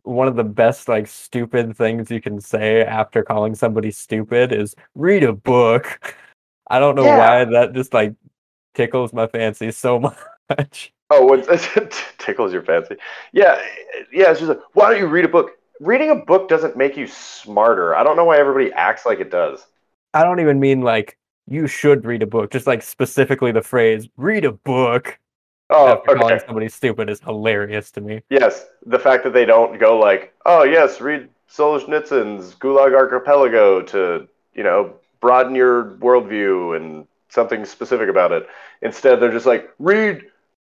one 0.03 0.27
of 0.27 0.35
the 0.35 0.43
best 0.43 0.87
like 0.87 1.05
stupid 1.07 1.77
things 1.77 2.09
you 2.09 2.21
can 2.21 2.39
say 2.41 2.81
after 2.83 3.23
calling 3.23 3.53
somebody 3.53 3.91
stupid 3.91 4.51
is 4.51 4.75
read 4.95 5.23
a 5.23 5.33
book. 5.33 6.15
I 6.69 6.79
don't 6.79 6.95
know 6.95 7.05
Yeah. 7.05 7.17
why 7.17 7.45
that 7.45 7.73
just 7.73 7.93
like 7.93 8.15
tickles 8.75 9.13
my 9.13 9.27
fancy 9.27 9.71
so 9.71 9.99
much. 10.01 10.17
Oh, 11.09 11.25
what 11.25 11.45
tickles 12.17 12.53
your 12.53 12.61
fancy? 12.61 12.95
Yeah, 13.33 13.61
yeah. 14.13 14.31
It's 14.31 14.39
just 14.39 14.49
like, 14.49 14.61
why 14.73 14.91
don't 14.91 14.99
you 14.99 15.07
read 15.07 15.25
a 15.25 15.27
book? 15.27 15.51
Reading 15.81 16.09
a 16.09 16.15
book 16.15 16.47
doesn't 16.47 16.77
make 16.77 16.95
you 16.95 17.05
smarter. 17.05 17.95
I 17.95 18.03
don't 18.03 18.15
know 18.15 18.25
why 18.25 18.37
everybody 18.37 18.71
acts 18.71 19.05
like 19.05 19.19
it 19.19 19.29
does. 19.29 19.65
I 20.13 20.23
don't 20.23 20.39
even 20.39 20.59
mean 20.59 20.81
like 20.81 21.17
you 21.47 21.67
should 21.67 22.05
read 22.05 22.23
a 22.23 22.27
book, 22.27 22.51
just 22.51 22.65
like 22.65 22.81
specifically 22.81 23.51
the 23.51 23.61
phrase 23.61 24.07
read 24.15 24.45
a 24.45 24.53
book 24.53 25.19
Oh, 25.69 25.87
after 25.87 26.15
calling 26.15 26.39
somebody 26.45 26.67
stupid 26.67 27.09
is 27.09 27.21
hilarious 27.21 27.91
to 27.91 28.01
me. 28.01 28.21
Yes, 28.29 28.65
the 28.85 28.99
fact 28.99 29.23
that 29.23 29.33
they 29.33 29.45
don't 29.45 29.79
go 29.79 29.97
like, 29.97 30.33
oh 30.45 30.63
yes, 30.63 30.99
read 30.99 31.29
Solzhenitsyn's 31.49 32.55
Gulag 32.55 32.93
Archipelago 32.93 33.81
to 33.81 34.27
you 34.53 34.63
know 34.63 34.93
broaden 35.21 35.55
your 35.55 35.91
worldview 35.95 36.75
and 36.75 37.07
something 37.29 37.63
specific 37.65 38.09
about 38.09 38.31
it. 38.33 38.47
Instead, 38.81 39.19
they're 39.21 39.31
just 39.31 39.45
like, 39.45 39.69
read 39.79 40.25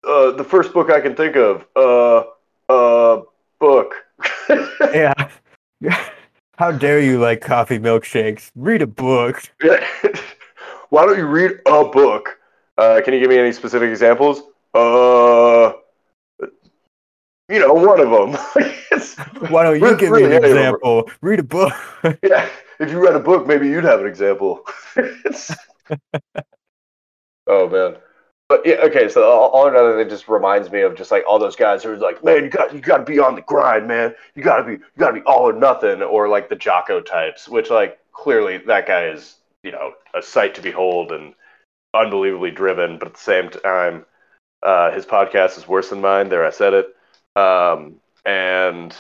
uh, 0.07 0.31
the 0.33 0.45
first 0.45 0.73
book 0.73 0.91
I 0.91 1.01
can 1.01 1.15
think 1.15 1.37
of. 1.37 1.65
Uh, 1.77 2.25
uh, 2.69 3.23
book. 3.59 3.95
Yeah. 4.95 5.13
How 6.59 6.73
dare 6.73 7.01
you 7.01 7.19
like 7.21 7.43
coffee 7.43 7.79
milkshakes? 7.79 8.51
Read 8.55 8.81
a 8.81 8.87
book. 8.87 9.43
Why 10.89 11.05
don't 11.05 11.19
you 11.19 11.27
read 11.27 11.61
a 11.67 11.85
book? 11.85 12.39
Uh, 12.79 13.01
can 13.05 13.13
you 13.13 13.21
give 13.21 13.29
me 13.29 13.37
any 13.37 13.53
specific 13.53 13.91
examples? 13.91 14.41
Uh, 14.73 15.73
you 17.51 17.59
know, 17.59 17.75
one 17.75 18.01
of 18.01 18.11
them. 18.11 18.33
Why 19.51 19.65
don't 19.65 19.77
you 19.79 19.85
Really- 19.85 19.97
give 19.99 20.11
me 20.13 20.25
an 20.25 20.33
any 20.33 20.37
of 20.37 20.45
'em. 20.45 20.51
example? 20.57 21.11
Read 21.21 21.41
a 21.41 21.43
book. 21.43 21.73
yeah, 22.23 22.49
if 22.81 22.91
you 22.91 23.05
read 23.05 23.17
a 23.17 23.21
book, 23.21 23.47
maybe 23.47 23.69
you'd 23.69 23.85
have 23.85 24.01
an 24.01 24.07
example. 24.07 24.65
Oh 27.47 27.69
man. 27.69 27.97
But 28.49 28.65
yeah, 28.65 28.77
okay. 28.85 29.09
So 29.09 29.29
all, 29.29 29.51
all 29.51 29.69
in 29.69 29.75
other, 29.75 29.99
it 29.99 30.09
just 30.09 30.29
reminds 30.29 30.71
me 30.71 30.83
of 30.83 30.95
just 30.97 31.11
like 31.11 31.25
all 31.29 31.39
those 31.39 31.57
guys 31.57 31.83
who 31.83 31.91
are 31.91 31.97
like, 31.97 32.23
man, 32.23 32.45
you 32.45 32.51
got 32.51 32.73
you 32.73 32.81
got 32.81 32.99
to 32.99 33.05
be 33.05 33.19
on 33.19 33.35
the 33.35 33.43
grind, 33.43 33.89
man. 33.89 34.15
You 34.35 34.43
got 34.43 34.59
to 34.59 34.65
be 34.65 34.73
you 34.73 34.99
got 34.99 35.09
to 35.09 35.21
be 35.21 35.27
all 35.27 35.49
or 35.49 35.53
nothing, 35.53 36.03
or 36.03 36.29
like 36.29 36.49
the 36.49 36.57
Jocko 36.57 37.01
types, 37.01 37.49
which 37.49 37.71
like 37.71 37.99
clearly 38.13 38.59
that 38.59 38.87
guy 38.87 39.07
is 39.09 39.37
you 39.65 39.73
know 39.73 39.95
a 40.15 40.23
sight 40.23 40.55
to 40.55 40.63
behold 40.63 41.11
and 41.11 41.35
unbelievably 41.95 42.53
driven, 42.53 42.99
but 42.99 43.09
at 43.09 43.15
the 43.15 43.21
same 43.21 43.51
time, 43.51 44.05
uh, 44.63 44.93
his 44.93 45.07
podcast 45.07 45.59
is 45.59 45.67
worse 45.67 45.91
than 45.91 46.01
mine. 46.01 46.29
There, 46.29 46.47
I 46.47 46.51
said 46.51 46.75
it. 46.75 46.95
Um, 47.41 47.97
and 48.25 48.95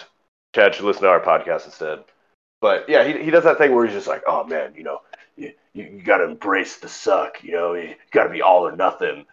Chad 0.54 0.74
should 0.74 0.84
listen 0.84 1.02
to 1.02 1.08
our 1.08 1.20
podcast 1.20 1.66
instead. 1.66 2.04
But 2.60 2.88
yeah, 2.88 3.04
he, 3.04 3.22
he 3.22 3.30
does 3.30 3.44
that 3.44 3.58
thing 3.58 3.74
where 3.74 3.84
he's 3.84 3.94
just 3.94 4.08
like, 4.08 4.22
oh 4.26 4.44
man, 4.44 4.72
you 4.76 4.82
know, 4.82 5.02
you, 5.36 5.52
you 5.74 6.02
got 6.02 6.18
to 6.18 6.24
embrace 6.24 6.76
the 6.76 6.88
suck. 6.88 7.42
You 7.42 7.52
know, 7.52 7.74
you 7.74 7.94
got 8.12 8.24
to 8.24 8.30
be 8.30 8.42
all 8.42 8.66
or 8.66 8.74
nothing. 8.74 9.26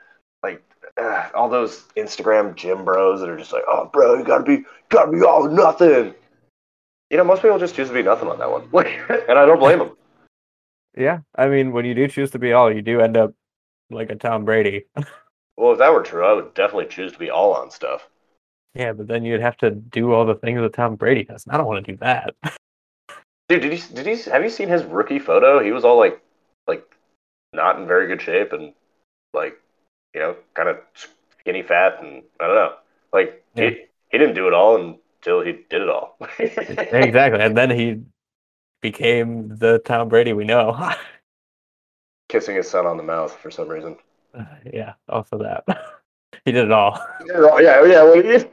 Like 0.43 0.63
uh, 0.97 1.29
all 1.33 1.49
those 1.49 1.85
Instagram 1.97 2.55
gym 2.55 2.85
bros 2.85 3.21
that 3.21 3.29
are 3.29 3.37
just 3.37 3.53
like, 3.53 3.63
oh 3.67 3.89
bro, 3.91 4.17
you 4.17 4.23
got 4.23 4.39
to 4.39 4.43
be 4.43 4.63
got 4.89 5.05
to 5.05 5.11
be 5.11 5.23
all 5.23 5.49
nothing. 5.49 6.13
You 7.09 7.17
know, 7.17 7.23
most 7.23 7.41
people 7.41 7.59
just 7.59 7.75
choose 7.75 7.87
to 7.87 7.93
be 7.93 8.03
nothing 8.03 8.27
on 8.27 8.39
that 8.39 8.51
one, 8.51 8.67
and 9.29 9.39
I 9.39 9.45
don't 9.45 9.59
blame 9.59 9.79
them. 9.79 9.95
Yeah. 10.97 11.19
I 11.35 11.47
mean, 11.47 11.71
when 11.71 11.85
you 11.85 11.93
do 11.93 12.07
choose 12.07 12.31
to 12.31 12.39
be 12.39 12.53
all, 12.53 12.73
you 12.73 12.81
do 12.81 13.01
end 13.01 13.17
up 13.17 13.33
like 13.89 14.09
a 14.09 14.15
Tom 14.15 14.45
Brady. 14.45 14.85
Well, 15.55 15.73
if 15.73 15.77
that 15.77 15.93
were 15.93 16.01
true, 16.01 16.25
I 16.25 16.33
would 16.33 16.55
definitely 16.55 16.87
choose 16.87 17.11
to 17.11 17.19
be 17.19 17.29
all 17.29 17.53
on 17.53 17.69
stuff. 17.69 18.09
Yeah, 18.73 18.93
but 18.93 19.07
then 19.07 19.23
you'd 19.23 19.41
have 19.41 19.57
to 19.57 19.69
do 19.69 20.11
all 20.11 20.25
the 20.25 20.33
things 20.33 20.59
that 20.59 20.73
Tom 20.73 20.95
Brady 20.95 21.25
does. 21.25 21.45
and 21.45 21.53
I 21.53 21.57
don't 21.57 21.67
want 21.67 21.85
to 21.85 21.91
do 21.91 21.97
that. 21.99 22.33
Dude, 23.49 23.61
did 23.61 23.71
you 23.71 23.95
did 23.95 24.07
you 24.07 24.31
have 24.31 24.41
you 24.41 24.49
seen 24.49 24.67
his 24.67 24.83
rookie 24.83 25.19
photo? 25.19 25.63
He 25.63 25.71
was 25.71 25.85
all 25.85 25.97
like 25.97 26.19
like 26.65 26.83
not 27.53 27.77
in 27.79 27.85
very 27.85 28.07
good 28.07 28.19
shape 28.19 28.51
and 28.51 28.73
like 29.33 29.61
you 30.13 30.19
know 30.21 30.35
kind 30.53 30.69
of 30.69 30.77
skinny 31.39 31.61
fat 31.63 31.97
and 32.01 32.23
I 32.39 32.47
don't 32.47 32.55
know 32.55 32.73
like 33.13 33.43
Yeah. 33.55 33.69
he 33.69 33.77
he 34.11 34.17
didn't 34.17 34.35
do 34.35 34.47
it 34.47 34.53
all 34.53 34.75
until 34.75 35.41
he 35.41 35.53
did 35.53 35.81
it 35.81 35.89
all. 35.89 36.17
exactly. 36.39 37.41
And 37.41 37.57
then 37.57 37.71
he 37.71 38.01
became 38.81 39.55
the 39.57 39.79
Tom 39.79 40.09
Brady 40.09 40.33
we 40.33 40.43
know. 40.43 40.93
Kissing 42.29 42.55
his 42.55 42.69
son 42.69 42.85
on 42.85 42.97
the 42.97 43.03
mouth 43.03 43.35
for 43.37 43.49
some 43.49 43.67
reason. 43.67 43.97
yeah, 44.71 44.93
also 45.09 45.37
that. 45.39 45.63
he 46.45 46.51
did 46.51 46.65
it 46.65 46.71
all. 46.71 46.99
Yeah, 47.25 47.59
yeah. 47.59 48.03
Well, 48.03 48.23
yeah, 48.23 48.43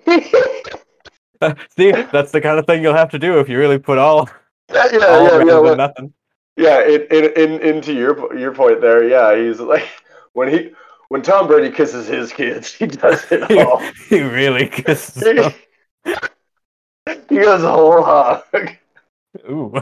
See, 1.77 1.91
that's 1.91 2.33
the 2.33 2.41
kind 2.41 2.59
of 2.59 2.67
thing 2.67 2.83
you'll 2.83 2.95
have 2.95 3.11
to 3.11 3.19
do 3.19 3.39
if 3.39 3.49
you 3.49 3.59
really 3.59 3.79
put 3.79 3.97
all, 3.97 4.29
yeah, 4.73 4.83
all 5.07 5.25
yeah, 5.25 5.45
yeah. 5.45 5.59
well, 5.59 5.77
nothing. 5.77 6.13
Yeah, 6.57 6.83
in, 6.85 7.07
in, 7.11 7.33
in, 7.33 7.61
into 7.63 7.95
your 7.95 8.37
your 8.37 8.53
point 8.53 8.83
there, 8.83 9.09
yeah, 9.09 9.35
he's 9.35 9.59
like 9.59 9.89
when 10.35 10.49
he 10.49 10.73
when 11.11 11.23
Tom 11.23 11.47
Brady 11.49 11.75
kisses 11.75 12.07
his 12.07 12.33
kids, 12.33 12.73
he 12.73 12.87
does 12.87 13.31
it 13.31 13.43
all. 13.67 13.79
he 14.09 14.21
really 14.23 14.69
kisses 14.69 15.23
he, 15.23 15.33
them. 15.35 15.53
he 17.29 17.37
goes 17.37 17.63
a 17.65 17.71
whole 17.71 18.03
hog. 18.03 18.45
Ooh. 19.51 19.73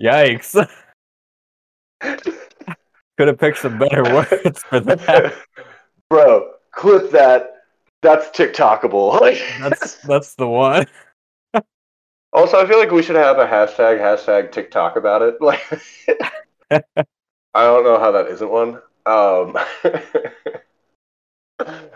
Yikes. 0.00 0.68
Could 2.02 3.28
have 3.28 3.38
picked 3.38 3.58
some 3.58 3.78
better 3.78 4.02
words 4.14 4.62
for 4.64 4.80
that. 4.80 5.34
Bro, 6.10 6.50
clip 6.70 7.10
that. 7.10 7.50
That's 8.02 8.28
TikTokable. 8.36 9.18
Like, 9.20 9.42
That's 9.60 9.96
that's 10.02 10.34
the 10.34 10.46
one. 10.46 10.84
also, 12.34 12.60
I 12.60 12.66
feel 12.66 12.78
like 12.78 12.90
we 12.90 13.02
should 13.02 13.16
have 13.16 13.38
a 13.38 13.46
hashtag 13.46 13.98
hashtag 13.98 14.52
TikTok 14.52 14.96
about 14.96 15.22
it. 15.22 15.40
Like, 15.40 15.62
I 16.70 17.62
don't 17.64 17.84
know 17.84 17.98
how 17.98 18.10
that 18.12 18.26
isn't 18.26 18.50
one. 18.50 18.82
Um, 19.06 19.56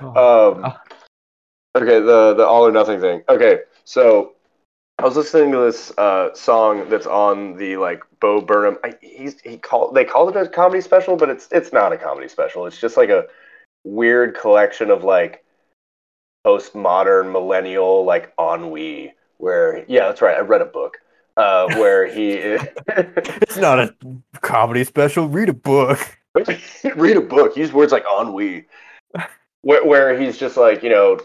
Oh, 0.01 0.55
um, 0.55 0.73
okay, 1.77 2.01
the 2.01 2.35
the 2.35 2.47
all 2.47 2.67
or 2.67 2.73
nothing 2.73 3.01
thing. 3.01 3.23
Okay, 3.29 3.61
so 3.85 4.35
I 4.99 5.05
was 5.05 5.17
listening 5.17 5.53
to 5.53 5.59
this 5.59 5.93
uh, 5.99 6.35
song 6.35 6.89
that's 6.89 7.07
on 7.07 7.57
the 7.57 7.77
like 7.77 8.03
Bo 8.21 8.41
Burnham. 8.41 8.79
I, 8.85 8.95
he's 9.01 9.41
he 9.41 9.59
called 9.59 9.95
they 9.95 10.05
called 10.05 10.35
it 10.37 10.47
a 10.47 10.49
comedy 10.49 10.81
special, 10.81 11.17
but 11.17 11.29
it's 11.29 11.49
it's 11.51 11.73
not 11.73 11.93
a 11.93 11.97
comedy 11.97 12.29
special. 12.29 12.67
It's 12.67 12.81
just 12.81 12.97
like 12.97 13.11
a 13.11 13.27
weird 13.85 14.37
collection 14.37 14.91
of 14.91 15.05
like 15.05 15.45
postmodern 16.47 17.33
millennial 17.33 18.05
like 18.05 18.33
ennui. 18.39 19.15
Where 19.39 19.85
yeah, 19.89 20.07
that's 20.07 20.23
right. 20.23 20.37
I 20.37 20.41
read 20.41 20.63
a 20.63 20.67
book 20.67 20.99
uh, 21.37 21.67
where 21.77 22.07
he 22.07 22.33
it's 22.89 23.57
not 23.57 23.81
a 23.81 23.95
comedy 24.41 24.85
special. 24.85 25.29
Read 25.29 25.49
a 25.49 25.55
book. 25.55 26.18
read 26.97 27.17
a 27.17 27.21
book. 27.21 27.57
Use 27.57 27.73
words 27.73 27.93
like 27.93 28.05
ennui, 28.21 28.67
where 29.63 29.85
where 29.85 30.19
he's 30.19 30.39
just 30.39 30.57
like 30.57 30.83
you 30.83 30.91
know 30.91 31.19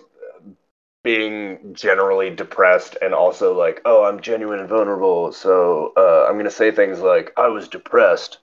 being 1.03 1.73
generally 1.73 2.29
depressed 2.29 2.97
and 3.01 3.13
also 3.13 3.57
like 3.57 3.81
oh 3.85 4.05
I'm 4.05 4.21
genuine 4.21 4.59
and 4.59 4.69
vulnerable, 4.69 5.31
so 5.31 5.93
uh, 5.97 6.27
I'm 6.29 6.37
gonna 6.37 6.51
say 6.51 6.71
things 6.71 6.99
like 6.99 7.31
I 7.37 7.47
was 7.47 7.67
depressed, 7.67 8.39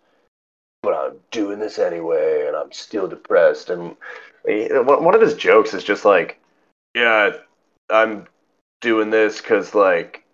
but 0.82 0.94
I'm 0.94 1.16
doing 1.30 1.58
this 1.58 1.78
anyway, 1.78 2.44
and 2.46 2.56
I'm 2.56 2.72
still 2.72 3.08
depressed. 3.08 3.70
And 3.70 3.96
one 4.44 5.14
of 5.14 5.20
his 5.20 5.34
jokes 5.34 5.74
is 5.74 5.84
just 5.84 6.04
like, 6.04 6.40
yeah, 6.94 7.30
I'm 7.90 8.26
doing 8.80 9.10
this 9.10 9.40
because 9.40 9.74
like 9.74 10.24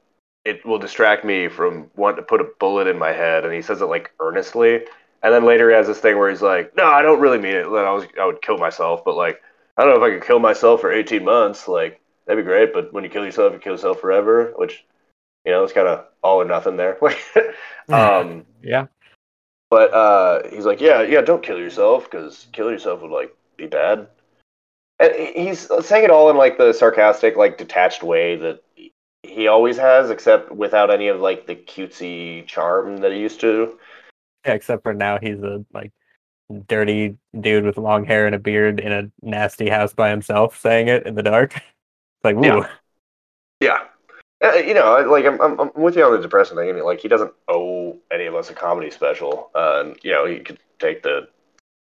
it 0.45 0.65
will 0.65 0.79
distract 0.79 1.25
me 1.25 1.49
from 1.49 1.91
wanting 1.97 2.19
to 2.19 2.23
put 2.23 2.41
a 2.41 2.49
bullet 2.61 2.87
in 2.87 2.99
my 2.99 3.13
head, 3.13 3.45
and 3.45 3.55
he 3.55 3.63
says 3.63 3.81
it 3.81 3.87
like 3.87 4.13
earnestly. 4.21 4.83
And 5.23 5.33
then 5.33 5.45
later 5.45 5.69
he 5.71 5.77
has 5.77 5.87
this 5.87 5.99
thing 5.99 6.19
where 6.19 6.31
he's 6.31 6.43
like, 6.43 6.77
"No, 6.77 6.87
I 6.87 7.03
don't 7.03 7.21
really 7.21 7.39
mean 7.39 7.57
it. 7.57 7.65
Then 7.65 7.85
I 7.85 7.91
was, 7.93 8.05
I 8.21 8.27
would 8.27 8.43
kill 8.43 8.59
myself." 8.59 9.05
But 9.05 9.17
like, 9.17 9.43
I 9.77 9.83
don't 9.83 9.95
know 9.95 10.05
if 10.05 10.13
I 10.13 10.15
could 10.15 10.27
kill 10.27 10.39
myself 10.39 10.81
for 10.81 10.93
18 10.93 11.25
months. 11.25 11.69
Like 11.69 12.01
that'd 12.27 12.43
be 12.43 12.49
great, 12.49 12.73
but 12.73 12.93
when 12.93 13.05
you 13.05 13.11
kill 13.11 13.25
yourself, 13.25 13.53
you 13.53 13.59
kill 13.59 13.73
yourself 13.73 14.01
forever. 14.01 14.53
Which 14.57 14.85
you 15.45 15.53
know, 15.53 15.63
it's 15.65 15.73
kind 15.73 15.89
of 15.89 16.05
all 16.23 16.41
or 16.41 16.45
nothing 16.45 16.77
there. 16.77 16.99
um, 17.89 18.45
yeah. 18.63 18.87
But 19.71 19.93
uh, 19.95 20.49
he's 20.51 20.67
like, 20.67 20.81
yeah, 20.81 21.03
yeah, 21.03 21.21
don't 21.21 21.43
kill 21.43 21.59
yourself 21.59 22.11
because 22.11 22.47
killing 22.53 22.75
yourself 22.75 23.01
would 23.03 23.11
like 23.11 23.35
be 23.57 23.67
bad. 23.67 24.09
And 24.99 25.13
he's 25.15 25.69
saying 25.85 26.05
it 26.05 26.11
all 26.11 26.31
in 26.31 26.37
like 26.37 26.59
the 26.59 26.73
sarcastic, 26.73 27.37
like 27.37 27.59
detached 27.59 28.03
way 28.03 28.37
that 28.37 28.63
he 29.23 29.49
always 29.49 29.77
has, 29.77 30.11
except 30.11 30.53
without 30.53 30.91
any 30.91 31.09
of 31.09 31.21
like 31.21 31.47
the 31.47 31.55
cutesy 31.55 32.47
charm 32.47 32.99
that 32.99 33.13
he 33.13 33.19
used 33.19 33.41
to. 33.41 33.79
Yeah, 34.47 34.55
except 34.55 34.83
for 34.83 34.95
now 34.95 35.19
he's 35.19 35.43
a 35.43 35.65
like 35.73 35.93
dirty 36.69 37.17
dude 37.41 37.65
with 37.65 37.77
long 37.77 38.05
hair 38.05 38.27
and 38.27 38.35
a 38.35 38.39
beard 38.39 38.81
in 38.81 38.93
a 38.93 39.11
nasty 39.23 39.69
house 39.69 39.93
by 39.93 40.11
himself, 40.11 40.61
saying 40.61 40.89
it 40.89 41.07
in 41.07 41.15
the 41.15 41.23
dark. 41.23 41.57
It's 41.57 41.65
like, 42.25 42.37
ooh. 42.37 42.45
Yeah. 42.45 42.69
Yeah. 43.61 43.79
Uh, 44.45 44.53
you 44.55 44.75
know, 44.75 45.05
like 45.11 45.25
I'm, 45.25 45.41
I'm, 45.41 45.59
I'm 45.59 45.71
with 45.75 45.97
you 45.97 46.05
on 46.05 46.13
the 46.13 46.21
depressing 46.21 46.57
thing. 46.57 46.69
I 46.69 46.73
mean, 46.73 46.85
like 46.85 47.01
he 47.01 47.09
doesn't 47.09 47.33
owe 47.49 47.97
any 48.13 48.27
of 48.27 48.35
us 48.35 48.51
a 48.51 48.55
comedy 48.55 48.91
special, 48.91 49.51
uh, 49.55 49.83
and 49.83 49.97
you 50.03 50.13
know 50.13 50.27
he 50.27 50.41
could 50.41 50.59
take 50.79 51.03
the 51.03 51.29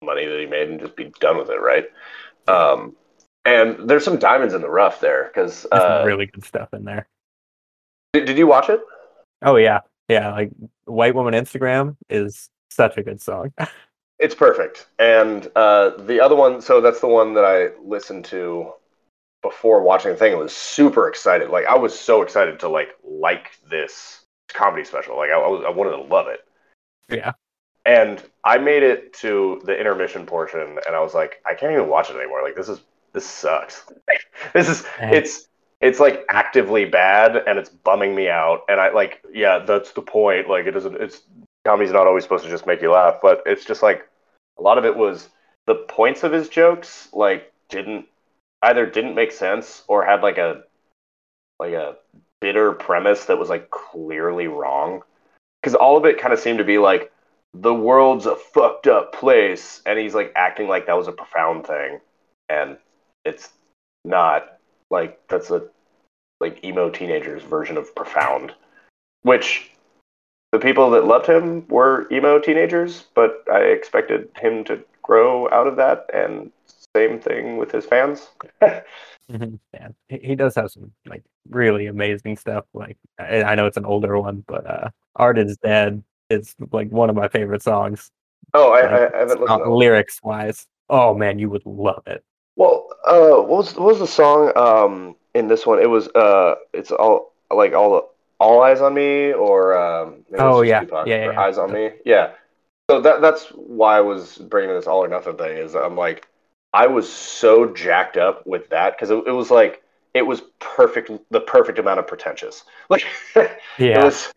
money 0.01 0.25
that 0.25 0.39
he 0.39 0.45
made 0.45 0.69
and 0.69 0.79
just 0.79 0.95
be 0.95 1.11
done 1.19 1.37
with 1.37 1.49
it, 1.49 1.59
right? 1.59 1.85
Um, 2.47 2.95
and 3.43 3.89
there's 3.89 4.05
some 4.05 4.17
diamonds 4.17 4.53
in 4.53 4.61
the 4.61 4.69
rough 4.69 5.01
there 5.01 5.25
because 5.33 5.67
uh, 5.69 6.03
really 6.05 6.27
good 6.27 6.45
stuff 6.45 6.73
in 6.73 6.85
there. 6.85 7.09
Did, 8.13 8.25
did 8.25 8.37
you 8.37 8.47
watch 8.47 8.69
it? 8.69 8.79
Oh 9.41 9.57
yeah, 9.57 9.81
yeah. 10.07 10.31
Like 10.31 10.51
White 10.85 11.13
Woman 11.13 11.33
Instagram 11.33 11.97
is 12.09 12.49
such 12.69 12.97
a 12.97 13.03
good 13.03 13.21
song. 13.21 13.53
it's 14.19 14.35
perfect, 14.35 14.87
and 14.99 15.49
uh, 15.55 15.91
the 16.05 16.19
other 16.19 16.35
one. 16.35 16.61
So 16.61 16.81
that's 16.81 16.99
the 17.01 17.07
one 17.07 17.33
that 17.33 17.45
I 17.45 17.69
listened 17.83 18.25
to 18.25 18.73
before 19.45 19.83
watching 19.83 20.11
the 20.11 20.17
thing 20.17 20.31
and 20.31 20.41
was 20.41 20.55
super 20.55 21.07
excited. 21.07 21.49
Like 21.51 21.65
I 21.65 21.77
was 21.77 21.97
so 21.97 22.23
excited 22.23 22.59
to 22.61 22.69
like 22.69 22.95
like 23.03 23.51
this 23.69 24.25
comedy 24.47 24.83
special. 24.83 25.15
Like 25.17 25.29
I, 25.29 25.35
I 25.35 25.47
was 25.47 25.63
I 25.65 25.69
wanted 25.69 25.91
to 25.91 26.01
love 26.01 26.27
it. 26.27 26.39
Yeah. 27.09 27.33
And 27.85 28.23
I 28.43 28.57
made 28.57 28.81
it 28.81 29.13
to 29.15 29.61
the 29.65 29.77
intermission 29.77 30.25
portion 30.25 30.79
and 30.87 30.95
I 30.95 30.99
was 30.99 31.13
like, 31.13 31.43
I 31.45 31.53
can't 31.53 31.71
even 31.71 31.87
watch 31.87 32.09
it 32.09 32.15
anymore. 32.15 32.41
Like 32.41 32.55
this 32.55 32.69
is 32.69 32.81
this 33.13 33.25
sucks. 33.25 33.85
this 34.53 34.67
is 34.67 34.83
it's 34.99 35.47
it's 35.79 35.99
like 35.99 36.25
actively 36.29 36.85
bad 36.85 37.43
and 37.47 37.59
it's 37.59 37.69
bumming 37.69 38.15
me 38.15 38.27
out. 38.27 38.61
And 38.67 38.79
I 38.79 38.91
like, 38.91 39.23
yeah, 39.31 39.59
that's 39.59 39.91
the 39.91 40.01
point. 40.01 40.49
Like 40.49 40.65
it 40.65 40.71
doesn't 40.71 40.95
it's 40.95 41.21
comedy's 41.65 41.91
not 41.91 42.07
always 42.07 42.23
supposed 42.23 42.45
to 42.45 42.49
just 42.49 42.67
make 42.67 42.81
you 42.81 42.91
laugh, 42.91 43.17
but 43.21 43.41
it's 43.45 43.65
just 43.65 43.83
like 43.83 44.07
a 44.57 44.61
lot 44.61 44.77
of 44.77 44.85
it 44.85 44.95
was 44.95 45.29
the 45.67 45.75
points 45.75 46.23
of 46.23 46.31
his 46.31 46.47
jokes 46.47 47.09
like 47.11 47.51
didn't 47.69 48.05
either 48.61 48.85
didn't 48.85 49.15
make 49.15 49.31
sense 49.31 49.83
or 49.87 50.05
had 50.05 50.21
like 50.21 50.37
a 50.37 50.63
like 51.59 51.73
a 51.73 51.95
bitter 52.41 52.71
premise 52.73 53.25
that 53.25 53.39
was 53.39 53.49
like 53.49 53.69
clearly 53.71 54.47
wrong. 54.47 55.01
Because 55.61 55.75
all 55.75 55.97
of 55.97 56.05
it 56.05 56.19
kind 56.19 56.33
of 56.33 56.39
seemed 56.39 56.59
to 56.59 56.63
be 56.63 56.77
like 56.77 57.11
the 57.53 57.73
world's 57.73 58.25
a 58.25 58.35
fucked 58.35 58.87
up 58.87 59.13
place 59.13 59.81
and 59.85 59.97
he's 59.97 60.13
like 60.13 60.31
acting 60.35 60.67
like 60.67 60.85
that 60.85 60.97
was 60.97 61.07
a 61.07 61.11
profound 61.11 61.65
thing. 61.65 61.99
And 62.49 62.77
it's 63.23 63.49
not 64.03 64.59
like 64.91 65.19
that's 65.27 65.49
a 65.49 65.63
like 66.39 66.63
emo 66.63 66.89
teenagers 66.89 67.43
version 67.43 67.77
of 67.77 67.95
profound. 67.95 68.53
Which 69.23 69.71
the 70.55 70.59
people 70.67 70.89
that 70.89 71.05
loved 71.05 71.27
him 71.27 71.67
were 71.67 72.07
emo 72.11 72.39
teenagers 72.39 73.05
but 73.13 73.43
i 73.51 73.59
expected 73.59 74.29
him 74.37 74.63
to 74.63 74.79
grow 75.01 75.49
out 75.51 75.67
of 75.67 75.75
that 75.75 76.09
and 76.13 76.51
same 76.95 77.19
thing 77.19 77.57
with 77.57 77.71
his 77.71 77.85
fans. 77.85 78.29
mm-hmm. 78.61 79.55
Yeah, 79.73 79.89
he 80.07 80.35
does 80.35 80.55
have 80.55 80.71
some 80.71 80.91
like 81.05 81.23
really 81.49 81.87
amazing 81.87 82.37
stuff. 82.37 82.65
Like 82.73 82.97
I 83.19 83.55
know 83.55 83.65
it's 83.65 83.77
an 83.77 83.85
older 83.85 84.19
one, 84.19 84.43
but 84.47 84.65
uh, 84.65 84.89
"Art 85.15 85.37
Is 85.37 85.57
Dead" 85.57 86.03
is 86.29 86.55
like 86.71 86.89
one 86.89 87.09
of 87.09 87.15
my 87.15 87.27
favorite 87.27 87.61
songs. 87.61 88.11
Oh, 88.53 88.71
I, 88.71 88.79
I, 88.79 89.15
I 89.15 89.19
haven't 89.19 89.41
listened. 89.41 89.73
lyrics 89.73 90.19
wise, 90.23 90.65
oh 90.89 91.13
man, 91.13 91.39
you 91.39 91.49
would 91.49 91.65
love 91.65 92.03
it. 92.07 92.23
Well, 92.55 92.87
uh, 93.05 93.41
what 93.41 93.57
was 93.57 93.75
what 93.75 93.87
was 93.87 93.99
the 93.99 94.07
song 94.07 94.51
um 94.55 95.15
in 95.33 95.47
this 95.47 95.65
one? 95.65 95.79
It 95.79 95.89
was 95.89 96.07
uh, 96.09 96.55
it's 96.73 96.91
all 96.91 97.33
like 97.51 97.73
all 97.73 98.14
all 98.39 98.61
eyes 98.61 98.81
on 98.81 98.93
me 98.93 99.33
or 99.33 99.77
um. 99.77 100.25
Oh 100.37 100.61
yeah, 100.61 100.81
Tupac, 100.81 101.07
yeah, 101.07 101.31
yeah, 101.31 101.39
eyes 101.39 101.57
on 101.57 101.71
me. 101.71 101.91
Yeah. 102.05 102.31
So 102.89 103.01
that 103.01 103.21
that's 103.21 103.47
why 103.49 103.97
I 103.97 104.01
was 104.01 104.37
bringing 104.37 104.75
this 104.75 104.87
all 104.87 105.03
or 105.03 105.07
nothing 105.07 105.37
thing. 105.37 105.57
Is 105.57 105.75
I'm 105.75 105.95
like 105.95 106.27
I 106.75 106.87
was 106.87 107.11
so 107.11 107.73
jacked 107.73 108.17
up 108.17 108.45
with 108.45 108.69
that 108.69 108.95
because 108.95 109.09
it, 109.09 109.23
it, 109.27 109.31
was 109.31 109.49
like 109.49 109.81
it 110.13 110.23
was 110.23 110.41
perfect, 110.59 111.09
the 111.31 111.39
perfect 111.39 111.79
amount 111.79 111.99
of 111.99 112.07
pretentious. 112.07 112.65
Like, 112.89 113.05
yeah, 113.35 113.47
it 113.79 114.03
was, 114.03 114.33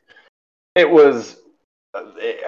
it 0.77 0.91
was, 0.91 1.37
it, 1.95 2.41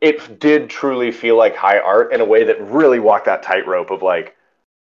it 0.00 0.40
did 0.40 0.70
truly 0.70 1.12
feel 1.12 1.36
like 1.36 1.54
high 1.54 1.78
art 1.78 2.12
in 2.14 2.22
a 2.22 2.24
way 2.24 2.42
that 2.44 2.60
really 2.62 2.98
walked 2.98 3.26
that 3.26 3.42
tightrope 3.42 3.90
of 3.90 4.02
like 4.02 4.34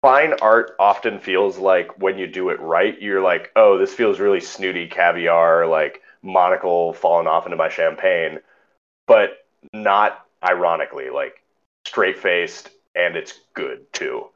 fine 0.05 0.35
art 0.43 0.73
often 0.79 1.19
feels 1.19 1.57
like 1.57 1.99
when 1.99 2.19
you 2.19 2.27
do 2.27 2.51
it 2.51 2.61
right, 2.61 3.01
you're 3.01 3.23
like, 3.23 3.51
oh, 3.57 3.79
this 3.79 3.95
feels 3.95 4.21
really 4.21 4.39
snooty 4.39 4.87
caviar, 4.87 5.67
like 5.67 6.03
monocle 6.23 6.93
falling 6.93 7.27
off 7.27 7.47
into 7.47 7.57
my 7.57 7.71
champagne, 7.71 8.39
but 9.07 9.47
not 9.73 10.27
ironically, 10.47 11.09
like 11.09 11.43
straight 11.87 12.19
faced 12.19 12.69
and 12.95 13.17
it's 13.17 13.41
good 13.55 13.91
too. 13.95 14.27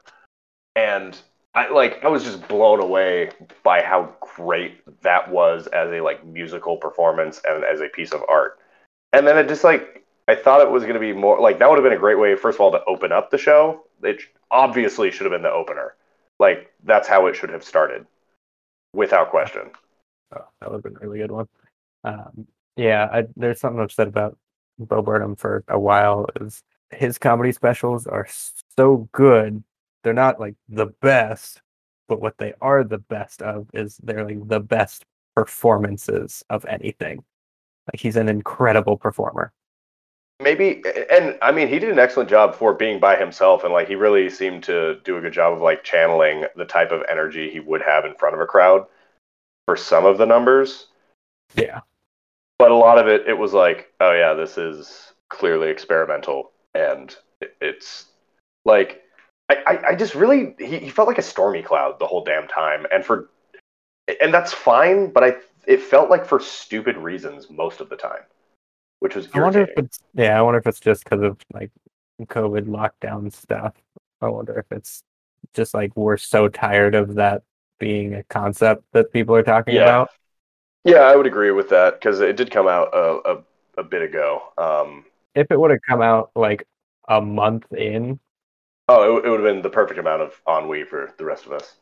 And 0.74 1.20
I 1.54 1.68
like 1.68 2.02
I 2.02 2.08
was 2.08 2.24
just 2.24 2.48
blown 2.48 2.80
away 2.80 3.32
by 3.62 3.82
how 3.82 4.14
great 4.36 4.80
that 5.02 5.30
was 5.30 5.66
as 5.66 5.92
a 5.92 6.00
like 6.00 6.24
musical 6.24 6.78
performance 6.78 7.42
and 7.46 7.62
as 7.62 7.82
a 7.82 7.88
piece 7.88 8.12
of 8.12 8.22
art. 8.26 8.58
And 9.12 9.26
then 9.26 9.36
it 9.36 9.48
just 9.48 9.64
like 9.64 10.02
I 10.28 10.34
thought 10.34 10.62
it 10.62 10.70
was 10.70 10.84
going 10.84 10.94
to 10.94 11.00
be 11.00 11.12
more 11.12 11.38
like 11.38 11.58
that 11.58 11.68
would 11.68 11.76
have 11.76 11.84
been 11.84 11.92
a 11.92 11.98
great 11.98 12.18
way 12.18 12.36
first 12.36 12.56
of 12.56 12.62
all 12.62 12.72
to 12.72 12.82
open 12.86 13.12
up 13.12 13.30
the 13.30 13.36
show. 13.36 13.84
It 14.02 14.22
obviously 14.50 15.10
should 15.10 15.24
have 15.24 15.32
been 15.32 15.42
the 15.42 15.50
opener. 15.50 15.94
Like 16.38 16.72
that's 16.84 17.08
how 17.08 17.26
it 17.26 17.36
should 17.36 17.50
have 17.50 17.64
started 17.64 18.06
without 18.92 19.30
question. 19.30 19.70
Oh, 20.34 20.44
that 20.60 20.70
would 20.70 20.76
have 20.76 20.82
been 20.82 20.96
a 20.96 21.06
really 21.06 21.18
good 21.18 21.32
one. 21.32 21.48
Um, 22.04 22.46
yeah, 22.76 23.08
I, 23.10 23.24
there's 23.36 23.60
something 23.60 23.80
I've 23.80 23.92
said 23.92 24.08
about 24.08 24.38
Bo 24.78 25.02
Burnham 25.02 25.36
for 25.36 25.64
a 25.68 25.78
while. 25.78 26.26
Is 26.40 26.62
his 26.90 27.18
comedy 27.18 27.52
specials 27.52 28.06
are 28.06 28.26
so 28.76 29.08
good. 29.12 29.62
They're 30.02 30.14
not 30.14 30.40
like 30.40 30.54
the 30.68 30.86
best, 30.86 31.60
but 32.08 32.20
what 32.20 32.38
they 32.38 32.54
are 32.60 32.84
the 32.84 32.98
best 32.98 33.42
of 33.42 33.68
is 33.74 33.98
they're 34.02 34.24
like 34.24 34.46
the 34.46 34.60
best 34.60 35.04
performances 35.34 36.44
of 36.50 36.64
anything. 36.66 37.24
Like 37.92 38.00
he's 38.00 38.16
an 38.16 38.28
incredible 38.28 38.96
performer. 38.96 39.52
Maybe, 40.40 40.82
and 41.10 41.36
I 41.42 41.50
mean, 41.50 41.66
he 41.66 41.80
did 41.80 41.90
an 41.90 41.98
excellent 41.98 42.30
job 42.30 42.54
for 42.54 42.72
being 42.72 43.00
by 43.00 43.16
himself, 43.16 43.64
and 43.64 43.72
like 43.72 43.88
he 43.88 43.96
really 43.96 44.30
seemed 44.30 44.62
to 44.64 45.00
do 45.04 45.16
a 45.16 45.20
good 45.20 45.32
job 45.32 45.52
of 45.52 45.60
like 45.60 45.82
channeling 45.82 46.44
the 46.56 46.64
type 46.64 46.92
of 46.92 47.02
energy 47.08 47.50
he 47.50 47.58
would 47.58 47.82
have 47.82 48.04
in 48.04 48.14
front 48.14 48.34
of 48.34 48.40
a 48.40 48.46
crowd 48.46 48.86
for 49.66 49.76
some 49.76 50.06
of 50.06 50.16
the 50.16 50.26
numbers. 50.26 50.86
Yeah, 51.56 51.80
but 52.58 52.70
a 52.70 52.76
lot 52.76 52.98
of 52.98 53.08
it, 53.08 53.26
it 53.26 53.36
was 53.36 53.52
like, 53.52 53.92
oh 54.00 54.12
yeah, 54.12 54.34
this 54.34 54.58
is 54.58 55.12
clearly 55.28 55.68
experimental 55.68 56.52
and 56.74 57.16
it's 57.60 58.06
like 58.64 59.02
I, 59.50 59.80
I 59.88 59.94
just 59.94 60.14
really 60.14 60.54
he, 60.58 60.78
he 60.78 60.90
felt 60.90 61.08
like 61.08 61.18
a 61.18 61.22
stormy 61.22 61.62
cloud 61.62 61.98
the 61.98 62.06
whole 62.06 62.22
damn 62.22 62.46
time, 62.48 62.86
and 62.92 63.04
for 63.04 63.30
and 64.20 64.32
that's 64.32 64.52
fine, 64.52 65.10
but 65.10 65.24
I 65.24 65.36
it 65.66 65.80
felt 65.80 66.10
like 66.10 66.26
for 66.26 66.38
stupid 66.38 66.96
reasons 66.98 67.48
most 67.48 67.80
of 67.80 67.88
the 67.88 67.96
time, 67.96 68.22
which 69.00 69.14
was 69.14 69.26
irritating. 69.26 69.40
I 69.40 69.44
wonder 69.44 69.62
if 69.62 69.70
it's 69.78 69.98
yeah, 70.14 70.38
I 70.38 70.42
wonder 70.42 70.58
if 70.58 70.66
it's 70.66 70.80
just 70.80 71.04
because 71.04 71.22
of 71.22 71.38
like 71.52 71.70
COVID 72.22 72.66
lockdown 72.66 73.32
stuff. 73.32 73.74
I 74.20 74.28
wonder 74.28 74.58
if 74.58 74.66
it's 74.76 75.02
just 75.54 75.74
like 75.74 75.96
we're 75.96 76.16
so 76.16 76.48
tired 76.48 76.94
of 76.94 77.14
that 77.14 77.42
being 77.78 78.14
a 78.14 78.24
concept 78.24 78.84
that 78.92 79.12
people 79.12 79.34
are 79.34 79.42
talking 79.42 79.76
yeah. 79.76 79.82
about. 79.82 80.10
Yeah, 80.84 81.00
I 81.00 81.16
would 81.16 81.26
agree 81.26 81.50
with 81.50 81.68
that 81.70 82.00
because 82.00 82.20
it 82.20 82.36
did 82.36 82.50
come 82.50 82.68
out 82.68 82.88
a, 82.94 83.20
a, 83.24 83.42
a 83.78 83.82
bit 83.84 84.02
ago. 84.02 84.42
Um, 84.56 85.04
if 85.34 85.50
it 85.50 85.58
would 85.58 85.70
have 85.70 85.80
come 85.88 86.02
out 86.02 86.30
like 86.34 86.66
a 87.08 87.20
month 87.20 87.72
in. 87.72 88.18
Oh, 88.88 89.18
it, 89.18 89.26
it 89.26 89.30
would 89.30 89.40
have 89.40 89.48
been 89.48 89.62
the 89.62 89.70
perfect 89.70 89.98
amount 89.98 90.22
of 90.22 90.40
ennui 90.48 90.84
for 90.84 91.12
the 91.18 91.24
rest 91.24 91.46
of 91.46 91.52
us. 91.52 91.76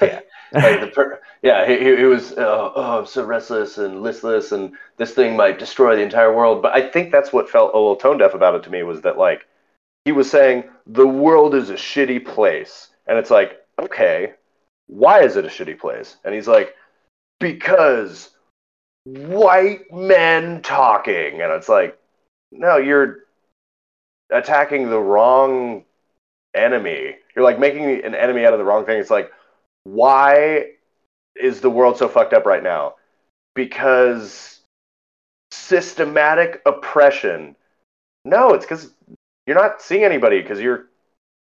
Yeah, 0.00 0.20
like 0.52 0.94
per- 0.94 1.20
yeah, 1.42 1.66
he, 1.66 1.96
he 1.96 2.04
was 2.04 2.32
uh, 2.32 2.72
oh, 2.74 2.98
I'm 3.00 3.06
so 3.06 3.24
restless 3.24 3.78
and 3.78 4.02
listless, 4.02 4.52
and 4.52 4.72
this 4.96 5.12
thing 5.12 5.36
might 5.36 5.58
destroy 5.58 5.96
the 5.96 6.02
entire 6.02 6.34
world. 6.34 6.62
But 6.62 6.74
I 6.74 6.88
think 6.88 7.12
that's 7.12 7.32
what 7.32 7.48
felt 7.50 7.74
a 7.74 7.76
little 7.78 7.96
tone 7.96 8.18
deaf 8.18 8.34
about 8.34 8.54
it 8.54 8.62
to 8.64 8.70
me 8.70 8.82
was 8.82 9.00
that 9.02 9.18
like 9.18 9.46
he 10.04 10.12
was 10.12 10.30
saying 10.30 10.64
the 10.86 11.06
world 11.06 11.54
is 11.54 11.70
a 11.70 11.74
shitty 11.74 12.24
place, 12.24 12.88
and 13.06 13.18
it's 13.18 13.30
like 13.30 13.60
okay, 13.78 14.34
why 14.86 15.22
is 15.22 15.36
it 15.36 15.44
a 15.44 15.48
shitty 15.48 15.78
place? 15.78 16.16
And 16.24 16.34
he's 16.34 16.48
like 16.48 16.74
because 17.40 18.30
white 19.04 19.92
men 19.92 20.62
talking, 20.62 21.42
and 21.42 21.52
it's 21.52 21.68
like 21.68 21.98
no, 22.52 22.76
you're 22.76 23.20
attacking 24.30 24.88
the 24.90 24.98
wrong 24.98 25.84
enemy. 26.54 27.16
You're 27.34 27.44
like 27.44 27.58
making 27.58 28.04
an 28.04 28.14
enemy 28.14 28.44
out 28.46 28.52
of 28.52 28.58
the 28.58 28.64
wrong 28.64 28.84
thing. 28.86 28.98
It's 28.98 29.10
like, 29.10 29.30
why 29.84 30.66
is 31.36 31.60
the 31.60 31.70
world 31.70 31.98
so 31.98 32.08
fucked 32.08 32.32
up 32.32 32.46
right 32.46 32.62
now? 32.62 32.94
Because 33.54 34.60
systematic 35.50 36.60
oppression. 36.66 37.56
No, 38.24 38.54
it's 38.54 38.64
because 38.64 38.90
you're 39.46 39.56
not 39.56 39.82
seeing 39.82 40.04
anybody 40.04 40.40
because 40.40 40.60
you're 40.60 40.86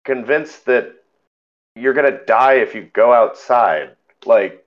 convinced 0.04 0.66
that 0.66 0.94
you're 1.76 1.94
gonna 1.94 2.24
die 2.24 2.54
if 2.54 2.74
you 2.74 2.82
go 2.92 3.12
outside. 3.12 3.96
Like, 4.26 4.64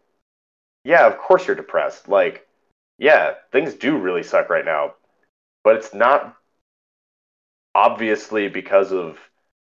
yeah, 0.83 1.07
of 1.07 1.17
course 1.17 1.47
you're 1.47 1.55
depressed. 1.55 2.07
Like, 2.07 2.47
yeah, 2.97 3.33
things 3.51 3.73
do 3.73 3.97
really 3.97 4.23
suck 4.23 4.49
right 4.49 4.65
now, 4.65 4.93
but 5.63 5.75
it's 5.75 5.93
not 5.93 6.35
obviously 7.73 8.47
because 8.47 8.91
of 8.91 9.17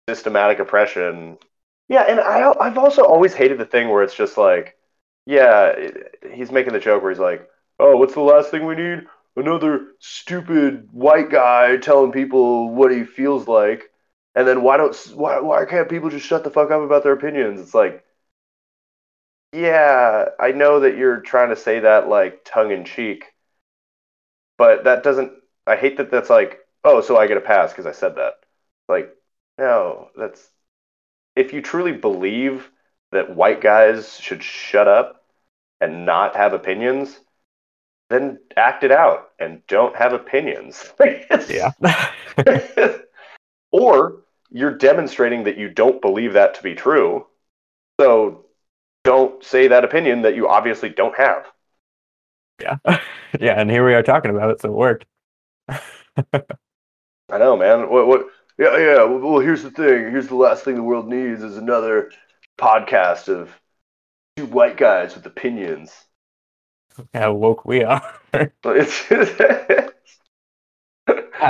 systematic 0.08 0.60
oppression. 0.60 1.38
Yeah, 1.88 2.02
and 2.02 2.20
I 2.20 2.52
I've 2.60 2.78
also 2.78 3.02
always 3.04 3.34
hated 3.34 3.58
the 3.58 3.64
thing 3.66 3.88
where 3.88 4.02
it's 4.02 4.14
just 4.14 4.36
like, 4.36 4.76
yeah, 5.26 5.74
he's 6.32 6.50
making 6.50 6.72
the 6.72 6.80
joke 6.80 7.02
where 7.02 7.10
he's 7.12 7.20
like, 7.20 7.48
"Oh, 7.78 7.96
what's 7.96 8.14
the 8.14 8.20
last 8.20 8.50
thing 8.50 8.66
we 8.66 8.74
need? 8.76 9.06
Another 9.36 9.92
stupid 10.00 10.88
white 10.92 11.30
guy 11.30 11.76
telling 11.76 12.12
people 12.12 12.70
what 12.74 12.90
he 12.92 13.04
feels 13.04 13.46
like." 13.48 13.90
And 14.34 14.46
then 14.48 14.62
why 14.62 14.76
don't 14.76 14.94
why 15.14 15.38
why 15.40 15.64
can't 15.64 15.88
people 15.88 16.10
just 16.10 16.26
shut 16.26 16.44
the 16.44 16.50
fuck 16.50 16.70
up 16.70 16.82
about 16.82 17.02
their 17.04 17.12
opinions? 17.14 17.60
It's 17.60 17.74
like, 17.74 18.04
yeah, 19.52 20.26
I 20.38 20.52
know 20.52 20.80
that 20.80 20.96
you're 20.96 21.20
trying 21.20 21.50
to 21.50 21.56
say 21.56 21.80
that 21.80 22.08
like 22.08 22.42
tongue 22.44 22.70
in 22.72 22.84
cheek, 22.84 23.24
but 24.58 24.84
that 24.84 25.02
doesn't. 25.02 25.32
I 25.66 25.76
hate 25.76 25.96
that 25.98 26.10
that's 26.10 26.30
like, 26.30 26.60
oh, 26.84 27.00
so 27.00 27.16
I 27.16 27.26
get 27.26 27.36
a 27.36 27.40
pass 27.40 27.72
because 27.72 27.86
I 27.86 27.92
said 27.92 28.16
that. 28.16 28.34
Like, 28.88 29.14
no, 29.58 30.10
that's 30.16 30.48
if 31.36 31.52
you 31.52 31.62
truly 31.62 31.92
believe 31.92 32.70
that 33.12 33.36
white 33.36 33.60
guys 33.60 34.18
should 34.18 34.42
shut 34.42 34.88
up 34.88 35.24
and 35.80 36.04
not 36.04 36.34
have 36.34 36.52
opinions, 36.52 37.20
then 38.10 38.38
act 38.56 38.82
it 38.82 38.90
out 38.90 39.30
and 39.38 39.64
don't 39.66 39.94
have 39.94 40.12
opinions. 40.12 40.92
yeah. 41.48 41.72
or 43.70 44.22
you're 44.50 44.76
demonstrating 44.76 45.44
that 45.44 45.58
you 45.58 45.68
don't 45.68 46.00
believe 46.00 46.32
that 46.32 46.54
to 46.54 46.62
be 46.62 46.74
true. 46.74 47.26
So 48.00 48.46
don't 49.04 49.42
say 49.44 49.68
that 49.68 49.84
opinion 49.84 50.22
that 50.22 50.36
you 50.36 50.48
obviously 50.48 50.88
don't 50.88 51.16
have. 51.16 51.46
Yeah. 52.60 52.76
yeah, 53.40 53.60
and 53.60 53.70
here 53.70 53.86
we 53.86 53.94
are 53.94 54.02
talking 54.02 54.30
about 54.30 54.50
it, 54.50 54.60
so 54.60 54.70
it 54.70 54.74
worked. 54.74 55.04
I 55.68 57.38
know, 57.38 57.56
man. 57.56 57.90
What 57.90 58.06
what 58.06 58.26
yeah, 58.58 58.76
yeah. 58.76 59.04
Well, 59.04 59.40
here's 59.40 59.62
the 59.62 59.70
thing. 59.70 60.10
Here's 60.10 60.28
the 60.28 60.36
last 60.36 60.64
thing 60.64 60.76
the 60.76 60.82
world 60.82 61.08
needs 61.08 61.42
is 61.42 61.56
another 61.56 62.10
podcast 62.58 63.28
of 63.28 63.50
two 64.36 64.46
white 64.46 64.76
guys 64.76 65.14
with 65.14 65.26
opinions. 65.26 65.92
How 67.12 67.34
woke 67.34 67.64
we 67.64 67.84
are. 67.84 68.02
Pat 68.32 68.52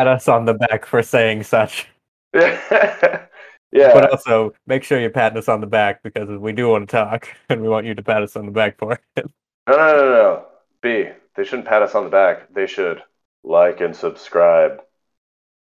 us 0.09 0.29
on 0.29 0.45
the 0.45 0.55
back 0.55 0.85
for 0.85 1.03
saying 1.03 1.45
such. 1.45 1.89
yeah. 2.35 3.27
But 3.73 4.11
also 4.11 4.53
make 4.67 4.83
sure 4.83 5.01
you 5.01 5.11
pat 5.11 5.37
us 5.37 5.49
on 5.49 5.61
the 5.61 5.67
back 5.67 6.03
because 6.03 6.29
we 6.29 6.53
do 6.53 6.69
want 6.69 6.89
to 6.89 6.97
talk 6.97 7.29
and 7.49 7.63
we 7.63 7.69
want 7.69 7.87
you 7.87 7.95
to 7.95 8.03
pat 8.03 8.23
us 8.23 8.37
on 8.37 8.47
the 8.47 8.53
back 8.53 8.79
for 8.79 8.93
it. 8.93 9.31
No, 9.69 9.77
no, 9.77 9.97
no, 9.97 10.13
no. 10.13 10.47
B. 10.83 11.09
They 11.37 11.45
shouldn't 11.45 11.69
pat 11.69 11.83
us 11.83 11.95
on 11.95 12.05
the 12.05 12.11
back. 12.11 12.53
They 12.53 12.67
should 12.67 13.03
like 13.45 13.81
and 13.81 13.95
subscribe 13.95 14.83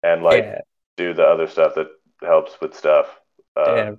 and 0.02 0.22
like 0.22 0.44
yeah. 0.44 0.60
Do 1.00 1.14
the 1.14 1.24
other 1.24 1.46
stuff 1.46 1.74
that 1.76 1.88
helps 2.22 2.60
with 2.60 2.76
stuff. 2.76 3.06
Uh, 3.56 3.74
yeah. 3.74 3.92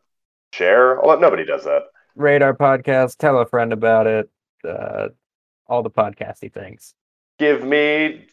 Share. 0.54 1.00
Well, 1.02 1.20
nobody 1.20 1.46
does 1.46 1.64
that. 1.64 1.84
Rate 2.16 2.42
our 2.42 2.56
podcast. 2.56 3.18
Tell 3.18 3.40
a 3.40 3.46
friend 3.46 3.74
about 3.74 4.06
it. 4.06 4.30
Uh, 4.68 5.10
all 5.68 5.82
the 5.82 5.90
podcasty 5.90 6.54
things. 6.54 6.94
Give 7.40 7.64
me 7.64 8.26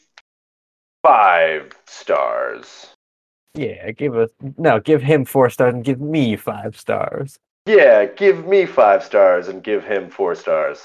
five 1.03 1.73
stars. 1.86 2.89
Yeah, 3.55 3.90
give 3.93 4.16
us 4.16 4.31
no, 4.59 4.78
give 4.78 5.03
him 5.03 5.24
four 5.24 5.49
stars 5.49 5.74
and 5.74 5.85
give 5.85 6.01
me 6.01 6.36
five 6.36 6.78
stars. 6.78 7.39
Yeah, 7.66 8.05
give 8.05 8.47
me 8.47 8.66
five 8.66 9.03
stars 9.03 9.49
and 9.49 9.62
give 9.62 9.85
him 9.85 10.11
four 10.11 10.35
stars. 10.35 10.81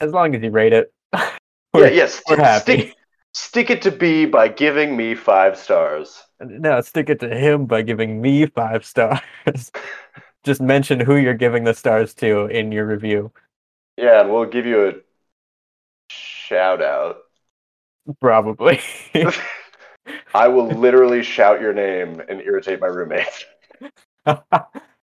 As 0.00 0.12
long 0.12 0.34
as 0.34 0.42
you 0.42 0.50
rate 0.50 0.72
it. 0.72 0.92
yeah, 1.12 1.30
yes. 1.74 2.22
We're 2.28 2.36
happy. 2.36 2.80
Stick, 2.80 2.96
stick 3.34 3.70
it 3.70 3.82
to 3.82 3.90
B 3.92 4.26
by 4.26 4.48
giving 4.48 4.96
me 4.96 5.14
five 5.14 5.56
stars. 5.56 6.22
No, 6.44 6.80
stick 6.80 7.10
it 7.10 7.20
to 7.20 7.28
him 7.28 7.66
by 7.66 7.82
giving 7.82 8.20
me 8.20 8.46
five 8.46 8.84
stars. 8.84 9.20
Just 10.44 10.60
mention 10.60 10.98
who 10.98 11.16
you're 11.16 11.34
giving 11.34 11.64
the 11.64 11.74
stars 11.74 12.14
to 12.14 12.46
in 12.46 12.72
your 12.72 12.86
review. 12.86 13.30
Yeah, 13.96 14.22
and 14.22 14.32
we'll 14.32 14.46
give 14.46 14.66
you 14.66 14.88
a 14.88 14.92
shout 16.08 16.82
out. 16.82 17.18
Probably. 18.20 18.80
I 20.34 20.48
will 20.48 20.66
literally 20.66 21.22
shout 21.22 21.60
your 21.60 21.72
name 21.72 22.20
and 22.28 22.40
irritate 22.40 22.80
my 22.80 22.88
roommate. 22.88 23.46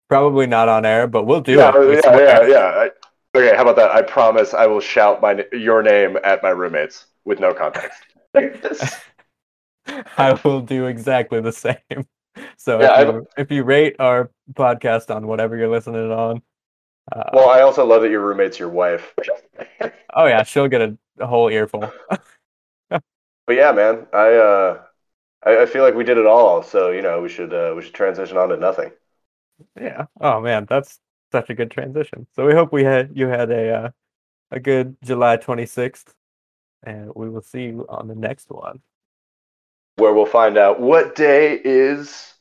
Probably 0.09 0.47
not 0.47 0.67
on 0.67 0.85
air, 0.85 1.07
but 1.07 1.25
we'll 1.25 1.41
do 1.41 1.53
yeah, 1.53 1.71
it. 1.73 2.03
Yeah, 2.03 2.17
yeah, 2.17 2.47
yeah. 2.47 2.87
Okay, 3.33 3.55
how 3.55 3.61
about 3.61 3.77
that? 3.77 3.91
I 3.91 4.01
promise 4.01 4.53
I 4.53 4.67
will 4.67 4.81
shout 4.81 5.21
my 5.21 5.45
your 5.53 5.81
name 5.81 6.17
at 6.25 6.43
my 6.43 6.49
roommates 6.49 7.05
with 7.23 7.39
no 7.39 7.53
context. 7.53 8.03
I 10.17 10.39
will 10.43 10.61
do 10.61 10.85
exactly 10.85 11.41
the 11.41 11.51
same. 11.51 11.77
So 12.55 12.79
yeah, 12.79 13.01
if, 13.01 13.07
you, 13.07 13.27
if, 13.37 13.51
you, 13.51 13.63
rate 13.65 13.97
our 13.99 14.31
podcast 14.53 15.13
on 15.13 15.27
whatever 15.27 15.57
you're 15.57 15.67
listening 15.67 16.09
on. 16.11 16.41
Uh, 17.11 17.23
well, 17.33 17.49
I 17.49 17.59
also 17.59 17.85
love 17.85 18.03
that 18.03 18.09
your 18.09 18.21
roommate's 18.21 18.57
your 18.57 18.69
wife. 18.69 19.13
oh 20.13 20.27
yeah, 20.27 20.43
she'll 20.43 20.69
get 20.69 20.81
a, 20.81 20.97
a 21.19 21.27
whole 21.27 21.49
earful. 21.49 21.91
but 22.89 23.01
yeah, 23.49 23.73
man, 23.73 24.07
I 24.13 24.33
uh, 24.33 24.81
I, 25.43 25.63
I, 25.63 25.65
feel 25.65 25.83
like 25.83 25.93
we 25.93 26.05
did 26.05 26.17
it 26.17 26.25
all. 26.25 26.63
So 26.63 26.91
you 26.91 27.01
know, 27.01 27.21
we 27.21 27.27
should 27.27 27.53
uh, 27.53 27.73
we 27.75 27.81
should 27.81 27.93
transition 27.93 28.37
on 28.37 28.47
to 28.47 28.55
nothing. 28.55 28.91
Yeah. 29.79 30.05
Oh 30.21 30.39
man, 30.39 30.67
that's 30.69 30.99
such 31.31 31.49
a 31.49 31.53
good 31.53 31.69
transition. 31.69 32.27
So 32.33 32.45
we 32.45 32.53
hope 32.53 32.71
we 32.71 32.85
had 32.85 33.11
you 33.13 33.27
had 33.27 33.51
a 33.51 33.73
uh, 33.73 33.89
a 34.51 34.59
good 34.59 34.95
July 35.03 35.37
26th, 35.37 36.13
and 36.83 37.11
we 37.15 37.29
will 37.29 37.41
see 37.41 37.63
you 37.63 37.85
on 37.89 38.07
the 38.07 38.15
next 38.15 38.49
one, 38.49 38.81
where 40.01 40.13
we'll 40.13 40.25
find 40.25 40.57
out 40.57 40.81
what 40.81 41.15
day 41.15 41.61
is 41.63 42.33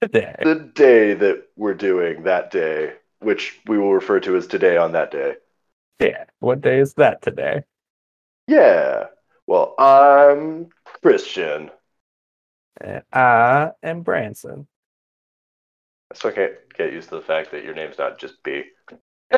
today. 0.00 0.36
The 0.44 0.70
day 0.74 1.12
that 1.14 1.42
we're 1.56 1.74
doing 1.74 2.22
that 2.22 2.52
day, 2.52 2.92
which 3.18 3.58
we 3.66 3.78
will 3.78 3.92
refer 3.92 4.20
to 4.20 4.36
as 4.36 4.46
today 4.46 4.76
on 4.76 4.92
that 4.92 5.10
day. 5.10 5.34
Yeah. 5.98 6.24
What 6.38 6.60
day 6.60 6.78
is 6.78 6.94
that 6.94 7.20
today? 7.20 7.64
Yeah. 8.46 9.06
Well, 9.48 9.74
I'm 9.76 10.68
Christian. 11.02 11.72
And 12.80 13.02
I 13.12 13.72
am 13.82 14.02
Branson. 14.02 14.68
I 16.12 16.16
still 16.16 16.30
can't 16.30 16.52
get 16.78 16.92
used 16.92 17.08
to 17.08 17.16
the 17.16 17.22
fact 17.22 17.50
that 17.50 17.64
your 17.64 17.74
name's 17.74 17.98
not 17.98 18.20
just 18.20 18.40
B. 18.44 18.62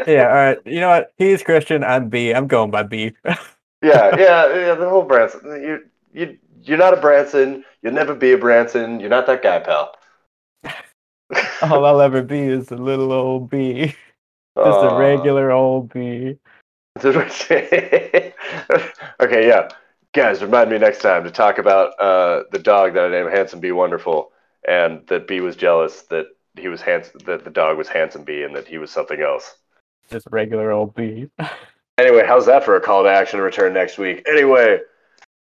yeah, 0.07 0.29
all 0.29 0.35
right. 0.35 0.59
You 0.67 0.81
know 0.81 0.91
what? 0.91 1.13
He's 1.17 1.43
Christian. 1.43 1.83
I'm 1.83 2.11
B. 2.11 2.33
I'm 2.33 2.49
going 2.49 2.71
by 2.71 2.83
B. 2.83 3.13
yeah, 3.25 3.39
yeah, 3.83 4.55
yeah. 4.55 4.75
The 4.75 4.89
whole 4.89 5.03
Branson. 5.03 5.41
You, 5.45 5.81
you, 6.13 6.39
you're 6.63 6.79
not 6.79 6.97
a 6.97 7.01
Branson. 7.01 7.65
You'll 7.83 7.93
never 7.93 8.15
be 8.15 8.33
a 8.33 8.39
Branson. 8.39 9.01
You're 9.01 9.11
not 9.11 9.27
that 9.27 9.43
guy, 9.43 9.61
pal. 9.61 9.95
All 11.63 11.85
I'll 11.85 12.01
ever 12.01 12.23
be 12.23 12.41
is 12.41 12.71
a 12.71 12.77
little 12.77 13.13
old 13.13 13.51
B. 13.51 13.95
Just 14.57 14.79
uh, 14.79 14.91
a 14.91 14.99
regular 14.99 15.51
old 15.51 15.93
B. 15.93 16.39
okay, 17.05 18.33
yeah. 19.21 19.69
Guys, 20.13 20.43
remind 20.43 20.71
me 20.71 20.77
next 20.77 21.01
time 21.01 21.25
to 21.25 21.31
talk 21.31 21.57
about 21.57 21.99
uh, 21.99 22.43
the 22.53 22.59
dog 22.59 22.93
that 22.93 23.07
I 23.07 23.09
named 23.09 23.33
Handsome 23.33 23.61
Be 23.61 23.73
Wonderful, 23.73 24.31
and 24.69 25.07
that 25.07 25.27
B 25.27 25.41
was 25.41 25.57
jealous 25.57 26.03
that 26.11 26.27
he 26.59 26.69
was 26.69 26.83
handsome, 26.83 27.21
that 27.25 27.45
the 27.45 27.51
dog 27.51 27.79
was 27.79 27.89
Handsome 27.89 28.25
B, 28.25 28.43
and 28.43 28.55
that 28.55 28.69
he 28.69 28.77
was 28.77 28.91
something 28.91 29.23
else. 29.23 29.57
Just 30.11 30.27
regular 30.31 30.71
old 30.71 30.95
B. 30.95 31.31
anyway, 31.97 32.25
how's 32.27 32.45
that 32.45 32.63
for 32.63 32.77
a 32.77 32.81
call 32.81 33.05
to 33.05 33.09
action 33.09 33.39
to 33.39 33.43
return 33.43 33.73
next 33.73 33.97
week? 33.97 34.23
Anyway, 34.29 34.81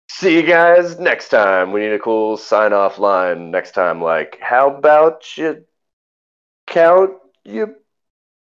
see 0.09 0.35
you 0.35 0.43
guys 0.43 0.99
next 0.99 1.29
time. 1.29 1.71
We 1.71 1.81
need 1.81 1.93
a 1.93 1.99
cool 1.99 2.37
sign 2.37 2.73
off 2.73 2.99
line 2.99 3.51
next 3.51 3.71
time, 3.71 4.01
like, 4.01 4.37
how 4.41 4.75
about 4.75 5.37
you 5.37 5.65
count 6.67 7.13
your 7.45 7.75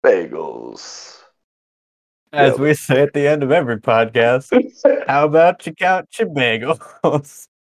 bagels? 0.03 1.21
As 2.31 2.59
we 2.59 2.73
say 2.73 3.01
at 3.01 3.13
the 3.13 3.27
end 3.27 3.43
of 3.43 3.51
every 3.51 3.77
podcast, 3.77 4.51
how 5.07 5.25
about 5.25 5.65
you 5.65 5.73
count 5.73 6.19
your 6.19 6.27
bagels? 6.29 7.47